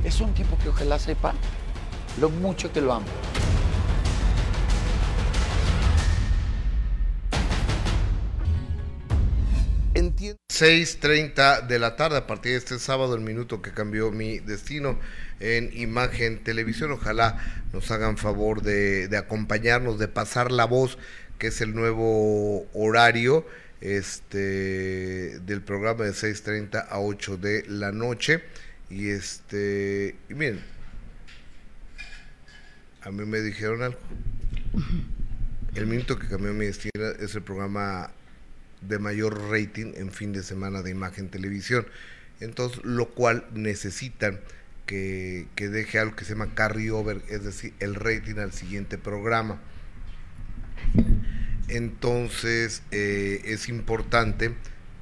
Es 0.04 0.20
un 0.20 0.32
tipo 0.32 0.56
que 0.58 0.68
ojalá 0.68 0.98
sepa 0.98 1.34
lo 2.20 2.30
mucho 2.30 2.72
que 2.72 2.80
lo 2.80 2.92
amo. 2.92 3.06
Entiendo. 10.22 10.38
6.30 10.50 11.66
de 11.66 11.78
la 11.80 11.96
tarde 11.96 12.18
a 12.18 12.28
partir 12.28 12.52
de 12.52 12.58
este 12.58 12.78
sábado, 12.78 13.16
el 13.16 13.22
minuto 13.22 13.60
que 13.60 13.72
cambió 13.72 14.12
mi 14.12 14.38
destino 14.38 15.00
en 15.40 15.76
Imagen 15.76 16.44
Televisión. 16.44 16.92
Ojalá 16.92 17.38
nos 17.72 17.90
hagan 17.90 18.16
favor 18.16 18.62
de, 18.62 19.08
de 19.08 19.16
acompañarnos, 19.16 19.98
de 19.98 20.06
pasar 20.06 20.52
la 20.52 20.64
voz, 20.64 20.96
que 21.38 21.48
es 21.48 21.60
el 21.60 21.74
nuevo 21.74 22.68
horario 22.72 23.44
este 23.80 25.40
del 25.40 25.60
programa 25.60 26.04
de 26.04 26.12
6.30 26.12 26.86
a 26.88 27.00
8 27.00 27.36
de 27.38 27.64
la 27.66 27.90
noche. 27.90 28.44
Y 28.90 29.08
este, 29.08 30.14
y 30.28 30.34
miren, 30.34 30.60
a 33.00 33.10
mí 33.10 33.24
me 33.24 33.40
dijeron 33.40 33.82
algo. 33.82 33.98
El 35.74 35.86
minuto 35.86 36.16
que 36.16 36.28
cambió 36.28 36.52
mi 36.52 36.66
destino 36.66 37.06
es 37.18 37.34
el 37.34 37.42
programa 37.42 38.12
de 38.88 38.98
mayor 38.98 39.50
rating 39.50 39.92
en 39.96 40.10
fin 40.10 40.32
de 40.32 40.42
semana 40.42 40.82
de 40.82 40.90
imagen 40.90 41.28
televisión. 41.28 41.86
Entonces, 42.40 42.80
lo 42.84 43.10
cual 43.10 43.46
necesitan 43.54 44.40
que, 44.86 45.46
que 45.54 45.68
deje 45.68 45.98
algo 45.98 46.16
que 46.16 46.24
se 46.24 46.32
llama 46.34 46.54
carry 46.54 46.90
over, 46.90 47.22
es 47.28 47.44
decir, 47.44 47.72
el 47.78 47.94
rating 47.94 48.36
al 48.38 48.52
siguiente 48.52 48.98
programa. 48.98 49.60
Entonces, 51.68 52.82
eh, 52.90 53.40
es 53.44 53.68
importante 53.68 54.52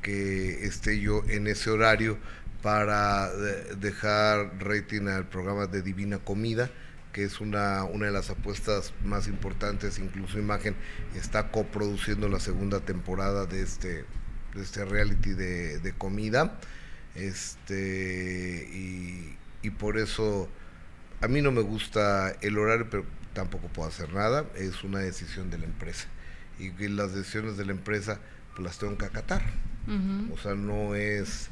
que 0.03 0.65
esté 0.65 1.01
yo 1.01 1.23
en 1.29 1.47
ese 1.47 1.71
horario 1.71 2.19
para 2.63 3.31
de- 3.35 3.75
dejar 3.77 4.53
rating 4.61 5.09
al 5.09 5.27
programa 5.29 5.67
de 5.67 5.83
Divina 5.83 6.19
Comida, 6.19 6.71
que 7.13 7.25
es 7.25 7.41
una, 7.41 7.85
una 7.85 8.07
de 8.07 8.13
las 8.13 8.31
apuestas 8.31 8.93
más 9.05 9.27
importantes, 9.27 9.99
incluso 9.99 10.39
Imagen 10.39 10.77
está 11.15 11.51
coproduciendo 11.51 12.29
la 12.29 12.41
segunda 12.41 12.81
temporada 12.81 13.47
de 13.47 13.63
este, 13.63 14.05
de 14.55 14.63
este 14.63 14.85
reality 14.85 15.31
de, 15.31 15.79
de 15.79 15.93
comida. 15.93 16.59
Este, 17.15 18.69
y, 18.73 19.37
y 19.63 19.71
por 19.71 19.99
eso 19.99 20.49
a 21.21 21.29
mí 21.29 21.43
no 21.43 21.53
me 21.53 21.63
gusta 21.63 22.31
el 22.41 22.59
horario, 22.59 22.89
pero 22.89 23.05
tampoco 23.35 23.69
puedo 23.69 23.89
hacer 23.89 24.13
nada, 24.13 24.47
es 24.57 24.85
una 24.85 25.01
decisión 25.01 25.51
de 25.51 25.59
la 25.59 25.65
empresa. 25.65 26.09
Y 26.59 26.71
que 26.73 26.89
las 26.89 27.15
decisiones 27.15 27.57
de 27.57 27.65
la 27.65 27.73
empresa 27.73 28.21
pues 28.55 28.65
las 28.65 28.79
tengo 28.79 28.97
que 28.99 29.07
acatar. 29.07 29.43
O 30.33 30.39
sea, 30.39 30.55
no 30.55 30.95
es 30.95 31.49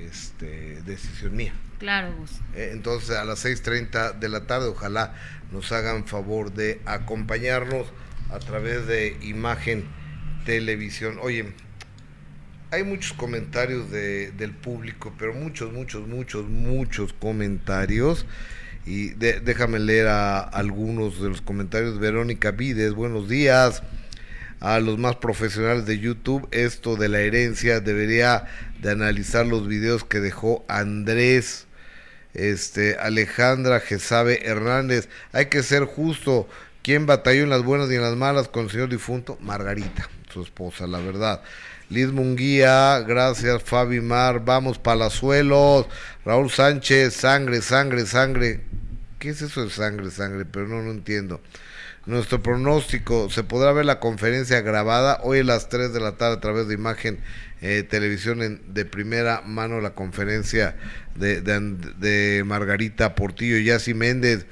este, 0.00 0.82
decisión 0.82 1.36
mía. 1.36 1.52
Claro, 1.78 2.14
Gus. 2.16 2.30
Eh, 2.54 2.70
Entonces 2.72 3.10
a 3.16 3.24
las 3.24 3.44
6.30 3.44 4.18
de 4.18 4.28
la 4.28 4.46
tarde 4.46 4.68
ojalá 4.68 5.14
nos 5.52 5.70
hagan 5.72 6.06
favor 6.06 6.52
de 6.52 6.80
acompañarnos 6.86 7.86
a 8.30 8.38
través 8.38 8.86
de 8.86 9.16
imagen 9.22 9.84
televisión. 10.44 11.18
Oye, 11.20 11.52
hay 12.70 12.82
muchos 12.82 13.12
comentarios 13.12 13.90
de, 13.90 14.32
del 14.32 14.52
público, 14.52 15.14
pero 15.18 15.32
muchos, 15.34 15.72
muchos, 15.72 16.06
muchos, 16.08 16.46
muchos 16.48 17.12
comentarios. 17.12 18.26
Y 18.84 19.10
de- 19.10 19.40
déjame 19.40 19.78
leer 19.78 20.08
a 20.08 20.40
algunos 20.40 21.20
de 21.20 21.28
los 21.28 21.40
comentarios. 21.42 21.98
Verónica 21.98 22.50
Vides, 22.52 22.92
buenos 22.94 23.28
días. 23.28 23.82
A 24.60 24.80
los 24.80 24.98
más 24.98 25.16
profesionales 25.16 25.86
de 25.86 25.98
YouTube, 25.98 26.48
esto 26.50 26.96
de 26.96 27.08
la 27.08 27.20
herencia 27.20 27.80
debería 27.80 28.46
de 28.80 28.90
analizar 28.90 29.46
los 29.46 29.68
videos 29.68 30.04
que 30.04 30.20
dejó 30.20 30.64
Andrés 30.68 31.66
este 32.36 32.96
Alejandra 32.96 33.80
Gesabe 33.80 34.46
Hernández. 34.46 35.08
Hay 35.32 35.46
que 35.46 35.62
ser 35.62 35.84
justo. 35.84 36.48
¿Quién 36.82 37.06
batalló 37.06 37.42
en 37.42 37.50
las 37.50 37.64
buenas 37.64 37.90
y 37.90 37.96
en 37.96 38.02
las 38.02 38.14
malas 38.14 38.48
con 38.48 38.64
el 38.64 38.70
señor 38.70 38.88
difunto? 38.88 39.38
Margarita, 39.40 40.08
su 40.32 40.42
esposa, 40.42 40.86
la 40.86 41.00
verdad. 41.00 41.42
Liz 41.88 42.08
Munguía, 42.08 43.00
gracias 43.00 43.62
Fabi 43.62 44.00
Mar, 44.00 44.44
vamos 44.44 44.78
Palazuelos, 44.78 45.86
Raúl 46.24 46.50
Sánchez, 46.50 47.14
sangre, 47.14 47.60
sangre, 47.60 48.06
sangre. 48.06 48.60
¿Qué 49.18 49.30
es 49.30 49.42
eso 49.42 49.64
de 49.64 49.70
sangre, 49.70 50.10
sangre? 50.10 50.44
Pero 50.44 50.68
no, 50.68 50.82
no 50.82 50.90
entiendo. 50.90 51.40
Nuestro 52.06 52.40
pronóstico, 52.40 53.28
se 53.30 53.42
podrá 53.42 53.72
ver 53.72 53.84
la 53.84 53.98
conferencia 53.98 54.60
grabada 54.60 55.18
hoy 55.24 55.40
a 55.40 55.44
las 55.44 55.68
3 55.68 55.92
de 55.92 55.98
la 55.98 56.12
tarde 56.16 56.36
a 56.36 56.40
través 56.40 56.68
de 56.68 56.74
imagen 56.74 57.18
eh, 57.62 57.82
televisión 57.82 58.42
en- 58.42 58.60
de 58.72 58.84
primera 58.84 59.40
mano 59.44 59.80
la 59.80 59.90
conferencia 59.94 60.76
de, 61.16 61.40
de 61.40 62.44
Margarita 62.44 63.16
Portillo 63.16 63.56
y 63.56 63.64
Yassi 63.64 63.92
Méndez. 63.94 64.46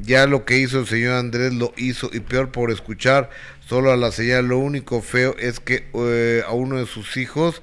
Ya 0.00 0.26
lo 0.26 0.44
que 0.46 0.58
hizo 0.58 0.80
el 0.80 0.86
señor 0.86 1.14
Andrés 1.14 1.52
lo 1.52 1.74
hizo 1.76 2.08
y 2.12 2.20
peor 2.20 2.50
por 2.52 2.70
escuchar 2.70 3.28
solo 3.68 3.92
a 3.92 3.96
la 3.98 4.10
señal. 4.10 4.46
Lo 4.48 4.58
único 4.58 5.02
feo 5.02 5.36
es 5.38 5.60
que 5.60 5.88
eh, 5.94 6.42
a 6.46 6.52
uno 6.52 6.78
de 6.78 6.86
sus 6.86 7.16
hijos, 7.18 7.60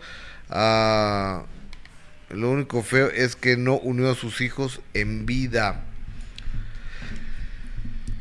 ah, 0.51 1.45
lo 2.29 2.51
único 2.51 2.83
feo 2.83 3.09
es 3.09 3.35
que 3.35 3.57
no 3.57 3.77
unió 3.79 4.11
a 4.11 4.15
sus 4.15 4.39
hijos 4.41 4.81
en 4.93 5.25
vida. 5.25 5.83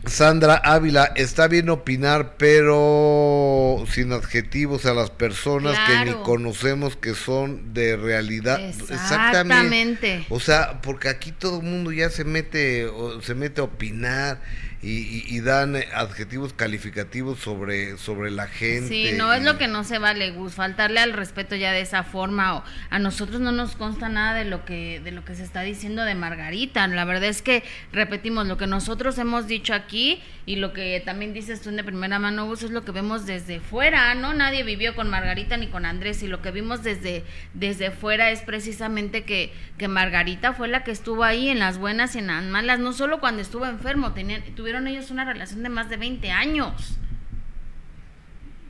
Sandra 0.07 0.55
Ávila, 0.57 1.13
está 1.15 1.47
bien 1.47 1.69
opinar, 1.69 2.37
pero 2.39 3.85
sin 3.91 4.13
adjetivos 4.13 4.87
a 4.87 4.95
las 4.95 5.11
personas 5.11 5.79
que 5.87 6.07
ni 6.07 6.13
conocemos 6.23 6.97
que 6.97 7.15
son 7.15 7.75
de 7.75 7.97
realidad. 7.97 8.61
Exactamente. 8.61 10.27
O 10.31 10.41
sea, 10.41 10.81
porque 10.81 11.09
aquí 11.09 11.33
todo 11.33 11.61
el 11.61 11.67
mundo 11.67 11.93
ya 11.93 12.09
se 12.09 12.25
mete, 12.25 12.87
o 12.87 13.21
se 13.21 13.35
mete 13.35 13.61
a 13.61 13.65
opinar 13.65 14.41
y, 14.83 14.89
y- 14.99 15.25
y 15.29 15.41
dan 15.41 15.77
eh, 15.77 15.89
adjetivos 15.95 16.53
calificativos 16.55 17.39
sobre, 17.39 17.99
sobre 17.99 18.31
la 18.31 18.47
gente. 18.47 18.89
Sí, 18.89 19.13
no 19.17 19.33
es 19.35 19.43
lo 19.43 19.59
que 19.59 19.69
no 19.69 19.85
se 19.85 19.99
vale, 19.99 20.31
Gus, 20.31 20.55
faltarle 20.55 21.01
al 21.01 21.13
respeto 21.13 21.55
ya 21.57 21.73
de 21.73 21.81
esa 21.83 22.03
forma. 22.03 22.57
O 22.57 22.65
a 22.91 22.99
nosotros 22.99 23.41
no 23.41 23.53
nos 23.53 23.77
consta 23.77 24.09
nada 24.09 24.35
de 24.35 24.45
lo 24.45 24.65
que 24.65 25.01
de 25.01 25.11
lo 25.13 25.25
que 25.25 25.35
se 25.35 25.43
está 25.45 25.61
diciendo 25.63 26.03
de 26.05 26.15
Margarita. 26.15 26.87
La 26.89 27.05
verdad 27.05 27.29
es 27.29 27.43
que 27.43 27.63
repetimos 27.93 28.47
lo 28.47 28.57
que 28.57 28.67
nosotros 28.67 29.19
hemos 29.19 29.47
dicho 29.47 29.75
aquí 29.75 30.23
y 30.47 30.57
lo 30.57 30.73
que 30.73 31.01
también 31.05 31.33
dices 31.35 31.61
tú 31.61 31.71
de 31.71 31.85
primera 31.85 32.19
mano, 32.19 32.47
Gus, 32.47 32.63
es 32.65 32.71
lo 32.71 32.85
que 32.85 32.91
vemos 32.91 33.27
desde 33.27 33.61
fuera, 33.61 34.15
¿no? 34.15 34.33
Nadie 34.35 34.63
vivió 34.65 34.95
con 34.97 35.09
Margarita 35.11 35.57
ni 35.57 35.69
con 35.69 35.85
Andrés 35.85 36.23
y 36.23 36.27
lo 36.27 36.43
que 36.43 36.51
vimos 36.51 36.83
desde 36.83 37.23
desde 37.55 37.91
fuera 37.91 38.31
es 38.31 38.41
precisamente 38.41 39.25
que 39.25 39.53
que 39.79 39.89
Margarita 39.89 40.53
fue 40.53 40.69
la 40.69 40.85
que 40.85 40.91
estuvo 40.91 41.23
ahí 41.25 41.49
en 41.49 41.59
las 41.59 41.79
buenas 41.79 42.15
y 42.17 42.19
en 42.19 42.27
las 42.29 42.43
malas, 42.45 42.79
no 42.81 42.93
solo 42.93 43.21
cuando 43.21 43.43
estuvo 43.43 43.67
enfermo, 43.67 44.13
tenían 44.13 44.43
tuvieron 44.71 44.87
ellos 44.87 45.11
una 45.11 45.25
relación 45.25 45.65
de 45.65 45.69
más 45.69 45.89
de 45.89 45.97
20 45.97 46.31
años. 46.31 46.97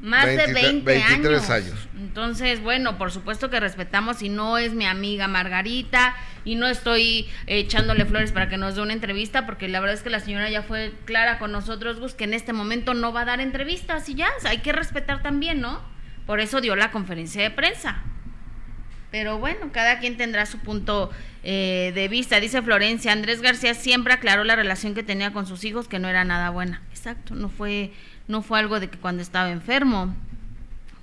Más 0.01 0.25
de 0.25 0.37
23 0.37 0.65
20 0.65 0.85
23 0.93 1.51
años. 1.51 1.51
años. 1.51 1.89
Entonces, 1.95 2.63
bueno, 2.63 2.97
por 2.97 3.13
supuesto 3.13 3.51
que 3.51 3.61
respetamos 3.61 4.23
y 4.23 4.31
no 4.31 4.57
es 4.57 4.73
mi 4.73 4.87
amiga 4.87 5.29
Margarita 5.29 6.17
y 6.47 6.55
no 6.55 6.69
estoy 6.69 7.29
eh, 7.47 7.59
echándole 7.59 8.07
flores 8.07 8.33
para 8.33 8.49
que 8.49 8.57
nos 8.57 8.77
dé 8.77 8.81
una 8.81 8.95
entrevista 8.95 9.45
porque 9.45 9.69
la 9.69 9.79
verdad 9.81 9.95
es 9.95 10.03
que 10.03 10.09
la 10.09 10.21
señora 10.21 10.49
ya 10.49 10.63
fue 10.63 10.95
clara 11.05 11.39
con 11.39 11.53
nosotros, 11.53 12.01
Gus, 12.01 12.15
que 12.15 12.25
en 12.25 12.33
este 12.33 12.55
momento 12.55 12.95
no 12.95 13.13
va 13.13 13.21
a 13.21 13.27
dar 13.27 13.41
entrevistas 13.43 14.09
y 14.09 14.15
ya, 14.15 14.31
hay 14.47 14.59
que 14.59 14.73
respetar 14.73 15.21
también, 15.21 15.61
¿no? 15.61 15.83
Por 16.25 16.41
eso 16.41 16.63
dio 16.63 16.77
la 16.77 16.93
conferencia 16.93 17.43
de 17.43 17.51
prensa. 17.51 18.03
Pero 19.11 19.39
bueno, 19.39 19.71
cada 19.73 19.99
quien 19.99 20.17
tendrá 20.17 20.47
su 20.47 20.59
punto 20.59 21.11
eh, 21.43 21.93
de 21.95 22.09
vista. 22.09 22.39
Dice 22.39 22.63
Florencia, 22.63 23.13
Andrés 23.13 23.41
García 23.41 23.75
siempre 23.75 24.13
aclaró 24.13 24.45
la 24.45 24.57
relación 24.57 24.95
que 24.95 25.03
tenía 25.03 25.33
con 25.33 25.47
sus 25.47 25.65
hijos, 25.65 25.89
que 25.89 25.99
no 25.99 26.09
era 26.09 26.25
nada 26.25 26.51
buena. 26.51 26.83
Exacto, 26.91 27.35
no 27.35 27.49
fue, 27.49 27.93
no 28.29 28.43
fue 28.43 28.59
algo 28.59 28.79
de 28.79 28.89
que 28.89 28.99
cuando 28.99 29.23
estaba 29.23 29.51
enfermo, 29.51 30.15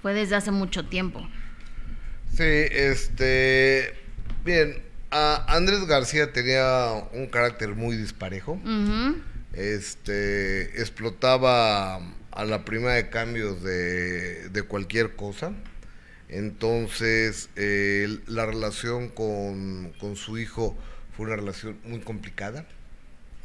fue 0.01 0.13
desde 0.13 0.35
hace 0.35 0.51
mucho 0.51 0.85
tiempo. 0.85 1.27
Sí, 2.33 2.43
este, 2.43 3.93
bien, 4.45 4.81
Andrés 5.09 5.85
García 5.85 6.31
tenía 6.31 6.91
un 7.13 7.27
carácter 7.27 7.75
muy 7.75 7.97
disparejo. 7.97 8.59
Este, 9.53 10.79
explotaba 10.79 11.95
a 12.31 12.45
la 12.45 12.63
primera 12.63 12.93
de 12.93 13.09
cambios 13.09 13.63
de, 13.63 14.49
de 14.49 14.61
cualquier 14.61 15.15
cosa. 15.15 15.53
Entonces, 16.29 17.49
la 17.55 18.45
relación 18.45 19.09
con, 19.09 19.93
con, 19.99 20.15
su 20.15 20.37
hijo 20.37 20.75
fue 21.15 21.27
una 21.27 21.35
relación 21.35 21.77
muy 21.85 21.99
complicada, 21.99 22.65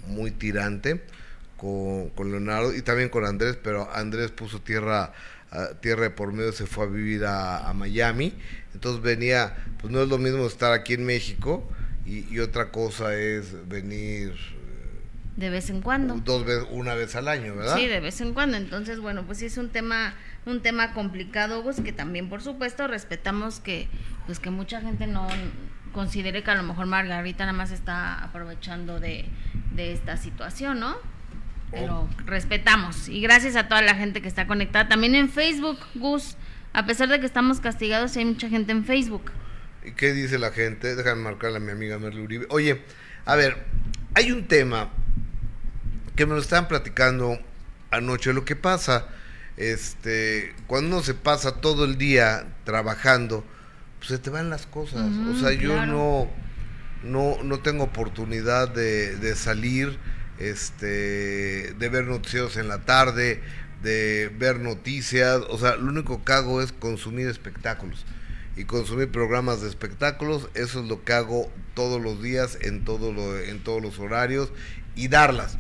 muy 0.06 0.30
tirante 0.30 1.00
con, 1.62 2.30
Leonardo 2.30 2.74
y 2.74 2.82
también 2.82 3.08
con 3.08 3.24
Andrés, 3.24 3.56
pero 3.62 3.88
Andrés 3.94 4.32
puso 4.32 4.60
tierra, 4.60 5.12
tierra 5.80 6.02
de 6.02 6.10
por 6.10 6.32
medio, 6.32 6.52
se 6.52 6.66
fue 6.66 6.84
a 6.84 6.88
vivir 6.88 7.24
a, 7.24 7.72
Miami. 7.74 8.34
Entonces 8.74 9.02
venía, 9.02 9.56
pues 9.80 9.92
no 9.92 10.02
es 10.02 10.08
lo 10.08 10.18
mismo 10.18 10.46
estar 10.46 10.72
aquí 10.72 10.94
en 10.94 11.04
México 11.04 11.68
y, 12.04 12.38
otra 12.40 12.70
cosa 12.70 13.14
es 13.14 13.68
venir 13.68 14.34
de 15.36 15.50
vez 15.50 15.70
en 15.70 15.80
cuando. 15.80 16.16
Dos 16.16 16.44
veces, 16.44 16.66
una 16.70 16.94
vez 16.94 17.16
al 17.16 17.28
año, 17.28 17.54
¿verdad? 17.54 17.76
Sí, 17.76 17.86
de 17.86 18.00
vez 18.00 18.20
en 18.20 18.34
cuando. 18.34 18.56
Entonces, 18.56 19.00
bueno, 19.00 19.22
pues 19.24 19.38
sí 19.38 19.46
es 19.46 19.56
un 19.56 19.70
tema, 19.70 20.14
un 20.46 20.60
tema 20.60 20.92
complicado, 20.92 21.62
pues 21.62 21.80
que 21.80 21.92
también, 21.92 22.28
por 22.28 22.42
supuesto, 22.42 22.86
respetamos 22.86 23.60
que, 23.60 23.88
pues 24.26 24.38
que 24.38 24.50
mucha 24.50 24.80
gente 24.80 25.06
no 25.06 25.26
considere 25.92 26.42
que 26.42 26.50
a 26.50 26.54
lo 26.54 26.62
mejor 26.62 26.86
Margarita 26.86 27.44
nada 27.44 27.56
más 27.56 27.70
está 27.70 28.22
aprovechando 28.22 29.00
de, 29.00 29.26
de 29.74 29.92
esta 29.92 30.16
situación, 30.16 30.80
¿no? 30.80 30.96
Pero 31.70 32.08
respetamos. 32.26 33.08
Y 33.08 33.22
gracias 33.22 33.56
a 33.56 33.66
toda 33.66 33.80
la 33.80 33.94
gente 33.94 34.20
que 34.20 34.28
está 34.28 34.46
conectada. 34.46 34.88
También 34.88 35.14
en 35.14 35.30
Facebook, 35.30 35.78
Gus. 35.94 36.36
A 36.74 36.84
pesar 36.84 37.08
de 37.08 37.20
que 37.20 37.26
estamos 37.26 37.60
castigados, 37.60 38.16
hay 38.16 38.26
mucha 38.26 38.50
gente 38.50 38.72
en 38.72 38.84
Facebook. 38.84 39.30
¿Y 39.84 39.92
qué 39.92 40.12
dice 40.12 40.38
la 40.38 40.50
gente? 40.50 40.94
Déjame 40.94 41.22
marcarle 41.22 41.56
a 41.56 41.60
mi 41.60 41.70
amiga 41.70 41.98
Merle 41.98 42.20
Uribe. 42.20 42.46
Oye, 42.50 42.82
a 43.24 43.36
ver, 43.36 43.64
hay 44.14 44.32
un 44.32 44.46
tema 44.46 44.90
que 46.16 46.26
me 46.26 46.34
lo 46.34 46.40
estaban 46.40 46.68
platicando 46.68 47.38
anoche. 47.90 48.32
Lo 48.32 48.44
que 48.44 48.56
pasa, 48.56 49.06
este, 49.56 50.54
cuando 50.66 50.96
uno 50.96 51.04
se 51.04 51.14
pasa 51.14 51.60
todo 51.60 51.84
el 51.84 51.98
día 51.98 52.46
trabajando, 52.64 53.44
pues 53.98 54.08
se 54.08 54.18
te 54.18 54.30
van 54.30 54.50
las 54.50 54.66
cosas. 54.66 55.10
o 55.28 55.38
sea, 55.38 55.52
yo 55.52 55.86
no, 55.86 56.28
no, 57.02 57.42
no 57.42 57.60
tengo 57.60 57.84
oportunidad 57.84 58.68
de, 58.68 59.16
de 59.16 59.36
salir, 59.36 59.98
este, 60.38 61.74
de 61.74 61.88
ver 61.88 62.06
noticias 62.06 62.56
en 62.56 62.68
la 62.68 62.84
tarde, 62.84 63.42
de 63.82 64.30
ver 64.38 64.60
noticias. 64.60 65.40
O 65.48 65.58
sea, 65.58 65.76
lo 65.76 65.90
único 65.90 66.24
que 66.24 66.32
hago 66.32 66.60
es 66.62 66.72
consumir 66.72 67.28
espectáculos 67.28 68.04
y 68.56 68.64
consumir 68.64 69.10
programas 69.10 69.62
de 69.62 69.68
espectáculos. 69.68 70.48
Eso 70.54 70.80
es 70.82 70.88
lo 70.88 71.04
que 71.04 71.12
hago 71.12 71.50
todos 71.74 72.02
los 72.02 72.22
días 72.22 72.58
en 72.60 72.84
todo 72.84 73.12
lo, 73.12 73.38
en 73.38 73.62
todos 73.62 73.80
los 73.80 73.98
horarios 73.98 74.52
y 74.94 75.08
darlas. 75.08 75.58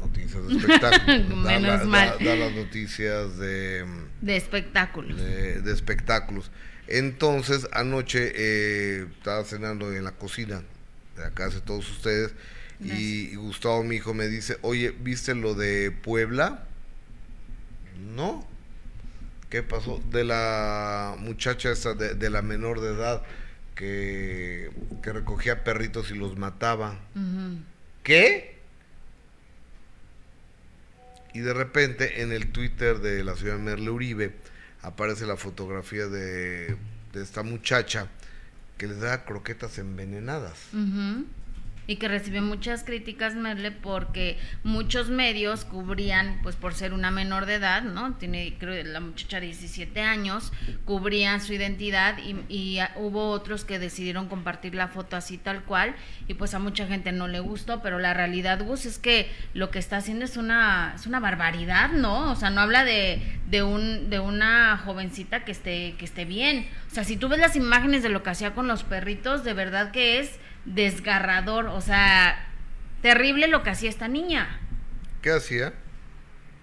Noticias 0.00 0.46
de 0.46 0.56
espectáculos. 0.56 1.36
Menos 1.44 1.86
mal. 1.86 2.16
las 2.20 2.52
noticias 2.52 3.38
de... 3.38 3.84
De 4.20 4.36
espectáculos. 4.36 5.16
De, 5.16 5.72
espectáculos. 5.72 6.50
Entonces, 6.86 7.66
anoche 7.72 8.32
eh, 8.34 9.06
estaba 9.16 9.44
cenando 9.44 9.92
en 9.92 10.04
la 10.04 10.12
cocina 10.12 10.62
de 11.16 11.22
la 11.22 11.30
casa 11.30 11.56
de 11.56 11.60
todos 11.62 11.90
ustedes 11.90 12.34
y, 12.80 13.34
Gustavo, 13.36 13.82
mi 13.82 13.96
hijo, 13.96 14.14
me 14.14 14.28
dice, 14.28 14.58
oye, 14.62 14.90
¿viste 14.90 15.34
lo 15.34 15.54
de 15.54 15.90
Puebla? 15.90 16.66
No. 18.14 18.46
¿Qué 19.48 19.62
pasó? 19.62 20.02
De 20.10 20.24
la 20.24 21.14
muchacha 21.18 21.70
esa, 21.70 21.94
de, 21.94 22.30
la 22.30 22.42
menor 22.42 22.80
de 22.80 22.94
edad, 22.94 23.22
que, 23.74 24.70
que 25.02 25.12
recogía 25.12 25.64
perritos 25.64 26.10
y 26.10 26.14
los 26.14 26.36
mataba. 26.36 26.98
¿Qué? 28.04 28.54
Y 31.32 31.40
de 31.40 31.52
repente 31.52 32.22
en 32.22 32.30
el 32.30 32.52
Twitter 32.52 33.00
de 33.00 33.24
la 33.24 33.34
ciudad 33.34 33.56
de 33.56 33.62
Merle 33.62 33.90
Uribe 33.90 34.32
aparece 34.82 35.26
la 35.26 35.36
fotografía 35.36 36.06
de, 36.06 36.76
esta 37.14 37.42
muchacha 37.42 38.08
que 38.78 38.86
le 38.86 38.94
da 38.94 39.24
croquetas 39.24 39.78
envenenadas 39.78 40.58
y 41.86 41.96
que 41.96 42.08
recibió 42.08 42.42
muchas 42.42 42.84
críticas 42.84 43.34
Merle 43.34 43.70
porque 43.70 44.38
muchos 44.62 45.10
medios 45.10 45.64
cubrían, 45.64 46.40
pues 46.42 46.56
por 46.56 46.74
ser 46.74 46.92
una 46.92 47.10
menor 47.10 47.46
de 47.46 47.54
edad, 47.54 47.82
¿no? 47.82 48.14
Tiene, 48.14 48.56
creo, 48.58 48.82
la 48.84 49.00
muchacha 49.00 49.40
17 49.40 50.00
años, 50.00 50.52
cubrían 50.84 51.40
su 51.40 51.52
identidad 51.52 52.18
y, 52.18 52.36
y, 52.48 52.78
hubo 52.96 53.30
otros 53.30 53.64
que 53.64 53.78
decidieron 53.78 54.28
compartir 54.28 54.74
la 54.74 54.88
foto 54.88 55.16
así 55.16 55.38
tal 55.38 55.64
cual 55.64 55.94
y 56.28 56.34
pues 56.34 56.54
a 56.54 56.58
mucha 56.58 56.86
gente 56.86 57.12
no 57.12 57.28
le 57.28 57.40
gustó, 57.40 57.82
pero 57.82 57.98
la 57.98 58.14
realidad, 58.14 58.62
Gus, 58.64 58.86
es 58.86 58.98
que 58.98 59.30
lo 59.52 59.70
que 59.70 59.78
está 59.78 59.98
haciendo 59.98 60.24
es 60.24 60.36
una, 60.36 60.92
es 60.94 61.06
una 61.06 61.20
barbaridad, 61.20 61.90
¿no? 61.90 62.30
O 62.30 62.36
sea, 62.36 62.50
no 62.50 62.60
habla 62.60 62.84
de, 62.84 63.22
de, 63.54 63.62
un, 63.62 64.10
de 64.10 64.18
una 64.18 64.76
jovencita 64.78 65.44
que 65.44 65.52
esté, 65.52 65.94
que 65.96 66.04
esté 66.04 66.24
bien. 66.24 66.68
O 66.90 66.94
sea, 66.94 67.04
si 67.04 67.16
tú 67.16 67.28
ves 67.28 67.38
las 67.38 67.54
imágenes 67.54 68.02
de 68.02 68.08
lo 68.08 68.24
que 68.24 68.30
hacía 68.30 68.52
con 68.52 68.66
los 68.66 68.82
perritos, 68.82 69.44
de 69.44 69.54
verdad 69.54 69.92
que 69.92 70.18
es 70.18 70.40
desgarrador, 70.64 71.66
o 71.66 71.80
sea, 71.80 72.48
terrible 73.00 73.46
lo 73.46 73.62
que 73.62 73.70
hacía 73.70 73.90
esta 73.90 74.08
niña. 74.08 74.58
¿Qué 75.22 75.30
hacía? 75.30 75.72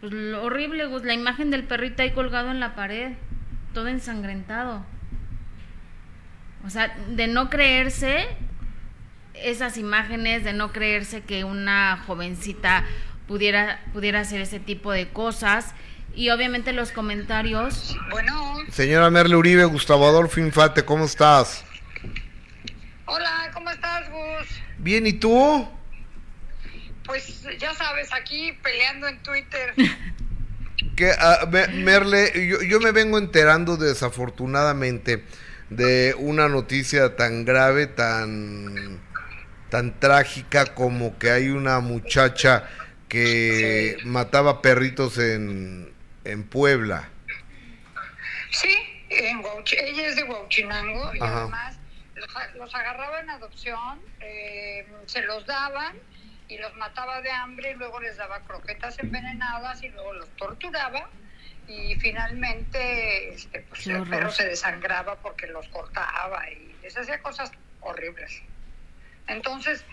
Pues 0.02 0.12
lo 0.12 0.44
horrible, 0.44 0.86
Gus, 0.88 1.06
la 1.06 1.14
imagen 1.14 1.50
del 1.50 1.64
perrito 1.64 2.02
ahí 2.02 2.12
colgado 2.12 2.52
en 2.52 2.60
la 2.60 2.76
pared, 2.76 3.14
todo 3.74 3.88
ensangrentado. 3.88 4.86
O 6.66 6.70
sea, 6.70 6.94
de 7.08 7.28
no 7.28 7.50
creerse 7.50 8.28
esas 9.34 9.78
imágenes, 9.78 10.44
de 10.44 10.52
no 10.52 10.74
creerse 10.74 11.22
que 11.22 11.46
una 11.46 12.04
jovencita 12.06 12.84
pudiera, 13.30 13.80
pudiera 13.94 14.20
hacer 14.20 14.42
ese 14.42 14.60
tipo 14.60 14.92
de 14.92 15.08
cosas. 15.08 15.74
Y 16.16 16.30
obviamente 16.30 16.74
los 16.74 16.92
comentarios. 16.92 17.96
Bueno. 18.10 18.58
Señora 18.72 19.10
Merle 19.10 19.36
Uribe, 19.36 19.66
Gustavo 19.66 20.08
Adolfo 20.08 20.40
Infante, 20.40 20.84
¿cómo 20.84 21.06
estás? 21.06 21.64
Hola, 23.06 23.52
¿cómo 23.54 23.70
estás, 23.70 24.10
Gus? 24.10 24.48
Bien, 24.78 25.06
¿y 25.08 25.14
tú? 25.14 25.68
Pues 27.06 27.44
ya 27.60 27.74
sabes, 27.74 28.14
aquí 28.14 28.54
peleando 28.64 29.08
en 29.08 29.22
Twitter. 29.24 29.74
que 30.96 31.12
uh, 31.12 31.48
Merle, 31.74 32.48
yo, 32.48 32.62
yo, 32.62 32.80
me 32.80 32.92
vengo 32.92 33.18
enterando 33.18 33.78
desafortunadamente 33.78 35.24
de 35.70 36.16
una 36.18 36.48
noticia 36.48 37.16
tan 37.16 37.46
grave, 37.46 37.88
tan 37.88 39.02
tan 39.72 40.00
trágica 40.00 40.76
como 40.76 41.18
que 41.18 41.32
hay 41.32 41.50
una 41.50 41.80
muchacha 41.80 42.70
que 43.08 43.98
mataba 44.04 44.62
perritos 44.62 45.18
en, 45.18 45.92
en 46.24 46.48
Puebla. 46.48 47.10
Sí, 48.52 48.76
en 49.10 49.40
ella 49.40 50.08
es 50.08 50.16
de 50.16 50.24
Huachinango 50.24 51.16
y 51.16 51.20
además 51.22 51.78
los, 52.56 52.76
agarraba 52.76 53.20
en 53.20 53.30
adopción, 53.30 54.02
eh, 54.20 54.88
se 55.06 55.22
los 55.22 55.46
daban 55.46 55.96
y 56.48 56.58
los 56.58 56.76
mataba 56.76 57.22
de 57.22 57.32
hambre 57.32 57.72
y 57.72 57.76
luego 57.76 58.00
les 58.00 58.18
daba 58.18 58.42
croquetas 58.42 59.00
envenenadas 59.00 59.82
y 59.84 59.90
luego 59.90 60.14
los 60.14 60.30
torturaba 60.36 61.10
y 61.68 61.96
finalmente 61.96 63.34
este, 63.34 63.62
pues, 63.62 63.88
el 63.88 64.08
perro 64.08 64.32
se 64.32 64.46
desangraba 64.46 65.16
porque 65.22 65.48
los 65.48 65.68
cortaba 65.70 66.50
y 66.50 66.76
les 66.82 66.98
hacía 66.98 67.22
cosas 67.22 67.52
horribles. 67.80 68.42
Entonces, 69.28 69.86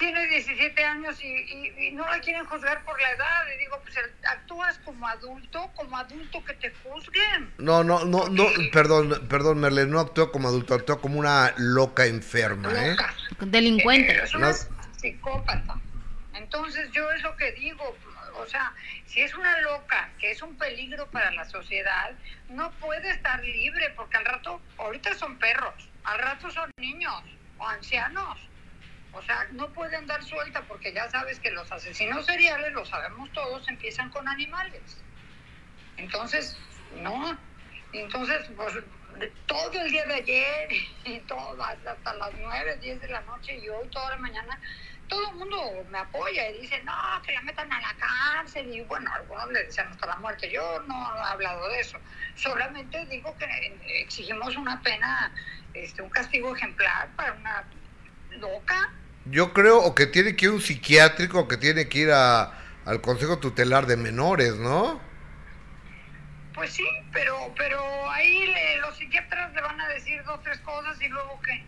tiene 0.00 0.26
17 0.26 0.82
años 0.82 1.22
y, 1.22 1.90
no 1.92 2.04
la 2.06 2.18
quieren 2.20 2.44
juzgar 2.46 2.82
por 2.84 3.00
la 3.00 3.10
edad. 3.10 3.44
Y 3.54 3.58
digo, 3.58 3.78
pues 3.82 3.94
actúas 4.24 4.78
como 4.78 5.06
adulto, 5.06 5.70
como 5.76 5.96
adulto 5.96 6.42
que 6.44 6.54
te 6.54 6.72
juzguen. 6.82 7.52
No, 7.58 7.84
no, 7.84 8.04
no, 8.06 8.28
no, 8.28 8.46
perdón, 8.72 9.28
perdón, 9.28 9.60
Merle, 9.60 9.86
no 9.86 10.00
actúa 10.00 10.32
como 10.32 10.48
adulto, 10.48 10.74
actúa 10.74 11.00
como 11.00 11.18
una 11.20 11.52
loca 11.58 12.06
enferma, 12.06 12.72
¿eh? 12.72 12.96
Delincuente. 13.40 14.24
es 14.24 14.34
una 14.34 14.52
psicópata. 14.52 15.78
Entonces, 16.34 16.90
yo 16.92 17.10
es 17.12 17.22
lo 17.22 17.36
que 17.36 17.52
digo, 17.52 17.94
o 18.36 18.46
sea, 18.46 18.72
si 19.04 19.20
es 19.20 19.34
una 19.34 19.60
loca 19.60 20.08
que 20.18 20.30
es 20.30 20.40
un 20.40 20.56
peligro 20.56 21.06
para 21.10 21.30
la 21.32 21.44
sociedad, 21.44 22.12
no 22.48 22.70
puede 22.80 23.10
estar 23.10 23.44
libre, 23.44 23.92
porque 23.94 24.16
al 24.16 24.24
rato, 24.24 24.62
ahorita 24.78 25.14
son 25.14 25.38
perros, 25.38 25.74
al 26.04 26.18
rato 26.18 26.50
son 26.50 26.70
niños 26.78 27.22
o 27.58 27.68
ancianos 27.68 28.49
o 29.12 29.22
sea, 29.22 29.46
no 29.52 29.68
puede 29.72 29.96
andar 29.96 30.22
suelta 30.22 30.62
porque 30.62 30.92
ya 30.92 31.10
sabes 31.10 31.40
que 31.40 31.50
los 31.50 31.70
asesinos 31.70 32.26
seriales, 32.26 32.72
lo 32.72 32.84
sabemos 32.84 33.30
todos, 33.32 33.68
empiezan 33.68 34.10
con 34.10 34.28
animales. 34.28 35.02
Entonces, 35.96 36.56
no. 37.02 37.38
Entonces, 37.92 38.48
pues 38.56 38.74
todo 39.46 39.72
el 39.72 39.90
día 39.90 40.06
de 40.06 40.14
ayer 40.14 40.68
y 41.04 41.18
todo, 41.20 41.62
hasta 41.62 42.14
las 42.14 42.30
9, 42.38 42.78
10 42.80 43.00
de 43.00 43.08
la 43.08 43.20
noche 43.22 43.58
y 43.58 43.68
hoy 43.68 43.88
toda 43.88 44.10
la 44.10 44.16
mañana 44.16 44.60
todo 45.10 45.28
el 45.28 45.36
mundo 45.36 45.86
me 45.90 45.98
apoya 45.98 46.48
y 46.50 46.60
dice, 46.60 46.80
no, 46.84 47.20
que 47.26 47.32
la 47.32 47.42
metan 47.42 47.70
a 47.70 47.80
la 47.80 47.94
cárcel. 47.98 48.72
Y 48.72 48.80
bueno, 48.82 49.12
algunos 49.12 49.50
le 49.50 49.64
dicen 49.64 49.88
hasta 49.88 50.06
la 50.06 50.16
muerte. 50.16 50.48
Yo 50.50 50.80
no 50.86 51.16
he 51.16 51.20
hablado 51.20 51.68
de 51.68 51.80
eso. 51.80 51.98
Solamente 52.36 53.04
digo 53.06 53.36
que 53.36 53.46
exigimos 54.00 54.56
una 54.56 54.80
pena, 54.80 55.32
este, 55.74 56.00
un 56.00 56.10
castigo 56.10 56.54
ejemplar 56.54 57.08
para 57.16 57.32
una 57.32 57.64
loca. 58.30 58.92
Yo 59.26 59.52
creo 59.52 59.78
o 59.78 59.94
que 59.94 60.06
tiene 60.06 60.34
que 60.36 60.46
ir 60.46 60.52
un 60.52 60.60
psiquiátrico 60.60 61.40
o 61.40 61.48
que 61.48 61.56
tiene 61.56 61.88
que 61.88 61.98
ir 61.98 62.10
a, 62.10 62.52
al 62.84 63.00
Consejo 63.00 63.38
Tutelar 63.38 63.86
de 63.86 63.96
Menores, 63.96 64.56
¿no? 64.56 65.00
Pues 66.54 66.72
sí, 66.72 66.86
pero, 67.12 67.52
pero 67.56 67.80
ahí 68.10 68.52
los 68.80 68.96
psiquiatras 68.96 69.52
le 69.54 69.60
van 69.60 69.80
a 69.80 69.88
decir 69.88 70.22
dos, 70.24 70.42
tres 70.42 70.58
cosas 70.60 71.00
y 71.00 71.08
luego 71.08 71.40
qué. 71.42 71.64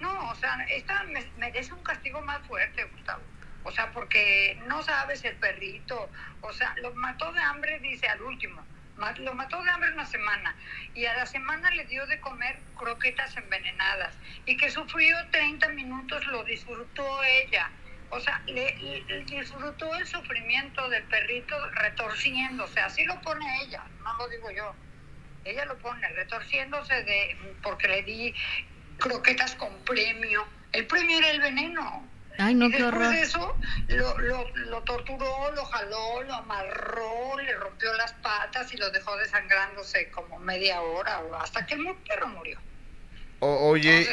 No, 0.00 0.30
o 0.30 0.34
sea, 0.34 0.64
esta 0.68 1.04
merece 1.38 1.72
un 1.72 1.82
castigo 1.82 2.20
más 2.22 2.42
fuerte, 2.46 2.84
Gustavo. 2.84 3.22
O 3.62 3.72
sea, 3.72 3.90
porque 3.92 4.60
no 4.66 4.82
sabes 4.82 5.24
el 5.24 5.36
perrito. 5.36 6.10
O 6.42 6.52
sea, 6.52 6.74
lo 6.82 6.92
mató 6.94 7.32
de 7.32 7.40
hambre, 7.40 7.78
dice 7.80 8.06
al 8.06 8.20
último. 8.22 8.62
Lo 9.18 9.34
mató 9.34 9.62
de 9.62 9.70
hambre 9.70 9.92
una 9.92 10.06
semana. 10.06 10.54
Y 10.94 11.04
a 11.06 11.14
la 11.14 11.26
semana 11.26 11.70
le 11.70 11.84
dio 11.86 12.06
de 12.06 12.20
comer 12.20 12.58
croquetas 12.76 13.36
envenenadas. 13.36 14.16
Y 14.46 14.56
que 14.56 14.70
sufrió 14.70 15.16
30 15.30 15.68
minutos, 15.70 16.26
lo 16.26 16.44
disfrutó 16.44 17.22
ella. 17.24 17.70
O 18.10 18.20
sea, 18.20 18.40
le, 18.46 19.24
disfrutó 19.26 19.92
el 19.96 20.06
sufrimiento 20.06 20.88
del 20.88 21.02
perrito 21.04 21.56
retorciéndose. 21.70 22.80
Así 22.80 23.04
lo 23.04 23.20
pone 23.22 23.62
ella, 23.62 23.84
no 24.04 24.16
lo 24.16 24.28
digo 24.28 24.50
yo. 24.52 24.74
Ella 25.44 25.64
lo 25.64 25.76
pone 25.78 26.06
retorciéndose 26.10 27.02
de 27.02 27.36
porque 27.62 27.88
le 27.88 28.02
di 28.04 28.34
croquetas 28.98 29.56
con 29.56 29.76
premio. 29.84 30.46
El 30.72 30.86
premio 30.86 31.18
era 31.18 31.30
el 31.30 31.40
veneno. 31.40 32.08
Ay, 32.38 32.54
no, 32.54 32.66
y 32.66 32.72
después 32.72 33.10
de 33.10 33.22
eso 33.22 33.56
lo, 33.88 34.18
lo, 34.18 34.48
lo, 34.56 34.82
torturó, 34.82 35.52
lo 35.52 35.64
jaló, 35.66 36.22
lo 36.22 36.34
amarró, 36.34 37.38
le 37.38 37.54
rompió 37.54 37.92
las 37.94 38.12
patas 38.14 38.72
y 38.74 38.76
lo 38.76 38.90
dejó 38.90 39.16
desangrándose 39.16 40.10
como 40.10 40.38
media 40.38 40.80
hora 40.80 41.20
hasta 41.40 41.64
que 41.64 41.74
el 41.74 41.86
perro 42.08 42.28
murió. 42.28 42.58
oye, 43.40 44.08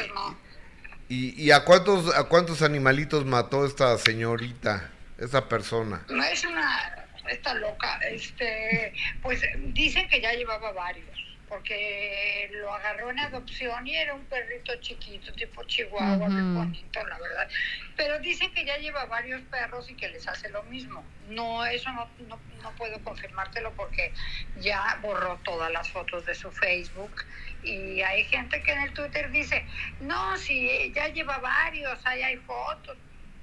¿y, 1.09 1.43
¿y, 1.43 1.51
a 1.51 1.65
cuántos 1.65 2.15
a 2.15 2.25
cuántos 2.25 2.61
animalitos 2.61 3.25
mató 3.25 3.65
esta 3.65 3.97
señorita, 3.97 4.91
esta 5.17 5.47
persona? 5.49 6.05
No 6.09 6.23
es 6.23 6.45
una 6.45 7.07
esta 7.27 7.53
loca, 7.55 7.99
este, 8.09 8.93
pues 9.21 9.41
dicen 9.73 10.07
que 10.09 10.21
ya 10.21 10.33
llevaba 10.33 10.71
varios 10.73 11.30
porque 11.51 12.49
lo 12.53 12.73
agarró 12.73 13.09
en 13.09 13.19
adopción 13.19 13.85
y 13.85 13.93
era 13.93 14.13
un 14.13 14.23
perrito 14.23 14.73
chiquito, 14.77 15.33
tipo 15.33 15.61
chihuahua, 15.65 16.29
muy 16.29 16.55
bonito, 16.55 17.05
la 17.05 17.19
verdad. 17.19 17.49
Pero 17.97 18.19
dicen 18.19 18.53
que 18.53 18.63
ya 18.63 18.77
lleva 18.77 19.03
varios 19.07 19.41
perros 19.41 19.89
y 19.89 19.95
que 19.95 20.07
les 20.07 20.25
hace 20.29 20.47
lo 20.47 20.63
mismo. 20.63 21.03
No, 21.27 21.65
eso 21.65 21.91
no, 21.91 22.09
no, 22.29 22.39
no 22.63 22.71
puedo 22.77 23.03
confirmártelo 23.03 23.73
porque 23.73 24.13
ya 24.61 24.97
borró 25.01 25.37
todas 25.43 25.69
las 25.73 25.89
fotos 25.89 26.25
de 26.25 26.35
su 26.35 26.49
Facebook 26.51 27.25
y 27.63 28.01
hay 28.01 28.23
gente 28.23 28.63
que 28.63 28.71
en 28.71 28.83
el 28.83 28.93
Twitter 28.93 29.29
dice, 29.29 29.65
no, 29.99 30.37
si 30.37 30.93
ya 30.93 31.09
lleva 31.09 31.37
varios, 31.39 31.99
ahí 32.05 32.23
hay 32.23 32.37
fotos, 32.37 32.95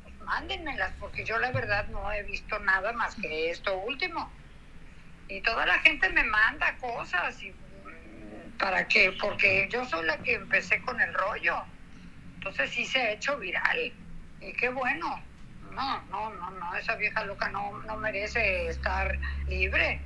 pues 0.02 0.14
mándenmelas 0.20 0.94
porque 0.98 1.26
yo 1.26 1.38
la 1.38 1.52
verdad 1.52 1.86
no 1.88 2.10
he 2.10 2.22
visto 2.22 2.58
nada 2.60 2.90
más 2.94 3.14
que 3.16 3.50
esto 3.50 3.76
último. 3.76 4.32
Y 5.28 5.42
toda 5.42 5.66
la 5.66 5.78
gente 5.80 6.08
me 6.08 6.24
manda 6.24 6.74
cosas 6.78 7.42
y 7.42 7.52
para 8.58 8.86
que, 8.88 9.12
porque 9.20 9.68
yo 9.70 9.84
soy 9.86 10.04
la 10.06 10.18
que 10.18 10.34
empecé 10.34 10.80
con 10.82 11.00
el 11.00 11.12
rollo. 11.14 11.56
Entonces 12.36 12.70
sí 12.70 12.84
se 12.84 12.98
ha 12.98 13.12
hecho 13.12 13.36
viral. 13.38 13.92
Y 14.40 14.52
qué 14.54 14.68
bueno. 14.68 15.22
No, 15.72 16.02
no, 16.10 16.30
no, 16.34 16.50
no, 16.50 16.74
esa 16.76 16.96
vieja 16.96 17.24
loca 17.24 17.48
no, 17.50 17.78
no 17.82 17.96
merece 17.96 18.68
estar 18.68 19.16
libre. 19.48 20.00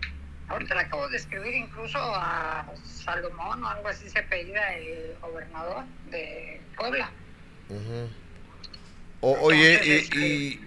Ahorita 0.48 0.74
la 0.74 0.82
acabo 0.82 1.08
de 1.08 1.16
escribir 1.16 1.54
incluso 1.54 1.98
a 1.98 2.66
Salomón 2.84 3.64
o 3.64 3.68
algo 3.68 3.88
así 3.88 4.08
se 4.10 4.18
apellida 4.18 4.74
el 4.74 5.16
gobernador 5.20 5.84
de 6.10 6.60
Puebla. 6.76 7.10
oye, 9.20 9.80
y, 9.82 9.90
este, 9.92 10.18
y, 10.18 10.60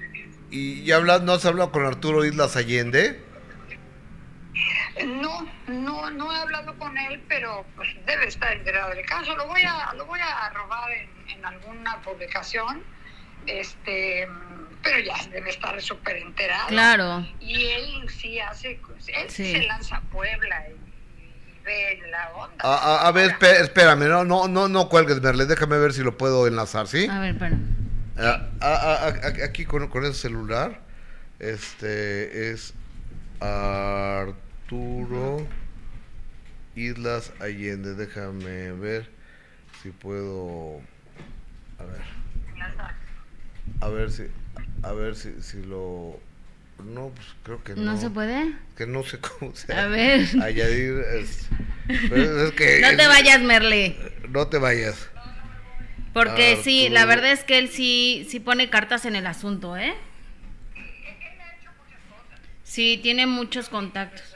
y, 0.49 0.91
y 0.91 1.21
¿no 1.23 1.33
has 1.33 1.45
hablado 1.45 1.71
con 1.71 1.86
Arturo 1.86 2.25
Islas 2.25 2.55
Allende? 2.55 3.24
No, 5.05 5.45
no, 5.67 6.09
no 6.09 6.31
he 6.31 6.37
hablado 6.37 6.77
con 6.77 6.97
él, 6.97 7.21
pero 7.27 7.65
pues 7.75 7.89
debe 8.05 8.27
estar 8.27 8.53
enterado 8.53 8.91
del 8.91 9.05
caso. 9.05 9.35
Lo 9.35 9.47
voy 9.47 9.61
a, 9.63 9.93
lo 9.93 10.05
voy 10.05 10.19
a 10.21 10.49
robar 10.51 10.91
en, 10.91 11.45
alguna 11.45 12.01
publicación, 12.01 12.81
este, 13.45 14.27
pero 14.81 14.99
ya 14.99 15.15
debe 15.31 15.49
estar 15.49 15.79
súper 15.81 16.17
enterado. 16.17 16.67
Claro. 16.69 17.27
Y 17.39 17.65
él 17.65 18.09
sí 18.09 18.39
hace, 18.39 18.79
él 19.07 19.29
se 19.29 19.63
lanza 19.63 19.97
a 19.97 20.01
Puebla 20.01 20.65
y, 20.69 21.63
ve 21.63 22.01
la 22.09 22.29
onda. 22.35 23.07
A, 23.07 23.11
ver, 23.11 23.37
espérame, 23.41 24.07
no, 24.07 24.23
no, 24.23 24.47
no, 24.47 24.67
no 24.67 24.87
cuelgues, 24.87 25.21
Merle, 25.21 25.45
déjame 25.45 25.77
ver 25.77 25.93
si 25.93 26.03
lo 26.03 26.17
puedo 26.17 26.47
enlazar, 26.47 26.87
¿sí? 26.87 27.07
A 27.09 27.19
ver, 27.19 27.31
espérame. 27.31 27.75
aquí 29.43 29.65
con, 29.65 29.87
con 29.89 30.05
ese 30.05 30.13
celular, 30.13 30.79
este 31.39 32.51
es 32.51 32.73
Arturo 34.66 35.45
Islas 36.76 37.32
Allende. 37.39 37.93
Déjame 37.93 38.72
ver 38.72 39.07
si 39.84 39.91
puedo. 39.91 40.82
A 41.78 41.84
ver. 41.84 42.01
A 43.82 43.89
ver 43.89 44.11
si. 44.11 44.24
A 44.82 44.91
ver 44.93 45.16
si, 45.16 45.41
si 45.43 45.61
lo. 45.61 46.20
No, 46.84 47.09
pues 47.09 47.28
creo 47.43 47.63
que 47.63 47.76
no. 47.76 47.84
¿No 47.84 47.97
se 47.97 48.09
puede? 48.09 48.55
Que 48.76 48.88
no 48.88 49.03
sé 49.03 49.20
cómo 49.20 49.55
se. 49.55 49.72
A 49.72 49.86
ver. 49.86 50.22
Añadir. 50.41 50.97
Es, 51.13 51.47
es 51.88 52.51
que, 52.53 52.82
no 52.82 52.97
te 52.97 53.07
vayas, 53.07 53.41
Merle. 53.41 53.95
No 54.30 54.47
te 54.47 54.57
vayas. 54.57 55.09
Porque 56.11 56.59
sí, 56.63 56.89
la 56.89 57.05
verdad 57.05 57.32
es 57.34 57.43
que 57.43 57.59
él 57.59 57.70
sí, 57.70 58.26
sí 58.30 58.39
pone 58.39 58.70
cartas 58.70 59.05
en 59.05 59.16
el 59.16 59.28
asunto, 59.28 59.78
¿eh? 59.78 59.93
Sí, 62.63 62.99
tiene 63.03 63.28
muchos 63.28 63.70
contactos. 63.70 64.34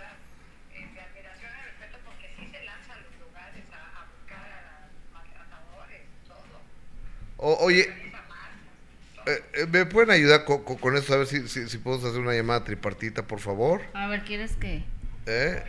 Oye, 7.40 7.90
eh, 9.26 9.44
eh, 9.54 9.66
¿me 9.68 9.86
pueden 9.86 10.12
ayudar 10.12 10.46
con, 10.46 10.64
con, 10.64 10.96
eso? 10.96 11.14
A 11.14 11.18
ver 11.18 11.28
si, 11.28 11.48
si, 11.48 11.78
podemos 11.78 12.06
hacer 12.06 12.20
una 12.20 12.34
llamada 12.34 12.64
tripartita, 12.64 13.24
por 13.24 13.40
favor. 13.40 13.82
A 13.94 14.08
ver, 14.08 14.24
¿quieres 14.24 14.56
qué? 14.58 14.84
¿Eh? 15.26 15.64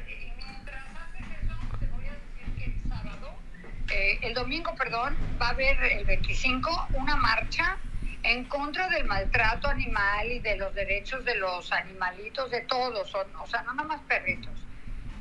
el 4.23 4.35
domingo, 4.35 4.75
perdón, 4.77 5.16
va 5.41 5.49
a 5.49 5.51
haber 5.51 5.77
el 5.83 6.05
25 6.05 6.89
una 6.95 7.16
marcha 7.16 7.77
en 8.23 8.45
contra 8.45 8.89
del 8.89 9.05
maltrato 9.05 9.68
animal 9.68 10.31
y 10.31 10.39
de 10.41 10.57
los 10.57 10.75
derechos 10.75 11.25
de 11.25 11.35
los 11.37 11.73
animalitos, 11.73 12.51
de 12.51 12.61
todos, 12.62 13.14
o 13.14 13.47
sea, 13.47 13.62
no 13.62 13.75
nada 13.75 13.89
más 13.89 14.01
perritos, 14.03 14.53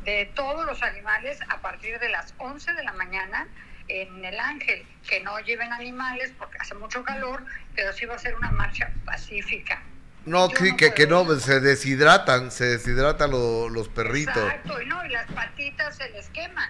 de 0.04 0.30
todos 0.36 0.66
los 0.66 0.84
animales 0.84 1.40
a 1.50 1.62
partir 1.62 2.00
de 2.00 2.10
las 2.10 2.34
11 2.38 2.74
de 2.74 2.84
la 2.84 2.94
mañana 2.94 3.48
en 3.90 4.24
el 4.24 4.40
Ángel, 4.40 4.86
que 5.08 5.20
no 5.22 5.40
lleven 5.40 5.74
animales 5.74 6.32
porque 6.38 6.58
hace 6.60 6.76
mucho 6.76 7.04
calor, 7.04 7.44
pero 7.76 7.92
sí 7.94 8.06
va 8.06 8.16
a 8.16 8.20
ser 8.20 8.36
una 8.36 8.52
marcha 8.52 8.92
pacífica. 9.06 9.82
No, 10.26 10.50
que, 10.50 10.76
que, 10.94 11.08
no, 11.08 11.26
se 11.40 11.60
deshidratan, 11.60 12.52
se 12.52 12.66
deshidratan 12.66 13.32
los 13.32 13.90
perritos. 13.90 14.38
Exacto, 14.38 14.82
y 14.82 14.86
no, 14.86 15.04
y 15.06 15.10
las 15.10 15.26
patitas 15.32 15.96
se 15.96 16.10
les 16.12 16.30
queman. 16.30 16.70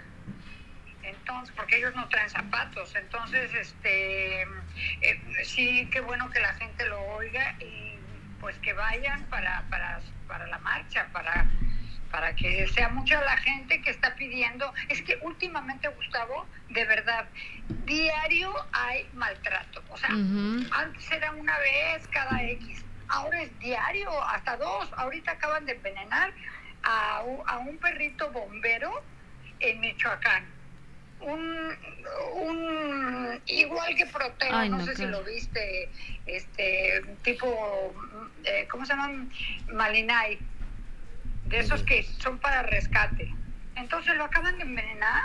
Entonces, 1.04 1.54
porque 1.58 1.78
ellos 1.78 1.94
no 1.96 2.08
traen 2.08 2.30
zapatos. 2.30 2.96
Entonces, 2.96 3.54
este, 3.54 4.44
eh, 4.44 5.44
sí, 5.44 5.90
qué 5.92 6.00
bueno 6.00 6.30
que 6.30 6.40
la 6.40 6.54
gente 6.54 6.88
lo 6.88 7.02
oiga 7.16 7.56
y 7.60 7.98
pues 8.40 8.56
que 8.60 8.74
vayan 8.74 9.26
para, 9.26 9.64
para, 9.70 10.00
para 10.28 10.48
la 10.48 10.60
marcha, 10.60 11.08
para 11.12 11.50
para 12.12 12.36
que 12.36 12.68
sea 12.68 12.90
mucha 12.90 13.22
la 13.22 13.38
gente 13.38 13.82
que 13.82 13.90
está 13.90 14.16
pidiendo. 14.16 14.74
Es 14.90 15.02
que 15.02 15.18
últimamente, 15.22 15.88
Gustavo, 15.90 16.46
de 16.70 16.86
verdad, 16.86 17.28
diario 17.86 18.54
hay 18.72 19.08
maltrato. 19.14 19.84
O 19.90 19.98
sea, 19.98 20.10
antes 20.10 21.12
era 21.12 21.32
una 21.32 21.58
vez 21.60 22.08
cada 22.08 22.44
X, 22.44 22.84
ahora 23.08 23.42
es 23.42 23.60
diario, 23.60 24.10
hasta 24.24 24.58
dos. 24.58 24.90
Ahorita 24.98 25.32
acaban 25.32 25.66
de 25.66 25.74
envenenar 25.74 26.34
a, 26.84 27.24
a 27.48 27.58
un 27.60 27.78
perrito 27.78 28.32
bombero 28.32 29.04
en 29.60 29.80
Michoacán. 29.80 30.46
Un, 31.22 31.76
un 32.34 33.42
igual 33.46 33.94
que 33.96 34.06
Proteo, 34.06 34.70
no, 34.70 34.86
sé 34.86 34.96
si 34.96 35.06
lo 35.06 35.22
viste, 35.24 35.90
este 36.26 37.04
tipo, 37.24 37.94
eh, 38.46 38.66
¿cómo 38.72 38.86
se 38.86 38.94
llaman? 38.94 39.30
Malinay 39.68 40.40
de 41.50 41.60
esos 41.60 41.84
que 41.84 42.08
son 42.20 42.38
para 42.40 42.64
rescate. 42.64 43.34
Entonces 43.76 44.16
lo 44.16 44.26
acaban 44.26 44.58
de 44.58 44.64
envenenar. 44.64 45.24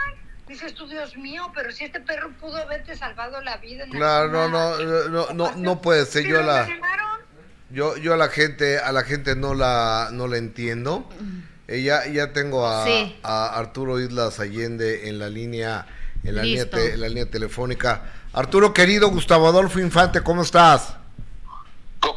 Dices 0.49 0.75
tú, 0.75 0.87
Dios 0.87 1.17
mío, 1.17 1.51
pero 1.55 1.73
si 1.73 1.85
este 1.85 2.01
perro 2.01 2.31
pudo 2.39 2.57
haberte 2.57 2.97
salvado 2.97 3.41
la 3.41 3.57
vida. 3.59 3.87
claro, 3.91 4.29
no, 4.31 4.49
no, 4.49 5.09
no, 5.09 5.33
no, 5.33 5.57
no 5.57 5.81
puede 5.81 6.05
ser. 6.05 6.27
Yo 6.27 6.43
la, 6.43 6.69
Yo, 7.71 7.97
yo 7.97 8.13
a 8.13 8.17
la 8.17 8.29
gente, 8.29 8.79
a 8.79 8.93
la 8.93 9.05
gente 9.05 9.37
no 9.37 9.55
la, 9.55 10.11
no 10.13 10.27
la 10.29 10.37
entiendo. 10.37 11.09
Eh, 11.67 11.83
ya, 11.83 12.07
ya 12.07 12.33
tengo 12.35 12.67
a, 12.67 12.85
a, 13.23 13.59
Arturo 13.59 14.01
Islas 14.01 14.39
Allende 14.39 15.09
en 15.09 15.19
la 15.19 15.31
línea, 15.31 15.87
en 16.23 16.37
la 16.37 16.43
línea, 16.43 16.69
en 16.73 17.01
la 17.01 17.09
línea 17.09 17.27
telefónica. 17.27 18.03
Arturo 18.35 18.75
querido, 18.75 19.09
Gustavo 19.09 19.49
Adolfo 19.49 19.81
Infante, 19.81 20.21
¿cómo 20.21 20.43
estás? 20.43 20.97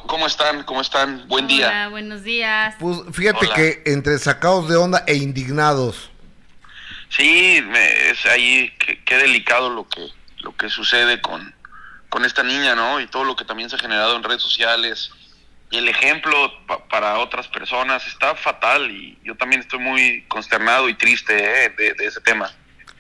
¿Cómo 0.07 0.27
están? 0.27 0.63
¿Cómo 0.63 0.81
están? 0.81 1.27
Buen 1.27 1.47
día. 1.47 1.67
Hola, 1.67 1.89
buenos 1.89 2.23
días. 2.23 2.75
Pues 2.79 2.99
fíjate 3.11 3.47
que 3.55 3.83
entre 3.85 4.17
sacados 4.19 4.69
de 4.69 4.75
onda 4.75 5.03
e 5.07 5.15
indignados. 5.15 6.11
Sí, 7.09 7.63
es 8.09 8.25
ahí 8.25 8.73
qué 9.05 9.15
delicado 9.17 9.69
lo 9.69 9.87
que 9.87 10.11
lo 10.47 10.55
que 10.55 10.69
sucede 10.69 11.21
con, 11.21 11.53
con 12.09 12.25
esta 12.25 12.43
niña, 12.43 12.75
¿no? 12.75 12.99
Y 12.99 13.07
todo 13.07 13.23
lo 13.23 13.35
que 13.35 13.45
también 13.45 13.69
se 13.69 13.75
ha 13.75 13.79
generado 13.79 14.15
en 14.15 14.23
redes 14.23 14.41
sociales. 14.41 15.11
Y 15.69 15.77
el 15.77 15.89
ejemplo 15.89 16.51
para 16.89 17.19
otras 17.19 17.47
personas 17.49 18.07
está 18.07 18.35
fatal 18.35 18.89
y 18.89 19.17
yo 19.23 19.35
también 19.35 19.61
estoy 19.61 19.79
muy 19.79 20.23
consternado 20.29 20.87
y 20.87 20.93
triste 20.93 21.65
¿eh? 21.65 21.69
de, 21.77 22.05
ese 22.05 22.21
tema. 22.21 22.49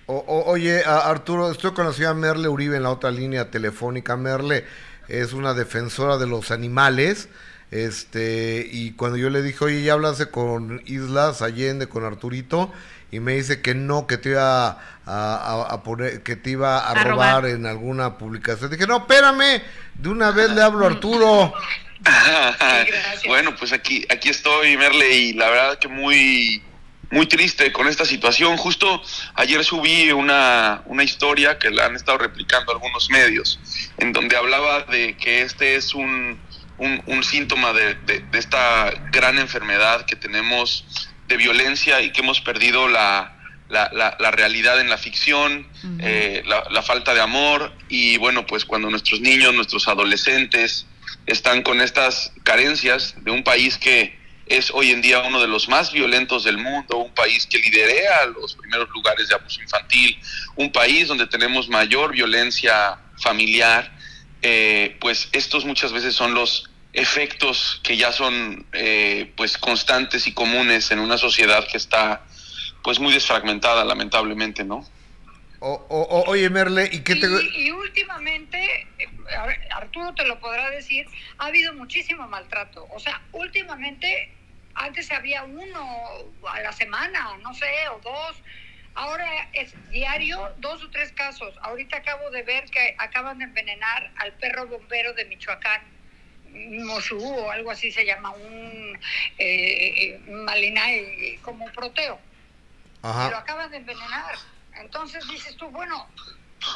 oye, 0.07 0.83
Arturo, 0.83 1.49
estoy 1.49 1.73
con 1.73 1.85
la 1.85 1.93
señora 1.93 2.13
Merle 2.13 2.49
Uribe 2.49 2.75
en 2.75 2.83
la 2.83 2.89
otra 2.89 3.09
línea 3.09 3.49
telefónica. 3.49 4.17
Merle, 4.17 4.65
es 5.07 5.33
una 5.33 5.53
defensora 5.53 6.17
de 6.17 6.27
los 6.27 6.51
animales. 6.51 7.29
Este, 7.71 8.67
y 8.71 8.91
cuando 8.91 9.17
yo 9.17 9.29
le 9.29 9.41
dije, 9.41 9.63
oye, 9.65 9.83
ya 9.83 9.93
hablaste 9.93 10.27
con 10.27 10.81
Islas 10.85 11.41
Allende, 11.41 11.87
con 11.87 12.05
Arturito, 12.05 12.71
y 13.11 13.19
me 13.19 13.35
dice 13.35 13.61
que 13.61 13.73
no, 13.75 14.07
que 14.07 14.17
te 14.17 14.29
iba 14.29 14.79
a, 15.05 15.81
poner, 15.83 16.23
que 16.23 16.35
te 16.35 16.51
iba 16.51 16.79
a, 16.79 17.03
robar, 17.03 17.45
en 17.45 17.65
alguna 17.65 18.17
publicación. 18.17 18.71
Dije, 18.71 18.87
no, 18.87 18.97
espérame, 18.97 19.61
de 19.95 20.09
una 20.09 20.31
vez 20.31 20.49
le 20.51 20.61
hablo 20.61 20.85
a 20.85 20.89
Arturo. 20.89 21.53
bueno, 23.27 23.55
pues 23.55 23.73
aquí, 23.73 24.05
aquí 24.09 24.29
estoy, 24.29 24.77
Merle, 24.77 25.11
y 25.11 25.33
la 25.33 25.49
verdad 25.49 25.79
que 25.79 25.87
muy, 25.87 26.61
muy 27.09 27.25
triste 27.25 27.71
con 27.71 27.87
esta 27.87 28.05
situación. 28.05 28.57
Justo 28.57 29.01
ayer 29.35 29.63
subí 29.63 30.11
una, 30.11 30.81
una 30.85 31.03
historia 31.03 31.57
que 31.57 31.69
la 31.69 31.85
han 31.85 31.95
estado 31.95 32.17
replicando 32.17 32.71
algunos 32.71 33.09
medios, 33.09 33.59
en 33.97 34.13
donde 34.13 34.35
hablaba 34.35 34.83
de 34.83 35.15
que 35.17 35.41
este 35.41 35.75
es 35.75 35.93
un, 35.93 36.39
un, 36.77 37.23
síntoma 37.23 37.73
de, 37.73 37.95
de, 37.95 38.23
esta 38.33 38.91
gran 39.11 39.39
enfermedad 39.39 40.05
que 40.05 40.15
tenemos 40.15 40.85
de 41.27 41.37
violencia 41.37 42.01
y 42.01 42.11
que 42.11 42.21
hemos 42.21 42.41
perdido 42.41 42.87
la, 42.87 43.37
la, 43.69 44.15
la, 44.19 44.31
realidad 44.31 44.79
en 44.79 44.89
la 44.89 44.97
ficción, 44.97 45.67
eh, 45.99 46.43
la, 46.45 46.81
falta 46.81 47.13
de 47.13 47.21
amor 47.21 47.73
y 47.89 48.17
bueno, 48.17 48.45
pues 48.45 48.65
cuando 48.65 48.89
nuestros 48.89 49.19
niños, 49.21 49.53
nuestros 49.53 49.87
adolescentes 49.87 50.85
están 51.25 51.63
con 51.63 51.81
estas 51.81 52.31
carencias 52.43 53.15
de 53.23 53.31
un 53.31 53.43
país 53.43 53.77
que 53.77 54.17
es 54.49 54.71
hoy 54.71 54.91
en 54.91 55.01
día 55.01 55.21
uno 55.21 55.41
de 55.41 55.47
los 55.47 55.67
más 55.69 55.91
violentos 55.91 56.43
del 56.43 56.57
mundo, 56.57 56.97
un 56.97 57.13
país 57.13 57.45
que 57.47 57.59
liderea 57.59 58.25
los 58.27 58.55
primeros 58.55 58.89
lugares 58.89 59.27
de 59.27 59.35
abuso 59.35 59.61
infantil, 59.61 60.17
un 60.55 60.71
país 60.71 61.07
donde 61.07 61.27
tenemos 61.27 61.69
mayor 61.69 62.13
violencia 62.13 62.97
familiar, 63.17 63.91
eh, 64.41 64.97
pues 64.99 65.29
estos 65.31 65.65
muchas 65.65 65.91
veces 65.91 66.15
son 66.15 66.33
los 66.33 66.69
efectos 66.93 67.79
que 67.83 67.97
ya 67.97 68.11
son 68.11 68.65
eh, 68.73 69.31
pues 69.35 69.57
constantes 69.57 70.27
y 70.27 70.33
comunes 70.33 70.91
en 70.91 70.99
una 70.99 71.17
sociedad 71.17 71.67
que 71.67 71.77
está 71.77 72.23
pues 72.83 72.99
muy 72.99 73.13
desfragmentada 73.13 73.83
lamentablemente, 73.83 74.63
¿no? 74.63 74.85
O, 75.59 76.23
oye 76.27 76.49
Merle, 76.49 76.89
¿y 76.91 76.99
qué 76.99 77.15
te... 77.15 77.27
Y, 77.55 77.71
últimamente, 77.71 78.87
eh, 78.99 79.07
Arturo 79.71 80.13
te 80.13 80.25
lo 80.25 80.39
podrá 80.39 80.69
decir, 80.69 81.07
ha 81.39 81.47
habido 81.47 81.73
muchísimo 81.73 82.27
maltrato. 82.27 82.87
O 82.93 82.99
sea, 82.99 83.21
últimamente, 83.31 84.31
antes 84.77 85.11
había 85.11 85.43
uno 85.43 86.07
a 86.49 86.59
la 86.61 86.71
semana, 86.71 87.37
no 87.41 87.53
sé, 87.53 87.89
o 87.89 87.99
dos. 87.99 88.41
Ahora 88.95 89.49
es 89.53 89.73
diario, 89.89 90.53
dos 90.57 90.83
o 90.83 90.89
tres 90.89 91.11
casos. 91.11 91.53
Ahorita 91.61 91.97
acabo 91.97 92.29
de 92.31 92.43
ver 92.43 92.65
que 92.65 92.95
acaban 92.97 93.37
de 93.37 93.45
envenenar 93.45 94.11
al 94.17 94.33
perro 94.33 94.67
bombero 94.67 95.13
de 95.13 95.25
Michoacán 95.25 95.81
Mosú 96.51 97.19
o 97.23 97.51
algo 97.51 97.71
así 97.71 97.91
se 97.91 98.05
llama, 98.05 98.31
un 98.31 98.99
eh, 99.37 100.19
eh 100.19 101.39
como 101.41 101.65
proteo. 101.71 102.19
Y 103.03 103.31
lo 103.31 103.37
acaban 103.37 103.69
de 103.71 103.77
envenenar. 103.77 104.35
Entonces 104.73 105.27
dices 105.27 105.55
tú, 105.57 105.69
bueno, 105.69 106.07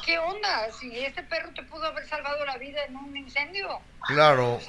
¿qué 0.06 0.18
onda? 0.20 0.72
Si 0.72 0.98
este 1.00 1.24
perro 1.24 1.52
te 1.54 1.64
pudo 1.64 1.86
haber 1.86 2.08
salvado 2.08 2.46
la 2.46 2.58
vida 2.58 2.84
en 2.86 2.96
un 2.96 3.16
incendio. 3.16 3.82
Claro. 4.08 4.60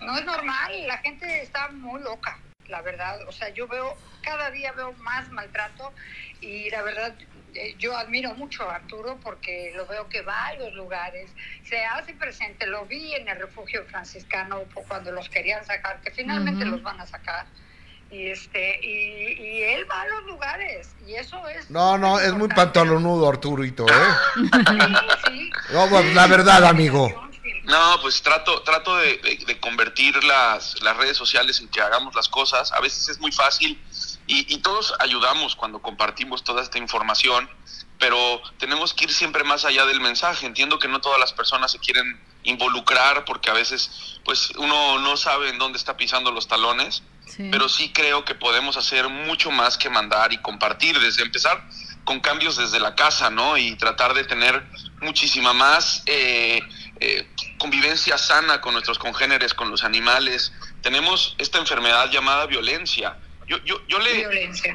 no 0.00 0.18
es 0.18 0.24
normal, 0.24 0.86
la 0.86 0.98
gente 0.98 1.42
está 1.42 1.68
muy 1.68 2.00
loca, 2.02 2.38
la 2.68 2.82
verdad. 2.82 3.20
O 3.28 3.32
sea, 3.32 3.48
yo 3.50 3.66
veo, 3.68 3.96
cada 4.22 4.50
día 4.50 4.72
veo 4.72 4.92
más 4.94 5.30
maltrato 5.30 5.92
y 6.40 6.70
la 6.70 6.82
verdad 6.82 7.14
eh, 7.54 7.74
yo 7.78 7.96
admiro 7.96 8.34
mucho 8.34 8.68
a 8.68 8.76
Arturo 8.76 9.18
porque 9.22 9.72
lo 9.76 9.86
veo 9.86 10.08
que 10.08 10.22
va 10.22 10.46
a 10.46 10.54
los 10.54 10.72
lugares, 10.74 11.30
se 11.64 11.84
hace 11.84 12.14
presente, 12.14 12.66
lo 12.66 12.86
vi 12.86 13.14
en 13.14 13.28
el 13.28 13.38
refugio 13.38 13.84
franciscano 13.84 14.62
cuando 14.88 15.12
los 15.12 15.28
querían 15.28 15.64
sacar, 15.66 16.00
que 16.00 16.10
finalmente 16.10 16.64
los 16.64 16.82
van 16.82 17.00
a 17.00 17.06
sacar. 17.06 17.46
Y, 18.10 18.26
este, 18.26 18.78
y, 18.84 19.62
él 19.62 19.86
va 19.90 20.02
a 20.02 20.06
los 20.06 20.24
lugares, 20.24 20.94
y 21.06 21.14
eso 21.14 21.48
es... 21.48 21.70
No, 21.70 21.96
no, 21.96 22.20
es 22.20 22.32
muy 22.34 22.48
pantalonudo 22.48 23.26
Arturito, 23.26 23.86
¿eh? 23.86 23.92
sí, 25.26 25.50
No, 25.72 25.88
pues, 25.88 26.14
la 26.14 26.26
verdad, 26.26 26.64
amigo. 26.66 27.31
No, 27.64 28.00
pues 28.00 28.22
trato, 28.22 28.62
trato 28.62 28.96
de, 28.96 29.16
de, 29.46 29.60
convertir 29.60 30.22
las, 30.24 30.80
las 30.82 30.96
redes 30.96 31.16
sociales 31.16 31.60
en 31.60 31.68
que 31.68 31.80
hagamos 31.80 32.14
las 32.14 32.28
cosas. 32.28 32.70
A 32.72 32.80
veces 32.80 33.08
es 33.08 33.18
muy 33.18 33.32
fácil 33.32 33.80
y, 34.26 34.58
todos 34.58 34.94
ayudamos 35.00 35.56
cuando 35.56 35.82
compartimos 35.82 36.44
toda 36.44 36.62
esta 36.62 36.78
información, 36.78 37.50
pero 37.98 38.40
tenemos 38.58 38.94
que 38.94 39.04
ir 39.04 39.12
siempre 39.12 39.44
más 39.44 39.64
allá 39.64 39.84
del 39.86 40.00
mensaje. 40.00 40.46
Entiendo 40.46 40.78
que 40.78 40.88
no 40.88 41.00
todas 41.00 41.18
las 41.18 41.32
personas 41.32 41.72
se 41.72 41.78
quieren 41.78 42.20
involucrar 42.44 43.24
porque 43.24 43.50
a 43.50 43.52
veces 43.52 44.18
pues 44.24 44.50
uno 44.56 44.98
no 45.00 45.16
sabe 45.16 45.50
en 45.50 45.58
dónde 45.58 45.78
está 45.78 45.96
pisando 45.96 46.30
los 46.30 46.48
talones, 46.48 47.02
pero 47.50 47.68
sí 47.68 47.92
creo 47.92 48.24
que 48.24 48.34
podemos 48.34 48.76
hacer 48.76 49.08
mucho 49.08 49.50
más 49.50 49.76
que 49.76 49.90
mandar 49.90 50.32
y 50.32 50.38
compartir, 50.38 50.98
desde 50.98 51.22
empezar 51.22 51.62
con 52.04 52.20
cambios 52.20 52.56
desde 52.56 52.80
la 52.80 52.94
casa, 52.94 53.30
¿no? 53.30 53.56
Y 53.56 53.76
tratar 53.76 54.14
de 54.14 54.24
tener 54.24 54.64
muchísima 55.00 55.52
más 55.52 56.02
eh, 56.06 56.60
eh, 57.02 57.26
convivencia 57.58 58.16
sana 58.18 58.60
con 58.60 58.72
nuestros 58.72 58.98
congéneres, 58.98 59.54
con 59.54 59.70
los 59.70 59.84
animales. 59.84 60.52
Tenemos 60.82 61.34
esta 61.38 61.58
enfermedad 61.58 62.10
llamada 62.10 62.46
violencia 62.46 63.16
yo, 63.46 63.58
yo, 63.64 63.86
yo 63.88 63.98
le. 63.98 64.14
Violencia. 64.14 64.74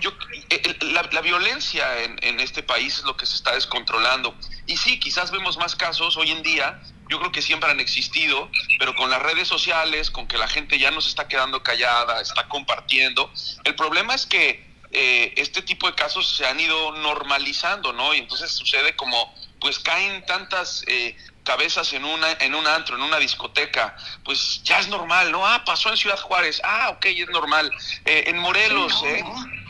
Eh, 0.49 0.77
la, 0.91 1.21
violencia 1.21 2.03
en, 2.03 2.19
en, 2.21 2.39
este 2.39 2.63
país 2.63 2.99
es 2.99 3.03
lo 3.05 3.15
que 3.15 3.25
se 3.25 3.35
está 3.35 3.53
descontrolando. 3.53 4.35
Y 4.65 4.77
sí, 4.77 4.99
quizás 4.99 5.31
vemos 5.31 5.57
más 5.57 5.75
casos 5.75 6.17
hoy 6.17 6.31
en 6.31 6.43
día. 6.43 6.79
Yo 7.09 7.19
creo 7.19 7.31
que 7.31 7.41
siempre 7.41 7.71
han 7.71 7.79
existido, 7.79 8.51
pero 8.79 8.93
con 8.95 9.09
las 9.09 9.21
redes 9.21 9.47
sociales, 9.47 10.11
con 10.11 10.27
que 10.27 10.37
la 10.37 10.47
gente 10.47 10.77
ya 10.77 10.91
no 10.91 10.99
se 10.99 11.09
está 11.09 11.27
quedando 11.27 11.63
callada, 11.63 12.21
está 12.21 12.49
compartiendo. 12.49 13.31
El 13.63 13.75
problema 13.75 14.13
es 14.13 14.25
que 14.25 14.67
eh, 14.91 15.33
este 15.37 15.61
tipo 15.61 15.87
de 15.87 15.95
casos 15.95 16.35
se 16.35 16.45
han 16.45 16.59
ido 16.59 16.91
normalizando, 16.97 17.93
¿no? 17.93 18.13
Y 18.13 18.19
entonces 18.19 18.51
sucede 18.51 18.95
como, 18.97 19.33
pues 19.61 19.79
caen 19.79 20.25
tantas 20.25 20.83
eh, 20.87 21.15
cabezas 21.47 21.93
en 21.93 22.03
una 22.03 22.33
en 22.41 22.53
un 22.53 22.67
antro, 22.67 22.97
en 22.97 23.01
una 23.01 23.17
discoteca, 23.17 23.95
pues 24.23 24.61
ya 24.63 24.79
es 24.79 24.89
normal, 24.89 25.31
¿no? 25.31 25.47
Ah, 25.47 25.63
pasó 25.65 25.89
en 25.89 25.95
Ciudad 25.95 26.19
Juárez, 26.19 26.61
ah, 26.63 26.89
ok, 26.89 27.05
es 27.05 27.29
normal. 27.29 27.73
Eh, 28.03 28.25
en 28.27 28.37
Morelos, 28.37 29.01
¿eh? 29.05 29.23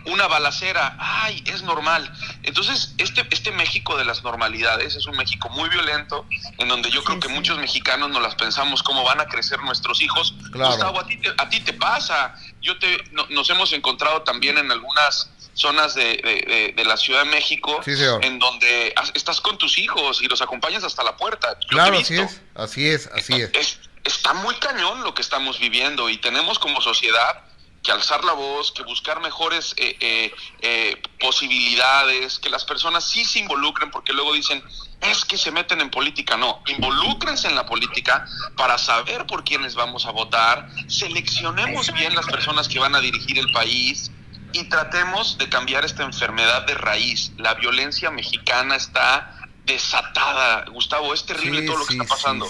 Una 0.08 0.28
balacera, 0.28 0.96
ay, 1.00 1.44
es 1.46 1.64
normal. 1.64 2.12
Entonces, 2.44 2.94
este, 2.98 3.26
este 3.30 3.52
México 3.52 3.98
de 3.98 4.06
las 4.06 4.24
normalidades 4.24 4.96
es 4.96 5.06
un 5.06 5.16
México 5.16 5.50
muy 5.50 5.70
violento, 5.70 6.26
en 6.58 6.68
donde 6.68 6.90
yo 6.90 7.04
creo 7.04 7.20
que 7.20 7.28
muchos 7.28 7.58
mexicanos 7.58 8.10
no 8.10 8.20
las 8.20 8.36
pensamos 8.36 8.84
cómo 8.84 9.04
van 9.04 9.20
a 9.20 9.26
crecer 9.26 9.62
nuestros 9.64 10.02
hijos. 10.02 10.34
Gustavo, 10.52 11.00
a 11.00 11.08
ti 11.08 11.18
te, 11.18 11.30
a 11.38 11.50
ti 11.50 11.60
te 11.60 11.74
pasa. 11.74 12.36
Yo 12.62 12.78
te, 12.80 13.04
nos 13.30 13.50
hemos 13.50 13.74
encontrado 13.74 14.22
también 14.24 14.58
en 14.58 14.72
algunas 14.72 15.30
zonas 15.54 15.96
de, 15.96 16.74
de, 16.76 16.86
la 16.86 16.98
Ciudad 16.98 17.24
de 17.24 17.32
México 17.32 17.82
en 18.22 18.40
donde 18.40 18.94
estás 19.16 19.42
con 19.42 19.58
tus 19.58 19.78
hijos 19.80 20.22
y 20.22 20.28
los 20.28 20.42
acompañas 20.42 20.84
hasta 20.84 21.04
la 21.04 21.18
puerta. 21.18 21.58
claro, 21.68 21.98
así 21.98 22.18
es, 22.18 22.42
así 22.56 22.88
es, 22.88 23.08
así 23.08 23.34
es. 23.34 23.80
Está 24.04 24.34
muy 24.34 24.56
cañón 24.56 25.04
lo 25.04 25.14
que 25.14 25.22
estamos 25.22 25.60
viviendo 25.60 26.10
y 26.10 26.18
tenemos 26.18 26.60
como 26.60 26.80
sociedad 26.80 27.44
que 27.84 27.92
alzar 27.92 28.24
la 28.24 28.34
voz, 28.34 28.72
que 28.72 28.84
buscar 28.84 29.22
mejores 29.22 29.74
eh, 29.78 29.96
eh, 30.00 30.34
eh, 30.62 31.02
posibilidades, 31.20 32.40
que 32.40 32.50
las 32.50 32.66
personas 32.66 33.06
sí 33.06 33.24
se 33.24 33.40
involucren, 33.40 33.92
porque 33.92 34.14
luego 34.14 34.34
dicen, 34.34 34.64
es 35.02 35.24
que 35.26 35.38
se 35.38 35.52
meten 35.52 35.82
en 35.82 35.90
política. 35.90 36.38
No, 36.38 36.62
involúcrense 36.68 37.48
en 37.48 37.56
la 37.56 37.66
política 37.66 38.26
para 38.56 38.78
saber 38.78 39.26
por 39.26 39.44
quiénes 39.44 39.76
vamos 39.76 40.06
a 40.06 40.12
votar, 40.12 40.70
seleccionemos 40.88 41.94
bien 41.94 42.16
las 42.16 42.26
personas 42.26 42.68
que 42.68 42.80
van 42.80 42.96
a 42.96 43.00
dirigir 43.00 43.38
el 43.38 43.52
país, 43.52 44.12
y 44.54 44.64
tratemos 44.66 45.38
de 45.38 45.50
cambiar 45.50 45.86
esta 45.86 46.04
enfermedad 46.04 46.66
de 46.66 46.74
raíz. 46.74 47.32
La 47.38 47.54
violencia 47.56 48.10
mexicana 48.12 48.76
está 48.76 49.38
desatada. 49.66 50.66
Gustavo, 50.72 51.14
es 51.14 51.26
terrible 51.26 51.64
todo 51.64 51.78
lo 51.78 51.86
que 51.86 51.94
está 51.94 52.06
pasando. 52.06 52.50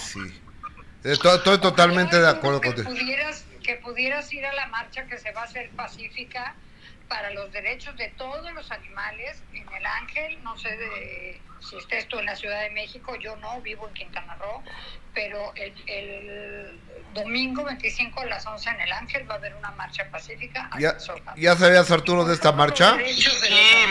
Estoy, 1.03 1.57
totalmente 1.59 2.19
de 2.19 2.29
acuerdo 2.29 2.61
contigo. 2.61 2.89
Pudieras, 2.89 3.43
que 3.67 3.75
pudieras 3.75 4.31
ir 4.31 4.45
a 4.45 4.53
la 4.53 4.67
marcha 4.67 5.05
que 5.07 5.17
se 5.17 5.29
va 5.33 5.41
a 5.41 5.43
hacer 5.43 5.69
pacífica 5.71 6.55
para 7.09 7.31
los 7.31 7.51
derechos 7.51 7.97
de 7.97 8.07
todos 8.17 8.49
los 8.53 8.71
animales 8.71 9.43
en 9.53 9.67
el 9.73 9.85
Ángel, 9.85 10.41
no 10.41 10.57
sé 10.57 10.69
de, 10.69 11.41
si 11.59 11.75
estés 11.77 12.07
tú 12.07 12.17
en 12.17 12.27
la 12.27 12.37
Ciudad 12.37 12.61
de 12.61 12.69
México, 12.69 13.17
yo 13.17 13.35
no, 13.35 13.59
vivo 13.61 13.89
en 13.89 13.93
Quintana 13.93 14.35
Roo, 14.35 14.63
pero 15.13 15.51
el, 15.55 16.79
domingo 17.13 17.63
25 17.63 18.21
a 18.21 18.25
las 18.25 18.45
11 18.45 18.69
en 18.69 18.81
el 18.81 18.91
Ángel 18.91 19.29
va 19.29 19.33
a 19.33 19.37
haber 19.37 19.55
una 19.55 19.71
marcha 19.71 20.07
pacífica. 20.11 20.69
¿Ya, 20.77 20.95
¿Ya 21.35 21.55
sabías, 21.55 21.89
Arturo, 21.89 22.23
de 22.25 22.35
esta 22.35 22.51
marcha? 22.51 22.95
Sí, 22.95 23.27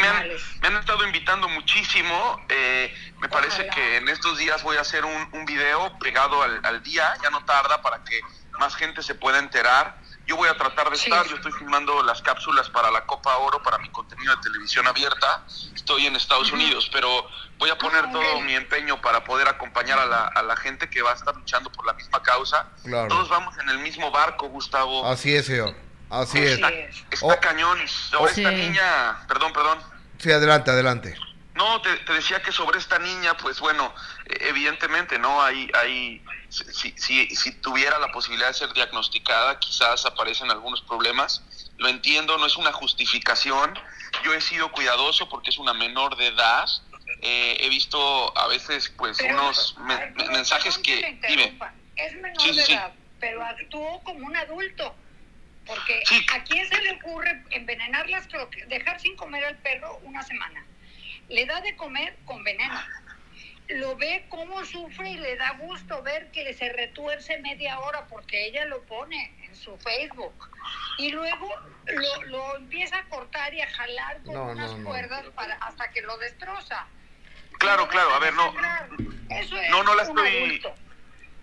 me 0.00 0.68
han, 0.68 0.76
estado 0.76 1.04
invitando 1.04 1.48
muchísimo. 1.48 2.40
Eh, 2.48 2.94
me 3.18 3.28
parece 3.28 3.66
que 3.66 3.96
en 3.96 4.08
estos 4.08 4.38
días 4.38 4.62
voy 4.62 4.76
a 4.76 4.82
hacer 4.82 5.04
un, 5.04 5.28
un 5.32 5.44
video 5.44 5.98
pegado 5.98 6.40
al, 6.40 6.64
al 6.64 6.82
día, 6.84 7.12
ya 7.20 7.30
no 7.30 7.44
tarda, 7.44 7.82
para 7.82 8.04
que 8.04 8.20
más 8.58 8.74
gente 8.74 9.02
se 9.02 9.14
pueda 9.14 9.38
enterar 9.38 9.96
yo 10.26 10.36
voy 10.36 10.48
a 10.48 10.56
tratar 10.56 10.90
de 10.90 10.96
estar, 10.96 11.24
yo 11.28 11.36
estoy 11.36 11.52
filmando 11.52 12.02
las 12.02 12.20
cápsulas 12.20 12.68
para 12.70 12.90
la 12.90 13.06
Copa 13.06 13.36
Oro, 13.38 13.62
para 13.62 13.78
mi 13.78 13.88
contenido 13.90 14.34
de 14.34 14.42
televisión 14.42 14.86
abierta. 14.86 15.44
Estoy 15.72 16.06
en 16.06 16.16
Estados 16.16 16.50
Unidos, 16.50 16.90
pero 16.92 17.28
voy 17.58 17.70
a 17.70 17.78
poner 17.78 18.06
ah, 18.06 18.10
todo 18.10 18.40
mi 18.40 18.54
empeño 18.54 19.00
para 19.00 19.22
poder 19.22 19.46
acompañar 19.46 20.00
a 20.00 20.06
la, 20.06 20.26
a 20.26 20.42
la, 20.42 20.56
gente 20.56 20.90
que 20.90 21.00
va 21.00 21.12
a 21.12 21.14
estar 21.14 21.34
luchando 21.36 21.70
por 21.70 21.86
la 21.86 21.92
misma 21.92 22.20
causa. 22.24 22.68
Todos 23.08 23.28
vamos 23.28 23.56
en 23.58 23.68
el 23.68 23.78
mismo 23.78 24.10
barco, 24.10 24.48
Gustavo. 24.48 25.06
Así 25.06 25.32
es, 25.32 25.46
señor. 25.46 25.76
Así 26.10 26.38
es. 26.38 26.58
Está, 26.58 27.26
oh. 27.26 27.40
cañón. 27.40 27.78
Sobre 27.86 28.32
esta 28.32 28.50
niña, 28.50 29.24
perdón, 29.28 29.52
perdón. 29.52 29.78
Sí, 30.18 30.32
adelante, 30.32 30.72
adelante. 30.72 31.16
No, 31.56 31.80
te, 31.80 31.96
te, 31.98 32.12
decía 32.12 32.42
que 32.42 32.52
sobre 32.52 32.78
esta 32.78 32.98
niña, 32.98 33.36
pues 33.38 33.60
bueno, 33.60 33.94
e, 34.26 34.48
evidentemente, 34.48 35.18
¿no? 35.18 35.42
Hay, 35.42 35.70
hay 35.74 36.22
si, 36.48 36.92
si, 36.96 37.26
si, 37.34 37.52
tuviera 37.60 37.98
la 37.98 38.12
posibilidad 38.12 38.48
de 38.48 38.54
ser 38.54 38.72
diagnosticada, 38.72 39.58
quizás 39.58 40.04
aparecen 40.06 40.50
algunos 40.50 40.82
problemas. 40.82 41.42
Lo 41.78 41.88
entiendo, 41.88 42.36
no 42.38 42.46
es 42.46 42.56
una 42.56 42.72
justificación. 42.72 43.78
Yo 44.22 44.34
he 44.34 44.40
sido 44.40 44.70
cuidadoso 44.70 45.28
porque 45.28 45.50
es 45.50 45.58
una 45.58 45.74
menor 45.74 46.16
de 46.16 46.28
edad. 46.28 46.68
Eh, 47.22 47.56
he 47.60 47.68
visto 47.68 48.36
a 48.36 48.46
veces 48.48 48.92
pues 48.96 49.18
unos 49.20 49.76
mensajes 50.30 50.78
que... 50.78 51.18
Dime. 51.26 51.58
Es 51.96 52.14
menor 52.16 52.54
de 52.54 52.62
edad, 52.62 52.92
pero 53.18 53.42
actuó 53.42 54.00
como 54.04 54.26
un 54.26 54.36
adulto. 54.36 54.94
Porque 55.66 56.02
¿a 56.32 56.44
quién 56.44 56.68
se 56.68 56.80
le 56.80 56.92
ocurre 56.92 57.42
envenenar 57.50 58.08
las 58.08 58.28
dejar 58.68 59.00
sin 59.00 59.16
comer 59.16 59.44
al 59.44 59.56
perro 59.58 59.98
una 60.04 60.22
semana? 60.22 60.64
Le 61.28 61.46
da 61.46 61.60
de 61.60 61.76
comer 61.76 62.16
con 62.24 62.42
veneno 62.44 62.80
lo 63.68 63.96
ve 63.96 64.26
cómo 64.28 64.64
sufre 64.64 65.10
y 65.10 65.16
le 65.16 65.36
da 65.36 65.52
gusto 65.58 66.02
ver 66.02 66.30
que 66.30 66.54
se 66.54 66.72
retuerce 66.72 67.38
media 67.38 67.78
hora 67.80 68.06
porque 68.06 68.46
ella 68.46 68.64
lo 68.66 68.82
pone 68.82 69.34
en 69.44 69.56
su 69.56 69.76
Facebook 69.78 70.34
y 70.98 71.10
luego 71.10 71.48
lo, 72.26 72.56
empieza 72.56 72.98
a 72.98 73.04
cortar 73.08 73.52
y 73.54 73.60
a 73.60 73.70
jalar 73.70 74.22
con 74.22 74.36
unas 74.36 74.70
cuerdas 74.84 75.24
para 75.34 75.54
hasta 75.56 75.90
que 75.90 76.02
lo 76.02 76.16
destroza. 76.18 76.86
Claro, 77.58 77.88
claro, 77.88 78.14
a 78.14 78.18
ver, 78.18 78.34
no. 78.34 78.52
no, 79.70 79.82
no 79.82 79.94
la 79.94 80.02
estoy 80.02 80.62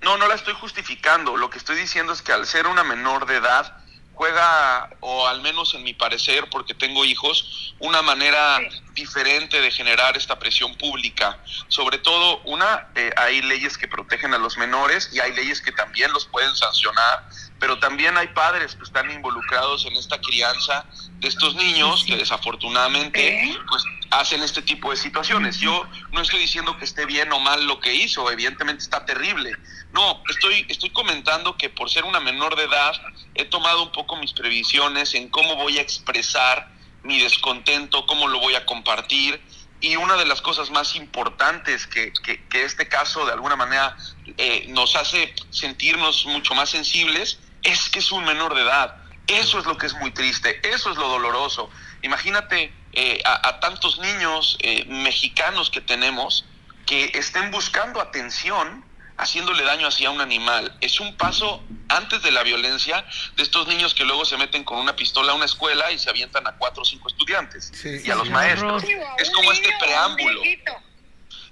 No, 0.02 0.18
no 0.18 0.28
la 0.28 0.36
estoy 0.36 0.54
justificando. 0.54 1.36
Lo 1.38 1.50
que 1.50 1.58
estoy 1.58 1.76
diciendo 1.76 2.14
es 2.14 2.22
que 2.22 2.32
al 2.32 2.46
ser 2.46 2.68
una 2.68 2.84
menor 2.84 3.26
de 3.26 3.38
edad 3.38 3.83
juega, 4.14 4.90
o 5.00 5.28
al 5.28 5.42
menos 5.42 5.74
en 5.74 5.84
mi 5.84 5.94
parecer, 5.94 6.50
porque 6.50 6.74
tengo 6.74 7.04
hijos, 7.06 7.74
una 7.80 8.02
manera 8.02 8.60
diferente 8.94 9.60
de 9.60 9.72
generar 9.72 10.16
esta 10.16 10.38
presión 10.38 10.76
pública. 10.76 11.40
Sobre 11.68 11.98
todo, 11.98 12.40
una, 12.46 12.88
eh, 12.96 13.12
hay 13.18 13.42
leyes 13.42 13.78
que 13.78 13.88
protegen 13.88 14.34
a 14.34 14.38
los 14.38 14.58
menores 14.58 15.10
y 15.14 15.20
hay 15.20 15.34
leyes 15.34 15.62
que 15.62 15.72
también 15.72 16.14
los 16.14 16.26
pueden 16.26 16.56
sancionar, 16.56 17.28
pero 17.60 17.80
también 17.80 18.18
hay 18.18 18.28
padres 18.28 18.76
que 18.76 18.84
están 18.84 19.10
involucrados 19.12 19.86
en 19.86 19.94
esta 19.94 20.20
crianza 20.22 20.86
de 21.20 21.28
estos 21.28 21.56
niños 21.56 22.04
que 22.06 22.18
desafortunadamente 22.18 23.58
pues 23.68 23.84
hacen 24.12 24.44
este 24.44 24.62
tipo 24.62 24.92
de 24.92 24.98
situaciones. 24.98 25.60
Yo 25.60 25.88
no 26.12 26.22
estoy 26.22 26.40
diciendo 26.40 26.78
que 26.78 26.86
esté 26.86 27.06
bien 27.06 27.32
o 27.32 27.40
mal 27.40 27.66
lo 27.66 27.80
que 27.80 27.94
hizo, 27.94 28.30
evidentemente 28.30 28.84
está 28.84 29.06
terrible. 29.06 29.56
No, 29.94 30.24
estoy 30.28 30.66
estoy 30.70 30.90
comentando 30.90 31.56
que 31.56 31.70
por 31.70 31.90
ser 31.90 32.04
una 32.04 32.20
menor 32.20 32.56
de 32.56 32.64
edad 32.64 32.94
he 33.36 33.46
tomado 33.46 33.84
un 33.84 33.92
poco 33.92 34.16
mis 34.16 34.34
previsiones 34.34 35.14
en 35.14 35.30
cómo 35.30 35.56
voy 35.56 35.78
a 35.78 35.82
expresar 35.82 36.68
mi 37.04 37.20
descontento, 37.20 38.06
cómo 38.08 38.28
lo 38.28 38.40
voy 38.40 38.56
a 38.56 38.66
compartir. 38.66 39.40
Y 39.82 39.96
una 39.98 40.16
de 40.16 40.26
las 40.26 40.42
cosas 40.42 40.72
más 40.72 40.96
importantes 40.96 41.86
que, 41.86 42.12
que, 42.24 42.64
este 42.64 42.88
caso 42.88 43.26
de 43.26 43.34
alguna 43.34 43.56
manera 43.56 43.96
eh, 44.38 44.66
nos 44.70 44.96
hace 44.96 45.36
sentirnos 45.52 46.26
mucho 46.26 46.56
más 46.56 46.70
sensibles 46.70 47.40
es 47.62 47.90
que 47.90 48.00
es 48.00 48.12
un 48.12 48.26
menor 48.26 48.56
de 48.56 48.62
edad. 48.62 48.96
Eso 49.28 49.60
es 49.60 49.66
lo 49.66 49.78
que 49.78 49.86
es 49.86 49.94
muy 49.96 50.12
triste, 50.12 50.60
eso 50.68 50.90
es 50.90 50.98
lo 50.98 51.08
doloroso. 51.08 51.70
Imagínate 52.02 52.74
eh, 52.94 53.22
a, 53.26 53.60
tantos 53.60 54.00
niños 54.00 54.58
eh, 54.62 54.86
mexicanos 54.86 55.70
que 55.70 55.82
tenemos 55.82 56.46
que 56.86 57.12
estén 57.14 57.52
buscando 57.52 58.02
atención 58.02 58.84
haciéndole 59.18 59.64
daño 59.64 59.88
hacia 59.88 60.10
un 60.10 60.22
animal. 60.22 60.76
Es 60.82 61.00
un 61.00 61.16
paso 61.16 61.64
antes 61.90 62.22
de 62.24 62.32
la 62.32 62.44
violencia 62.44 63.06
de 63.36 63.44
estos 63.44 63.68
niños 63.68 63.94
que 63.94 64.06
luego 64.06 64.26
se 64.26 64.38
meten 64.38 64.64
con 64.64 64.80
una 64.80 64.96
pistola 64.96 65.32
a 65.34 65.36
una 65.36 65.46
escuela 65.46 65.92
y 65.92 66.00
se 66.00 66.10
avientan 66.10 66.48
a 66.48 66.54
cuatro 66.54 66.82
o 66.82 66.86
cinco 66.86 67.08
estudiantes 67.08 67.72
y 67.84 68.10
a 68.10 68.16
los 68.16 68.30
maestros. 68.30 68.84
Es 69.18 69.30
como 69.32 69.52
este 69.52 69.70
preámbulo. 69.80 70.42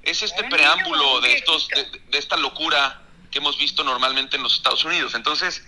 Es 0.04 0.24
este 0.24 0.44
preámbulo 0.46 1.22
de 1.22 1.36
estos 1.36 1.68
de, 1.68 2.18
esta 2.18 2.36
locura 2.38 3.02
que 3.30 3.38
hemos 3.38 3.58
visto 3.58 3.84
normalmente 3.84 4.38
en 4.38 4.44
los 4.44 4.56
Estados 4.56 4.84
Unidos. 4.84 5.14
Entonces, 5.14 5.64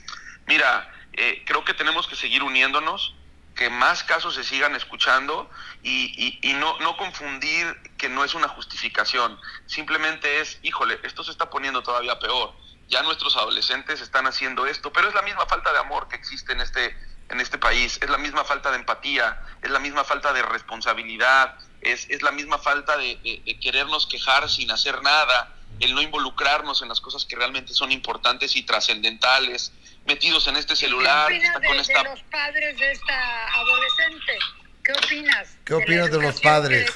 mira, 0.47 0.91
eh, 1.13 1.43
creo 1.45 1.63
que 1.63 1.73
tenemos 1.73 2.07
que 2.07 2.15
seguir 2.15 2.43
uniéndonos 2.43 3.13
que 3.55 3.69
más 3.69 4.03
casos 4.03 4.35
se 4.35 4.43
sigan 4.43 4.75
escuchando 4.75 5.49
y, 5.83 6.39
y, 6.41 6.53
no, 6.53 6.79
no 6.79 6.97
confundir 6.97 7.65
que 7.97 8.09
no 8.09 8.23
es 8.23 8.33
una 8.33 8.47
justificación, 8.47 9.39
simplemente 9.67 10.41
es, 10.41 10.59
híjole, 10.63 10.99
esto 11.03 11.23
se 11.23 11.31
está 11.31 11.49
poniendo 11.49 11.83
todavía 11.83 12.17
peor, 12.19 12.53
ya 12.87 13.03
nuestros 13.03 13.35
adolescentes 13.35 14.01
están 14.01 14.25
haciendo 14.27 14.65
esto, 14.65 14.91
pero 14.91 15.07
es 15.07 15.13
la 15.13 15.21
misma 15.21 15.45
falta 15.45 15.71
de 15.71 15.79
amor 15.79 16.07
que 16.07 16.15
existe 16.15 16.53
en 16.53 16.61
este, 16.61 16.95
en 17.29 17.39
este 17.39 17.57
país, 17.57 17.99
es 18.01 18.09
la 18.09 18.17
misma 18.17 18.43
falta 18.43 18.71
de 18.71 18.77
empatía, 18.77 19.39
es 19.61 19.69
la 19.69 19.79
misma 19.79 20.03
falta 20.03 20.33
de 20.33 20.41
responsabilidad, 20.41 21.57
es, 21.81 22.09
es 22.09 22.21
la 22.23 22.31
misma 22.31 22.57
falta 22.57 22.97
de, 22.97 23.19
de 23.45 23.59
querernos 23.59 24.07
quejar 24.07 24.49
sin 24.49 24.71
hacer 24.71 25.01
nada, 25.03 25.55
el 25.79 25.93
no 25.93 26.01
involucrarnos 26.01 26.81
en 26.81 26.89
las 26.89 27.01
cosas 27.01 27.25
que 27.25 27.35
realmente 27.35 27.73
son 27.73 27.91
importantes 27.91 28.55
y 28.55 28.63
trascendentales, 28.63 29.73
metidos 30.05 30.47
en 30.47 30.55
este 30.55 30.75
celular. 30.75 31.27
¿Qué 31.29 31.37
opinas 31.37 31.87
de, 31.87 32.03
los 32.03 32.23
padres 32.23 32.77
de 32.77 32.91
esta 32.91 33.47
adolescente? 33.53 34.39
¿Qué 34.83 34.91
opinas? 34.91 35.57
¿Qué 35.63 35.73
opinas 35.73 36.11
de, 36.11 36.21
los 36.21 36.41
padres? 36.41 36.93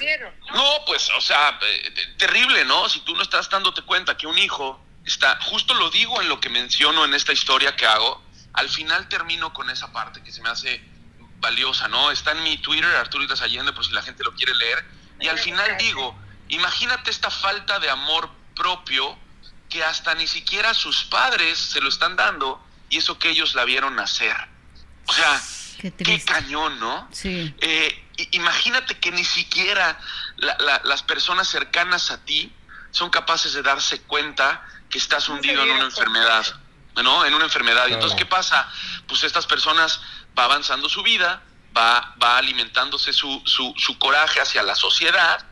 ¿no? 0.53 0.85
pues, 0.85 1.09
o 1.17 1.21
sea, 1.21 1.57
eh, 1.61 1.91
terrible, 2.17 2.65
¿no? 2.65 2.89
Si 2.89 2.99
tú 3.01 3.15
no 3.15 3.21
estás 3.21 3.49
dándote 3.49 3.81
cuenta 3.83 4.17
que 4.17 4.27
un 4.27 4.37
hijo 4.37 4.83
está, 5.05 5.39
justo 5.41 5.73
lo 5.73 5.89
digo 5.89 6.21
en 6.21 6.27
lo 6.27 6.39
que 6.39 6.49
menciono 6.49 7.05
en 7.05 7.13
esta 7.13 7.31
historia 7.31 7.75
que 7.75 7.85
hago, 7.85 8.21
al 8.53 8.69
final 8.69 9.07
termino 9.07 9.53
con 9.53 9.69
esa 9.69 9.91
parte 9.93 10.21
que 10.21 10.31
se 10.31 10.41
me 10.41 10.49
hace 10.49 10.81
valiosa, 11.39 11.87
¿no? 11.87 12.11
Está 12.11 12.31
en 12.31 12.43
mi 12.43 12.57
Twitter, 12.57 12.93
Arturo 12.95 13.25
Allende, 13.41 13.71
por 13.71 13.85
si 13.85 13.93
la 13.93 14.01
gente 14.01 14.23
lo 14.23 14.33
quiere 14.33 14.53
leer, 14.55 14.83
y 15.19 15.27
al 15.27 15.39
final 15.39 15.77
digo, 15.77 16.17
imagínate 16.49 17.09
esta 17.11 17.29
falta 17.29 17.79
de 17.79 17.89
amor 17.89 18.29
propio 18.55 19.17
que 19.69 19.83
hasta 19.83 20.15
ni 20.15 20.27
siquiera 20.27 20.73
sus 20.73 21.05
padres 21.05 21.57
se 21.57 21.79
lo 21.79 21.89
están 21.89 22.15
dando 22.15 22.66
y 22.89 22.97
eso 22.97 23.19
que 23.19 23.29
ellos 23.29 23.55
la 23.55 23.65
vieron 23.65 23.95
nacer. 23.95 24.35
O 25.07 25.13
sea, 25.13 25.41
qué, 25.79 26.23
cañón, 26.25 26.79
¿no? 26.79 27.07
Sí. 27.11 27.53
Eh, 27.61 28.07
imagínate 28.31 28.99
que 28.99 29.11
ni 29.11 29.23
siquiera 29.23 29.99
las 30.37 31.03
personas 31.03 31.47
cercanas 31.47 32.11
a 32.11 32.23
ti 32.23 32.53
son 32.91 33.09
capaces 33.09 33.53
de 33.53 33.61
darse 33.61 34.01
cuenta 34.01 34.65
que 34.89 34.97
estás 34.97 35.29
hundido 35.29 35.63
en 35.63 35.71
una 35.71 35.85
enfermedad, 35.85 36.45
¿no? 36.95 37.25
En 37.25 37.33
una 37.33 37.45
enfermedad. 37.45 37.87
Y 37.87 37.93
entonces, 37.93 38.17
¿qué 38.17 38.25
pasa? 38.25 38.69
Pues 39.07 39.23
estas 39.23 39.45
personas 39.45 40.01
va 40.37 40.45
avanzando 40.45 40.89
su 40.89 41.03
vida, 41.03 41.41
va, 41.75 42.15
va 42.21 42.37
alimentándose 42.37 43.13
su, 43.13 43.41
su, 43.45 43.73
su 43.77 43.99
coraje 43.99 44.41
hacia 44.41 44.63
la 44.63 44.75
sociedad 44.75 45.45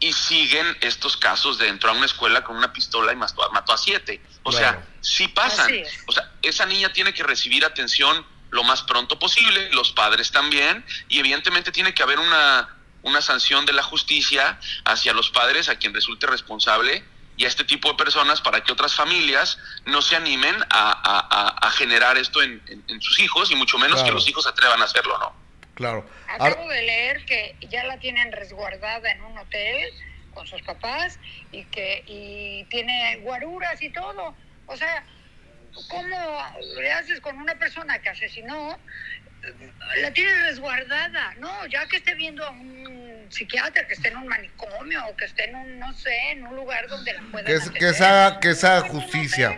y 0.00 0.12
siguen 0.12 0.76
estos 0.80 1.16
casos 1.16 1.58
de 1.58 1.68
entró 1.68 1.90
a 1.90 1.92
una 1.92 2.06
escuela 2.06 2.42
con 2.42 2.56
una 2.56 2.72
pistola 2.72 3.12
y 3.12 3.16
mató, 3.16 3.48
mató 3.52 3.72
a 3.72 3.78
siete. 3.78 4.20
O 4.42 4.50
sea, 4.50 4.84
sí 5.02 5.28
pasan. 5.28 5.70
O 6.06 6.12
sea, 6.12 6.30
esa 6.40 6.64
niña 6.64 6.92
tiene 6.92 7.12
que 7.12 7.22
recibir 7.22 7.64
atención 7.64 8.24
lo 8.50 8.64
más 8.64 8.82
pronto 8.82 9.18
posible, 9.18 9.70
los 9.72 9.92
padres 9.92 10.30
también, 10.30 10.84
y 11.08 11.18
evidentemente 11.18 11.72
tiene 11.72 11.94
que 11.94 12.02
haber 12.02 12.18
una, 12.18 12.68
una 13.02 13.20
sanción 13.20 13.66
de 13.66 13.72
la 13.72 13.82
justicia 13.82 14.58
hacia 14.84 15.12
los 15.12 15.30
padres 15.30 15.68
a 15.68 15.76
quien 15.76 15.92
resulte 15.92 16.26
responsable 16.26 17.04
y 17.36 17.44
a 17.44 17.48
este 17.48 17.64
tipo 17.64 17.88
de 17.88 17.94
personas 17.94 18.40
para 18.40 18.62
que 18.62 18.72
otras 18.72 18.94
familias 18.94 19.58
no 19.86 20.02
se 20.02 20.16
animen 20.16 20.54
a, 20.70 21.70
generar 21.74 22.18
esto 22.18 22.42
en, 22.42 22.60
sus 23.00 23.18
hijos 23.20 23.50
y 23.50 23.56
mucho 23.56 23.78
menos 23.78 24.02
que 24.02 24.12
los 24.12 24.28
hijos 24.28 24.46
atrevan 24.46 24.80
a 24.80 24.84
hacerlo, 24.84 25.18
¿no? 25.18 25.34
Claro. 25.74 26.06
Acabo 26.28 26.68
de 26.68 26.82
leer 26.82 27.24
que 27.24 27.56
ya 27.70 27.84
la 27.84 27.98
tienen 27.98 28.30
resguardada 28.30 29.10
en 29.10 29.22
un 29.22 29.38
hotel 29.38 29.90
con 30.34 30.46
sus 30.46 30.60
papás 30.62 31.18
y 31.50 31.64
que 31.64 32.04
y 32.06 32.64
tiene 32.64 33.20
guaruras 33.22 33.80
y 33.80 33.90
todo. 33.90 34.34
O 34.66 34.76
sea, 34.76 35.04
¿cómo 35.88 36.46
le 36.78 36.92
haces 36.92 37.20
con 37.20 37.36
una 37.38 37.54
persona 37.56 37.98
que 38.00 38.08
asesinó? 38.10 38.78
La 40.00 40.12
tienes 40.12 40.40
resguardada, 40.42 41.34
¿no? 41.40 41.66
Ya 41.66 41.86
que 41.86 41.96
esté 41.96 42.14
viendo 42.14 42.46
a 42.46 42.50
un 42.50 43.26
psiquiatra, 43.28 43.86
que 43.88 43.94
esté 43.94 44.08
en 44.08 44.18
un 44.18 44.28
manicomio 44.28 45.04
o 45.06 45.16
que 45.16 45.24
esté 45.24 45.48
en 45.48 45.56
un, 45.56 45.78
no 45.80 45.92
sé, 45.94 46.14
en 46.30 46.46
un 46.46 46.54
lugar 46.54 46.86
donde 46.88 47.12
la 47.12 47.22
puedan 47.32 47.46
Que, 47.46 47.78
que 47.78 47.92
se 47.92 48.04
haga, 48.04 48.38
que 48.38 48.54
se 48.54 48.66
haga 48.66 48.82
justicia. 48.88 49.56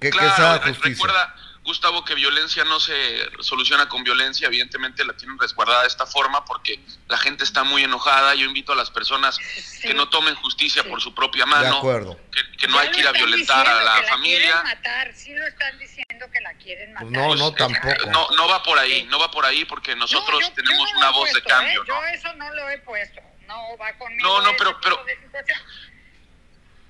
Que, 0.00 0.10
que 0.10 0.18
se 0.18 0.24
haga 0.24 0.34
Claro, 0.60 0.62
justicia. 0.68 1.06
recuerda, 1.06 1.34
Gustavo, 1.68 2.02
que 2.02 2.14
violencia 2.14 2.64
no 2.64 2.80
se 2.80 3.28
soluciona 3.40 3.90
con 3.90 4.02
violencia, 4.02 4.46
evidentemente 4.46 5.04
la 5.04 5.12
tienen 5.14 5.38
resguardada 5.38 5.82
de 5.82 5.88
esta 5.88 6.06
forma 6.06 6.42
porque 6.46 6.80
la 7.08 7.18
gente 7.18 7.44
está 7.44 7.62
muy 7.62 7.84
enojada. 7.84 8.34
Yo 8.34 8.46
invito 8.46 8.72
a 8.72 8.74
las 8.74 8.90
personas 8.90 9.38
que 9.82 9.92
no 9.92 10.08
tomen 10.08 10.34
justicia 10.36 10.82
por 10.84 11.02
su 11.02 11.14
propia 11.14 11.44
De 11.44 11.50
mano, 11.50 11.76
acuerdo. 11.76 12.18
que, 12.32 12.40
que 12.56 12.68
no 12.68 12.78
hay 12.78 12.90
que 12.90 13.00
ir 13.00 13.06
a 13.06 13.12
violentar 13.12 13.68
a 13.68 13.82
la 13.84 14.00
que 14.00 14.06
familia. 14.08 14.38
quieren 14.62 14.62
matar, 14.64 15.14
sí 15.14 15.34
lo 15.34 15.46
están 15.46 15.78
diciendo 15.78 16.26
que 16.32 16.40
la 16.40 16.54
quieren 16.54 16.94
matar. 16.94 17.10
No, 17.10 17.34
no, 17.34 17.52
tampoco. 17.52 18.06
No, 18.06 18.30
no 18.30 18.48
va 18.48 18.62
por 18.62 18.78
ahí, 18.78 19.02
no 19.10 19.18
va 19.18 19.30
por 19.30 19.44
ahí 19.44 19.66
porque 19.66 19.94
nosotros 19.94 20.40
No, 20.40 20.48
yo- 20.48 20.54
tenemos 20.54 20.88
yo 20.88 20.94
no 20.94 21.00
una 21.00 21.10
voz 21.10 21.30
de 21.34 21.42
cambio, 21.42 21.82
¿eh? 21.82 21.84
¿no? 21.86 22.00
Yo 22.00 22.06
eso 22.14 22.32
no 22.32 22.54
lo 22.54 22.70
he 22.70 22.78
puesto. 22.78 23.20
No 23.46 23.76
va 23.76 23.92
conmigo. 23.98 24.26
No, 24.26 24.40
no, 24.40 24.56
pero- 24.56 24.80
pero- 24.80 25.04
de 25.04 25.16
situación. 25.20 25.58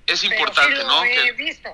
Es 0.07 0.21
Pero 0.21 0.33
importante, 0.33 0.71
sí 0.77 0.81
lo 0.81 0.87
¿no? 0.87 1.03
he 1.03 1.09
Que, 1.13 1.31
visto. 1.33 1.69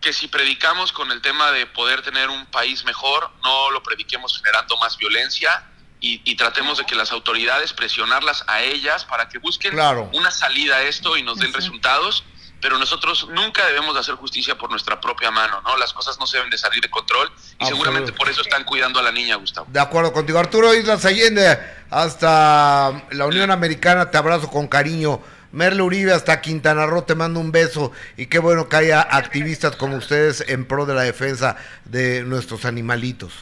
Que 0.00 0.12
si 0.12 0.28
predicamos 0.28 0.92
con 0.92 1.10
el 1.10 1.20
tema 1.20 1.50
de 1.52 1.66
poder 1.66 2.02
tener 2.02 2.30
un 2.30 2.46
país 2.46 2.84
mejor, 2.84 3.30
no 3.42 3.70
lo 3.70 3.82
prediquemos 3.82 4.36
generando 4.38 4.76
más 4.78 4.96
violencia 4.96 5.64
y, 6.00 6.20
y 6.24 6.36
tratemos 6.36 6.78
de 6.78 6.84
que 6.84 6.94
las 6.94 7.10
autoridades 7.12 7.72
presionarlas 7.72 8.44
a 8.46 8.60
ellas 8.62 9.04
para 9.04 9.28
que 9.28 9.38
busquen 9.38 9.72
Claro. 9.72 10.08
una 10.12 10.30
salida 10.30 10.76
a 10.76 10.82
esto 10.82 11.16
y 11.16 11.22
nos 11.22 11.38
den 11.38 11.52
resultados. 11.52 12.24
Pero 12.58 12.78
nosotros 12.78 13.28
nunca 13.28 13.66
debemos 13.66 13.92
de 13.94 14.00
hacer 14.00 14.14
justicia 14.14 14.56
por 14.56 14.70
nuestra 14.70 14.98
propia 14.98 15.30
mano, 15.30 15.60
¿no? 15.62 15.76
Las 15.76 15.92
cosas 15.92 16.18
no 16.18 16.26
se 16.26 16.38
deben 16.38 16.50
de 16.50 16.56
salir 16.56 16.80
de 16.82 16.88
control 16.88 17.30
y 17.60 17.66
seguramente 17.66 18.12
por 18.12 18.30
eso 18.30 18.40
están 18.40 18.64
cuidando 18.64 18.98
a 18.98 19.02
la 19.02 19.12
niña, 19.12 19.36
Gustavo. 19.36 19.66
De 19.70 19.78
acuerdo 19.78 20.10
contigo. 20.12 20.38
Arturo 20.38 20.74
Islas 20.74 21.04
Allende, 21.04 21.58
hasta 21.90 23.04
la 23.10 23.26
Unión 23.26 23.50
Americana, 23.50 24.10
te 24.10 24.16
abrazo 24.16 24.48
con 24.50 24.68
cariño. 24.68 25.20
Merle 25.52 25.82
Uribe, 25.82 26.12
hasta 26.12 26.40
Quintana 26.40 26.86
Roo, 26.86 27.02
te 27.02 27.14
mando 27.14 27.40
un 27.40 27.52
beso. 27.52 27.92
Y 28.16 28.26
qué 28.26 28.38
bueno 28.38 28.68
que 28.68 28.76
haya 28.76 29.00
activistas 29.00 29.76
como 29.76 29.96
ustedes 29.96 30.44
en 30.48 30.64
pro 30.66 30.86
de 30.86 30.94
la 30.94 31.02
defensa 31.02 31.56
de 31.84 32.22
nuestros 32.22 32.64
animalitos. 32.64 33.32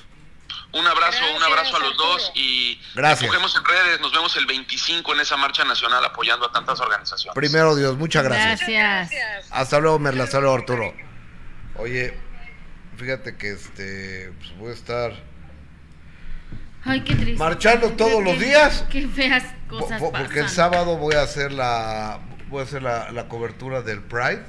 Un 0.73 0.87
abrazo, 0.87 1.23
un 1.37 1.43
abrazo 1.43 1.77
a 1.77 1.79
los 1.79 1.97
dos 1.97 2.33
y 2.35 2.81
Gracias. 2.97 3.33
en 3.33 3.65
redes. 3.65 4.01
Nos 4.01 4.13
vemos 4.13 4.37
el 4.37 4.45
25 4.47 5.15
en 5.15 5.21
esa 5.21 5.37
marcha 5.37 5.65
nacional 5.65 6.05
apoyando 6.05 6.47
a 6.47 6.53
tantas 6.53 6.81
organizaciones. 6.81 7.35
Primero 7.35 7.77
Dios, 7.77 7.97
muchas 7.97 8.25
gracias. 8.25 8.61
Gracias. 8.61 9.11
Gracias. 9.11 9.47
Hasta 9.53 9.79
luego, 9.79 10.01
Merle, 10.01 10.25
hasta 10.25 10.41
luego, 10.41 10.55
Arturo. 10.57 10.93
Oye, 11.77 12.19
fíjate 12.97 13.37
que 13.37 13.53
este, 13.53 14.33
pues 14.39 14.59
voy 14.59 14.71
a 14.71 14.75
estar 14.75 15.13
Ay, 16.85 17.01
qué 17.03 17.15
triste. 17.15 17.39
marchando 17.39 17.91
todos 17.93 18.23
los 18.23 18.39
días. 18.39 18.85
Qué 18.91 19.09
feas 19.09 19.45
cosas 19.69 20.01
po- 20.01 20.13
porque 20.13 20.41
el 20.41 20.49
sábado 20.49 20.97
voy 20.99 21.15
a 21.15 21.23
hacer 21.23 21.53
la 21.53 22.21
voy 22.49 22.61
a 22.61 22.65
hacer 22.65 22.83
la, 22.83 23.11
la 23.11 23.27
cobertura 23.29 23.83
del 23.83 24.01
Pride 24.03 24.43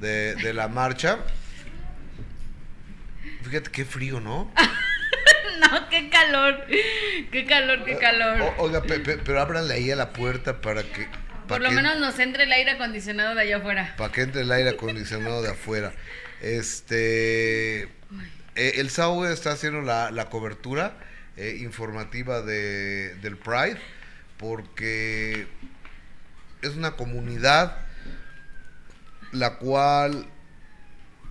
de, 0.00 0.34
de 0.36 0.52
la 0.52 0.68
marcha. 0.68 1.18
Fíjate 3.42 3.70
qué 3.70 3.84
frío, 3.84 4.20
¿no? 4.20 4.52
No, 5.60 5.88
qué 5.88 6.10
calor. 6.10 6.66
Qué 7.30 7.46
calor, 7.46 7.84
qué 7.84 7.96
calor. 7.96 8.40
O- 8.58 8.62
oiga, 8.64 8.82
pe- 8.82 8.98
pe- 8.98 9.18
pero 9.18 9.40
ábranle 9.40 9.74
ahí 9.74 9.90
a 9.92 9.96
la 9.96 10.10
puerta 10.12 10.60
para 10.60 10.82
que 10.82 11.06
Por 11.46 11.60
lo 11.60 11.68
que, 11.68 11.74
menos 11.76 11.98
nos 12.00 12.18
entre 12.18 12.44
el 12.44 12.52
aire 12.52 12.72
acondicionado 12.72 13.34
de 13.36 13.42
allá 13.42 13.58
afuera. 13.58 13.94
para 13.96 14.12
que 14.12 14.22
entre 14.22 14.40
el 14.42 14.50
aire 14.50 14.70
acondicionado 14.70 15.40
de 15.40 15.50
afuera. 15.50 15.92
Este 16.40 17.82
eh, 18.56 18.72
el 18.76 18.90
sábado 18.90 19.30
está 19.30 19.52
haciendo 19.52 19.82
la, 19.82 20.10
la 20.10 20.28
cobertura 20.30 20.94
eh, 21.36 21.58
informativa 21.60 22.42
de, 22.42 23.14
del 23.16 23.36
Pride 23.36 23.78
porque 24.38 25.46
es 26.62 26.76
una 26.76 26.92
comunidad 26.92 27.76
la 29.32 29.58
cual 29.58 30.26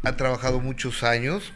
ha 0.03 0.15
trabajado 0.15 0.59
muchos 0.59 1.03
años 1.03 1.53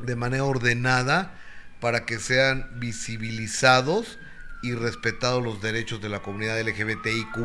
de 0.00 0.16
manera 0.16 0.44
ordenada 0.44 1.34
para 1.80 2.04
que 2.04 2.18
sean 2.18 2.68
visibilizados 2.80 4.18
y 4.62 4.74
respetados 4.74 5.42
los 5.42 5.60
derechos 5.60 6.00
de 6.00 6.08
la 6.08 6.20
comunidad 6.20 6.60
LGBTIQ 6.60 7.36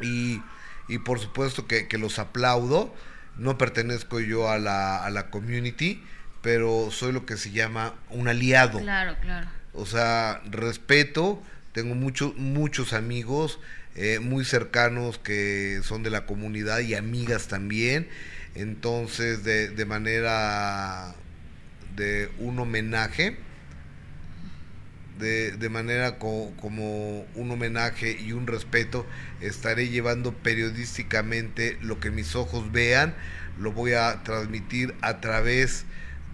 y, 0.00 0.42
y 0.88 0.98
por 0.98 1.18
supuesto 1.18 1.66
que, 1.66 1.88
que 1.88 1.98
los 1.98 2.18
aplaudo. 2.18 2.94
No 3.36 3.56
pertenezco 3.56 4.20
yo 4.20 4.50
a 4.50 4.58
la, 4.58 5.04
a 5.04 5.10
la 5.10 5.30
community, 5.30 6.04
pero 6.48 6.88
soy 6.90 7.12
lo 7.12 7.26
que 7.26 7.36
se 7.36 7.50
llama 7.50 7.92
un 8.08 8.26
aliado. 8.26 8.80
Claro, 8.80 9.16
claro. 9.20 9.48
O 9.74 9.84
sea, 9.84 10.40
respeto, 10.50 11.42
tengo 11.72 11.94
muchos 11.94 12.34
muchos 12.38 12.94
amigos 12.94 13.60
eh, 13.96 14.18
muy 14.18 14.46
cercanos 14.46 15.18
que 15.18 15.80
son 15.82 16.02
de 16.02 16.08
la 16.08 16.24
comunidad 16.24 16.78
y 16.78 16.94
amigas 16.94 17.48
también. 17.48 18.08
Entonces, 18.54 19.44
de, 19.44 19.68
de 19.68 19.84
manera 19.84 21.14
de 21.96 22.30
un 22.38 22.58
homenaje, 22.58 23.36
de, 25.18 25.52
de 25.52 25.68
manera 25.68 26.18
co- 26.18 26.52
como 26.60 27.26
un 27.34 27.50
homenaje 27.50 28.16
y 28.18 28.32
un 28.32 28.46
respeto, 28.46 29.04
estaré 29.42 29.88
llevando 29.90 30.32
periodísticamente 30.32 31.76
lo 31.82 32.00
que 32.00 32.10
mis 32.10 32.34
ojos 32.36 32.72
vean, 32.72 33.14
lo 33.58 33.72
voy 33.72 33.92
a 33.92 34.22
transmitir 34.22 34.94
a 35.02 35.20
través 35.20 35.82
de, 35.82 35.88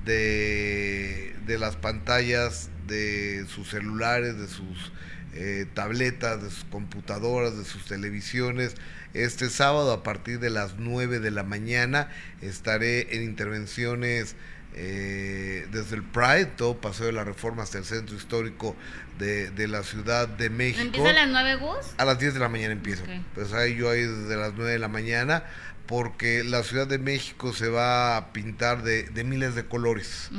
de 0.04 1.56
las 1.58 1.76
pantallas 1.76 2.70
de 2.86 3.46
sus 3.48 3.70
celulares, 3.70 4.38
de 4.38 4.48
sus 4.48 4.92
eh, 5.36 5.66
tabletas, 5.74 6.42
de 6.42 6.50
sus 6.50 6.64
computadoras, 6.64 7.56
de 7.56 7.64
sus 7.64 7.86
televisiones. 7.86 8.74
Este 9.14 9.50
sábado 9.50 9.92
a 9.92 10.02
partir 10.02 10.38
de 10.38 10.50
las 10.50 10.76
9 10.78 11.18
de 11.18 11.30
la 11.30 11.42
mañana 11.42 12.08
estaré 12.40 13.16
en 13.16 13.24
intervenciones 13.24 14.36
eh, 14.76 15.66
desde 15.72 15.96
el 15.96 16.02
Pride, 16.02 16.46
todo 16.46 16.80
Paseo 16.80 17.06
de 17.06 17.12
la 17.12 17.24
Reforma 17.24 17.62
hasta 17.62 17.78
el 17.78 17.84
centro 17.84 18.16
histórico 18.16 18.76
de, 19.18 19.50
de 19.50 19.68
la 19.68 19.82
Ciudad 19.82 20.28
de 20.28 20.50
México. 20.50 20.82
¿Empieza 20.82 21.10
a 21.10 21.12
las 21.12 21.28
9 21.28 21.56
Gus? 21.56 21.94
A 21.96 22.04
las 22.04 22.18
10 22.18 22.34
de 22.34 22.40
la 22.40 22.48
mañana 22.48 22.72
empiezo. 22.72 23.02
Ok. 23.02 23.10
Pues 23.34 23.52
ahí 23.52 23.76
yo 23.76 23.90
ahí 23.90 24.02
desde 24.02 24.36
las 24.36 24.54
9 24.54 24.70
de 24.70 24.78
la 24.78 24.88
mañana, 24.88 25.44
porque 25.86 26.44
la 26.44 26.62
Ciudad 26.62 26.86
de 26.86 26.98
México 26.98 27.52
se 27.52 27.68
va 27.68 28.16
a 28.16 28.32
pintar 28.32 28.82
de, 28.82 29.04
de 29.04 29.24
miles 29.24 29.54
de 29.54 29.66
colores. 29.66 30.30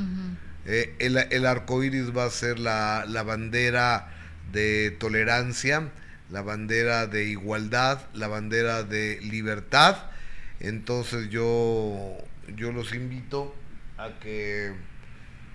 Eh, 0.64 0.94
el, 0.98 1.16
el 1.16 1.46
arco 1.46 1.82
iris 1.84 2.16
va 2.16 2.24
a 2.24 2.30
ser 2.30 2.58
la, 2.58 3.04
la 3.06 3.22
bandera 3.22 4.12
de 4.52 4.90
tolerancia, 4.98 5.90
la 6.30 6.42
bandera 6.42 7.06
de 7.06 7.24
igualdad, 7.24 8.00
la 8.14 8.28
bandera 8.28 8.82
de 8.82 9.20
libertad. 9.22 9.96
Entonces 10.58 11.28
yo, 11.30 12.16
yo 12.56 12.72
los 12.72 12.92
invito 12.94 13.54
a 13.98 14.18
que... 14.20 14.74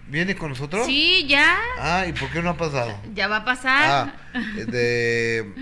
¿Viene 0.08 0.36
con 0.36 0.50
nosotros? 0.50 0.86
Sí, 0.88 1.26
ya. 1.28 1.58
Ah, 1.78 2.06
¿y 2.06 2.12
por 2.12 2.30
qué 2.32 2.42
no 2.42 2.50
ha 2.50 2.58
pasado? 2.58 3.00
Ya 3.14 3.28
va 3.28 3.38
a 3.38 3.46
pasar. 3.46 4.14
Ah, 4.34 4.42
de. 4.68 5.53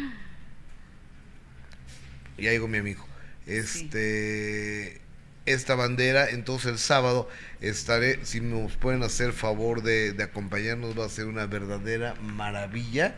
Ya 2.37 2.49
llegó 2.49 2.67
mi 2.67 2.79
amigo. 2.79 3.05
Este. 3.49 5.01
Esta 5.45 5.73
bandera, 5.73 6.29
entonces 6.29 6.71
el 6.73 6.77
sábado 6.77 7.27
estaré, 7.59 8.23
si 8.23 8.39
nos 8.39 8.75
pueden 8.77 9.01
hacer 9.01 9.33
favor 9.33 9.81
de, 9.81 10.15
acompañarnos, 10.21 10.99
va 10.99 11.05
a 11.05 11.09
ser 11.09 11.25
una 11.25 11.47
verdadera 11.47 12.13
maravilla. 12.21 13.15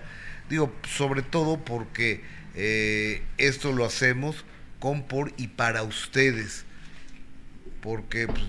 Digo, 0.50 0.74
sobre 0.88 1.24
todo 1.24 1.60
porque 1.66 2.22
eh, 2.56 3.22
esto 3.38 3.74
lo 3.74 3.84
hacemos 3.84 4.46
con, 4.80 5.04
por 5.04 5.34
y 5.36 5.48
para 5.50 5.84
ustedes. 5.84 6.64
Porque 7.82 8.28
pues, 8.28 8.44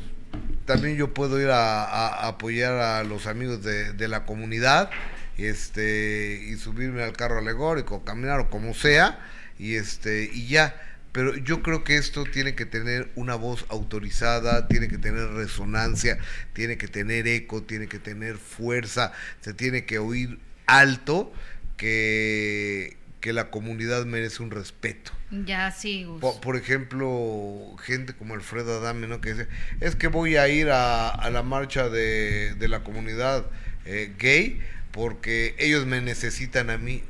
también 0.65 0.97
yo 0.97 1.13
puedo 1.13 1.41
ir 1.41 1.49
a- 1.49 1.85
a 1.85 2.29
apoyar 2.29 2.75
a 2.75 3.03
los 3.03 3.27
amigos 3.27 3.65
de, 3.65 3.93
de 3.95 4.07
la 4.09 4.25
comunidad 4.27 4.91
este 5.39 6.41
y 6.47 6.57
subirme 6.57 7.03
al 7.03 7.15
carro 7.15 7.39
alegórico 7.39 8.05
caminar 8.05 8.39
o 8.39 8.51
como 8.51 8.75
sea 8.75 9.19
y 9.59 9.75
este 9.77 10.29
y 10.33 10.47
ya 10.47 10.77
pero 11.13 11.37
yo 11.37 11.63
creo 11.63 11.85
que 11.85 11.97
esto 11.97 12.25
tiene 12.25 12.55
que 12.55 12.65
tener 12.67 13.11
una 13.17 13.35
voz 13.35 13.65
autorizada 13.69 14.67
tiene 14.69 14.89
que 14.89 14.99
tener 14.99 15.29
resonancia 15.31 16.19
tiene 16.55 16.79
que 16.79 16.89
tener 16.89 17.27
eco 17.29 17.63
tiene 17.63 17.87
que 17.87 17.99
tener 17.99 18.37
fuerza 18.39 19.13
se 19.41 19.53
tiene 19.55 19.85
que 19.85 19.99
oír 19.99 20.39
alto 20.67 21.33
que 21.77 22.97
que 23.21 23.33
la 23.33 23.51
comunidad 23.51 24.05
merece 24.05 24.43
un 24.43 24.51
respeto 24.51 25.13
Ya, 25.31 25.71
sí, 25.71 26.03
Gus. 26.05 26.21
po- 26.21 26.41
por 26.41 26.57
ejemplo, 26.57 27.77
gente 27.85 28.15
como 28.15 28.35
Alfredo 28.35 28.79
Adame, 28.81 29.07
¿no? 29.07 29.21
Que 29.21 29.35
dice, 29.35 29.49
es 29.81 29.95
que 29.95 30.09
voy 30.09 30.35
a 30.37 30.49
ir 30.49 30.71
a, 30.71 31.09
a 31.09 31.31
la 31.31 31.45
marcha 31.45 31.89
de, 31.89 32.55
de 32.57 32.67
la 32.69 32.83
comunidad 32.83 33.47
eh, 33.85 34.13
gay 34.19 34.61
porque 34.91 35.55
ellos 35.59 35.87
me 35.87 36.01
necesitan 36.01 36.69
a 36.69 36.79
mí. 36.79 37.05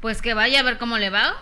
Pues 0.00 0.22
que 0.22 0.34
vaya 0.34 0.60
a 0.60 0.62
ver 0.62 0.78
cómo 0.78 0.98
le 0.98 1.10
va. 1.10 1.34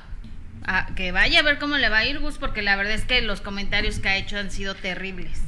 Que 0.97 1.13
vaya 1.13 1.41
a 1.41 1.43
ver 1.43 1.59
cómo 1.59 1.77
le 1.77 1.89
va 1.89 1.99
a 1.99 2.07
ir 2.07 2.21
Gus, 2.21 2.39
porque 2.39 2.63
la 2.63 2.77
verdad 2.77 2.95
es 2.95 3.05
que 3.05 3.21
los 3.21 3.41
comentarios 3.41 3.99
que 3.99 4.09
ha 4.09 4.17
hecho 4.17 4.39
han 4.39 4.51
sido 4.51 4.75
terribles. 4.75 5.41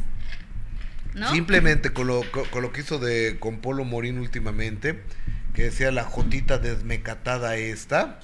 Simplemente 1.31 1.91
con 1.91 2.09
lo, 2.09 2.23
con, 2.51 2.62
lo 2.62 2.73
que 2.73 2.81
hizo 2.81 2.99
de, 2.99 3.36
con 3.39 3.59
Polo 3.59 3.85
Morín 3.85 4.19
últimamente, 4.19 5.01
que 5.55 5.65
decía 5.65 5.93
la 5.93 6.03
jotita 6.03 6.59
desmecatada 6.59 7.57
esta. 7.57 8.19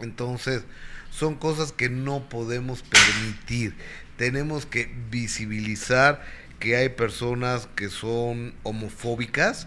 Entonces, 0.00 0.64
son 1.10 1.34
cosas 1.34 1.72
que 1.72 1.90
no 1.90 2.28
podemos 2.30 2.82
permitir. 2.82 3.74
Tenemos 4.16 4.64
que 4.64 4.90
visibilizar 5.10 6.24
que 6.58 6.76
hay 6.76 6.88
personas 6.88 7.68
que 7.76 7.90
son 7.90 8.54
homofóbicas 8.62 9.66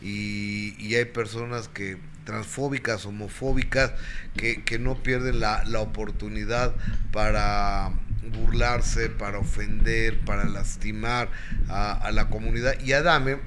y, 0.00 0.76
y 0.78 0.94
hay 0.94 1.06
personas 1.06 1.68
que 1.68 1.98
transfóbicas, 2.24 3.06
homofóbicas, 3.06 3.92
que, 4.36 4.62
que 4.64 4.78
no 4.78 5.02
pierden 5.02 5.40
la, 5.40 5.62
la, 5.64 5.80
oportunidad 5.80 6.74
para 7.12 7.92
burlarse, 8.32 9.10
para 9.10 9.38
ofender, 9.38 10.18
para 10.20 10.44
lastimar 10.44 11.28
a, 11.68 12.10
la 12.12 12.28
comunidad. 12.28 12.80
Y 12.80 12.92
Adame, 12.92 13.38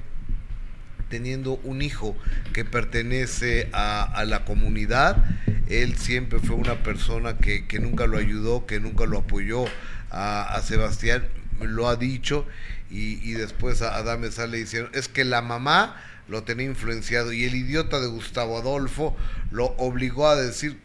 teniendo 1.08 1.56
un 1.64 1.82
hijo 1.82 2.16
que 2.52 2.64
pertenece 2.64 3.68
a, 3.72 4.02
a, 4.02 4.24
la 4.24 4.44
comunidad, 4.44 5.24
él 5.68 5.96
siempre 5.96 6.38
fue 6.38 6.56
una 6.56 6.82
persona 6.82 7.36
que, 7.38 7.66
que 7.66 7.80
nunca 7.80 8.06
lo 8.06 8.18
ayudó, 8.18 8.66
que 8.66 8.80
nunca 8.80 9.06
lo 9.06 9.18
apoyó 9.18 9.64
a, 10.10 10.54
a 10.54 10.62
Sebastián, 10.62 11.24
lo 11.60 11.88
ha 11.88 11.96
dicho, 11.96 12.46
y, 12.90 13.20
y 13.28 13.32
después 13.32 13.82
a 13.82 13.96
Adame 13.96 14.30
sale 14.30 14.58
diciendo, 14.58 14.90
es 14.94 15.08
que 15.08 15.24
la 15.24 15.42
mamá 15.42 15.96
lo 16.28 16.44
tenía 16.44 16.66
influenciado 16.66 17.32
y 17.32 17.44
el 17.44 17.54
idiota 17.54 18.00
de 18.00 18.06
Gustavo 18.06 18.58
Adolfo 18.58 19.16
lo 19.50 19.66
obligó 19.78 20.28
a 20.28 20.36
decir, 20.36 20.78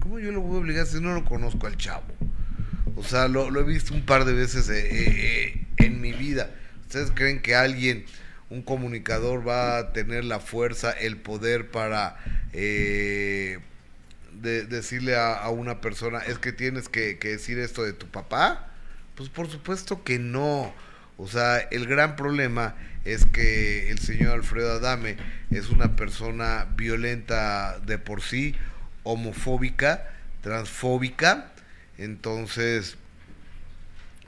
¿cómo 0.00 0.18
yo 0.18 0.30
lo 0.32 0.40
voy 0.40 0.56
a 0.56 0.60
obligar 0.60 0.86
si 0.86 1.00
no 1.00 1.12
lo 1.12 1.24
conozco 1.24 1.66
al 1.66 1.76
chavo? 1.76 2.06
O 2.96 3.02
sea, 3.02 3.26
lo, 3.26 3.48
he 3.58 3.64
visto 3.64 3.92
un 3.92 4.06
par 4.06 4.24
de 4.24 4.32
veces 4.32 4.68
eh, 4.68 4.86
eh, 4.86 5.66
en 5.78 6.00
mi 6.00 6.12
vida. 6.12 6.54
¿Ustedes 6.82 7.10
creen 7.12 7.42
que 7.42 7.56
alguien, 7.56 8.04
un 8.50 8.62
comunicador, 8.62 9.46
va 9.46 9.78
a 9.78 9.92
tener 9.92 10.24
la 10.24 10.38
fuerza, 10.38 10.92
el 10.92 11.16
poder 11.16 11.70
para 11.70 12.16
eh, 12.52 13.58
de, 14.32 14.64
decirle 14.66 15.16
a, 15.16 15.34
a, 15.34 15.50
una 15.50 15.80
persona, 15.80 16.18
es 16.18 16.38
que 16.38 16.52
tienes 16.52 16.88
que, 16.88 17.18
que 17.18 17.30
decir 17.30 17.58
esto 17.58 17.82
de 17.82 17.92
tu 17.92 18.06
papá? 18.06 18.70
Pues 19.16 19.28
por 19.28 19.50
supuesto 19.50 20.04
que 20.04 20.20
no. 20.20 20.72
O 21.16 21.26
sea, 21.26 21.58
el 21.58 21.86
gran 21.86 22.14
problema 22.14 22.76
es 23.04 23.26
que 23.26 23.90
el 23.90 23.98
señor 23.98 24.32
Alfredo 24.32 24.72
Adame 24.72 25.16
es 25.50 25.68
una 25.68 25.96
persona 25.96 26.66
violenta 26.76 27.78
de 27.80 27.98
por 27.98 28.22
sí, 28.22 28.54
homofóbica, 29.02 30.10
transfóbica. 30.40 31.52
Entonces, 31.98 32.96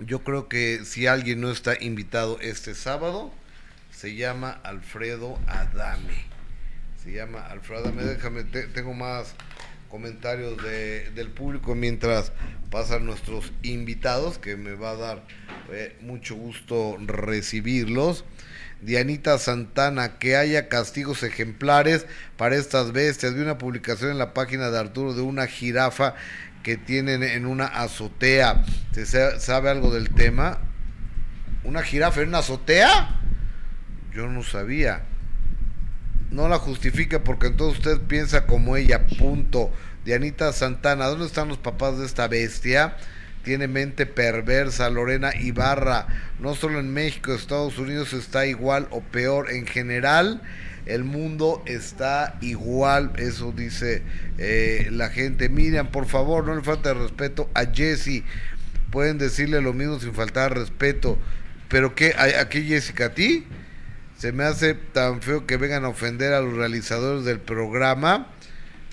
yo 0.01 0.23
creo 0.23 0.48
que 0.48 0.85
si 0.85 1.07
alguien 1.07 1.40
no 1.40 1.51
está 1.51 1.74
invitado 1.81 2.39
este 2.40 2.74
sábado, 2.74 3.32
se 3.90 4.15
llama 4.15 4.61
Alfredo 4.62 5.39
Adame. 5.47 6.27
Se 7.03 7.12
llama 7.12 7.47
Alfredo 7.47 7.85
Adame. 7.85 8.05
Déjame, 8.05 8.44
te, 8.44 8.66
tengo 8.66 8.93
más 8.93 9.35
comentarios 9.89 10.62
de, 10.62 11.11
del 11.12 11.31
público 11.31 11.74
mientras 11.74 12.32
pasan 12.70 13.07
nuestros 13.07 13.53
invitados, 13.62 14.36
que 14.36 14.57
me 14.57 14.74
va 14.74 14.90
a 14.90 14.97
dar 14.97 15.23
eh, 15.70 15.97
mucho 16.03 16.35
gusto 16.35 16.98
recibirlos. 17.01 18.24
Dianita 18.82 19.39
Santana, 19.39 20.19
que 20.19 20.36
haya 20.36 20.69
castigos 20.69 21.23
ejemplares 21.23 22.07
para 22.36 22.57
estas 22.57 22.93
bestias. 22.93 23.35
Vi 23.35 23.40
una 23.40 23.59
publicación 23.59 24.11
en 24.11 24.19
la 24.19 24.35
página 24.35 24.70
de 24.70 24.78
Arturo 24.78 25.15
de 25.15 25.23
una 25.23 25.47
jirafa 25.47 26.15
que 26.62 26.77
tienen 26.77 27.23
en 27.23 27.47
una 27.47 27.66
azotea. 27.66 28.65
¿Se 28.93 29.07
sabe 29.40 29.70
algo 29.70 29.93
del 29.93 30.11
tema? 30.11 30.59
¿Una 31.65 31.82
jirafa 31.82 32.20
en 32.20 32.28
una 32.28 32.39
azotea? 32.39 33.20
Yo 34.15 34.28
no 34.28 34.43
sabía. 34.43 35.03
No 36.31 36.48
la 36.48 36.59
justifique 36.59 37.19
porque 37.19 37.47
entonces 37.47 37.78
usted 37.78 38.01
piensa 38.03 38.47
como 38.47 38.77
ella, 38.77 39.07
punto. 39.19 39.73
Dianita 40.05 40.53
Santana, 40.53 41.07
¿dónde 41.07 41.27
están 41.27 41.48
los 41.48 41.59
papás 41.59 41.98
de 41.98 42.07
esta 42.07 42.28
bestia? 42.28 42.97
Tiene 43.47 43.68
mente 43.68 44.06
perversa. 44.06 44.90
Lorena 44.90 45.32
Ibarra, 45.36 46.09
no 46.40 46.56
solo 46.56 46.81
en 46.81 46.93
México, 46.93 47.32
Estados 47.32 47.78
Unidos 47.78 48.12
está 48.12 48.44
igual 48.44 48.89
o 48.90 49.02
peor. 49.02 49.52
En 49.52 49.68
general, 49.68 50.43
el 50.85 51.05
mundo 51.05 51.62
está 51.64 52.39
igual, 52.40 53.12
eso 53.18 53.52
dice 53.52 54.02
eh, 54.39 54.89
la 54.90 55.10
gente. 55.10 55.48
Miriam, 55.48 55.93
por 55.93 56.06
favor, 56.06 56.44
no 56.44 56.56
le 56.56 56.62
falta 56.62 56.93
respeto 56.93 57.48
a 57.55 57.66
Jesse. 57.66 58.24
Pueden 58.90 59.16
decirle 59.16 59.60
lo 59.60 59.73
mismo 59.73 60.01
sin 60.01 60.12
faltar 60.12 60.52
respeto. 60.52 61.16
Pero 61.68 61.94
¿qué? 61.94 62.16
¿Aquí 62.40 62.64
Jessica 62.64 63.06
a 63.06 63.14
ti? 63.14 63.47
Se 64.18 64.32
me 64.32 64.43
hace 64.43 64.74
tan 64.74 65.23
feo 65.23 65.47
que 65.47 65.56
vengan 65.56 65.85
a 65.85 65.89
ofender 65.90 66.32
a 66.32 66.40
los 66.40 66.55
realizadores 66.55 67.24
del 67.24 67.39
programa 67.39 68.27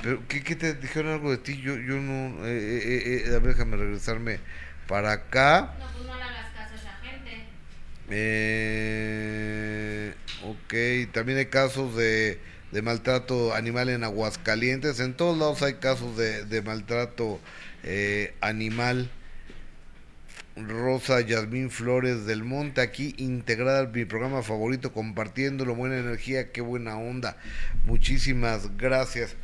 pero, 0.03 0.27
¿qué, 0.27 0.43
¿qué, 0.43 0.55
te 0.55 0.73
dijeron 0.73 1.13
algo 1.13 1.31
de 1.31 1.37
ti? 1.37 1.61
Yo, 1.61 1.75
yo 1.77 1.95
no. 1.95 2.45
Eh, 2.45 2.81
eh, 2.83 3.23
eh, 3.25 3.35
a 3.35 3.39
ver, 3.39 3.55
déjame 3.55 3.77
regresarme 3.77 4.39
para 4.87 5.13
acá. 5.13 5.75
No, 5.79 5.85
pues 5.93 6.05
no 6.05 6.15
le 6.15 6.23
hagas 6.23 6.53
caso 6.53 6.73
a 6.73 6.75
esa 6.75 6.93
gente. 7.01 7.47
Eh, 8.09 9.23
ok, 10.43 10.73
también 11.13 11.37
hay 11.37 11.45
casos 11.45 11.95
de, 11.95 12.37
de 12.73 12.81
maltrato 12.81 13.55
animal 13.55 13.87
en 13.87 14.03
Aguascalientes. 14.03 14.99
En 14.99 15.13
todos 15.13 15.37
lados 15.37 15.61
hay 15.61 15.75
casos 15.75 16.17
de, 16.17 16.43
de 16.43 16.61
maltrato 16.61 17.39
eh, 17.83 18.35
animal. 18.41 19.09
Rosa 20.55 21.21
Yasmín 21.21 21.71
Flores 21.71 22.25
del 22.25 22.43
Monte, 22.43 22.81
aquí 22.81 23.15
integrada 23.17 23.87
mi 23.87 24.05
programa 24.05 24.43
favorito, 24.43 24.93
compartiéndolo, 24.93 25.73
buena 25.73 25.97
energía, 25.97 26.51
qué 26.51 26.61
buena 26.61 26.97
onda. 26.97 27.37
Muchísimas 27.85 28.77
gracias. 28.77 29.35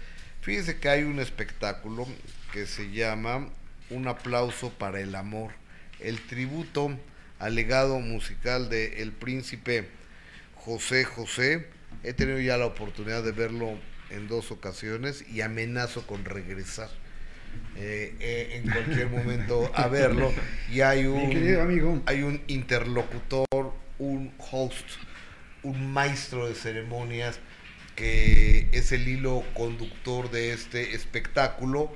Fíjense 0.41 0.79
que 0.79 0.89
hay 0.89 1.03
un 1.03 1.19
espectáculo 1.19 2.07
que 2.53 2.65
se 2.65 2.91
llama 2.91 3.49
Un 3.89 4.07
aplauso 4.07 4.69
para 4.71 5.01
el 5.01 5.15
amor, 5.15 5.51
el 5.99 6.19
tributo 6.21 6.97
al 7.39 7.55
legado 7.55 7.99
musical 7.99 8.69
de 8.69 9.01
el 9.01 9.11
príncipe 9.11 9.89
José 10.55 11.03
José. 11.03 11.67
He 12.03 12.13
tenido 12.13 12.39
ya 12.39 12.57
la 12.57 12.67
oportunidad 12.67 13.23
de 13.23 13.31
verlo 13.31 13.77
en 14.09 14.27
dos 14.27 14.51
ocasiones 14.51 15.25
y 15.29 15.41
amenazo 15.41 16.07
con 16.07 16.23
regresar. 16.23 16.89
Eh, 17.75 18.15
eh, 18.19 18.61
en 18.63 18.71
cualquier 18.71 19.09
momento 19.09 19.71
a 19.73 19.87
verlo 19.87 20.31
y 20.71 20.81
hay 20.81 21.05
un 21.07 21.59
amigo. 21.59 21.99
hay 22.05 22.21
un 22.21 22.41
interlocutor 22.45 23.47
un 23.97 24.31
host 24.37 24.85
un 25.63 25.91
maestro 25.91 26.47
de 26.47 26.53
ceremonias 26.53 27.39
que 27.99 28.69
es 28.71 28.93
el 28.93 29.09
hilo 29.09 29.43
conductor 29.53 30.31
de 30.31 30.53
este 30.53 30.95
espectáculo. 30.95 31.93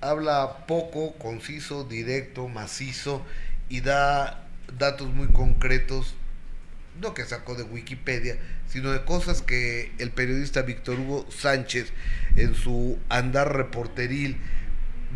Habla 0.00 0.64
poco, 0.66 1.12
conciso, 1.18 1.84
directo, 1.84 2.48
macizo 2.48 3.22
y 3.68 3.82
da 3.82 4.46
datos 4.78 5.08
muy 5.08 5.28
concretos, 5.28 6.14
no 7.02 7.12
que 7.12 7.26
sacó 7.26 7.54
de 7.54 7.64
Wikipedia, 7.64 8.38
sino 8.66 8.90
de 8.90 9.04
cosas 9.04 9.42
que 9.42 9.92
el 9.98 10.10
periodista 10.10 10.62
Víctor 10.62 10.98
Hugo 10.98 11.26
Sánchez 11.30 11.92
en 12.36 12.54
su 12.54 12.98
andar 13.10 13.54
reporteril 13.54 14.38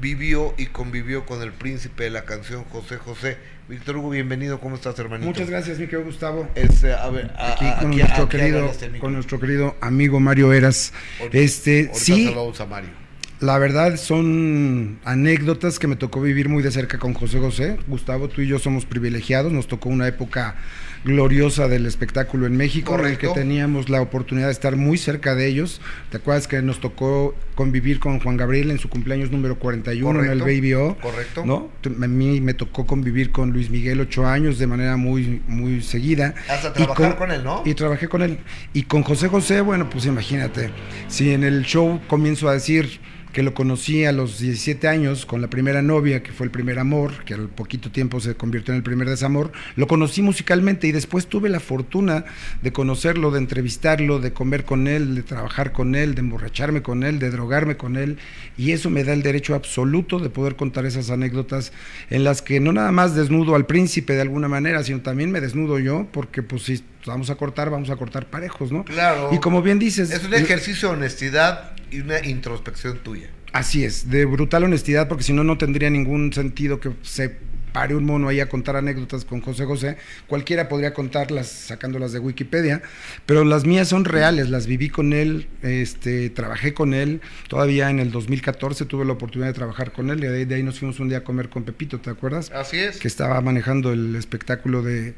vivió 0.03 0.53
y 0.59 0.67
convivió 0.67 1.25
con 1.25 1.41
el 1.43 1.53
príncipe 1.53 2.03
de 2.03 2.11
la 2.11 2.25
canción 2.25 2.65
José 2.65 2.97
José. 2.97 3.39
Víctor 3.69 3.99
Hugo, 3.99 4.11
bienvenido, 4.11 4.59
¿cómo 4.59 4.75
estás, 4.75 4.99
hermanito? 4.99 5.29
Muchas 5.29 5.49
gracias, 5.49 5.79
mi 5.79 5.87
querido 5.87 6.05
Gustavo. 6.05 6.49
Este, 6.57 6.93
a 6.93 7.09
ver, 7.09 7.31
a, 7.39 7.53
aquí 7.53 7.65
con, 7.79 7.93
aquí, 7.93 7.99
nuestro 7.99 8.25
aquí 8.25 8.37
querido, 8.37 8.67
este 8.67 8.99
con 8.99 9.13
nuestro 9.13 9.39
querido 9.39 9.77
amigo 9.81 10.19
Mario 10.19 10.53
Eras. 10.53 10.93
Ahorita, 11.21 11.39
este, 11.39 11.91
sí, 11.95 12.35
a 12.59 12.67
Mario. 12.67 12.91
la 13.39 13.57
verdad 13.59 13.97
son 13.97 14.99
anécdotas 15.05 15.79
que 15.79 15.87
me 15.87 15.95
tocó 15.95 16.21
vivir 16.21 16.49
muy 16.49 16.65
de 16.65 16.73
cerca 16.73 16.99
con 16.99 17.15
José 17.15 17.39
José. 17.39 17.79
Gustavo, 17.87 18.29
tú 18.29 18.41
y 18.41 18.49
yo 18.49 18.59
somos 18.59 18.85
privilegiados, 18.85 19.53
nos 19.53 19.69
tocó 19.69 19.89
una 19.89 20.09
época 20.09 20.57
gloriosa 21.05 21.69
del 21.69 21.87
espectáculo 21.87 22.47
en 22.47 22.57
México, 22.57 22.93
Correcto. 22.93 23.27
en 23.27 23.31
el 23.31 23.35
que 23.35 23.41
teníamos 23.41 23.89
la 23.89 24.01
oportunidad 24.01 24.47
de 24.47 24.53
estar 24.53 24.77
muy 24.77 24.99
cerca 24.99 25.35
de 25.35 25.47
ellos. 25.47 25.81
¿Te 26.11 26.19
acuerdas 26.19 26.47
que 26.47 26.63
nos 26.63 26.81
tocó 26.81 27.35
convivir 27.55 27.99
con 28.01 28.21
Juan 28.21 28.37
Gabriel 28.37 28.71
en 28.71 28.79
su 28.79 28.89
cumpleaños 28.89 29.31
número 29.31 29.59
41 29.59 30.21
en 30.25 30.31
el 30.31 30.39
Correcto. 30.39 30.45
Baby 30.45 30.75
O? 30.75 30.97
Correcto. 30.99 31.45
¿no? 31.45 31.71
A 31.85 32.07
mí 32.09 32.41
me 32.41 32.55
tocó 32.55 32.87
convivir 32.87 33.31
con 33.31 33.53
Luis 33.53 33.71
Miguel 33.71 34.01
ocho 34.01 34.27
años 34.27 34.59
de 34.59 34.67
manera 34.67 34.97
muy, 34.97 35.43
muy 35.47 35.83
seguida. 35.83 36.35
Hasta 36.49 36.73
trabajar 36.73 37.17
con 37.17 37.31
él, 37.31 37.45
¿no? 37.45 37.63
Y 37.65 37.75
trabajé 37.75 38.09
con 38.09 38.23
él. 38.23 38.39
Y 38.73 38.85
con 38.85 39.03
José 39.03 39.29
José, 39.29 39.61
bueno, 39.61 39.91
pues 39.91 40.07
imagínate, 40.07 40.71
si 41.09 41.33
en 41.33 41.45
el 41.45 41.65
show 41.65 42.01
comienzo 42.07 42.49
a 42.49 42.55
decir 42.55 43.01
que 43.33 43.43
lo 43.43 43.55
conocí 43.55 44.05
a 44.05 44.13
los 44.13 44.39
17 44.39 44.87
años 44.89 45.25
con 45.25 45.41
la 45.41 45.49
primera 45.49 45.81
novia, 45.81 46.23
que 46.23 46.33
fue 46.33 46.45
el 46.45 46.51
primer 46.51 46.79
amor, 46.79 47.25
que 47.25 47.35
al 47.35 47.49
poquito 47.49 47.91
tiempo 47.91 48.21
se 48.21 48.35
convirtió 48.35 48.75
en 48.75 48.79
el 48.79 48.83
primer 48.83 49.09
desamor. 49.09 49.53
Lo 49.75 49.87
conocí 49.87 50.21
musicalmente 50.21 50.87
y 50.87 50.93
después 50.93 51.27
tuve 51.27 51.49
la 51.49 51.61
fortuna 51.61 52.25
de 52.61 52.73
conocerlo, 52.73 53.31
de 53.31 53.39
entrevistarlo, 53.39 54.19
de 54.19 54.33
comer 54.33 54.65
con 54.65 54.87
él, 54.87 55.15
de 55.15 55.23
trabajar 55.23 55.73
con 55.73 55.95
él, 55.95 56.15
de 56.15 56.21
emborracharme 56.21 56.83
con 56.83 57.03
él, 57.03 57.19
de 57.19 57.31
drogarme 57.31 57.77
con 57.77 57.97
él. 57.97 58.19
Y 58.59 58.73
eso 58.73 58.91
me 58.91 59.05
da 59.05 59.15
el 59.15 59.23
derecho 59.23 59.55
absoluto 59.55 60.19
de 60.19 60.29
poder 60.29 60.57
contar 60.57 60.85
esas 60.85 61.11
anécdotas 61.11 61.73
en 62.11 62.25
las 62.25 62.43
que 62.43 62.61
no 62.61 62.73
nada 62.73 62.93
más 62.93 63.15
desnudo 63.15 63.55
al 63.55 63.67
príncipe 63.67 64.15
de 64.15 64.21
alguna 64.21 64.49
manera, 64.49 64.85
sino 64.85 65.01
también 65.01 65.31
me 65.31 65.41
desnudo 65.41 65.79
yo, 65.79 66.07
porque 66.13 66.43
pues 66.43 66.65
si 66.65 66.83
vamos 67.07 67.31
a 67.31 67.35
cortar, 67.37 67.71
vamos 67.71 67.91
a 67.91 67.97
cortar 67.97 68.27
parejos, 68.27 68.73
¿no? 68.73 68.85
Claro. 68.85 69.31
Y 69.33 69.39
como 69.39 69.63
bien 69.63 69.79
dices... 69.79 70.11
Es 70.11 70.25
un 70.25 70.35
ejercicio 70.35 70.89
de 70.89 70.95
honestidad 70.95 71.73
y 71.91 72.01
una 72.01 72.25
introspección 72.25 72.99
tuya. 72.99 73.31
Así 73.53 73.85
es, 73.85 74.09
de 74.09 74.25
brutal 74.25 74.65
honestidad, 74.65 75.09
porque 75.09 75.25
si 75.25 75.33
no, 75.33 75.45
no 75.45 75.59
tendría 75.59 75.91
ningún 75.91 76.33
sentido 76.33 76.81
que 76.81 76.93
se 77.03 77.37
pare 77.73 77.95
un 77.95 78.05
mono 78.05 78.29
ahí 78.29 78.41
a 78.41 78.49
contar 78.49 78.77
anécdotas 78.77 79.25
con 79.25 79.41
José 79.41 79.65
José. 79.65 79.97
Cualquiera 80.27 80.69
podría 80.69 80.95
contarlas 80.95 81.49
sacándolas 81.49 82.13
de 82.13 82.19
Wikipedia, 82.19 82.83
pero 83.27 83.45
las 83.45 83.65
mías 83.65 83.89
son 83.89 84.05
reales, 84.05 84.51
las 84.51 84.67
viví 84.67 84.91
con 84.91 85.13
él, 85.13 85.49
este, 85.63 86.31
trabajé 86.31 86.75
con 86.75 86.95
él. 86.95 87.21
Todavía 87.49 87.91
en 87.91 87.99
el 87.99 88.11
2014 88.11 88.85
tuve 88.85 89.05
la 89.05 89.13
oportunidad 89.13 89.49
de 89.49 89.55
trabajar 89.55 89.93
con 89.93 90.11
él 90.11 90.23
y 90.23 90.27
de 90.27 90.37
ahí, 90.37 90.45
de 90.45 90.55
ahí 90.55 90.63
nos 90.63 90.79
fuimos 90.79 91.01
un 91.01 91.09
día 91.09 91.19
a 91.19 91.25
comer 91.25 91.49
con 91.49 91.65
Pepito, 91.65 91.99
¿te 92.01 92.11
acuerdas? 92.11 92.51
Así 92.53 92.79
es. 92.79 92.99
Que 92.99 93.09
estaba 93.09 93.41
manejando 93.41 93.93
el 93.93 94.15
espectáculo 94.17 94.83
de 94.83 95.15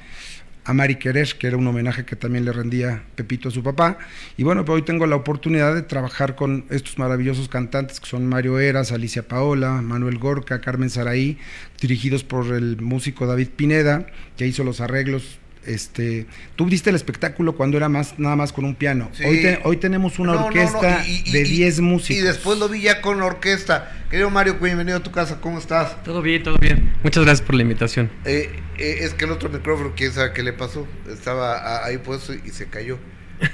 a 0.64 0.72
Mari 0.72 0.96
Querer, 0.96 1.34
que 1.38 1.46
era 1.46 1.56
un 1.56 1.66
homenaje 1.66 2.04
que 2.04 2.16
también 2.16 2.44
le 2.44 2.52
rendía 2.52 3.02
Pepito 3.14 3.48
a 3.48 3.52
su 3.52 3.62
papá. 3.62 3.98
Y 4.36 4.44
bueno, 4.44 4.64
pues 4.64 4.76
hoy 4.76 4.82
tengo 4.82 5.06
la 5.06 5.16
oportunidad 5.16 5.74
de 5.74 5.82
trabajar 5.82 6.34
con 6.34 6.64
estos 6.70 6.98
maravillosos 6.98 7.48
cantantes 7.48 8.00
que 8.00 8.06
son 8.06 8.26
Mario 8.26 8.58
Eras, 8.58 8.92
Alicia 8.92 9.28
Paola, 9.28 9.82
Manuel 9.82 10.18
Gorka, 10.18 10.60
Carmen 10.60 10.90
Saraí, 10.90 11.38
dirigidos 11.80 12.24
por 12.24 12.52
el 12.54 12.80
músico 12.80 13.26
David 13.26 13.48
Pineda, 13.56 14.06
que 14.36 14.46
hizo 14.46 14.64
los 14.64 14.80
arreglos 14.80 15.38
este, 15.66 16.26
tú 16.56 16.66
viste 16.66 16.90
el 16.90 16.96
espectáculo 16.96 17.56
cuando 17.56 17.76
era 17.76 17.88
más 17.88 18.18
nada 18.18 18.36
más 18.36 18.52
con 18.52 18.64
un 18.64 18.74
piano. 18.74 19.10
Hoy, 19.24 19.58
hoy 19.64 19.76
tenemos 19.76 20.18
una 20.18 20.44
orquesta 20.44 21.04
de 21.32 21.44
10 21.44 21.80
músicos. 21.80 22.22
Y 22.22 22.24
después 22.24 22.58
lo 22.58 22.68
vi 22.68 22.82
ya 22.82 23.00
con 23.00 23.18
la 23.18 23.26
orquesta. 23.26 24.04
Querido 24.10 24.30
Mario, 24.30 24.58
bienvenido 24.60 24.98
a 24.98 25.02
tu 25.02 25.10
casa, 25.10 25.40
¿cómo 25.40 25.58
estás? 25.58 26.02
Todo 26.04 26.22
bien, 26.22 26.42
todo 26.42 26.56
bien. 26.58 26.92
Muchas 27.02 27.24
gracias 27.24 27.46
por 27.46 27.54
la 27.56 27.62
invitación. 27.62 28.10
Eh, 28.24 28.50
eh, 28.78 28.98
es 29.00 29.14
que 29.14 29.24
el 29.24 29.32
otro 29.32 29.48
micrófono, 29.48 29.92
quién 29.96 30.12
sabe 30.12 30.32
qué 30.32 30.42
le 30.42 30.52
pasó. 30.52 30.86
Estaba 31.10 31.84
ahí 31.84 31.98
puesto 31.98 32.32
y 32.34 32.50
se 32.50 32.66
cayó. 32.66 32.98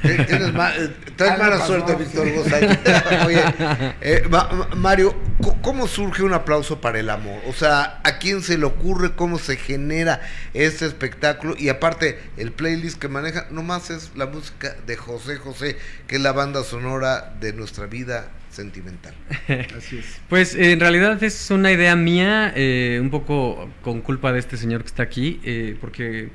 Tienes 0.03 0.49
eh, 0.51 0.91
traes 1.17 1.39
mala 1.39 1.67
suerte, 1.67 1.95
Víctor 1.95 2.27
Oye, 3.27 3.43
eh, 4.01 4.29
Mario, 4.77 5.15
¿cómo 5.63 5.87
surge 5.87 6.23
un 6.23 6.33
aplauso 6.33 6.81
para 6.81 6.99
el 6.99 7.11
amor? 7.11 7.41
O 7.49 7.53
sea, 7.53 8.01
¿a 8.05 8.19
quién 8.19 8.43
se 8.43 8.59
le 8.59 8.65
ocurre 8.65 9.15
cómo 9.15 9.39
se 9.39 9.57
genera 9.57 10.21
este 10.55 10.87
espectáculo? 10.87 11.55
Y 11.59 11.69
aparte, 11.69 12.19
el 12.37 12.53
playlist 12.53 12.99
que 12.99 13.09
maneja 13.09 13.47
nomás 13.51 13.91
es 13.91 14.13
la 14.15 14.27
música 14.27 14.77
de 14.87 14.97
José 14.97 15.37
José, 15.37 15.77
que 16.07 16.17
es 16.17 16.23
la 16.23 16.33
banda 16.33 16.63
sonora 16.65 17.35
de 17.41 17.53
nuestra 17.53 17.87
vida 17.87 18.31
sentimental. 18.51 19.15
Así 19.77 19.99
es. 19.99 20.21
Pues 20.29 20.55
en 20.55 20.81
realidad 20.81 21.23
es 21.23 21.51
una 21.51 21.71
idea 21.71 21.95
mía, 21.97 22.53
eh, 22.57 22.99
un 23.01 23.11
poco 23.11 23.71
con 23.83 24.01
culpa 24.01 24.33
de 24.33 24.41
este 24.41 24.57
señor 24.57 24.83
que 24.83 24.89
está 24.89 25.03
aquí, 25.03 25.77
porque 25.81 26.31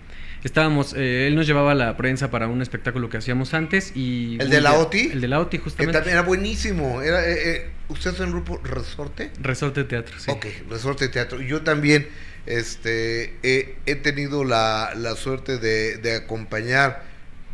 estábamos, 0.45 0.93
eh, 0.93 1.27
él 1.27 1.35
nos 1.35 1.47
llevaba 1.47 1.73
la 1.73 1.97
prensa 1.97 2.29
para 2.29 2.47
un 2.47 2.61
espectáculo 2.61 3.09
que 3.09 3.17
hacíamos 3.17 3.53
antes 3.53 3.91
y... 3.95 4.37
¿El 4.39 4.49
de 4.49 4.61
la 4.61 4.73
OTI? 4.73 5.09
El 5.13 5.21
de 5.21 5.27
la 5.27 5.39
OTI, 5.39 5.57
justamente. 5.57 5.91
Que 5.91 5.97
también 5.97 6.17
era 6.17 6.21
buenísimo. 6.21 7.01
Era, 7.01 7.27
eh, 7.27 7.55
eh, 7.55 7.69
¿Usted 7.89 8.13
es 8.13 8.19
el 8.19 8.29
grupo 8.29 8.59
Resorte? 8.63 9.31
Resorte 9.41 9.83
Teatro, 9.85 10.19
sí. 10.19 10.29
Ok, 10.29 10.45
Resorte 10.69 11.09
Teatro. 11.09 11.41
Yo 11.41 11.63
también 11.63 12.07
este, 12.45 13.33
he, 13.41 13.95
tenido 13.95 14.43
la, 14.43 14.93
la 14.95 15.15
suerte 15.15 15.57
de, 15.57 15.97
de 15.97 16.15
acompañar, 16.15 17.03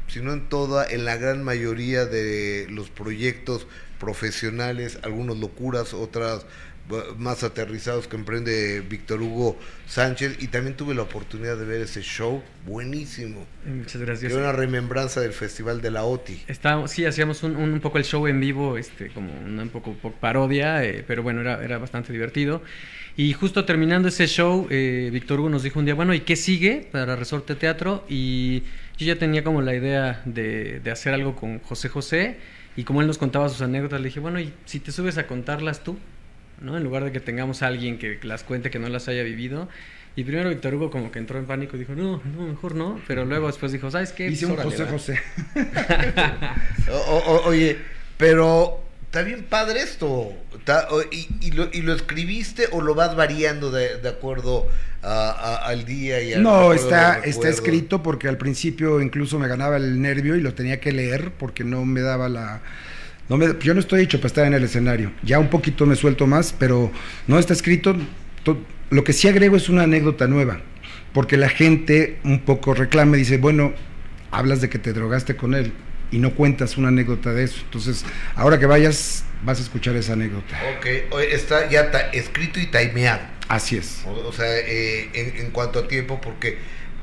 si 0.08 0.20
no 0.20 0.34
en 0.34 0.50
toda, 0.50 0.86
en 0.86 1.06
la 1.06 1.16
gran 1.16 1.44
mayoría 1.44 2.06
de 2.06 2.68
los 2.70 2.90
proyectos 2.90 3.68
profesionales, 4.00 5.00
algunos 5.04 5.38
locuras, 5.38 5.94
otras 5.94 6.46
más 7.18 7.44
aterrizados 7.44 8.08
que 8.08 8.16
emprende 8.16 8.82
Víctor 8.82 9.22
Hugo 9.22 9.58
Sánchez 9.88 10.38
y 10.40 10.48
también 10.48 10.76
tuve 10.76 10.94
la 10.94 11.04
oportunidad 11.04 11.58
de 11.58 11.66
ver 11.66 11.82
ese 11.82 12.02
show 12.02 12.42
buenísimo. 12.66 13.46
Muchas 13.66 14.02
gracias. 14.02 14.32
Era 14.32 14.42
una 14.42 14.52
remembranza 14.52 15.22
del 15.22 15.34
Festival 15.34 15.82
de 15.82 15.92
la 15.92 16.04
OTI. 16.04 16.44
Estábamos, 16.48 16.92
sí, 16.92 17.06
hacíamos 17.06 17.44
un, 17.44 17.56
un, 17.56 17.80
poco 17.80 17.98
el 17.98 18.04
show 18.04 18.28
en 18.28 18.40
vivo, 18.40 18.78
este, 18.78 19.10
como 19.10 19.32
una 19.34 19.64
un 19.64 19.70
poco, 19.70 19.96
parodia, 20.20 20.84
eh, 20.84 21.04
pero 21.08 21.24
bueno, 21.24 21.42
era, 21.42 21.64
era 21.64 21.78
bastante 21.78 22.12
divertido. 22.12 22.62
Y 23.18 23.34
justo 23.34 23.66
terminando 23.66 24.08
ese 24.08 24.28
show, 24.28 24.68
eh, 24.70 25.10
Víctor 25.12 25.40
Hugo 25.40 25.50
nos 25.50 25.64
dijo 25.64 25.80
un 25.80 25.86
día, 25.86 25.96
bueno, 25.96 26.14
¿y 26.14 26.22
qué 26.22 26.36
sigue 26.36 26.88
para 26.92 27.16
Resorte 27.16 27.56
Teatro? 27.56 28.06
Y 28.08 28.62
yo 28.98 29.06
ya 29.06 29.18
tenía 29.18 29.44
como 29.44 29.62
la 29.62 29.76
idea 29.76 30.22
de, 30.26 30.80
de 30.80 30.92
hacer 30.92 31.14
algo 31.14 31.36
con 31.36 31.60
José 31.60 31.90
José. 31.90 32.38
Y 32.78 32.84
como 32.86 33.02
él 33.02 33.08
nos 33.08 33.18
contaba 33.18 33.50
sus 33.50 33.62
anécdotas, 33.62 34.00
le 34.00 34.08
dije, 34.08 34.22
bueno, 34.22 34.40
¿y 34.40 34.54
si 34.66 34.80
te 34.80 34.94
subes 34.94 35.18
a 35.18 35.28
contarlas 35.28 35.84
tú? 35.84 35.98
¿No? 36.62 36.78
En 36.78 36.84
lugar 36.84 37.04
de 37.04 37.12
que 37.12 37.20
tengamos 37.20 37.62
a 37.64 37.68
alguien 37.68 37.98
que 37.98 38.20
las 38.24 38.44
cuente 38.44 38.70
que 38.70 38.80
no 38.80 38.88
las 38.88 39.08
haya 39.08 39.24
vivido. 39.24 39.68
Y 40.16 40.24
primero 40.24 40.50
Víctor 40.50 40.76
Hugo 40.76 40.92
como 40.92 41.12
que 41.12 41.20
entró 41.20 41.40
en 41.40 41.46
pánico 41.46 41.76
y 41.78 41.80
dijo, 41.80 41.94
no, 41.94 42.22
no, 42.36 42.48
mejor 42.48 42.76
no. 42.76 43.00
Pero 43.08 43.26
luego 43.26 43.48
después 43.48 43.72
dijo, 43.72 43.90
¿sabes 43.90 44.12
qué? 44.12 44.28
Hice 44.28 44.46
un 44.46 44.58
José 44.58 44.86
José. 44.86 45.20
oye, 47.46 47.78
pero 48.18 48.84
está 49.06 49.24
bien 49.24 49.44
padre 49.44 49.82
esto. 49.82 50.34
y, 51.12 51.52
lo, 51.52 51.70
¿Y 51.72 51.82
lo 51.82 51.94
escribiste 51.94 52.68
o 52.72 52.82
lo 52.82 52.94
vas 52.94 53.16
variando 53.16 53.72
de, 53.72 53.98
de 53.98 54.10
acuerdo 54.10 54.68
al 55.02 55.86
día? 55.86 56.22
Y 56.22 56.42
no, 56.42 56.74
está, 56.74 57.20
está 57.20 57.48
escrito 57.48 58.04
porque 58.04 58.28
al 58.28 58.38
principio 58.38 59.00
incluso 59.00 59.40
me 59.40 59.48
ganaba 59.48 59.78
el 59.78 60.02
nervio 60.02 60.36
y 60.36 60.42
lo 60.42 60.54
tenía 60.54 60.82
que 60.82 60.92
leer 60.92 61.32
porque 61.38 61.64
no 61.64 61.86
me 61.86 62.02
daba 62.02 62.28
la 62.28 62.62
yo 63.40 63.74
no 63.74 63.80
estoy 63.80 64.02
hecho 64.02 64.20
para 64.20 64.28
estar 64.28 64.48
en 64.48 64.54
el 64.54 64.64
escenario. 64.64 65.12
Ya 65.24 65.40
un 65.40 65.50
poquito 65.50 65.86
me 65.86 65.96
suelto 65.96 66.28
más, 66.28 66.54
pero 66.58 66.92
no 67.28 67.40
está 67.40 67.54
escrito. 67.54 67.96
lo 68.90 69.04
que 69.04 69.14
sí 69.14 69.28
agrego 69.28 69.56
es 69.56 69.70
una 69.70 69.84
anécdota 69.84 70.28
nueva, 70.28 70.62
porque 71.14 71.38
la 71.38 71.50
gente 71.50 72.20
un 72.24 72.42
poco 72.42 72.74
reclama 72.74 73.16
y 73.16 73.20
dice, 73.20 73.38
bueno, 73.38 73.74
hablas 74.32 74.62
de 74.62 74.70
que 74.70 74.80
te 74.80 74.94
drogaste 74.94 75.36
con 75.36 75.54
él 75.54 75.72
y 76.12 76.18
no 76.18 76.36
cuentas 76.36 76.78
una 76.78 76.90
anécdota 76.90 77.34
de 77.34 77.46
eso. 77.46 77.62
Entonces, 77.64 78.04
ahora 78.36 78.60
que 78.60 78.66
vayas, 78.66 79.24
vas 79.44 79.60
a 79.60 79.64
escuchar 79.64 79.96
esa 79.96 80.14
anécdota. 80.14 80.60
Ok, 80.78 80.86
está 81.32 81.70
ya 81.70 81.84
escrito 82.14 82.60
y 82.60 82.66
timeado. 82.66 83.22
Así 83.48 83.78
es. 83.78 84.04
O, 84.06 84.32
sea, 84.32 84.46
eh, 84.48 85.10
en, 85.14 85.46
en 85.46 85.52
cuanto 85.52 85.80
a 85.80 85.88
tiempo, 85.88 86.20
porque 86.22 86.58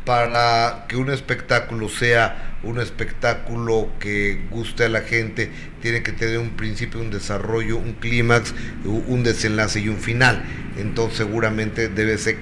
para 0.09 0.87
que 0.89 0.97
un 0.97 1.11
espectáculo 1.11 1.91
sea 1.91 2.57
un 2.63 2.81
espectáculo 2.81 3.91
que 4.01 4.41
guste 4.51 4.85
a 4.85 4.89
la 4.89 5.03
gente, 5.03 5.51
tiene 5.83 6.03
que 6.03 6.13
tener 6.13 6.39
un 6.39 6.57
principio, 6.57 6.99
un 6.99 7.11
desarrollo, 7.11 7.77
un 7.77 7.93
clímax, 7.93 8.55
un 8.87 9.23
desenlace 9.23 9.81
y 9.81 9.91
un 9.91 9.99
final. 9.99 10.43
Entonces 10.79 11.19
seguramente 11.19 11.91
debe 11.91 12.17
ser 12.17 12.39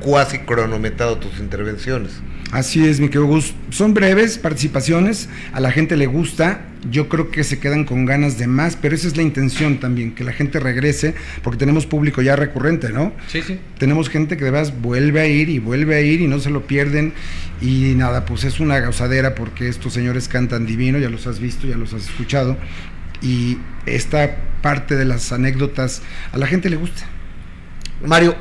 cuasi 0.00 0.40
cronometrado 0.40 1.16
tus 1.16 1.38
intervenciones. 1.38 2.20
Así 2.52 2.86
es, 2.86 3.00
mi 3.00 3.08
querido 3.08 3.26
Gus. 3.26 3.54
Son 3.70 3.92
breves 3.92 4.38
participaciones, 4.38 5.28
a 5.52 5.60
la 5.60 5.72
gente 5.72 5.96
le 5.96 6.06
gusta, 6.06 6.60
yo 6.90 7.08
creo 7.08 7.30
que 7.30 7.42
se 7.42 7.58
quedan 7.58 7.84
con 7.84 8.04
ganas 8.06 8.38
de 8.38 8.46
más, 8.46 8.76
pero 8.76 8.94
esa 8.94 9.08
es 9.08 9.16
la 9.16 9.22
intención 9.22 9.78
también, 9.78 10.14
que 10.14 10.22
la 10.22 10.32
gente 10.32 10.60
regrese, 10.60 11.14
porque 11.42 11.58
tenemos 11.58 11.86
público 11.86 12.22
ya 12.22 12.36
recurrente, 12.36 12.90
¿no? 12.90 13.12
Sí, 13.26 13.42
sí. 13.42 13.58
Tenemos 13.78 14.08
gente 14.08 14.36
que 14.36 14.44
de 14.44 14.52
verdad 14.52 14.72
vuelve 14.80 15.20
a 15.20 15.26
ir 15.26 15.48
y 15.48 15.58
vuelve 15.58 15.96
a 15.96 16.00
ir 16.00 16.20
y 16.20 16.28
no 16.28 16.38
se 16.38 16.50
lo 16.50 16.66
pierden. 16.66 17.12
Y 17.60 17.94
nada, 17.96 18.24
pues 18.24 18.44
es 18.44 18.60
una 18.60 18.78
gozadera 18.80 19.34
porque 19.34 19.68
estos 19.68 19.92
señores 19.92 20.28
cantan 20.28 20.66
divino, 20.66 20.98
ya 20.98 21.10
los 21.10 21.26
has 21.26 21.40
visto, 21.40 21.66
ya 21.66 21.76
los 21.76 21.94
has 21.94 22.04
escuchado. 22.04 22.56
Y 23.22 23.58
esta 23.86 24.36
parte 24.62 24.94
de 24.94 25.04
las 25.04 25.32
anécdotas 25.32 26.02
a 26.32 26.38
la 26.38 26.46
gente 26.46 26.70
le 26.70 26.76
gusta. 26.76 27.06
Mario, 28.04 28.36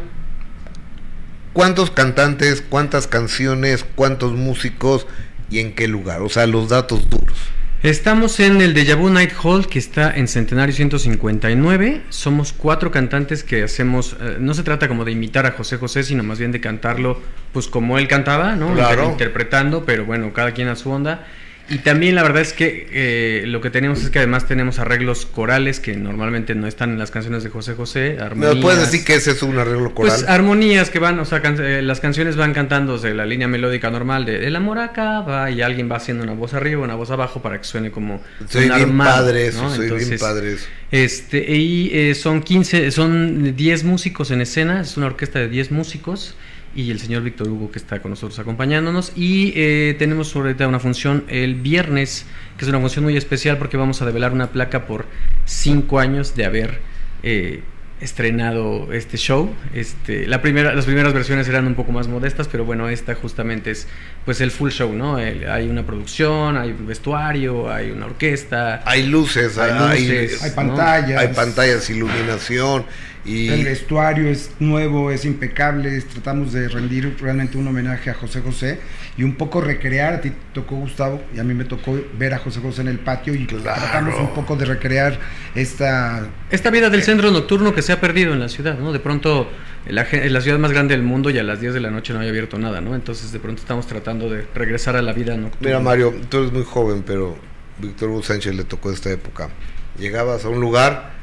¿Cuántos 1.56 1.90
cantantes, 1.90 2.62
cuántas 2.62 3.08
canciones, 3.08 3.86
cuántos 3.96 4.34
músicos 4.34 5.08
y 5.50 5.60
en 5.60 5.74
qué 5.74 5.88
lugar? 5.88 6.22
O 6.22 6.28
sea, 6.28 6.48
los 6.48 6.68
datos 6.68 7.10
duros. 7.10 7.38
Estamos 7.82 8.42
en 8.42 8.62
el 8.62 8.74
Deja 8.74 8.96
Vu 8.96 9.10
Night 9.10 9.32
Hall 9.42 9.66
que 9.66 9.80
está 9.80 10.14
en 10.14 10.28
Centenario 10.28 10.76
159. 10.76 12.02
Somos 12.10 12.52
cuatro 12.52 12.92
cantantes 12.92 13.46
que 13.46 13.64
hacemos. 13.64 14.18
Eh, 14.20 14.36
no 14.38 14.54
se 14.54 14.64
trata 14.64 14.90
como 14.90 15.06
de 15.06 15.14
imitar 15.14 15.46
a 15.46 15.52
José 15.52 15.78
José, 15.78 16.04
sino 16.04 16.24
más 16.24 16.40
bien 16.40 16.52
de 16.52 16.60
cantarlo, 16.60 17.22
pues 17.54 17.70
como 17.70 17.98
él 17.98 18.10
cantaba, 18.10 18.58
¿no? 18.58 18.74
Claro. 18.74 19.12
Interpretando, 19.12 19.86
pero 19.86 20.04
bueno, 20.04 20.34
cada 20.34 20.52
quien 20.52 20.68
a 20.68 20.76
su 20.76 20.90
onda. 20.92 21.26
Y 21.68 21.80
también 21.80 22.14
la 22.14 22.22
verdad 22.22 22.44
es 22.44 22.54
que 22.54 22.88
eh, 22.92 23.44
lo 23.48 23.60
que 23.60 23.72
tenemos 23.72 24.04
es 24.04 24.12
que 24.12 24.20
además 24.20 24.48
tenemos 24.48 24.78
arreglos 24.78 25.26
corales 25.26 25.80
que 25.80 25.96
normalmente 25.96 26.54
no 26.54 26.68
están 26.68 26.92
en 26.92 27.00
las 27.00 27.10
canciones 27.10 27.44
de 27.44 27.50
José 27.50 27.74
José. 27.74 28.18
¿Me 28.36 28.56
puedes 28.58 28.80
decir 28.82 29.04
que 29.04 29.16
ese 29.16 29.32
es 29.32 29.42
un 29.42 29.58
arreglo 29.58 29.96
coral? 29.96 30.14
Pues 30.16 30.30
armonías 30.30 30.92
que 30.92 31.00
van, 31.00 31.20
o 31.20 31.26
sea, 31.26 31.42
eh, 31.44 31.82
las 31.82 32.00
canciones 32.00 32.36
van 32.36 32.54
cantándose 32.54 33.16
la 33.16 33.26
línea 33.26 33.48
melódica 33.48 33.90
normal 33.90 34.26
de 34.26 34.46
El 34.46 34.56
amor 34.56 34.78
acaba 34.78 35.50
y 35.50 35.64
alguien 35.64 35.92
va 35.92 35.96
haciendo 35.96 36.24
una 36.24 36.34
voz 36.34 36.54
arriba, 36.54 36.84
una 36.84 36.96
voz 36.96 37.10
abajo 37.10 37.42
para 37.42 37.58
que 37.58 37.64
suene 37.64 37.90
como 37.90 38.22
soy 38.48 38.70
bien 38.70 38.96
padre 38.98 39.48
eso, 39.48 39.68
soy 39.74 39.90
bien 39.90 40.20
padre 40.20 40.54
eso. 40.54 40.68
Este, 40.92 41.52
y 41.56 41.90
eh, 41.94 42.14
son 42.14 42.44
15, 42.44 42.92
son 42.92 43.56
10 43.56 43.84
músicos 43.86 44.30
en 44.30 44.42
escena, 44.42 44.82
es 44.82 44.98
una 44.98 45.08
orquesta 45.08 45.40
de 45.40 45.50
10 45.50 45.72
músicos 45.72 46.36
y 46.76 46.92
el 46.92 47.00
señor 47.00 47.24
Víctor 47.24 47.48
Hugo 47.48 47.72
que 47.72 47.80
está 47.80 48.02
con 48.02 48.12
nosotros 48.12 48.38
acompañándonos. 48.38 49.14
Y 49.16 49.54
eh, 49.56 49.96
tenemos 49.98 50.36
ahorita 50.36 50.68
una 50.68 50.80
función 50.80 51.24
el 51.30 51.56
viernes, 51.56 52.26
que 52.58 52.66
es 52.66 52.70
una 52.70 52.80
función 52.80 53.06
muy 53.06 53.16
especial 53.16 53.58
porque 53.58 53.78
vamos 53.78 54.02
a 54.02 54.06
develar 54.06 54.34
una 54.34 54.52
placa 54.52 54.86
por 54.86 55.06
cinco 55.46 56.00
años 56.00 56.36
de 56.36 56.46
haber 56.46 56.80
eh, 57.24 57.64
estrenado 58.02 58.92
este 58.92 59.18
show. 59.18 59.50
Este, 59.74 60.28
la 60.28 60.42
primera, 60.42 60.74
las 60.74 60.86
primeras 60.86 61.14
versiones 61.14 61.48
eran 61.48 61.66
un 61.66 61.76
poco 61.76 61.94
más 61.94 62.10
modestas, 62.10 62.50
pero 62.50 62.66
bueno, 62.66 62.90
esta 62.90 63.16
justamente 63.16 63.72
es 63.72 63.88
pues 64.26 64.42
el 64.42 64.52
full 64.52 64.70
show, 64.70 64.94
¿no? 64.94 65.16
hay 65.16 65.68
una 65.70 65.86
producción, 65.86 66.58
hay 66.58 66.72
un 66.72 66.88
vestuario, 66.88 67.72
hay 67.72 67.92
una 67.92 68.08
orquesta. 68.08 68.84
Hay 68.86 69.08
luces, 69.08 69.58
hay, 69.58 69.72
hay, 69.72 70.52
pantallas. 70.52 71.22
Hay 71.22 71.34
pantallas, 71.34 71.90
iluminación. 71.90 72.86
Y... 73.26 73.50
El 73.50 73.66
vestuario 73.66 74.30
es 74.30 74.52
nuevo, 74.60 75.12
es 75.12 75.26
impecable, 75.26 76.00
tratamos 76.02 76.54
de 76.54 76.68
rendir 76.68 77.16
realmente 77.20 77.58
un 77.58 77.68
homenaje 77.68 78.10
a 78.12 78.14
José 78.14 78.42
José 78.42 78.80
y 79.18 79.24
un 79.24 79.36
poco 79.36 79.62
recrear, 79.62 80.14
a 80.14 80.22
ti 80.22 80.30
te 80.30 80.36
tocó 80.54 80.76
Gustavo 80.76 81.22
y 81.36 81.40
a 81.40 81.44
mí 81.44 81.54
me 81.54 81.66
tocó 81.66 82.00
ver 82.18 82.34
a 82.34 82.38
José 82.38 82.60
José 82.60 82.82
en 82.82 82.90
el 82.90 83.00
patio 83.00 83.34
y 83.34 83.46
tratamos 83.48 84.20
un 84.20 84.34
poco 84.34 84.56
de 84.56 84.66
recrear 84.66 85.20
esta... 85.56 86.28
Esta 86.52 86.70
vida 86.70 86.90
del 86.90 87.04
centro 87.04 87.32
nocturno 87.32 87.74
que 87.74 87.82
se 87.82 87.92
ha 87.92 88.00
perdido 88.00 88.34
en 88.34 88.40
la 88.40 88.50
ciudad, 88.50 88.78
¿no? 88.78 88.94
De 88.94 89.00
pronto 89.00 89.50
la, 89.88 90.06
la 90.12 90.42
ciudad 90.42 90.60
más 90.60 90.72
grande 90.72 90.96
del 90.96 91.04
mundo 91.04 91.30
y 91.30 91.40
a 91.40 91.44
las 91.44 91.60
10 91.60 91.74
de 91.74 91.80
la 91.80 91.90
noche 91.90 92.14
no 92.14 92.20
hay 92.20 92.30
abierto 92.30 92.60
nada, 92.60 92.82
¿no? 92.82 92.96
Entonces 92.96 93.32
de 93.32 93.40
pronto 93.40 93.62
estamos 93.62 93.88
tratando 93.88 94.30
de 94.30 94.46
regresar 94.54 94.96
a 94.96 95.02
la 95.02 95.14
vida 95.14 95.36
nocturna. 95.36 95.68
Mira 95.68 95.80
Mario, 95.80 96.14
tú 96.30 96.38
eres 96.40 96.52
muy 96.52 96.64
joven, 96.64 97.04
pero 97.06 97.38
Víctor 97.80 98.10
Hugo 98.10 98.24
Sánchez 98.24 98.56
le 98.56 98.64
tocó 98.64 98.92
esta 98.92 99.12
época. 99.12 99.50
Llegabas 99.98 100.46
a 100.46 100.50
un 100.50 100.60
lugar 100.60 101.15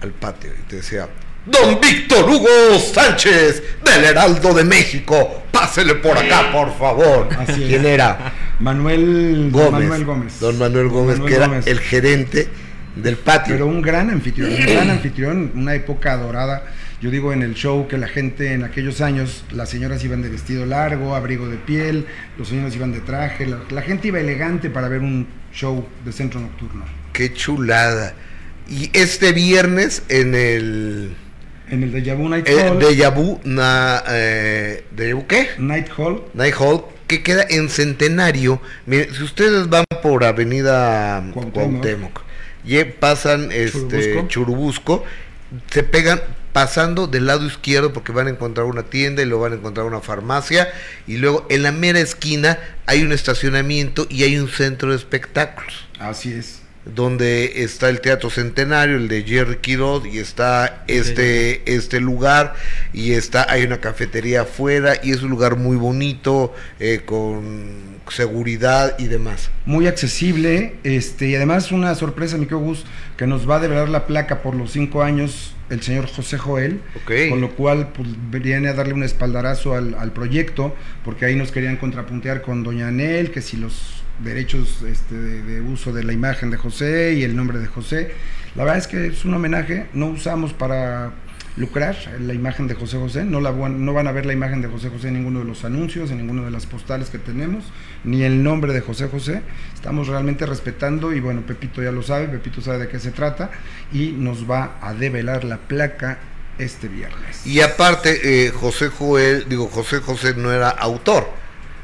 al 0.00 0.10
patio 0.12 0.50
y 0.58 0.68
te 0.68 0.76
decía, 0.76 1.08
Don 1.46 1.80
Víctor 1.80 2.28
Hugo 2.28 2.78
Sánchez 2.78 3.62
del 3.82 4.04
Heraldo 4.04 4.52
de 4.52 4.62
México, 4.64 5.44
pásele 5.50 5.94
por 5.94 6.16
acá, 6.16 6.52
por 6.52 6.76
favor. 6.76 7.28
¿Quién 7.46 7.86
era? 7.86 8.32
Manuel 8.58 9.48
Gómez. 9.50 9.88
Manuel 9.88 10.04
Gómez. 10.04 10.40
Don 10.40 10.58
Manuel 10.58 10.88
Gómez, 10.88 11.18
que 11.20 11.34
era 11.34 11.60
el 11.64 11.80
gerente 11.80 12.48
del 12.94 13.16
patio. 13.16 13.54
Pero 13.54 13.66
un 13.66 13.80
gran 13.80 14.10
anfitrión, 14.10 14.50
un 14.52 14.66
gran 14.66 14.90
anfitrión, 14.90 15.52
una 15.54 15.74
época 15.74 16.16
dorada. 16.18 16.64
Yo 17.00 17.10
digo 17.10 17.32
en 17.32 17.42
el 17.42 17.54
show 17.54 17.88
que 17.88 17.96
la 17.96 18.08
gente 18.08 18.52
en 18.52 18.62
aquellos 18.62 19.00
años, 19.00 19.44
las 19.52 19.70
señoras 19.70 20.04
iban 20.04 20.20
de 20.20 20.28
vestido 20.28 20.66
largo, 20.66 21.14
abrigo 21.14 21.48
de 21.48 21.56
piel, 21.56 22.04
los 22.36 22.48
señores 22.48 22.76
iban 22.76 22.92
de 22.92 23.00
traje, 23.00 23.46
la, 23.46 23.60
la 23.70 23.80
gente 23.80 24.08
iba 24.08 24.20
elegante 24.20 24.68
para 24.68 24.88
ver 24.88 25.00
un 25.00 25.26
show 25.50 25.88
de 26.04 26.12
centro 26.12 26.38
nocturno. 26.38 26.84
Qué 27.14 27.32
chulada. 27.32 28.12
Y 28.70 28.88
este 28.92 29.32
viernes 29.32 30.04
en 30.08 30.34
el... 30.36 31.16
En 31.68 31.82
el 31.82 31.92
Deja 31.92 32.14
Vu 32.14 32.28
Night 32.28 32.48
eh, 32.48 32.68
Hall. 32.68 32.78
Deja 32.78 33.10
Vu, 33.10 33.40
na, 33.44 34.02
eh, 34.08 34.84
qué? 35.28 35.50
Night 35.58 35.88
Hall. 35.96 36.22
Night 36.34 36.54
Hall, 36.58 36.84
que 37.08 37.22
queda 37.22 37.44
en 37.48 37.68
Centenario. 37.68 38.60
Miren, 38.86 39.12
si 39.12 39.24
ustedes 39.24 39.68
van 39.68 39.84
por 40.02 40.24
Avenida 40.24 41.22
Cuauhtémoc, 41.32 42.22
y 42.64 42.82
pasan 42.84 43.50
este 43.52 44.26
Churubusco. 44.28 45.04
se 45.70 45.82
pegan 45.82 46.20
pasando 46.52 47.06
del 47.06 47.26
lado 47.26 47.46
izquierdo 47.46 47.92
porque 47.92 48.12
van 48.12 48.26
a 48.26 48.30
encontrar 48.30 48.66
una 48.66 48.84
tienda 48.84 49.22
y 49.22 49.26
luego 49.26 49.42
van 49.44 49.52
a 49.52 49.56
encontrar 49.56 49.86
una 49.86 50.00
farmacia 50.00 50.68
y 51.06 51.16
luego 51.16 51.46
en 51.50 51.62
la 51.62 51.72
mera 51.72 52.00
esquina 52.00 52.58
hay 52.86 53.02
un 53.02 53.12
estacionamiento 53.12 54.06
y 54.10 54.24
hay 54.24 54.36
un 54.38 54.48
centro 54.48 54.90
de 54.90 54.96
espectáculos. 54.96 55.88
Así 55.98 56.32
es 56.32 56.60
donde 56.84 57.62
está 57.62 57.88
el 57.88 58.00
Teatro 58.00 58.30
Centenario, 58.30 58.96
el 58.96 59.08
de 59.08 59.22
Jerry 59.22 59.56
Kirod, 59.56 60.06
y 60.06 60.18
está 60.18 60.84
este, 60.88 61.62
este 61.72 62.00
lugar, 62.00 62.54
y 62.92 63.12
está, 63.12 63.46
hay 63.50 63.64
una 63.64 63.78
cafetería 63.78 64.42
afuera, 64.42 64.94
y 65.02 65.12
es 65.12 65.22
un 65.22 65.30
lugar 65.30 65.56
muy 65.56 65.76
bonito, 65.76 66.54
eh, 66.78 67.02
con 67.04 68.00
seguridad 68.08 68.96
y 68.98 69.06
demás. 69.06 69.50
Muy 69.66 69.86
accesible, 69.86 70.74
este, 70.82 71.28
y 71.28 71.34
además 71.36 71.70
una 71.70 71.94
sorpresa, 71.94 72.38
mi 72.38 72.46
Gus, 72.46 72.84
que 73.16 73.26
nos 73.26 73.48
va 73.48 73.56
a 73.56 73.60
develar 73.60 73.88
la 73.88 74.06
placa 74.06 74.42
por 74.42 74.54
los 74.54 74.72
cinco 74.72 75.02
años 75.02 75.54
el 75.68 75.82
señor 75.82 76.08
José 76.08 76.36
Joel, 76.36 76.80
con 77.28 77.40
lo 77.40 77.50
cual 77.52 77.92
pues, 77.92 78.08
viene 78.30 78.68
a 78.68 78.74
darle 78.74 78.92
un 78.92 79.04
espaldarazo 79.04 79.74
al, 79.74 79.94
al 79.94 80.12
proyecto, 80.12 80.74
porque 81.04 81.26
ahí 81.26 81.36
nos 81.36 81.52
querían 81.52 81.76
contrapuntear 81.76 82.42
con 82.42 82.64
Doña 82.64 82.88
Anel, 82.88 83.30
que 83.30 83.40
si 83.40 83.56
los 83.56 84.02
derechos 84.22 84.82
este, 84.82 85.14
de, 85.14 85.60
uso 85.60 85.92
de 85.92 86.04
la 86.04 86.12
imagen 86.12 86.50
de 86.50 86.56
José 86.56 87.14
y 87.14 87.22
el 87.22 87.36
nombre 87.36 87.58
de 87.58 87.66
José. 87.66 88.12
La 88.54 88.64
verdad 88.64 88.78
es 88.78 88.86
que 88.86 89.06
es 89.06 89.24
un 89.24 89.34
homenaje, 89.34 89.86
no 89.92 90.06
usamos 90.06 90.52
para 90.52 91.12
lucrar 91.56 91.96
la 92.20 92.32
imagen 92.32 92.68
de 92.68 92.74
José 92.74 92.96
José, 92.96 93.24
no, 93.24 93.40
la, 93.40 93.52
no 93.52 93.92
van 93.92 94.06
a 94.06 94.12
ver 94.12 94.24
la 94.24 94.32
imagen 94.32 94.62
de 94.62 94.68
José 94.68 94.88
José 94.88 95.08
en 95.08 95.14
ninguno 95.14 95.40
de 95.40 95.44
los 95.44 95.64
anuncios, 95.64 96.10
en 96.10 96.18
ninguno 96.18 96.44
de 96.44 96.50
las 96.50 96.66
postales 96.66 97.10
que 97.10 97.18
tenemos, 97.18 97.64
ni 98.04 98.22
el 98.22 98.42
nombre 98.42 98.72
de 98.72 98.80
José 98.80 99.08
José. 99.08 99.42
Estamos 99.74 100.08
realmente 100.08 100.46
respetando 100.46 101.12
y 101.12 101.20
bueno, 101.20 101.42
Pepito 101.42 101.82
ya 101.82 101.92
lo 101.92 102.02
sabe, 102.02 102.28
Pepito 102.28 102.60
sabe 102.60 102.78
de 102.78 102.88
qué 102.88 102.98
se 102.98 103.10
trata 103.10 103.50
y 103.92 104.12
nos 104.12 104.50
va 104.50 104.78
a 104.80 104.94
develar 104.94 105.44
la 105.44 105.58
placa 105.58 106.18
este 106.58 106.88
viernes. 106.88 107.46
Y 107.46 107.60
aparte, 107.60 108.46
eh, 108.46 108.50
José 108.50 108.88
Joel, 108.88 109.46
digo, 109.48 109.68
José 109.68 109.98
José 109.98 110.34
no 110.36 110.52
era 110.52 110.68
autor, 110.68 111.28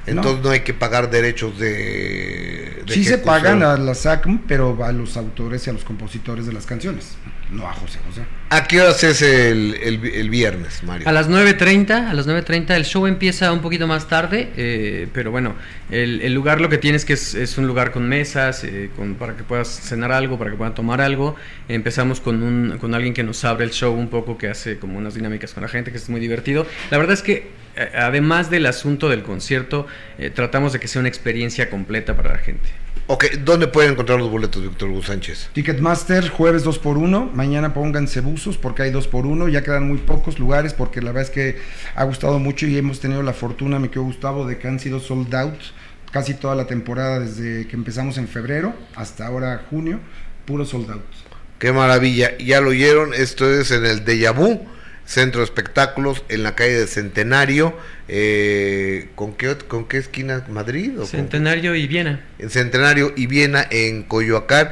entonces 0.06 0.44
no. 0.44 0.50
hay 0.50 0.60
que 0.60 0.74
pagar 0.74 1.10
derechos 1.10 1.58
de... 1.58 2.82
sí 2.86 3.04
se 3.04 3.18
pagan 3.18 3.62
a 3.62 3.76
la 3.76 3.94
SACM, 3.94 4.38
pero 4.46 4.84
a 4.84 4.92
los 4.92 5.16
autores 5.16 5.66
y 5.66 5.70
a 5.70 5.72
los 5.72 5.84
compositores 5.84 6.46
de 6.46 6.52
las 6.52 6.66
canciones, 6.66 7.16
no 7.50 7.66
a 7.66 7.72
José 7.72 7.98
José. 8.06 8.22
¿A 8.50 8.68
qué 8.68 8.80
horas 8.80 9.02
es 9.02 9.22
el, 9.22 9.74
el, 9.82 10.30
viernes, 10.30 10.84
Mario? 10.84 11.08
A 11.08 11.12
las 11.12 11.28
9.30, 11.28 12.10
a 12.10 12.14
las 12.14 12.28
9.30 12.28 12.76
el 12.76 12.84
show 12.84 13.06
empieza 13.06 13.52
un 13.52 13.60
poquito 13.60 13.88
más 13.88 14.06
tarde, 14.08 14.52
eh, 14.56 15.08
pero 15.12 15.32
bueno, 15.32 15.54
el, 15.90 16.32
lugar 16.32 16.60
lo 16.60 16.68
que 16.68 16.78
tienes 16.78 17.04
que 17.04 17.14
es, 17.14 17.34
es 17.34 17.58
un 17.58 17.66
lugar 17.66 17.90
con 17.90 18.08
mesas, 18.08 18.62
eh, 18.62 18.90
con, 18.94 19.16
para 19.16 19.36
que 19.36 19.42
puedas 19.42 19.68
cenar 19.68 20.12
algo, 20.12 20.38
para 20.38 20.52
que 20.52 20.56
puedan 20.56 20.74
tomar 20.74 21.00
algo. 21.00 21.34
Empezamos 21.68 22.20
con, 22.20 22.44
un, 22.44 22.78
con 22.78 22.94
alguien 22.94 23.14
que 23.14 23.24
nos 23.24 23.44
abre 23.44 23.64
el 23.64 23.72
show 23.72 23.92
un 23.92 24.08
poco, 24.08 24.38
que 24.38 24.48
hace 24.48 24.78
como 24.78 24.98
unas 24.98 25.14
dinámicas 25.14 25.52
con 25.52 25.64
la 25.64 25.68
gente, 25.68 25.90
que 25.90 25.96
es 25.96 26.08
muy 26.08 26.20
divertido. 26.20 26.66
La 26.92 26.98
verdad 26.98 27.14
es 27.14 27.22
que 27.22 27.65
además 27.94 28.50
del 28.50 28.66
asunto 28.66 29.08
del 29.08 29.22
concierto, 29.22 29.86
eh, 30.18 30.30
tratamos 30.30 30.72
de 30.72 30.80
que 30.80 30.88
sea 30.88 31.00
una 31.00 31.08
experiencia 31.08 31.70
completa 31.70 32.16
para 32.16 32.32
la 32.32 32.38
gente. 32.38 32.68
Ok, 33.08 33.26
¿dónde 33.44 33.68
pueden 33.68 33.92
encontrar 33.92 34.18
los 34.18 34.28
boletos, 34.28 34.62
Víctor 34.62 34.88
Hugo 34.88 35.02
Sánchez? 35.02 35.50
Ticketmaster, 35.52 36.28
jueves 36.28 36.64
2 36.64 36.80
por 36.80 36.98
1 36.98 37.30
mañana 37.32 37.72
pónganse 37.72 38.20
buzos 38.20 38.56
porque 38.56 38.82
hay 38.82 38.90
2 38.90 39.06
por 39.06 39.26
1 39.26 39.46
ya 39.48 39.62
quedan 39.62 39.86
muy 39.86 39.98
pocos 39.98 40.40
lugares 40.40 40.74
porque 40.74 41.00
la 41.00 41.12
verdad 41.12 41.22
es 41.22 41.30
que 41.30 41.56
ha 41.94 42.02
gustado 42.02 42.40
mucho 42.40 42.66
y 42.66 42.76
hemos 42.76 42.98
tenido 42.98 43.22
la 43.22 43.32
fortuna, 43.32 43.78
me 43.78 43.90
quedó 43.90 44.02
Gustavo, 44.02 44.44
de 44.44 44.58
que 44.58 44.66
han 44.66 44.80
sido 44.80 44.98
sold 44.98 45.32
out 45.36 45.54
casi 46.10 46.34
toda 46.34 46.56
la 46.56 46.66
temporada 46.66 47.20
desde 47.20 47.68
que 47.68 47.76
empezamos 47.76 48.18
en 48.18 48.26
febrero 48.26 48.74
hasta 48.96 49.24
ahora 49.24 49.62
junio, 49.70 50.00
puro 50.44 50.64
sold 50.64 50.90
out. 50.90 51.04
Qué 51.60 51.70
maravilla, 51.70 52.36
ya 52.38 52.60
lo 52.60 52.70
oyeron, 52.70 53.14
esto 53.14 53.48
es 53.48 53.70
en 53.70 53.86
el 53.86 54.04
Deja 54.04 54.32
Vu 54.32 54.66
Centro 55.06 55.40
de 55.40 55.44
Espectáculos 55.44 56.24
en 56.28 56.42
la 56.42 56.54
calle 56.54 56.74
de 56.74 56.86
Centenario. 56.86 57.76
Eh, 58.08 59.08
¿con, 59.14 59.34
qué, 59.34 59.56
¿Con 59.56 59.86
qué 59.86 59.98
esquina? 59.98 60.44
¿Madrid? 60.48 61.00
O 61.00 61.06
Centenario 61.06 61.74
y 61.74 61.86
Viena. 61.86 62.24
En 62.38 62.50
Centenario 62.50 63.12
y 63.16 63.26
Viena, 63.26 63.66
en 63.70 64.02
Coyoacán. 64.02 64.70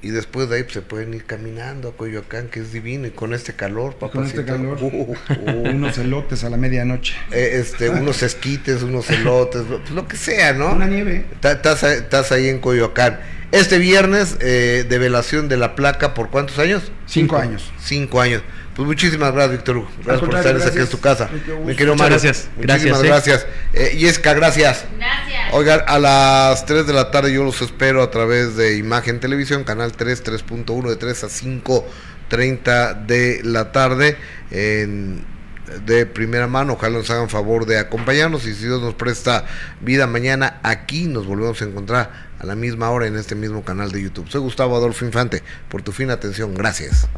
Y 0.00 0.10
después 0.10 0.48
de 0.48 0.56
ahí 0.56 0.62
pues, 0.62 0.74
se 0.74 0.80
pueden 0.80 1.12
ir 1.12 1.24
caminando 1.24 1.88
a 1.88 1.96
Coyoacán, 1.96 2.48
que 2.48 2.60
es 2.60 2.72
divino, 2.72 3.08
y 3.08 3.10
con 3.10 3.34
este 3.34 3.54
calor, 3.54 3.96
papá. 3.96 4.12
Con 4.12 4.26
este 4.26 4.44
calor, 4.44 4.78
uh, 4.80 4.86
uh, 4.86 5.16
uh. 5.28 5.68
unos 5.68 5.98
elotes 5.98 6.44
a 6.44 6.50
la 6.50 6.56
medianoche. 6.56 7.14
Eh, 7.32 7.58
este, 7.60 7.90
unos 7.90 8.22
esquites, 8.22 8.82
unos 8.82 9.10
elotes, 9.10 9.62
pues, 9.68 9.90
lo 9.90 10.06
que 10.06 10.16
sea, 10.16 10.52
¿no? 10.52 10.72
Una 10.72 10.86
nieve. 10.86 11.26
Estás 11.42 12.32
ahí 12.32 12.48
en 12.48 12.60
Coyoacán. 12.60 13.18
Este 13.50 13.78
viernes, 13.78 14.36
eh, 14.40 14.84
de 14.88 14.98
velación 14.98 15.48
de 15.48 15.56
la 15.56 15.74
placa, 15.74 16.12
¿por 16.12 16.30
cuántos 16.30 16.58
años? 16.58 16.92
Cinco 17.06 17.36
años. 17.36 17.72
Cinco 17.80 18.20
años. 18.20 18.42
Pues 18.78 18.86
muchísimas 18.86 19.32
gracias, 19.32 19.56
Víctor 19.56 19.76
Hugo. 19.78 19.88
Gracias 20.04 20.20
por 20.20 20.36
estar 20.36 20.68
aquí 20.68 20.78
en 20.78 20.86
tu 20.86 21.00
casa. 21.00 21.28
Me 21.66 21.74
quiero 21.74 21.96
más. 21.96 22.10
Gracias. 22.10 22.48
Muchísimas 22.56 23.02
gracias. 23.02 23.44
Eh, 23.72 23.96
Yesca, 23.98 24.34
gracias. 24.34 24.84
Gracias. 24.96 25.52
Oigan, 25.52 25.80
a 25.84 25.98
las 25.98 26.64
3 26.64 26.86
de 26.86 26.92
la 26.92 27.10
tarde 27.10 27.32
yo 27.32 27.42
los 27.42 27.60
espero 27.60 28.04
a 28.04 28.12
través 28.12 28.54
de 28.54 28.76
Imagen 28.76 29.18
Televisión, 29.18 29.64
canal 29.64 29.90
3, 29.90 30.22
3.1, 30.22 30.90
de 30.90 30.94
3 30.94 31.24
a 31.24 31.26
5.30 31.26 33.04
de 33.04 33.40
la 33.42 33.72
tarde 33.72 34.16
en 34.52 35.24
de 35.84 36.06
primera 36.06 36.46
mano. 36.46 36.74
Ojalá 36.74 36.98
nos 36.98 37.10
hagan 37.10 37.28
favor 37.28 37.66
de 37.66 37.80
acompañarnos 37.80 38.46
y 38.46 38.54
si 38.54 38.66
Dios 38.66 38.80
nos 38.80 38.94
presta 38.94 39.44
vida 39.80 40.06
mañana, 40.06 40.60
aquí 40.62 41.08
nos 41.08 41.26
volvemos 41.26 41.60
a 41.62 41.64
encontrar 41.64 42.28
a 42.38 42.46
la 42.46 42.54
misma 42.54 42.90
hora 42.90 43.08
en 43.08 43.16
este 43.16 43.34
mismo 43.34 43.64
canal 43.64 43.90
de 43.90 44.02
YouTube. 44.02 44.28
Soy 44.28 44.40
Gustavo 44.40 44.76
Adolfo 44.76 45.04
Infante. 45.04 45.42
Por 45.68 45.82
tu 45.82 45.90
fina 45.90 46.12
atención, 46.12 46.54
gracias. 46.54 47.08